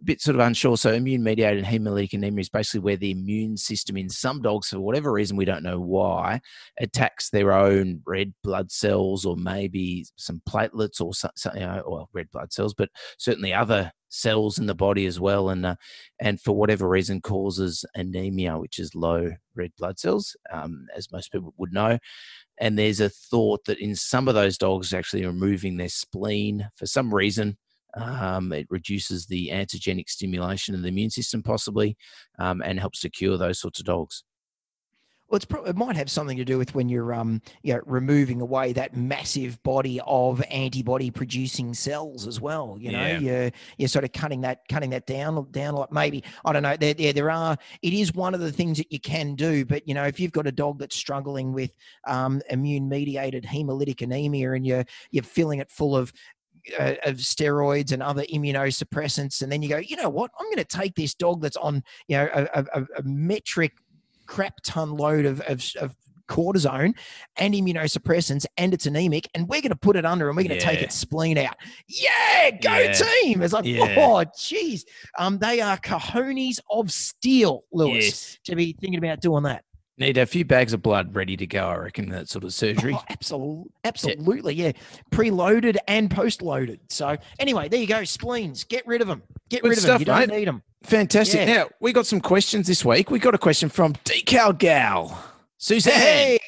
a 0.00 0.04
bit 0.04 0.20
sort 0.20 0.36
of 0.36 0.40
unsure. 0.40 0.76
So 0.76 0.92
immune 0.92 1.22
mediated 1.22 1.64
hemolytic 1.64 2.14
anemia 2.14 2.40
is 2.40 2.48
basically 2.48 2.80
where 2.80 2.96
the 2.96 3.10
immune 3.10 3.56
system 3.56 3.96
in 3.96 4.08
some 4.08 4.40
dogs, 4.42 4.70
for 4.70 4.80
whatever 4.80 5.12
reason, 5.12 5.36
we 5.36 5.44
don't 5.44 5.62
know 5.62 5.80
why, 5.80 6.40
attacks 6.80 7.30
their 7.30 7.52
own 7.52 8.00
red 8.06 8.32
blood 8.42 8.72
cells 8.72 9.24
or 9.24 9.36
maybe 9.36 10.06
some 10.16 10.40
platelets 10.48 11.00
or 11.00 11.14
something, 11.14 11.60
you 11.60 11.66
know, 11.66 12.08
red 12.12 12.30
blood 12.30 12.52
cells, 12.52 12.74
but 12.74 12.88
certainly 13.18 13.52
other 13.52 13.92
cells 14.14 14.58
in 14.58 14.66
the 14.66 14.74
body 14.74 15.06
as 15.06 15.18
well, 15.18 15.50
and 15.50 15.66
uh, 15.66 15.74
and 16.20 16.40
for 16.40 16.52
whatever 16.52 16.88
reason 16.88 17.20
causes 17.20 17.84
anemia, 17.94 18.56
which 18.56 18.78
is 18.78 18.94
low 18.94 19.30
red 19.54 19.72
blood 19.76 19.98
cells, 19.98 20.36
um, 20.52 20.86
as 20.96 21.10
most 21.12 21.32
people 21.32 21.52
would 21.58 21.72
know. 21.72 21.98
And 22.60 22.78
there's 22.78 23.00
a 23.00 23.08
thought 23.08 23.64
that 23.64 23.78
in 23.78 23.96
some 23.96 24.28
of 24.28 24.34
those 24.34 24.56
dogs, 24.56 24.94
actually 24.94 25.26
removing 25.26 25.76
their 25.76 25.88
spleen 25.88 26.68
for 26.76 26.86
some 26.86 27.12
reason, 27.12 27.56
um, 27.96 28.52
it 28.52 28.66
reduces 28.70 29.26
the 29.26 29.50
antigenic 29.52 30.08
stimulation 30.08 30.74
of 30.74 30.82
the 30.82 30.88
immune 30.88 31.10
system, 31.10 31.42
possibly, 31.42 31.96
um, 32.38 32.62
and 32.64 32.80
helps 32.80 33.00
to 33.00 33.10
cure 33.10 33.36
those 33.36 33.60
sorts 33.60 33.80
of 33.80 33.86
dogs. 33.86 34.24
Well, 35.28 35.36
it's 35.36 35.46
pro- 35.46 35.64
it 35.64 35.74
might 35.74 35.96
have 35.96 36.10
something 36.10 36.36
to 36.36 36.44
do 36.44 36.58
with 36.58 36.74
when 36.74 36.88
you're 36.88 37.14
um 37.14 37.40
you 37.62 37.74
know, 37.74 37.80
removing 37.86 38.40
away 38.40 38.72
that 38.74 38.94
massive 38.96 39.60
body 39.62 40.00
of 40.06 40.42
antibody 40.50 41.10
producing 41.10 41.72
cells 41.74 42.26
as 42.26 42.40
well. 42.40 42.76
You 42.78 42.92
know, 42.92 43.06
Yeah. 43.06 43.18
you're 43.18 43.50
you're 43.78 43.88
sort 43.88 44.04
of 44.04 44.12
cutting 44.12 44.42
that 44.42 44.68
cutting 44.68 44.90
that 44.90 45.06
down 45.06 45.50
down 45.50 45.74
like 45.74 45.90
maybe 45.90 46.22
I 46.44 46.52
don't 46.52 46.62
know. 46.62 46.76
There, 46.76 46.94
there 46.94 47.12
there 47.14 47.30
are 47.30 47.56
it 47.82 47.92
is 47.94 48.14
one 48.14 48.34
of 48.34 48.40
the 48.40 48.52
things 48.52 48.76
that 48.78 48.92
you 48.92 49.00
can 49.00 49.34
do, 49.34 49.64
but 49.64 49.88
you 49.88 49.94
know 49.94 50.04
if 50.04 50.20
you've 50.20 50.32
got 50.32 50.46
a 50.46 50.52
dog 50.52 50.78
that's 50.78 50.94
struggling 50.96 51.52
with 51.52 51.72
um, 52.06 52.42
immune 52.50 52.88
mediated 52.88 53.44
hemolytic 53.44 54.02
anemia 54.02 54.52
and 54.52 54.66
you're 54.66 54.84
you're 55.10 55.24
filling 55.24 55.58
it 55.58 55.70
full 55.70 55.96
of 55.96 56.12
uh, 56.78 56.94
of 57.04 57.16
steroids 57.16 57.92
and 57.92 58.02
other 58.02 58.24
immunosuppressants, 58.32 59.42
and 59.42 59.52
then 59.52 59.60
you 59.62 59.68
go, 59.68 59.76
you 59.76 59.96
know 59.96 60.08
what? 60.08 60.30
I'm 60.38 60.46
going 60.46 60.56
to 60.56 60.64
take 60.64 60.94
this 60.94 61.14
dog 61.14 61.42
that's 61.42 61.58
on, 61.58 61.82
you 62.08 62.16
know, 62.16 62.28
a, 62.32 62.42
a, 62.54 62.64
a- 62.80 62.86
a 62.98 63.02
metric 63.02 63.72
crap 64.26 64.54
ton 64.64 64.96
load 64.96 65.24
of, 65.26 65.40
of, 65.42 65.62
of 65.80 65.94
cortisone 66.26 66.94
and 67.36 67.52
immunosuppressants, 67.54 68.46
and 68.56 68.72
it's 68.72 68.86
anemic, 68.86 69.28
and 69.34 69.46
we're 69.48 69.60
going 69.60 69.70
to 69.70 69.76
put 69.76 69.94
it 69.96 70.06
under, 70.06 70.28
and 70.28 70.36
we're 70.36 70.42
going 70.44 70.58
to 70.58 70.64
take 70.64 70.80
its 70.80 70.94
spleen 70.94 71.36
out. 71.38 71.54
Yeah, 71.86 72.50
go 72.62 72.78
Yeah. 72.78 72.92
team! 72.92 73.42
It's 73.42 73.52
like, 73.52 73.64
Yeah. 73.66 73.94
oh, 73.98 74.24
geez, 74.38 74.86
um, 75.18 75.38
they 75.38 75.60
are 75.60 75.76
cojones 75.78 76.60
of 76.70 76.90
steel, 76.90 77.64
Lewis, 77.72 78.04
Yes. 78.04 78.38
to 78.44 78.56
be 78.56 78.72
thinking 78.72 78.98
about 78.98 79.20
doing 79.20 79.42
that. 79.44 79.64
Need 79.96 80.18
a 80.18 80.26
few 80.26 80.44
bags 80.44 80.72
of 80.72 80.82
blood 80.82 81.14
ready 81.14 81.36
to 81.36 81.46
go, 81.46 81.68
I 81.68 81.76
reckon, 81.76 82.08
that 82.08 82.28
sort 82.28 82.42
of 82.42 82.52
surgery. 82.52 82.94
Oh, 82.96 83.02
absolutely, 83.08 83.70
absolutely, 83.84 84.54
yeah. 84.54 84.72
Preloaded 85.12 85.76
and 85.86 86.10
post-loaded. 86.10 86.80
So 86.88 87.16
anyway, 87.38 87.68
there 87.68 87.78
you 87.78 87.86
go. 87.86 88.04
Spleens, 88.04 88.64
get 88.64 88.84
rid 88.88 89.02
of 89.02 89.06
them. 89.06 89.22
Get 89.50 89.62
Good 89.62 89.68
rid 89.68 89.78
of 89.78 89.84
stuff, 89.84 89.92
them. 89.94 90.00
You 90.00 90.06
don't 90.06 90.28
mate. 90.30 90.38
need 90.38 90.48
them. 90.48 90.62
Fantastic. 90.82 91.46
Yeah. 91.46 91.54
Now, 91.54 91.68
we 91.80 91.92
got 91.92 92.06
some 92.06 92.20
questions 92.20 92.66
this 92.66 92.84
week. 92.84 93.10
We 93.12 93.20
got 93.20 93.36
a 93.36 93.38
question 93.38 93.68
from 93.68 93.92
Decal 94.04 94.58
Gal. 94.58 95.24
Suzanne. 95.58 95.92
Hey, 95.92 96.38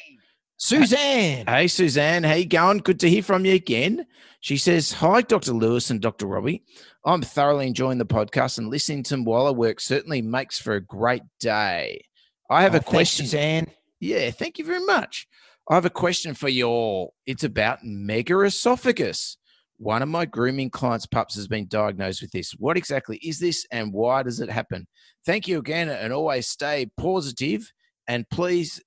Suzanne. 0.57 1.45
Hey, 1.47 1.67
Suzanne. 1.67 2.23
How 2.23 2.33
you 2.33 2.45
going? 2.45 2.79
Good 2.79 2.99
to 2.99 3.09
hear 3.09 3.23
from 3.23 3.45
you 3.45 3.53
again. 3.53 4.05
She 4.41 4.57
says, 4.57 4.91
Hi, 4.93 5.21
Dr. 5.21 5.53
Lewis 5.53 5.89
and 5.89 6.01
Dr. 6.01 6.27
Robbie. 6.27 6.63
I'm 7.05 7.21
thoroughly 7.21 7.67
enjoying 7.67 7.97
the 7.97 8.05
podcast 8.05 8.57
and 8.57 8.67
listening 8.67 9.03
to 9.03 9.11
them 9.11 9.23
while 9.23 9.47
I 9.47 9.51
work 9.51 9.79
certainly 9.79 10.21
makes 10.21 10.59
for 10.59 10.73
a 10.73 10.81
great 10.81 11.23
day. 11.39 12.03
I 12.49 12.61
have 12.63 12.73
Oh, 12.75 12.77
a 12.77 12.81
question. 12.83 13.25
Suzanne. 13.25 13.67
Yeah, 13.99 14.31
thank 14.31 14.57
you 14.59 14.65
very 14.65 14.85
much. 14.85 15.27
I 15.69 15.75
have 15.75 15.85
a 15.85 15.89
question 15.89 16.33
for 16.33 16.47
you 16.49 16.67
all. 16.67 17.13
It's 17.25 17.43
about 17.43 17.79
megaesophagus. 17.83 19.37
One 19.79 20.01
of 20.01 20.09
my 20.09 20.25
grooming 20.25 20.69
clients' 20.69 21.05
pups 21.05 21.35
has 21.35 21.47
been 21.47 21.67
diagnosed 21.67 22.21
with 22.21 22.31
this. 22.31 22.51
What 22.53 22.77
exactly 22.77 23.17
is 23.17 23.39
this 23.39 23.65
and 23.71 23.93
why 23.93 24.23
does 24.23 24.39
it 24.39 24.49
happen? 24.49 24.87
Thank 25.25 25.47
you 25.47 25.59
again 25.59 25.89
and 25.89 26.11
always 26.13 26.47
stay 26.47 26.89
positive 26.97 27.71
and 28.07 28.27
please 28.29 28.81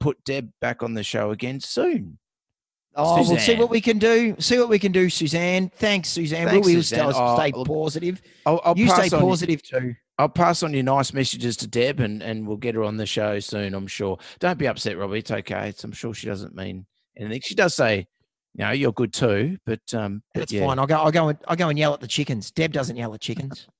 put 0.00 0.22
Deb 0.24 0.50
back 0.60 0.82
on 0.82 0.94
the 0.94 1.02
show 1.02 1.30
again 1.30 1.60
soon. 1.60 2.18
Oh, 2.96 3.26
we'll 3.28 3.38
see 3.38 3.56
what 3.56 3.70
we 3.70 3.80
can 3.80 3.98
do. 3.98 4.36
See 4.38 4.58
what 4.58 4.68
we 4.68 4.78
can 4.78 4.92
do, 4.92 5.08
Suzanne. 5.10 5.70
Thanks, 5.76 6.10
Suzanne. 6.10 6.46
Thanks, 6.46 6.66
we'll 6.66 6.76
Suzanne. 6.76 7.10
stay, 7.12 7.20
Oh, 7.20 7.36
stay 7.36 7.52
positive. 7.52 8.22
I'll, 8.46 8.60
I'll 8.64 8.78
you 8.78 8.88
stay 8.88 9.08
positive 9.10 9.62
too. 9.62 9.94
I'll 10.18 10.28
pass 10.28 10.62
on 10.62 10.72
your 10.72 10.84
nice 10.84 11.12
messages 11.12 11.56
to 11.58 11.66
Deb 11.66 12.00
and, 12.00 12.22
and 12.22 12.46
we'll 12.46 12.56
get 12.56 12.76
her 12.76 12.84
on 12.84 12.96
the 12.96 13.06
show 13.06 13.40
soon, 13.40 13.74
I'm 13.74 13.86
sure. 13.86 14.18
Don't 14.38 14.58
be 14.58 14.68
upset, 14.68 14.96
Robbie. 14.96 15.18
It's 15.18 15.30
okay. 15.30 15.70
It's, 15.70 15.82
I'm 15.82 15.92
sure 15.92 16.14
she 16.14 16.26
doesn't 16.26 16.54
mean 16.54 16.86
anything. 17.16 17.40
She 17.42 17.54
does 17.54 17.74
say, 17.74 18.06
you 18.54 18.64
know, 18.64 18.70
you're 18.70 18.92
good 18.92 19.12
too, 19.12 19.58
but 19.66 19.80
um, 19.92 20.22
but 20.32 20.40
That's 20.40 20.52
yeah. 20.52 20.66
fine. 20.66 20.78
I'll 20.78 20.86
go. 20.86 20.96
I'll 20.96 21.10
go. 21.10 21.28
And, 21.28 21.38
I'll 21.48 21.56
go 21.56 21.68
and 21.68 21.78
yell 21.78 21.92
at 21.92 22.00
the 22.00 22.06
chickens. 22.06 22.52
Deb 22.52 22.72
doesn't 22.72 22.96
yell 22.96 23.12
at 23.14 23.20
chickens. 23.20 23.66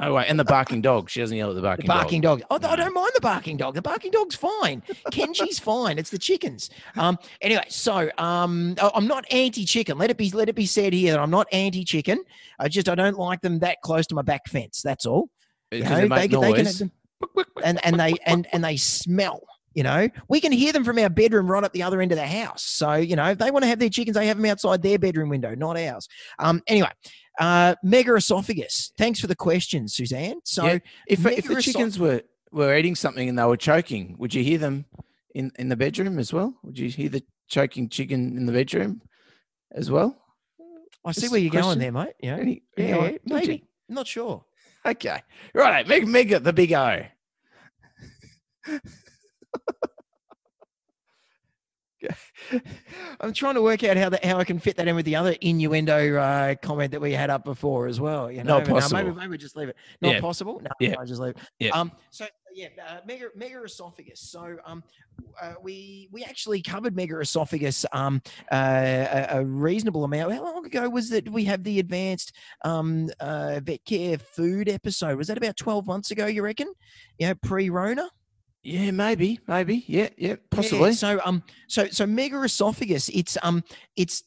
Oh, 0.00 0.14
wait. 0.14 0.26
And 0.28 0.38
the 0.38 0.44
barking 0.44 0.80
dog. 0.80 1.10
She 1.10 1.18
doesn't 1.18 1.36
yell 1.36 1.50
at 1.50 1.56
the 1.56 1.60
barking. 1.60 1.86
The 1.86 1.88
barking, 1.88 2.20
barking 2.20 2.40
dog. 2.40 2.42
Oh, 2.50 2.68
I 2.68 2.76
don't 2.76 2.94
mind 2.94 3.10
the 3.16 3.20
barking 3.20 3.56
dog. 3.56 3.74
The 3.74 3.82
barking 3.82 4.12
dog's 4.12 4.36
fine. 4.36 4.80
Kenji's 5.10 5.58
fine. 5.58 5.98
It's 5.98 6.10
the 6.10 6.18
chickens. 6.18 6.70
Um. 6.96 7.18
Anyway, 7.40 7.64
so 7.68 8.08
um, 8.16 8.76
I'm 8.94 9.08
not 9.08 9.24
anti-chicken. 9.32 9.98
Let 9.98 10.10
it 10.10 10.16
be. 10.16 10.30
Let 10.30 10.48
it 10.48 10.54
be 10.54 10.66
said 10.66 10.92
here 10.92 11.12
that 11.12 11.20
I'm 11.20 11.30
not 11.30 11.48
anti-chicken. 11.50 12.22
I 12.60 12.68
just 12.68 12.88
I 12.88 12.94
don't 12.94 13.18
like 13.18 13.40
them 13.40 13.58
that 13.58 13.78
close 13.82 14.06
to 14.06 14.14
my 14.14 14.22
back 14.22 14.46
fence. 14.46 14.82
That's 14.82 15.04
all. 15.04 15.30
You 15.70 15.82
they 15.82 15.88
can- 15.88 16.08
they 16.08 16.28
can 16.28 16.40
noise. 16.40 16.66
have 16.66 16.78
them- 16.78 16.92
and 17.64 17.84
and 17.84 17.98
they 18.00 18.14
and 18.26 18.46
and 18.52 18.64
they 18.64 18.76
smell. 18.76 19.42
You 19.74 19.82
know, 19.84 20.08
we 20.28 20.40
can 20.40 20.50
hear 20.50 20.72
them 20.72 20.82
from 20.84 20.98
our 20.98 21.08
bedroom 21.10 21.48
right 21.48 21.62
up 21.62 21.72
the 21.72 21.82
other 21.84 22.00
end 22.00 22.10
of 22.10 22.16
the 22.18 22.26
house. 22.26 22.64
So 22.64 22.94
you 22.94 23.14
know, 23.16 23.26
if 23.30 23.38
they 23.38 23.50
want 23.50 23.62
to 23.64 23.68
have 23.68 23.78
their 23.78 23.90
chickens, 23.90 24.16
they 24.16 24.26
have 24.26 24.36
them 24.36 24.46
outside 24.46 24.82
their 24.82 24.98
bedroom 24.98 25.28
window, 25.28 25.54
not 25.54 25.76
ours. 25.76 26.08
Um. 26.38 26.62
Anyway, 26.66 26.90
uh, 27.38 27.74
mega 27.82 28.14
esophagus. 28.14 28.92
Thanks 28.96 29.20
for 29.20 29.26
the 29.26 29.36
question, 29.36 29.86
Suzanne. 29.88 30.40
So 30.44 30.64
Yeah, 30.64 30.78
if, 31.06 31.24
if 31.26 31.44
the 31.46 31.62
chickens 31.62 31.98
were, 31.98 32.22
were 32.50 32.74
eating 32.76 32.96
something 32.96 33.28
and 33.28 33.38
they 33.38 33.44
were 33.44 33.56
choking, 33.56 34.16
would 34.18 34.34
you 34.34 34.42
hear 34.42 34.58
them 34.58 34.86
in, 35.34 35.52
in 35.58 35.68
the 35.68 35.76
bedroom 35.76 36.18
as 36.18 36.32
well? 36.32 36.54
Would 36.64 36.78
you 36.78 36.88
hear 36.88 37.08
the 37.10 37.22
choking 37.48 37.88
chicken 37.88 38.36
in 38.36 38.46
the 38.46 38.52
bedroom 38.52 39.02
as 39.72 39.90
well? 39.90 40.20
I 41.04 41.12
see 41.12 41.20
Just 41.22 41.32
where 41.32 41.40
you're 41.40 41.52
going 41.52 41.78
there, 41.78 41.92
mate. 41.92 42.14
Yeah, 42.20 42.36
Any- 42.36 42.62
any 42.76 42.88
yeah? 42.88 43.08
You? 43.10 43.18
maybe. 43.24 43.64
I'm 43.88 43.94
not 43.94 44.06
sure. 44.08 44.44
Okay. 44.86 45.20
Right. 45.54 45.86
Mega, 45.86 46.06
mega, 46.06 46.40
the 46.40 46.52
big 46.52 46.72
O. 46.72 47.02
I'm 53.20 53.32
trying 53.32 53.54
to 53.54 53.62
work 53.62 53.82
out 53.82 53.96
how 53.96 54.08
that 54.10 54.24
how 54.24 54.38
I 54.38 54.44
can 54.44 54.60
fit 54.60 54.76
that 54.76 54.86
in 54.86 54.94
with 54.94 55.04
the 55.04 55.16
other 55.16 55.34
innuendo 55.40 56.16
uh, 56.16 56.54
comment 56.62 56.92
that 56.92 57.00
we 57.00 57.12
had 57.12 57.28
up 57.28 57.44
before 57.44 57.88
as 57.88 58.00
well. 58.00 58.30
You 58.30 58.44
know, 58.44 58.58
Not 58.58 58.68
no, 58.68 58.74
possible. 58.74 59.02
maybe 59.02 59.16
maybe 59.16 59.36
just 59.38 59.56
leave 59.56 59.68
it. 59.68 59.76
Not 60.00 60.14
Yeah. 60.14 60.20
possible. 60.20 60.60
No, 60.62 60.70
Yeah. 60.78 60.94
no, 60.98 61.04
just 61.04 61.20
leave 61.20 61.32
it. 61.32 61.38
Yeah. 61.58 61.70
Um. 61.70 61.90
So 62.10 62.26
yeah, 62.54 62.68
uh, 62.88 62.98
mega 63.06 63.26
mega 63.34 63.62
esophagus. 63.64 64.20
So 64.20 64.56
um, 64.64 64.82
uh, 65.40 65.54
we 65.62 66.08
we 66.12 66.24
actually 66.24 66.62
covered 66.62 66.94
mega 66.96 67.18
esophagus 67.20 67.84
um 67.92 68.20
uh, 68.50 68.56
a, 68.56 69.26
a 69.38 69.44
reasonable 69.44 70.04
amount. 70.04 70.32
How 70.32 70.42
long 70.44 70.64
ago 70.66 70.88
was 70.88 71.10
that 71.10 71.28
we 71.28 71.44
have 71.44 71.62
the 71.64 71.78
advanced 71.78 72.34
um 72.64 73.08
uh 73.20 73.60
vet 73.62 73.84
care 73.84 74.18
food 74.18 74.68
episode? 74.68 75.16
Was 75.16 75.28
that 75.28 75.38
about 75.38 75.56
12 75.56 75.86
months 75.86 76.10
ago? 76.10 76.26
You 76.26 76.42
reckon? 76.42 76.72
Yeah, 77.18 77.34
pre 77.42 77.70
Rona. 77.70 78.08
Yeah, 78.62 78.90
maybe, 78.90 79.38
maybe. 79.46 79.84
Yeah, 79.86 80.08
yeah, 80.18 80.28
Yeah, 80.30 80.36
possibly. 80.50 80.92
so 80.92 81.20
um 81.24 81.42
so 81.68 81.86
so 81.88 82.06
mega 82.06 82.42
esophagus 82.42 83.08
it's 83.08 83.38
um 83.42 83.62
it's 83.96 84.24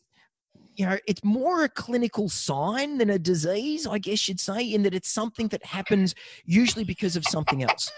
you 0.75 0.85
know 0.85 0.97
it's 1.07 1.23
more 1.23 1.63
a 1.63 1.69
clinical 1.69 2.29
sign 2.29 2.97
than 2.97 3.09
a 3.09 3.19
disease 3.19 3.85
I 3.87 3.97
guess 3.97 4.27
you'd 4.27 4.39
say 4.39 4.63
in 4.63 4.83
that 4.83 4.93
it's 4.93 5.09
something 5.11 5.47
that 5.49 5.65
happens 5.65 6.15
usually 6.45 6.83
because 6.85 7.15
of 7.15 7.23
something 7.25 7.63
else. 7.63 7.91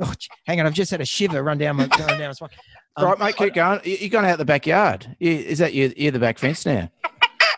Oh, 0.00 0.12
hang 0.46 0.60
on, 0.60 0.66
I've 0.66 0.74
just 0.74 0.90
had 0.92 1.00
a 1.00 1.04
shiver 1.04 1.42
run 1.42 1.58
down 1.58 1.76
my 1.76 1.86
run 1.98 2.18
down 2.18 2.28
my 2.28 2.32
spine. 2.32 2.50
Um, 2.96 3.04
right, 3.06 3.18
mate, 3.18 3.36
keep 3.36 3.54
going. 3.54 3.80
You- 3.84 3.96
You're 4.00 4.10
going 4.10 4.26
out 4.26 4.38
the 4.38 4.44
backyard. 4.44 5.16
Is 5.20 5.58
that 5.58 5.74
you? 5.74 5.92
You're 5.96 6.12
the 6.12 6.18
back 6.20 6.38
fence 6.38 6.64
now. 6.66 6.88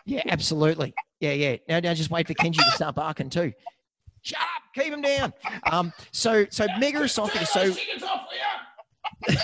Yeah, 0.05 0.23
absolutely. 0.27 0.93
Yeah, 1.19 1.33
yeah. 1.33 1.57
Now, 1.69 1.79
now 1.79 1.93
just 1.93 2.09
wait 2.09 2.25
for 2.27 2.33
Kenji 2.33 2.55
to 2.57 2.71
start 2.71 2.95
barking 2.95 3.29
too. 3.29 3.53
Shut 4.23 4.39
up, 4.41 4.47
keep 4.73 4.91
him 4.91 5.01
down. 5.03 5.33
Um, 5.71 5.93
so 6.11 6.45
so 6.49 6.65
mega 6.79 7.01
esophagus. 7.03 7.51
So 7.51 7.73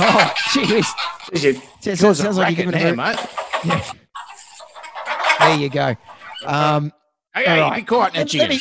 oh, 0.00 0.32
jeez. 0.52 1.96
Sounds, 1.96 2.18
sounds 2.18 2.36
like 2.36 2.56
you're 2.56 2.66
giving 2.70 2.96
now, 2.96 3.14
it. 3.14 3.16
mate. 3.64 3.84
There 5.38 5.56
you 5.56 5.68
go. 5.68 5.96
Um, 6.44 6.92
Okay, 7.36 7.60
all 7.60 7.70
be 7.70 7.74
right. 7.76 7.86
quiet 7.86 8.14
now, 8.14 8.20
let, 8.20 8.34
let 8.34 8.48
me. 8.50 8.60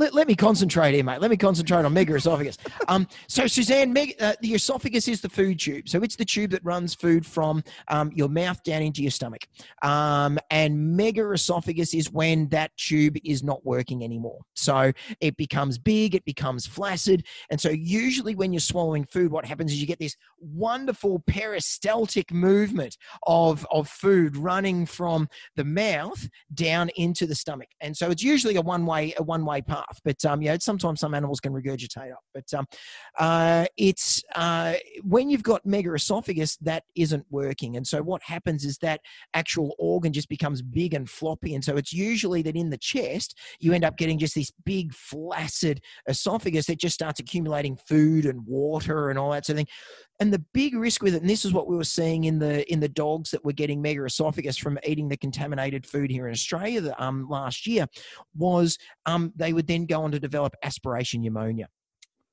Let, 0.00 0.14
let, 0.14 0.26
me 0.26 0.34
concentrate 0.34 0.94
here, 0.94 1.04
mate. 1.04 1.20
Let 1.20 1.30
me 1.30 1.36
concentrate 1.36 1.84
on 1.84 1.92
mega 1.92 2.14
esophagus. 2.14 2.56
Um, 2.88 3.06
so, 3.28 3.46
Suzanne, 3.46 3.96
uh, 3.96 4.32
the 4.40 4.54
esophagus 4.54 5.06
is 5.06 5.20
the 5.20 5.28
food 5.28 5.60
tube. 5.60 5.88
So, 5.88 6.02
it's 6.02 6.16
the 6.16 6.24
tube 6.24 6.50
that 6.52 6.64
runs 6.64 6.94
food 6.94 7.24
from 7.24 7.62
um, 7.88 8.10
your 8.14 8.28
mouth 8.28 8.60
down 8.64 8.82
into 8.82 9.02
your 9.02 9.12
stomach. 9.12 9.46
Um, 9.82 10.38
and 10.50 10.96
mega 10.96 11.30
esophagus 11.30 11.94
is 11.94 12.10
when 12.10 12.48
that 12.48 12.76
tube 12.76 13.16
is 13.22 13.44
not 13.44 13.64
working 13.64 14.02
anymore. 14.02 14.40
So, 14.54 14.92
it 15.20 15.36
becomes 15.36 15.78
big, 15.78 16.14
it 16.14 16.24
becomes 16.24 16.66
flaccid. 16.66 17.26
And 17.50 17.60
so, 17.60 17.68
usually, 17.68 18.34
when 18.34 18.52
you're 18.52 18.60
swallowing 18.60 19.04
food, 19.04 19.30
what 19.30 19.44
happens 19.44 19.72
is 19.72 19.80
you 19.80 19.86
get 19.86 20.00
this 20.00 20.16
wonderful 20.40 21.22
peristaltic 21.26 22.32
movement 22.32 22.96
of, 23.26 23.64
of 23.70 23.88
food 23.88 24.36
running 24.36 24.86
from 24.86 25.28
the 25.54 25.64
mouth 25.64 26.28
down 26.54 26.88
into 26.96 27.26
the 27.26 27.36
stomach. 27.36 27.68
And 27.80 27.96
so, 27.96 28.10
it's 28.10 28.22
usually 28.22 28.56
a 28.56 28.62
one 28.62 28.84
way 28.86 29.14
a 29.16 29.22
one 29.22 29.44
way 29.44 29.60
path. 29.60 29.89
Bath. 29.90 30.00
But 30.04 30.24
um, 30.24 30.42
yeah, 30.42 30.56
sometimes 30.60 31.00
some 31.00 31.14
animals 31.14 31.40
can 31.40 31.52
regurgitate 31.52 32.12
up. 32.12 32.20
But 32.34 32.52
um, 32.54 32.66
uh, 33.18 33.66
it's 33.76 34.22
uh, 34.34 34.74
when 35.02 35.30
you've 35.30 35.42
got 35.42 35.64
mega 35.66 35.92
esophagus 35.94 36.56
that 36.58 36.84
isn't 36.96 37.24
working, 37.30 37.76
and 37.76 37.86
so 37.86 38.02
what 38.02 38.22
happens 38.22 38.64
is 38.64 38.78
that 38.78 39.00
actual 39.34 39.74
organ 39.78 40.12
just 40.12 40.28
becomes 40.28 40.62
big 40.62 40.94
and 40.94 41.08
floppy, 41.08 41.54
and 41.54 41.64
so 41.64 41.76
it's 41.76 41.92
usually 41.92 42.42
that 42.42 42.56
in 42.56 42.70
the 42.70 42.78
chest 42.78 43.36
you 43.60 43.72
end 43.72 43.84
up 43.84 43.96
getting 43.96 44.18
just 44.18 44.34
this 44.34 44.52
big 44.64 44.92
flaccid 44.94 45.80
esophagus 46.08 46.66
that 46.66 46.78
just 46.78 46.94
starts 46.94 47.20
accumulating 47.20 47.76
food 47.76 48.26
and 48.26 48.46
water 48.46 49.10
and 49.10 49.18
all 49.18 49.30
that 49.30 49.46
sort 49.46 49.54
of 49.54 49.58
thing. 49.58 49.66
And 50.20 50.30
the 50.30 50.44
big 50.52 50.74
risk 50.74 51.02
with 51.02 51.14
it, 51.14 51.22
and 51.22 51.30
this 51.30 51.46
is 51.46 51.54
what 51.54 51.66
we 51.66 51.74
were 51.74 51.82
seeing 51.82 52.24
in 52.24 52.38
the 52.38 52.70
in 52.70 52.78
the 52.78 52.88
dogs 52.88 53.30
that 53.30 53.42
were 53.44 53.52
getting 53.52 53.80
mega 53.80 54.04
esophagus 54.04 54.58
from 54.58 54.78
eating 54.84 55.08
the 55.08 55.16
contaminated 55.16 55.86
food 55.86 56.10
here 56.10 56.26
in 56.26 56.32
Australia 56.32 56.94
um, 56.98 57.26
last 57.28 57.66
year, 57.66 57.86
was 58.36 58.76
um, 59.06 59.32
they 59.34 59.54
would 59.54 59.66
then 59.66 59.86
go 59.86 60.02
on 60.02 60.12
to 60.12 60.20
develop 60.20 60.54
aspiration 60.62 61.22
pneumonia 61.22 61.68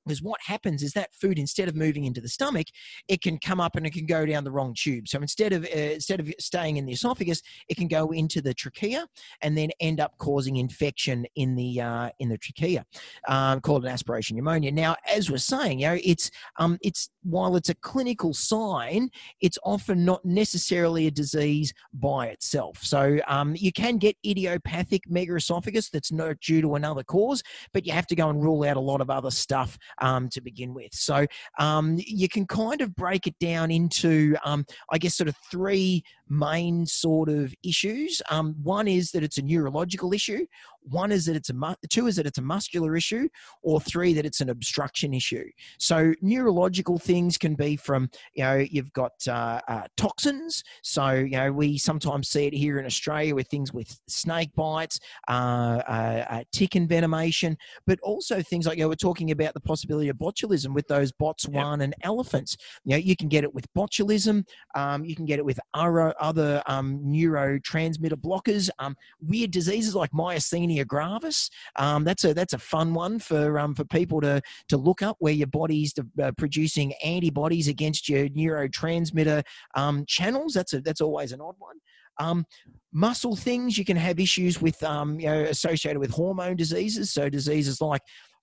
because 0.08 0.22
what 0.22 0.40
happens 0.42 0.82
is 0.82 0.92
that 0.92 1.14
food 1.14 1.38
instead 1.38 1.68
of 1.68 1.76
moving 1.76 2.04
into 2.04 2.20
the 2.20 2.28
stomach 2.28 2.66
it 3.08 3.22
can 3.22 3.38
come 3.38 3.60
up 3.60 3.76
and 3.76 3.86
it 3.86 3.92
can 3.92 4.06
go 4.06 4.24
down 4.24 4.44
the 4.44 4.50
wrong 4.50 4.74
tube. 4.76 5.06
So 5.08 5.20
instead 5.20 5.52
of 5.52 5.64
uh, 5.64 5.78
instead 5.78 6.20
of 6.20 6.32
staying 6.38 6.78
in 6.78 6.86
the 6.86 6.92
esophagus 6.92 7.42
it 7.68 7.76
can 7.76 7.88
go 7.88 8.10
into 8.10 8.40
the 8.40 8.54
trachea 8.54 9.06
and 9.42 9.56
then 9.56 9.70
end 9.80 10.00
up 10.00 10.16
causing 10.18 10.56
infection 10.56 11.26
in 11.36 11.54
the 11.54 11.80
uh, 11.80 12.10
in 12.18 12.28
the 12.28 12.38
trachea 12.38 12.84
um, 13.28 13.60
called 13.60 13.84
an 13.84 13.90
aspiration 13.90 14.36
pneumonia. 14.36 14.72
Now 14.72 14.96
as 15.12 15.30
we're 15.30 15.38
saying 15.38 15.80
you 15.80 15.88
know 15.88 15.98
it's 16.02 16.30
um, 16.58 16.78
it's 16.82 17.10
while 17.22 17.56
it's 17.56 17.68
a 17.68 17.74
clinical 17.74 18.32
sign 18.32 19.10
it's 19.40 19.58
often 19.64 20.04
not 20.04 20.24
necessarily 20.24 21.06
a 21.06 21.10
disease 21.10 21.72
by 21.92 22.28
itself. 22.28 22.78
So 22.82 23.18
um, 23.28 23.54
you 23.56 23.72
can 23.72 23.98
get 23.98 24.16
idiopathic 24.26 25.02
megaesophagus 25.08 25.90
that's 25.90 26.12
not 26.12 26.40
due 26.40 26.62
to 26.62 26.74
another 26.74 27.02
cause 27.02 27.42
but 27.72 27.86
you 27.86 27.92
have 27.92 28.06
to 28.06 28.16
go 28.16 28.28
and 28.28 28.42
rule 28.42 28.64
out 28.64 28.76
a 28.76 28.80
lot 28.80 29.00
of 29.00 29.10
other 29.10 29.30
stuff 29.30 29.78
um, 30.00 30.28
to 30.30 30.40
begin 30.40 30.74
with. 30.74 30.94
So 30.94 31.26
um, 31.58 31.96
you 31.98 32.28
can 32.28 32.46
kind 32.46 32.80
of 32.80 32.94
break 32.94 33.26
it 33.26 33.38
down 33.38 33.70
into, 33.70 34.36
um, 34.44 34.64
I 34.90 34.98
guess, 34.98 35.14
sort 35.14 35.28
of 35.28 35.36
three 35.50 36.02
main 36.28 36.86
sort 36.86 37.28
of 37.28 37.54
issues. 37.62 38.20
Um, 38.30 38.54
one 38.62 38.88
is 38.88 39.10
that 39.12 39.22
it's 39.22 39.38
a 39.38 39.42
neurological 39.42 40.12
issue. 40.12 40.46
One 40.90 41.12
is 41.12 41.26
that 41.26 41.36
it's 41.36 41.50
a 41.50 41.54
mu- 41.54 41.74
two 41.90 42.06
is 42.06 42.16
that 42.16 42.26
it's 42.26 42.38
a 42.38 42.42
muscular 42.42 42.96
issue, 42.96 43.28
or 43.62 43.80
three 43.80 44.14
that 44.14 44.24
it's 44.24 44.40
an 44.40 44.50
obstruction 44.50 45.12
issue. 45.12 45.44
So 45.78 46.14
neurological 46.22 46.98
things 46.98 47.36
can 47.36 47.54
be 47.54 47.76
from 47.76 48.08
you 48.34 48.44
know 48.44 48.56
you've 48.56 48.92
got 48.92 49.12
uh, 49.28 49.60
uh, 49.68 49.82
toxins. 49.96 50.62
So 50.82 51.10
you 51.10 51.36
know 51.36 51.52
we 51.52 51.78
sometimes 51.78 52.28
see 52.28 52.46
it 52.46 52.54
here 52.54 52.78
in 52.78 52.86
Australia 52.86 53.34
with 53.34 53.48
things 53.48 53.72
with 53.72 54.00
snake 54.08 54.54
bites, 54.54 54.98
uh, 55.28 55.82
uh, 55.88 56.24
uh 56.30 56.44
tick 56.52 56.70
envenomation, 56.70 57.56
but 57.86 57.98
also 58.00 58.42
things 58.42 58.66
like 58.66 58.78
you 58.78 58.84
know 58.84 58.88
we're 58.88 58.94
talking 58.94 59.30
about 59.30 59.54
the 59.54 59.60
possibility 59.60 60.08
of 60.08 60.16
botulism 60.16 60.74
with 60.74 60.86
those 60.88 61.12
Botswana 61.12 61.88
yep. 61.88 61.94
elephants. 62.02 62.56
You 62.84 62.92
know 62.92 62.98
you 62.98 63.16
can 63.16 63.28
get 63.28 63.44
it 63.44 63.52
with 63.52 63.66
botulism. 63.74 64.44
Um, 64.74 65.04
you 65.04 65.14
can 65.14 65.26
get 65.26 65.38
it 65.38 65.44
with 65.44 65.60
other 65.74 66.14
other 66.20 66.62
um, 66.66 67.00
neurotransmitter 67.04 68.14
blockers. 68.14 68.70
Um, 68.78 68.96
weird 69.20 69.50
diseases 69.50 69.94
like 69.94 70.10
myasthenia 70.12 70.86
gravis. 70.86 71.50
Um, 71.76 72.04
that's 72.04 72.24
a 72.24 72.34
that's 72.34 72.52
a 72.52 72.58
fun 72.58 72.94
one 72.94 73.18
for 73.18 73.58
um, 73.58 73.74
for 73.74 73.84
people 73.84 74.20
to 74.20 74.40
to 74.68 74.76
look 74.76 75.02
up 75.02 75.16
where 75.20 75.32
your 75.32 75.46
body's 75.46 75.94
uh, 76.22 76.32
producing 76.36 76.92
antibodies 77.04 77.68
against 77.68 78.08
your 78.08 78.28
neurotransmitter 78.28 79.42
um, 79.74 80.04
channels. 80.06 80.54
That's 80.54 80.72
a 80.72 80.80
that's 80.80 81.00
always 81.00 81.32
an 81.32 81.40
odd 81.40 81.56
one. 81.58 81.76
Um, 82.20 82.46
muscle 82.92 83.36
things 83.36 83.76
you 83.76 83.84
can 83.84 83.96
have 83.96 84.18
issues 84.18 84.60
with 84.60 84.80
you 84.82 85.26
know 85.26 85.44
associated 85.44 86.00
with 86.00 86.10
hormone 86.10 86.56
diseases 86.56 87.12
so 87.12 87.28
diseases 87.28 87.80
like 87.82 88.00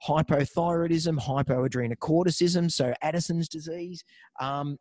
hypothyroidism 0.08 1.20
hypoadrenocorticism 1.20 2.72
so 2.72 2.94
addison's 3.02 3.50
disease 3.50 4.04
um, 4.40 4.78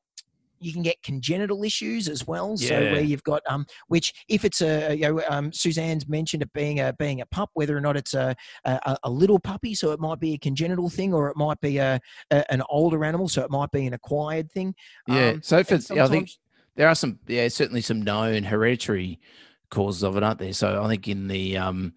you 0.65 0.73
can 0.73 0.83
get 0.83 1.03
congenital 1.03 1.63
issues 1.65 2.09
as 2.09 2.27
well. 2.27 2.55
Yeah. 2.59 2.69
So 2.69 2.81
where 2.93 3.01
you've 3.01 3.23
got 3.25 3.43
um, 3.49 3.67
which 3.89 4.13
if 4.29 4.45
it's 4.45 4.61
a 4.61 4.95
you 4.95 5.03
know 5.03 5.23
um, 5.29 5.53
Suzanne's 5.53 6.09
mentioned 6.09 6.43
it 6.43 6.53
being 6.53 6.81
a 6.81 6.93
being 6.95 7.21
a 7.21 7.27
pup, 7.27 7.51
whether 7.55 7.77
or 7.77 7.81
not 7.81 7.97
it's 7.97 8.15
a, 8.15 8.35
a, 8.65 8.97
a 9.05 9.11
little 9.11 9.39
puppy, 9.39 9.75
so 9.75 9.93
it 9.93 10.01
might 10.01 10.21
be 10.21 10.35
a 10.35 10.39
congenital 10.39 10.89
thing, 10.89 11.13
or 11.13 11.29
it 11.29 11.37
might 11.37 11.61
be 11.61 11.79
a, 11.79 12.01
a 12.31 12.53
an 12.53 12.63
older 12.69 13.05
animal, 13.05 13.29
so 13.29 13.43
it 13.43 13.51
might 13.51 13.71
be 13.71 13.87
an 13.87 13.95
acquired 13.95 14.51
thing. 14.51 14.75
Yeah. 15.07 15.31
Um, 15.31 15.43
so 15.43 15.59
if 15.59 15.71
it's, 15.71 15.91
I 15.91 16.09
think 16.09 16.31
there 16.77 16.89
are 16.89 16.95
some, 16.95 17.19
yeah, 17.27 17.49
certainly 17.49 17.81
some 17.81 18.03
known 18.03 18.45
hereditary 18.45 19.21
causes 19.71 20.03
of 20.03 20.17
it, 20.17 20.23
aren't 20.23 20.39
there? 20.39 20.53
So 20.53 20.83
I 20.83 20.89
think 20.89 21.09
in 21.09 21.29
the 21.29 21.57
um, 21.57 21.93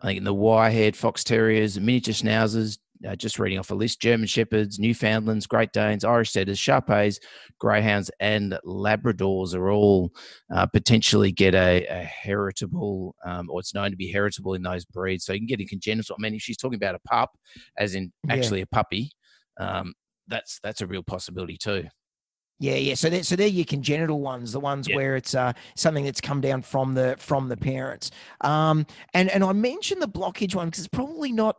I 0.00 0.06
think 0.06 0.18
in 0.18 0.24
the 0.24 0.34
wire-haired 0.34 0.96
fox 0.96 1.24
terriers, 1.24 1.78
miniature 1.78 2.14
schnauzers, 2.14 2.78
uh, 3.08 3.16
just 3.16 3.38
reading 3.38 3.58
off 3.58 3.70
a 3.70 3.74
list 3.74 4.00
German 4.00 4.26
Shepherds, 4.26 4.78
Newfoundlands, 4.78 5.46
Great 5.46 5.72
Danes, 5.72 6.04
Irish 6.04 6.30
Setters, 6.30 6.58
Shar-Peis, 6.58 7.18
Greyhounds, 7.58 8.10
and 8.20 8.58
Labradors 8.64 9.54
are 9.54 9.70
all 9.70 10.10
uh, 10.54 10.66
potentially 10.66 11.32
get 11.32 11.54
a, 11.54 11.86
a 11.86 12.02
heritable, 12.04 13.14
um, 13.24 13.48
or 13.50 13.60
it's 13.60 13.74
known 13.74 13.90
to 13.90 13.96
be 13.96 14.10
heritable 14.10 14.54
in 14.54 14.62
those 14.62 14.84
breeds. 14.84 15.24
So 15.24 15.32
you 15.32 15.40
can 15.40 15.46
get 15.46 15.60
a 15.60 15.66
congenital. 15.66 16.16
I 16.18 16.22
mean, 16.22 16.34
if 16.34 16.42
she's 16.42 16.56
talking 16.56 16.76
about 16.76 16.94
a 16.94 17.00
pup, 17.00 17.30
as 17.78 17.94
in 17.94 18.12
actually 18.28 18.58
yeah. 18.58 18.66
a 18.70 18.74
puppy, 18.74 19.10
um, 19.58 19.94
that's 20.28 20.60
that's 20.62 20.80
a 20.80 20.86
real 20.86 21.02
possibility 21.02 21.56
too. 21.56 21.84
Yeah, 22.58 22.76
yeah. 22.76 22.94
So 22.94 23.10
they're, 23.10 23.24
so 23.24 23.34
they're 23.34 23.48
your 23.48 23.64
congenital 23.64 24.20
ones, 24.20 24.52
the 24.52 24.60
ones 24.60 24.88
where 24.88 25.16
it's 25.16 25.34
uh, 25.34 25.52
something 25.74 26.04
that's 26.04 26.20
come 26.20 26.40
down 26.40 26.62
from 26.62 26.94
the 26.94 27.16
from 27.18 27.48
the 27.48 27.56
parents. 27.56 28.12
Um, 28.42 28.86
and 29.14 29.28
and 29.30 29.42
I 29.42 29.52
mentioned 29.52 30.00
the 30.00 30.06
blockage 30.08 30.54
one 30.54 30.68
because 30.68 30.84
it's 30.84 30.88
probably 30.88 31.32
not 31.32 31.56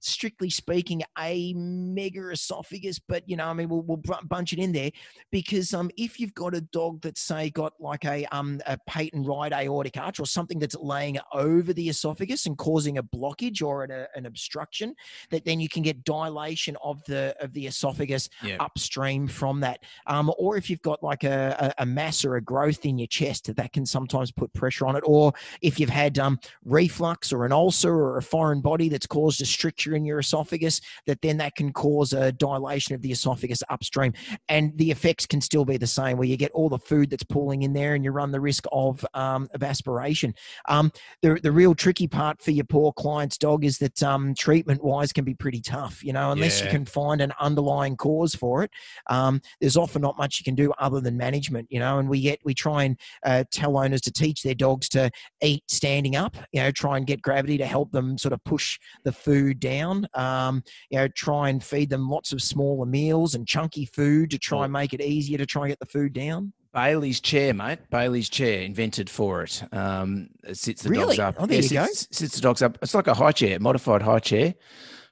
strictly 0.00 0.50
speaking, 0.50 1.02
a 1.18 1.54
mega 1.54 2.30
esophagus, 2.30 2.98
but 2.98 3.28
you 3.28 3.36
know, 3.36 3.46
I 3.46 3.52
mean, 3.52 3.68
we'll, 3.68 3.82
we'll 3.82 4.00
bunch 4.24 4.52
it 4.52 4.58
in 4.58 4.72
there 4.72 4.90
because 5.30 5.74
um, 5.74 5.90
if 5.96 6.18
you've 6.18 6.34
got 6.34 6.54
a 6.54 6.60
dog 6.60 7.00
that's 7.02 7.20
say 7.20 7.50
got 7.50 7.74
like 7.78 8.04
a 8.04 8.24
um 8.34 8.60
a 8.66 8.78
patent 8.86 9.26
right 9.26 9.52
aortic 9.52 9.96
arch 9.96 10.18
or 10.18 10.26
something 10.26 10.58
that's 10.58 10.74
laying 10.76 11.18
over 11.32 11.72
the 11.72 11.88
esophagus 11.88 12.46
and 12.46 12.56
causing 12.58 12.98
a 12.98 13.02
blockage 13.02 13.62
or 13.62 13.84
an, 13.84 13.90
a, 13.90 14.06
an 14.14 14.26
obstruction, 14.26 14.94
that 15.30 15.44
then 15.44 15.60
you 15.60 15.68
can 15.68 15.82
get 15.82 16.02
dilation 16.04 16.76
of 16.82 17.02
the 17.04 17.34
of 17.40 17.52
the 17.52 17.66
esophagus 17.66 18.28
yeah. 18.42 18.56
upstream 18.60 19.28
from 19.28 19.60
that. 19.60 19.80
Um, 20.06 20.32
or 20.38 20.56
if 20.56 20.70
you've 20.70 20.82
got 20.82 21.02
like 21.02 21.24
a, 21.24 21.74
a, 21.78 21.82
a 21.82 21.86
mass 21.86 22.24
or 22.24 22.36
a 22.36 22.42
growth 22.42 22.84
in 22.84 22.98
your 22.98 23.08
chest, 23.08 23.54
that 23.54 23.72
can 23.72 23.86
sometimes 23.86 24.30
put 24.30 24.52
pressure 24.54 24.86
on 24.86 24.96
it. 24.96 25.02
Or 25.06 25.32
if 25.60 25.78
you've 25.78 25.90
had 25.90 26.18
um 26.18 26.38
reflux 26.64 27.32
or 27.32 27.44
an 27.44 27.52
ulcer 27.52 27.92
or 27.92 28.18
a 28.18 28.22
foreign 28.22 28.60
body 28.60 28.88
that's 28.88 29.06
caused 29.06 29.40
a 29.42 29.46
stricture 29.46 29.89
in 29.94 30.04
your 30.04 30.18
esophagus, 30.18 30.80
that 31.06 31.20
then 31.22 31.36
that 31.38 31.54
can 31.54 31.72
cause 31.72 32.12
a 32.12 32.32
dilation 32.32 32.94
of 32.94 33.02
the 33.02 33.12
esophagus 33.12 33.62
upstream. 33.68 34.12
And 34.48 34.76
the 34.76 34.90
effects 34.90 35.26
can 35.26 35.40
still 35.40 35.64
be 35.64 35.76
the 35.76 35.86
same, 35.86 36.16
where 36.16 36.28
you 36.28 36.36
get 36.36 36.50
all 36.52 36.68
the 36.68 36.78
food 36.78 37.10
that's 37.10 37.24
pooling 37.24 37.62
in 37.62 37.72
there 37.72 37.94
and 37.94 38.04
you 38.04 38.10
run 38.10 38.32
the 38.32 38.40
risk 38.40 38.64
of, 38.72 39.04
um, 39.14 39.48
of 39.54 39.62
aspiration. 39.62 40.34
Um, 40.68 40.92
the, 41.22 41.38
the 41.42 41.52
real 41.52 41.74
tricky 41.74 42.08
part 42.08 42.42
for 42.42 42.50
your 42.50 42.64
poor 42.64 42.92
client's 42.92 43.38
dog 43.38 43.64
is 43.64 43.78
that 43.78 44.02
um, 44.02 44.34
treatment 44.34 44.82
wise 44.82 45.12
can 45.12 45.24
be 45.24 45.34
pretty 45.34 45.60
tough, 45.60 46.04
you 46.04 46.12
know, 46.12 46.32
unless 46.32 46.60
yeah. 46.60 46.66
you 46.66 46.70
can 46.70 46.84
find 46.84 47.20
an 47.20 47.32
underlying 47.40 47.96
cause 47.96 48.34
for 48.34 48.62
it. 48.62 48.70
Um, 49.08 49.40
there's 49.60 49.76
often 49.76 50.02
not 50.02 50.18
much 50.18 50.38
you 50.38 50.44
can 50.44 50.54
do 50.54 50.72
other 50.78 51.00
than 51.00 51.16
management, 51.16 51.68
you 51.70 51.78
know, 51.78 51.98
and 51.98 52.08
we 52.08 52.20
get, 52.20 52.40
we 52.44 52.54
try 52.54 52.84
and 52.84 52.98
uh, 53.24 53.44
tell 53.50 53.78
owners 53.78 54.00
to 54.02 54.12
teach 54.12 54.42
their 54.42 54.54
dogs 54.54 54.88
to 54.90 55.10
eat 55.42 55.62
standing 55.68 56.16
up, 56.16 56.36
you 56.52 56.60
know, 56.60 56.70
try 56.70 56.96
and 56.96 57.06
get 57.06 57.22
gravity 57.22 57.58
to 57.58 57.66
help 57.66 57.90
them 57.92 58.18
sort 58.18 58.32
of 58.32 58.42
push 58.44 58.78
the 59.04 59.12
food 59.12 59.60
down 59.60 59.79
down. 59.80 60.06
Um, 60.14 60.62
you 60.90 60.98
know, 60.98 61.08
try 61.08 61.48
and 61.48 61.62
feed 61.62 61.90
them 61.90 62.08
lots 62.08 62.32
of 62.32 62.42
smaller 62.42 62.86
meals 62.86 63.34
and 63.34 63.46
chunky 63.46 63.86
food 63.86 64.30
to 64.30 64.38
try 64.38 64.64
and 64.64 64.72
make 64.72 64.92
it 64.92 65.00
easier 65.00 65.38
to 65.38 65.46
try 65.46 65.62
and 65.62 65.70
get 65.70 65.78
the 65.78 65.86
food 65.86 66.12
down. 66.12 66.52
Bailey's 66.72 67.20
chair, 67.20 67.52
mate. 67.52 67.80
Bailey's 67.90 68.28
chair, 68.28 68.62
invented 68.62 69.10
for 69.10 69.42
it. 69.42 69.62
Um, 69.72 70.28
it 70.44 70.56
sits 70.56 70.82
the 70.82 70.90
really? 70.90 71.16
dogs 71.16 71.18
up. 71.18 71.36
Oh, 71.38 71.46
there 71.46 71.56
yeah, 71.56 71.62
you 71.62 71.68
sits, 71.68 72.06
go. 72.06 72.08
Sits 72.12 72.34
the 72.36 72.40
dogs 72.40 72.62
up. 72.62 72.78
It's 72.80 72.94
like 72.94 73.08
a 73.08 73.14
high 73.14 73.32
chair, 73.32 73.58
modified 73.58 74.02
high 74.02 74.20
chair 74.20 74.54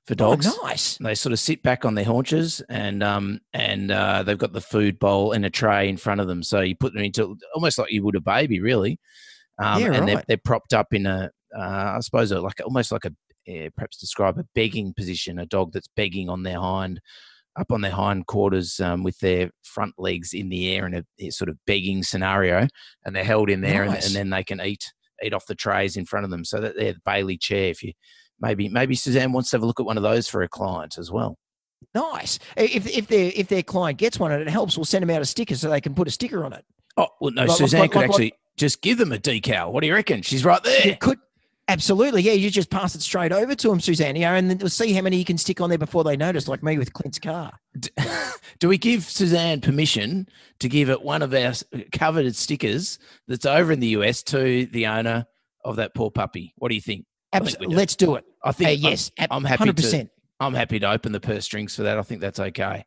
for 0.07 0.13
oh, 0.13 0.15
dogs. 0.15 0.47
Oh, 0.49 0.61
nice. 0.65 0.99
They 0.99 1.17
sort 1.17 1.33
of 1.33 1.41
sit 1.41 1.65
back 1.65 1.85
on 1.85 1.97
their 1.97 2.05
haunches, 2.05 2.61
and 2.69 3.03
um, 3.03 3.41
and 3.53 3.91
uh, 3.91 4.23
they've 4.23 4.39
got 4.39 4.53
the 4.53 4.61
food 4.61 5.01
bowl 5.01 5.33
and 5.33 5.45
a 5.45 5.51
tray 5.51 5.89
in 5.89 5.97
front 5.97 6.21
of 6.21 6.29
them. 6.29 6.45
So 6.45 6.61
you 6.61 6.77
put 6.77 6.93
them 6.93 7.03
into 7.03 7.37
almost 7.55 7.79
like 7.79 7.91
you 7.91 8.05
would 8.05 8.15
a 8.15 8.21
baby, 8.21 8.61
really. 8.61 9.01
Um, 9.61 9.81
yeah, 9.81 9.87
and 9.87 9.99
right. 9.99 10.07
they're, 10.07 10.25
they're 10.29 10.37
propped 10.37 10.73
up 10.73 10.95
in 10.95 11.07
a, 11.07 11.33
uh, 11.57 11.95
I 11.97 11.99
suppose, 12.01 12.31
like 12.31 12.61
almost 12.65 12.93
like 12.93 13.05
a 13.05 13.13
uh, 13.49 13.71
perhaps 13.77 13.97
describe 13.97 14.39
a 14.39 14.45
begging 14.55 14.93
position, 14.95 15.39
a 15.39 15.47
dog 15.47 15.73
that's 15.73 15.89
begging 15.97 16.29
on 16.29 16.43
their 16.43 16.59
hind, 16.61 17.01
up 17.59 17.73
on 17.73 17.81
their 17.81 17.93
hind 17.93 18.27
quarters 18.27 18.79
um, 18.81 19.03
with 19.03 19.19
their 19.19 19.51
front 19.65 19.95
legs 19.99 20.33
in 20.33 20.49
the 20.49 20.75
air 20.75 20.87
in 20.87 20.95
a, 20.95 21.05
a, 21.21 21.31
sort 21.31 21.49
of 21.49 21.57
begging 21.67 22.03
scenario, 22.03 22.67
and 23.05 23.15
they're 23.15 23.25
held 23.25 23.51
in 23.51 23.61
there, 23.61 23.85
nice. 23.85 23.95
and, 23.95 24.05
and, 24.07 24.15
then 24.15 24.31
they 24.31 24.45
can 24.45 24.61
eat 24.61 24.93
eat 25.25 25.35
off 25.35 25.47
the 25.47 25.55
trays 25.55 25.97
in 25.97 26.05
front 26.05 26.25
of 26.25 26.31
them. 26.31 26.45
So 26.45 26.61
that 26.61 26.77
they're 26.77 26.93
the 26.93 27.01
Bailey 27.05 27.37
chair. 27.37 27.71
If 27.71 27.83
you 27.83 27.93
maybe 28.41 28.69
maybe 28.69 28.95
Suzanne 28.95 29.33
wants 29.33 29.51
to 29.51 29.57
have 29.57 29.63
a 29.63 29.67
look 29.67 29.81
at 29.81 29.87
one 29.87 29.97
of 29.97 30.03
those 30.03 30.29
for 30.29 30.43
a 30.43 30.49
client 30.49 30.99
as 30.99 31.11
well. 31.11 31.37
Nice. 31.95 32.39
If 32.57 32.87
if 32.87 33.07
their 33.07 33.33
if 33.35 33.49
their 33.49 33.63
client 33.63 33.99
gets 33.99 34.19
one 34.19 34.33
and 34.33 34.43
it 34.43 34.49
helps, 34.49 34.77
we'll 34.77 34.85
send 34.85 35.03
them 35.03 35.11
out 35.11 35.23
a 35.23 35.27
sticker 35.27 35.55
so 35.55 35.71
they 35.71 35.81
can 35.81 35.95
put 35.95 36.09
a 36.09 36.11
sticker 36.11 36.45
on 36.45 36.53
it. 36.53 36.65
Oh 36.97 37.09
well, 37.21 37.33
no, 37.33 37.45
like, 37.45 37.57
Suzanne 37.57 37.81
like, 37.81 37.93
could 37.93 37.99
like, 37.99 38.11
actually 38.11 38.33
just 38.57 38.83
give 38.83 38.99
them 38.99 39.13
a 39.13 39.19
decal. 39.19 39.73
What 39.73 39.83
do 39.83 39.87
you 39.87 39.95
reckon? 39.95 40.23
She's 40.23 40.45
right 40.45 40.63
there. 40.63 40.97
Could 41.01 41.19
Absolutely, 41.69 42.23
yeah. 42.23 42.33
You 42.33 42.51
just 42.51 42.71
pass 42.71 42.95
it 42.95 43.03
straight 43.03 43.31
over 43.31 43.55
to 43.55 43.69
them, 43.69 43.79
Suzanne. 43.81 44.17
You 44.17 44.23
know, 44.23 44.35
and 44.35 44.49
then 44.51 44.57
we'll 44.59 44.71
see 44.71 44.93
how 44.95 45.03
many 45.03 45.19
you 45.19 45.25
can 45.25 45.37
stick 45.37 45.61
on 45.61 45.69
there 45.69 45.79
before 45.79 46.03
they 46.03 46.17
notice, 46.17 46.49
like 46.49 46.63
me 46.63 46.79
with 46.79 46.93
Clint's 46.95 47.19
car. 47.19 47.53
Do 48.59 48.69
we 48.69 48.79
give 48.79 49.05
Suzanne 49.05 49.61
permission 49.61 50.29
to 50.61 50.69
give 50.69 50.89
it 50.89 51.03
one 51.03 51.21
of 51.23 51.35
our 51.35 51.53
coveted 51.93 52.35
stickers 52.37 52.99
that's 53.29 53.45
over 53.47 53.71
in 53.71 53.81
the 53.81 53.89
US 53.89 54.23
to 54.25 54.65
the 54.67 54.87
owner 54.87 55.27
of 55.65 55.77
that 55.77 55.95
poor 55.95 56.11
puppy? 56.11 56.55
What 56.57 56.71
do 56.71 56.75
you 56.75 56.81
think? 56.81 57.05
I 57.33 57.41
think 57.41 57.51
Abs- 57.51 57.61
we 57.61 57.67
do. 57.67 57.77
let's 57.77 57.97
do 57.97 58.15
it. 58.17 58.25
I 58.43 58.49
Uh, 58.49 58.53
think 58.53 58.69
I'm- 58.71 58.79
yes, 58.93 59.11
I'm 59.31 59.45
happy 59.45 59.59
hundred 59.59 59.77
to- 59.77 59.83
percent. 59.83 60.11
I'm 60.41 60.55
happy 60.55 60.79
to 60.79 60.91
open 60.91 61.13
the 61.13 61.21
purse 61.21 61.45
strings 61.45 61.75
for 61.77 61.83
that. 61.83 61.99
I 61.99 62.03
think 62.03 62.21
that's 62.23 62.39
okay. 62.41 62.87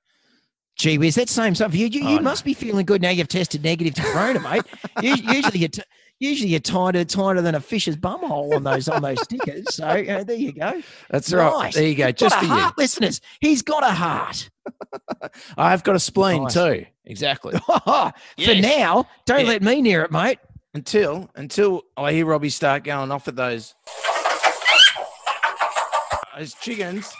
Gee 0.77 0.97
whiz, 0.97 1.15
that 1.15 1.29
same 1.29 1.53
stuff. 1.53 1.75
You, 1.75 1.87
you, 1.87 2.01
Oh, 2.05 2.09
you 2.11 2.15
no. 2.15 2.21
must 2.23 2.45
be 2.45 2.53
feeling 2.53 2.85
good 2.85 3.01
now. 3.01 3.09
You've 3.09 3.27
tested 3.27 3.61
negative 3.63 3.93
to 3.95 4.01
corona, 4.01 4.39
mate. 4.39 4.63
Usually, 5.03 5.59
you're 5.59 5.69
t- 5.69 5.83
usually 6.21 6.49
you're 6.51 6.59
tighter, 6.61 7.03
tighter 7.03 7.41
than 7.41 7.55
a 7.55 7.59
fish's 7.59 7.97
bumhole 7.97 8.55
on 8.55 8.63
those 8.63 8.87
on 8.87 9.01
those 9.01 9.21
stickers. 9.21 9.75
So 9.75 9.83
there 9.85 10.35
you 10.35 10.53
go. 10.53 10.81
That's 11.09 11.33
right. 11.33 11.73
There 11.73 11.83
you 11.85 11.95
go. 11.95 12.05
Got 12.05 12.15
Just 12.15 12.35
a 12.35 12.39
for 12.39 12.45
you. 12.45 12.51
heart, 12.51 12.77
listeners. 12.77 13.19
He's 13.41 13.61
got 13.61 13.83
a 13.83 13.91
heart. 13.91 14.49
I've 15.57 15.83
got 15.83 15.95
a 15.95 15.99
spleen 15.99 16.43
Nice. 16.43 16.53
too. 16.53 16.85
Exactly. 17.05 17.57
For 17.67 18.13
Yes. 18.37 18.61
now, 18.63 19.07
don't 19.25 19.41
Yeah. 19.41 19.47
let 19.53 19.61
me 19.63 19.81
near 19.81 20.03
it, 20.03 20.11
mate. 20.11 20.39
until 20.73 21.29
until 21.35 21.81
I 21.97 22.13
hear 22.13 22.25
Robbie 22.25 22.49
start 22.49 22.83
going 22.85 23.11
off 23.11 23.27
at 23.27 23.35
those 23.35 23.73
those 26.37 26.53
chickens. 26.55 27.11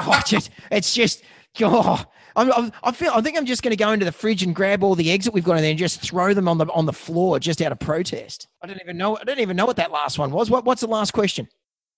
Oh, 0.00 0.20
just, 0.26 0.50
it's 0.70 0.94
just, 0.94 1.22
oh, 1.62 2.04
I'm, 2.36 2.52
I'm, 2.52 2.72
I 2.82 2.92
feel, 2.92 3.10
I 3.12 3.20
think 3.20 3.36
I'm 3.36 3.46
just 3.46 3.62
going 3.62 3.72
to 3.72 3.76
go 3.76 3.90
into 3.92 4.04
the 4.04 4.12
fridge 4.12 4.42
and 4.42 4.54
grab 4.54 4.84
all 4.84 4.94
the 4.94 5.10
eggs 5.10 5.24
that 5.24 5.34
we've 5.34 5.44
got 5.44 5.56
in 5.56 5.62
there 5.62 5.70
and 5.70 5.78
just 5.78 6.00
throw 6.00 6.32
them 6.32 6.48
on 6.48 6.58
the 6.58 6.66
on 6.66 6.86
the 6.86 6.92
floor 6.92 7.38
just 7.40 7.60
out 7.60 7.72
of 7.72 7.80
protest. 7.80 8.46
I 8.62 8.66
don't 8.66 8.80
even 8.80 8.96
know. 8.96 9.18
I 9.18 9.24
don't 9.24 9.40
even 9.40 9.56
know 9.56 9.66
what 9.66 9.76
that 9.76 9.90
last 9.90 10.18
one 10.18 10.30
was. 10.30 10.50
What, 10.50 10.64
what's 10.64 10.80
the 10.80 10.86
last 10.86 11.12
question? 11.12 11.48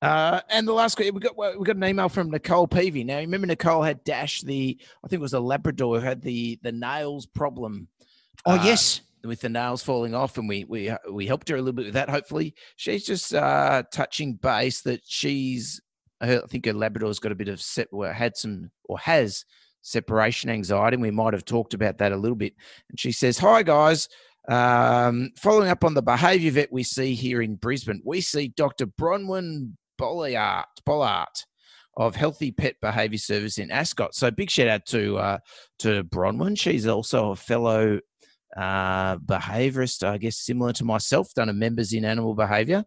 Uh, 0.03 0.41
and 0.51 0.67
the 0.67 0.73
last 0.73 0.99
we 0.99 1.13
got 1.13 1.37
we 1.37 1.65
got 1.65 1.77
an 1.77 1.85
email 1.85 2.09
from 2.09 2.29
Nicole 2.29 2.67
Peavy. 2.67 3.05
Now 3.05 3.19
remember 3.19 3.47
Nicole 3.47 3.83
had 3.83 4.03
Dash 4.03 4.41
the 4.41 4.77
I 5.05 5.09
think 5.09 5.21
it 5.21 5.23
was 5.23 5.35
a 5.35 5.41
Labrador 5.41 6.01
who 6.01 6.05
had 6.05 6.23
the 6.23 6.59
the 6.63 6.73
nails 6.73 7.27
problem. 7.27 7.87
Oh 8.45 8.59
uh, 8.59 8.63
yes, 8.65 9.03
with 9.25 9.41
the 9.41 9.49
nails 9.49 9.83
falling 9.83 10.15
off, 10.15 10.39
and 10.39 10.49
we 10.49 10.65
we 10.65 10.93
we 11.11 11.27
helped 11.27 11.49
her 11.51 11.57
a 11.57 11.61
little 11.61 11.73
bit 11.73 11.85
with 11.85 11.95
that. 11.95 12.11
Hopefully, 12.11 12.55
she's 12.75 13.07
just 13.07 13.35
uh, 13.35 13.85
touching 13.93 14.35
base 14.35 14.81
that 14.83 15.03
she's. 15.05 15.81
I 16.23 16.39
think 16.49 16.67
her 16.67 16.73
Labrador's 16.73 17.19
got 17.19 17.33
a 17.33 17.37
bit 17.37 17.49
of 17.49 17.63
had 18.15 18.37
some 18.37 18.71
or 18.85 18.99
has 19.01 19.45
separation 19.83 20.49
anxiety. 20.49 20.95
And 20.95 21.03
we 21.03 21.11
might 21.11 21.35
have 21.35 21.45
talked 21.45 21.75
about 21.75 21.99
that 21.99 22.13
a 22.13 22.17
little 22.17 22.37
bit. 22.37 22.55
And 22.89 22.99
she 22.99 23.13
says, 23.13 23.39
"Hi 23.39 23.63
guys, 23.63 24.09
um, 24.49 25.31
following 25.37 25.69
up 25.69 25.85
on 25.85 25.95
the 25.95 26.03
behaviour 26.03 26.51
vet 26.51 26.73
we 26.73 26.83
see 26.83 27.15
here 27.15 27.43
in 27.43 27.57
Brisbane, 27.57 28.03
we 28.05 28.21
see 28.21 28.49
Dr. 28.49 28.87
Bronwyn 28.87 29.77
Bollard 29.99 30.65
of 31.97 32.17
Healthy 32.17 32.53
Pet 32.53 32.77
Behaviour 32.81 33.19
Service 33.19 33.59
in 33.59 33.71
Ascot. 33.71 34.15
So 34.15 34.31
big 34.31 34.51
shout 34.51 34.69
out 34.69 34.87
to 34.87 35.19
uh, 35.19 35.39
to 35.81 36.05
Bronwyn. 36.05 36.59
She's 36.59 36.87
also 36.87 37.31
a 37.31 37.37
fellow 37.37 38.01
uh, 38.57 39.17
behaviorist, 39.19 40.07
I 40.07 40.19
guess, 40.19 40.39
similar 40.39 40.73
to 40.75 40.85
myself, 40.85 41.33
done 41.35 41.49
a 41.49 41.53
members 41.53 41.93
in 41.93 42.05
animal 42.05 42.35
behavior. 42.35 42.85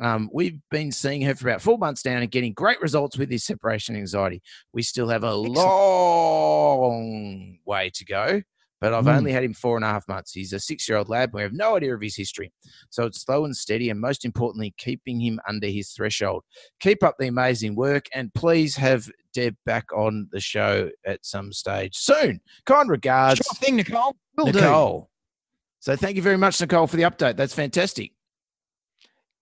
Um, 0.00 0.30
we've 0.32 0.58
been 0.70 0.92
seeing 0.92 1.22
her 1.22 1.34
for 1.34 1.48
about 1.48 1.62
four 1.62 1.78
months 1.78 2.04
now 2.04 2.16
and 2.16 2.30
getting 2.30 2.52
great 2.52 2.80
results 2.80 3.18
with 3.18 3.28
this 3.28 3.44
separation 3.44 3.96
anxiety. 3.96 4.42
We 4.72 4.82
still 4.82 5.08
have 5.08 5.24
a 5.24 5.28
Excellent. 5.28 5.54
long 5.56 7.58
way 7.66 7.90
to 7.94 8.04
go, 8.04 8.42
but 8.80 8.94
I've 8.94 9.04
Mm. 9.04 9.16
only 9.16 9.32
had 9.32 9.42
him 9.44 9.52
four 9.52 9.76
and 9.76 9.84
a 9.84 9.88
half 9.88 10.06
months. 10.08 10.32
He's 10.32 10.52
a 10.52 10.60
six 10.60 10.88
year 10.88 10.96
old 10.98 11.08
lab. 11.08 11.34
We 11.34 11.42
have 11.42 11.52
no 11.52 11.76
idea 11.76 11.94
of 11.94 12.00
his 12.00 12.16
history. 12.16 12.52
So 12.90 13.04
it's 13.04 13.20
slow 13.22 13.44
and 13.44 13.54
steady, 13.56 13.90
and 13.90 14.00
most 14.00 14.24
importantly, 14.24 14.74
keeping 14.78 15.20
him 15.20 15.40
under 15.46 15.66
his 15.66 15.90
threshold. 15.90 16.44
Keep 16.80 17.02
up 17.02 17.16
the 17.18 17.26
amazing 17.26 17.74
work, 17.74 18.06
and 18.14 18.32
please 18.32 18.76
have 18.76 19.10
Deb 19.34 19.56
back 19.66 19.92
on 19.92 20.28
the 20.32 20.40
show 20.40 20.90
at 21.04 21.24
some 21.26 21.52
stage 21.52 21.96
soon. 21.96 22.40
Kind 22.64 22.88
regards, 22.90 23.40
sure 23.44 23.54
thing, 23.56 23.76
Nicole. 23.76 24.16
Will 24.36 24.46
do. 24.46 24.52
Nicole. 24.60 25.10
So 25.80 25.96
thank 25.96 26.16
you 26.16 26.22
very 26.22 26.36
much, 26.38 26.60
Nicole, 26.60 26.86
for 26.86 26.96
the 26.96 27.02
update. 27.04 27.36
That's 27.36 27.54
fantastic. 27.54 28.12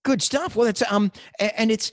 Good 0.04 0.22
stuff. 0.22 0.56
Well, 0.56 0.68
it's 0.68 0.82
um, 0.90 1.12
and 1.40 1.70
it's. 1.70 1.92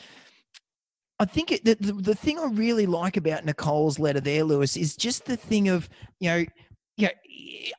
I 1.18 1.26
think 1.26 1.52
it, 1.52 1.64
the, 1.64 1.76
the 1.76 1.94
the 1.94 2.16
thing 2.16 2.40
I 2.40 2.46
really 2.46 2.86
like 2.86 3.18
about 3.18 3.46
Nicole's 3.46 4.00
letter 4.00 4.20
there, 4.20 4.44
Lewis, 4.44 4.76
is 4.78 4.96
just 4.96 5.26
the 5.26 5.38
thing 5.38 5.70
of 5.70 5.90
you 6.20 6.30
know, 6.30 6.46
you 6.98 7.08
know, 7.08 7.10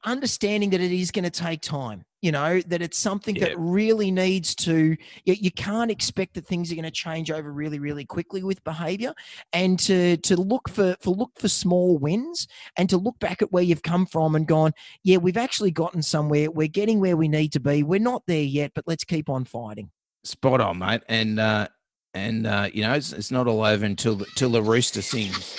understanding 0.04 0.70
that 0.70 0.80
it 0.80 0.92
is 0.92 1.10
going 1.10 1.24
to 1.24 1.30
take 1.30 1.60
time. 1.60 2.02
You 2.22 2.32
know 2.32 2.60
that 2.62 2.80
it's 2.82 2.98
something 2.98 3.36
Yeah. 3.36 3.48
that 3.48 3.58
really 3.58 4.10
needs 4.10 4.54
to. 4.56 4.96
You, 5.26 5.34
you 5.38 5.50
can't 5.52 5.90
expect 5.90 6.34
that 6.34 6.46
things 6.46 6.72
are 6.72 6.74
going 6.74 6.84
to 6.86 6.90
change 6.90 7.30
over 7.30 7.52
really, 7.52 7.78
really 7.78 8.06
quickly 8.06 8.42
with 8.42 8.64
behaviour, 8.64 9.12
and 9.52 9.78
to 9.80 10.16
to 10.16 10.36
look 10.36 10.68
for 10.68 10.96
for 11.00 11.10
look 11.14 11.30
for 11.36 11.48
small 11.48 11.98
wins 11.98 12.48
and 12.78 12.88
to 12.88 12.96
look 12.96 13.18
back 13.20 13.42
at 13.42 13.52
where 13.52 13.62
you've 13.62 13.82
come 13.82 14.06
from 14.06 14.34
and 14.34 14.48
gone, 14.48 14.72
yeah, 15.04 15.18
we've 15.18 15.36
actually 15.36 15.70
gotten 15.70 16.02
somewhere. 16.02 16.50
We're 16.50 16.68
getting 16.68 17.00
where 17.00 17.16
we 17.18 17.28
need 17.28 17.52
to 17.52 17.60
be. 17.60 17.82
We're 17.82 18.00
not 18.00 18.22
there 18.26 18.42
yet, 18.42 18.72
but 18.74 18.84
let's 18.88 19.04
keep 19.04 19.28
on 19.28 19.44
fighting. 19.44 19.90
Spot 20.26 20.60
on, 20.60 20.78
mate. 20.80 21.02
And 21.08 21.38
uh, 21.38 21.68
and 22.12 22.48
uh, 22.48 22.68
you 22.72 22.82
know, 22.82 22.94
it's, 22.94 23.12
it's 23.12 23.30
not 23.30 23.46
all 23.46 23.64
over 23.64 23.84
until 23.84 24.16
the, 24.16 24.26
till 24.34 24.50
the 24.50 24.60
rooster 24.60 25.00
sings. 25.00 25.56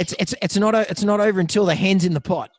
It's 0.00 0.12
it's 0.18 0.34
it's 0.42 0.56
not 0.56 0.74
it's 0.74 1.04
not 1.04 1.20
over 1.20 1.38
until 1.38 1.64
the 1.64 1.76
hen's 1.76 2.04
in 2.04 2.14
the 2.14 2.20
pot. 2.20 2.50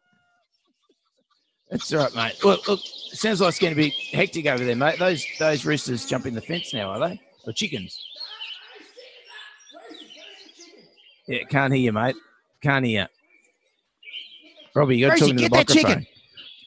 That's 1.69 1.91
all 1.93 1.99
right, 1.99 2.15
mate. 2.15 2.35
Well, 2.45 2.59
look, 2.65 2.79
it 2.79 3.17
sounds 3.17 3.41
like 3.41 3.49
it's 3.49 3.59
going 3.59 3.73
to 3.73 3.75
be 3.75 3.89
hectic 3.89 4.45
over 4.45 4.63
there, 4.63 4.75
mate. 4.75 4.99
Those 4.99 5.25
those 5.37 5.65
roosters 5.65 6.05
jumping 6.05 6.33
the 6.33 6.41
fence 6.41 6.73
now, 6.73 6.91
are 6.91 7.09
they? 7.09 7.19
Or 7.45 7.51
chickens? 7.51 7.99
Yeah, 11.27 11.43
can't 11.49 11.73
hear 11.73 11.83
you, 11.83 11.91
mate. 11.91 12.15
Can't 12.61 12.85
hear. 12.85 13.01
you. 13.01 13.07
Robbie, 14.75 14.97
you 14.97 15.07
got 15.07 15.15
to 15.15 15.19
talk 15.19 15.29
into 15.29 15.43
the 15.43 15.49
get 15.49 15.67
that 15.67 15.75
microphone. 15.75 16.05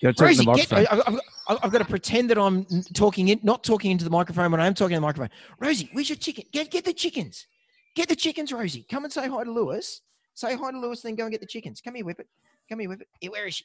got 0.03 0.09
to 0.09 0.13
talk 0.15 0.31
into 0.31 0.43
the 0.43 0.51
microphone. 0.51 0.87
I, 0.91 0.93
I've, 0.93 1.15
I've 1.15 1.21
got 1.55 1.79
to 1.79 1.85
pretend 1.85 2.31
that 2.31 2.39
I'm 2.39 2.67
talking 2.95 3.29
in, 3.29 3.41
not 3.43 3.63
talking 3.63 3.91
into 3.91 4.05
the 4.05 4.11
microphone 4.11 4.51
when 4.51 4.61
I 4.61 4.67
am 4.67 4.75
talking 4.75 4.95
to 4.95 5.01
the 5.01 5.07
microphone. 5.07 5.31
Rosie, 5.61 5.89
where's 5.93 6.09
your 6.09 6.17
chicken? 6.17 6.45
Get 6.53 6.71
get 6.71 6.85
the 6.85 6.93
chickens. 6.93 7.47
Get 7.95 8.09
the 8.09 8.17
chickens, 8.17 8.53
Rosie. 8.53 8.85
Come 8.91 9.05
and 9.05 9.13
say 9.13 9.29
hi 9.29 9.45
to 9.45 9.51
Lewis. 9.51 10.03
Say 10.35 10.55
hi 10.55 10.71
to 10.71 10.79
Lewis, 10.79 11.01
then 11.01 11.15
go 11.15 11.25
and 11.25 11.33
get 11.33 11.41
the 11.41 11.47
chickens. 11.47 11.81
Come 11.81 11.95
here, 11.95 12.05
Whippet. 12.05 12.27
Come 12.69 12.81
here, 12.81 12.91
Whippet. 12.91 13.07
Here, 13.21 13.31
where 13.31 13.47
is 13.47 13.55
she? 13.55 13.65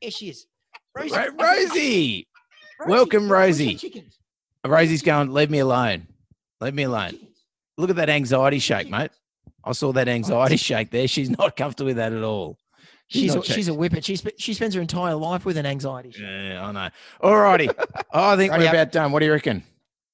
Here 0.00 0.10
she 0.10 0.28
is. 0.30 0.46
Rosie, 0.96 1.14
Right, 1.14 1.28
I've 1.28 1.36
the- 1.36 1.44
Rosie. 1.44 2.28
Welcome, 2.86 3.30
Rosie. 3.30 3.74
chickens? 3.74 4.18
Rosie's 4.66 5.02
going, 5.02 5.32
leave 5.32 5.50
me 5.50 5.58
alone. 5.58 6.06
Leave 6.60 6.74
me 6.74 6.84
alone. 6.84 7.18
Look 7.76 7.90
at 7.90 7.96
that 7.96 8.08
anxiety 8.08 8.58
shake, 8.58 8.90
mate. 8.90 9.10
I 9.64 9.72
saw 9.72 9.92
that 9.92 10.08
anxiety 10.08 10.54
oh. 10.54 10.58
shake 10.58 10.90
there. 10.90 11.06
She's 11.06 11.30
not 11.30 11.56
comfortable 11.56 11.88
with 11.88 11.96
that 11.96 12.12
at 12.12 12.22
all. 12.22 12.56
She's 13.10 13.32
a, 13.32 13.36
not 13.36 13.44
she's 13.44 13.68
a 13.68 13.74
whippet. 13.74 14.04
She 14.04 14.14
sp- 14.16 14.38
she 14.38 14.54
spends 14.54 14.74
her 14.76 14.80
entire 14.80 15.14
life 15.16 15.44
with 15.44 15.56
an 15.56 15.66
anxiety. 15.66 16.14
Yeah, 16.18 16.64
I 16.64 16.72
know. 16.72 16.88
All 17.20 17.36
righty. 17.36 17.68
I 18.12 18.36
think 18.36 18.52
Righty 18.52 18.62
we're 18.64 18.68
up. 18.68 18.74
about 18.74 18.92
done. 18.92 19.12
What 19.12 19.18
do 19.18 19.26
you 19.26 19.32
reckon? 19.32 19.64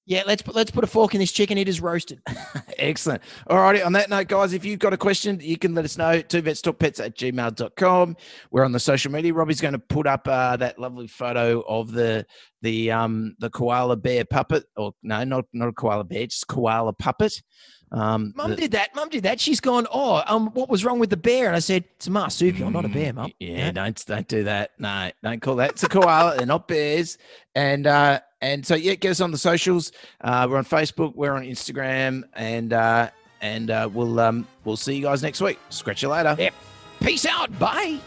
Yeah, 0.09 0.23
let's 0.25 0.41
put, 0.41 0.55
let's 0.55 0.71
put 0.71 0.85
a 0.85 0.87
fork 0.87 1.15
in 1.15 1.21
this 1.21 1.33
chicken. 1.33 1.59
It 1.59 1.69
is 1.69 1.81
roasted. 1.81 2.23
Excellent. 2.79 3.23
All 3.49 3.59
righty. 3.59 3.83
On 3.83 3.93
that 3.95 4.09
note, 4.09 4.29
guys, 4.29 4.53
if 4.53 4.65
you've 4.65 4.79
got 4.79 4.93
a 4.93 4.97
question, 4.97 5.41
you 5.43 5.59
can 5.59 5.75
let 5.75 5.85
us 5.85 5.99
know. 5.99 6.21
Two 6.23 6.41
vets 6.43 6.63
talk 6.63 6.79
pets 6.79 7.01
at 7.01 7.17
gmail.com. 7.17 8.17
We're 8.53 8.65
on 8.65 8.71
the 8.71 8.79
social 8.79 9.11
media. 9.11 9.35
Robbie's 9.35 9.61
going 9.61 9.73
to 9.75 9.81
put 9.81 10.07
up 10.07 10.29
uh, 10.29 10.57
that 10.59 10.79
lovely 10.79 11.09
photo 11.09 11.61
of 11.63 11.91
the 11.91 12.25
the 12.63 12.93
um 12.93 13.35
the 13.41 13.51
koala 13.51 13.97
bear 13.97 14.25
puppet. 14.25 14.65
Or 14.77 14.93
no, 15.03 15.25
not 15.25 15.45
not 15.53 15.69
a 15.69 15.73
koala 15.73 16.05
bear, 16.05 16.27
just 16.27 16.47
koala 16.47 16.93
puppet. 16.93 17.43
Um 17.93 18.33
Mum 18.37 18.51
the- 18.51 18.57
did 18.57 18.73
that. 18.73 18.95
Mum 18.95 19.09
did 19.09 19.23
that. 19.23 19.41
She's 19.41 19.61
gone. 19.61 19.87
Oh, 19.93 20.23
um, 20.27 20.49
what 20.49 20.69
was 20.69 20.85
wrong 20.85 20.99
with 20.99 21.11
the 21.11 21.17
bear? 21.17 21.47
And 21.47 21.55
I 21.57 21.61
said, 21.61 21.85
it's 21.97 22.07
a 22.09 22.11
marsupial, 22.11 22.71
not 22.71 22.85
a 22.85 22.89
bear, 22.89 23.13
Mum. 23.13 23.31
Yeah, 23.39 23.71
don't 23.71 24.05
don't 24.07 24.27
do 24.29 24.45
that. 24.45 24.73
No, 24.79 25.11
don't 25.23 25.41
call 25.41 25.57
that. 25.57 25.71
It's 25.71 25.85
a 25.85 25.89
koala. 25.89 26.37
They're 26.37 26.47
not 26.47 26.67
bears. 26.67 27.17
And 27.55 27.87
uh, 27.87 28.21
and 28.41 28.67
so 28.67 28.75
yeah, 28.75 28.95
get 28.95 29.13
us 29.13 29.21
on 29.21 29.31
the 29.31 29.39
socials. 29.39 29.93
Uh, 30.21 30.47
we're 30.51 30.59
on 30.59 30.65
Facebook. 30.65 31.15
We're 31.15 31.33
on 31.33 31.43
Instagram, 31.45 32.25
and 32.35 32.73
uh, 32.73 33.11
and 33.41 33.71
uh, 33.71 33.89
we'll 33.93 34.19
um 34.21 34.47
we'll 34.65 34.77
see 34.77 34.97
you 34.97 35.03
guys 35.03 35.23
next 35.23 35.41
week. 35.41 35.59
Scratch 35.71 36.03
you 36.03 36.09
later. 36.09 36.35
Yep. 36.39 36.55
Peace 37.01 37.25
out. 37.27 37.57
Bye. 37.59 38.01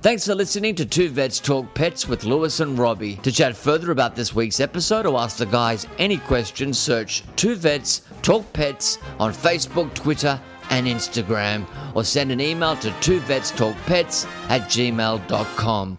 Thanks 0.00 0.26
for 0.26 0.34
listening 0.34 0.74
to 0.76 0.86
Two 0.86 1.08
Vets 1.08 1.40
Talk 1.40 1.74
Pets 1.74 2.06
with 2.06 2.24
Lewis 2.24 2.60
and 2.60 2.78
Robbie. 2.78 3.16
To 3.16 3.32
chat 3.32 3.56
further 3.56 3.90
about 3.90 4.14
this 4.14 4.34
week's 4.34 4.60
episode 4.60 5.06
or 5.06 5.18
ask 5.18 5.38
the 5.38 5.46
guys 5.46 5.86
any 5.98 6.18
questions, 6.18 6.78
search 6.78 7.24
Two 7.36 7.56
Vets 7.56 8.02
Talk 8.22 8.52
Pets 8.52 8.98
on 9.18 9.32
Facebook, 9.32 9.92
Twitter, 9.94 10.40
and 10.70 10.86
Instagram, 10.86 11.66
or 11.94 12.04
send 12.04 12.30
an 12.30 12.40
email 12.40 12.76
to 12.76 12.92
two 13.00 13.20
vets 13.20 13.50
talk 13.50 13.76
pets 13.86 14.26
at 14.48 14.62
gmail.com. 14.62 15.98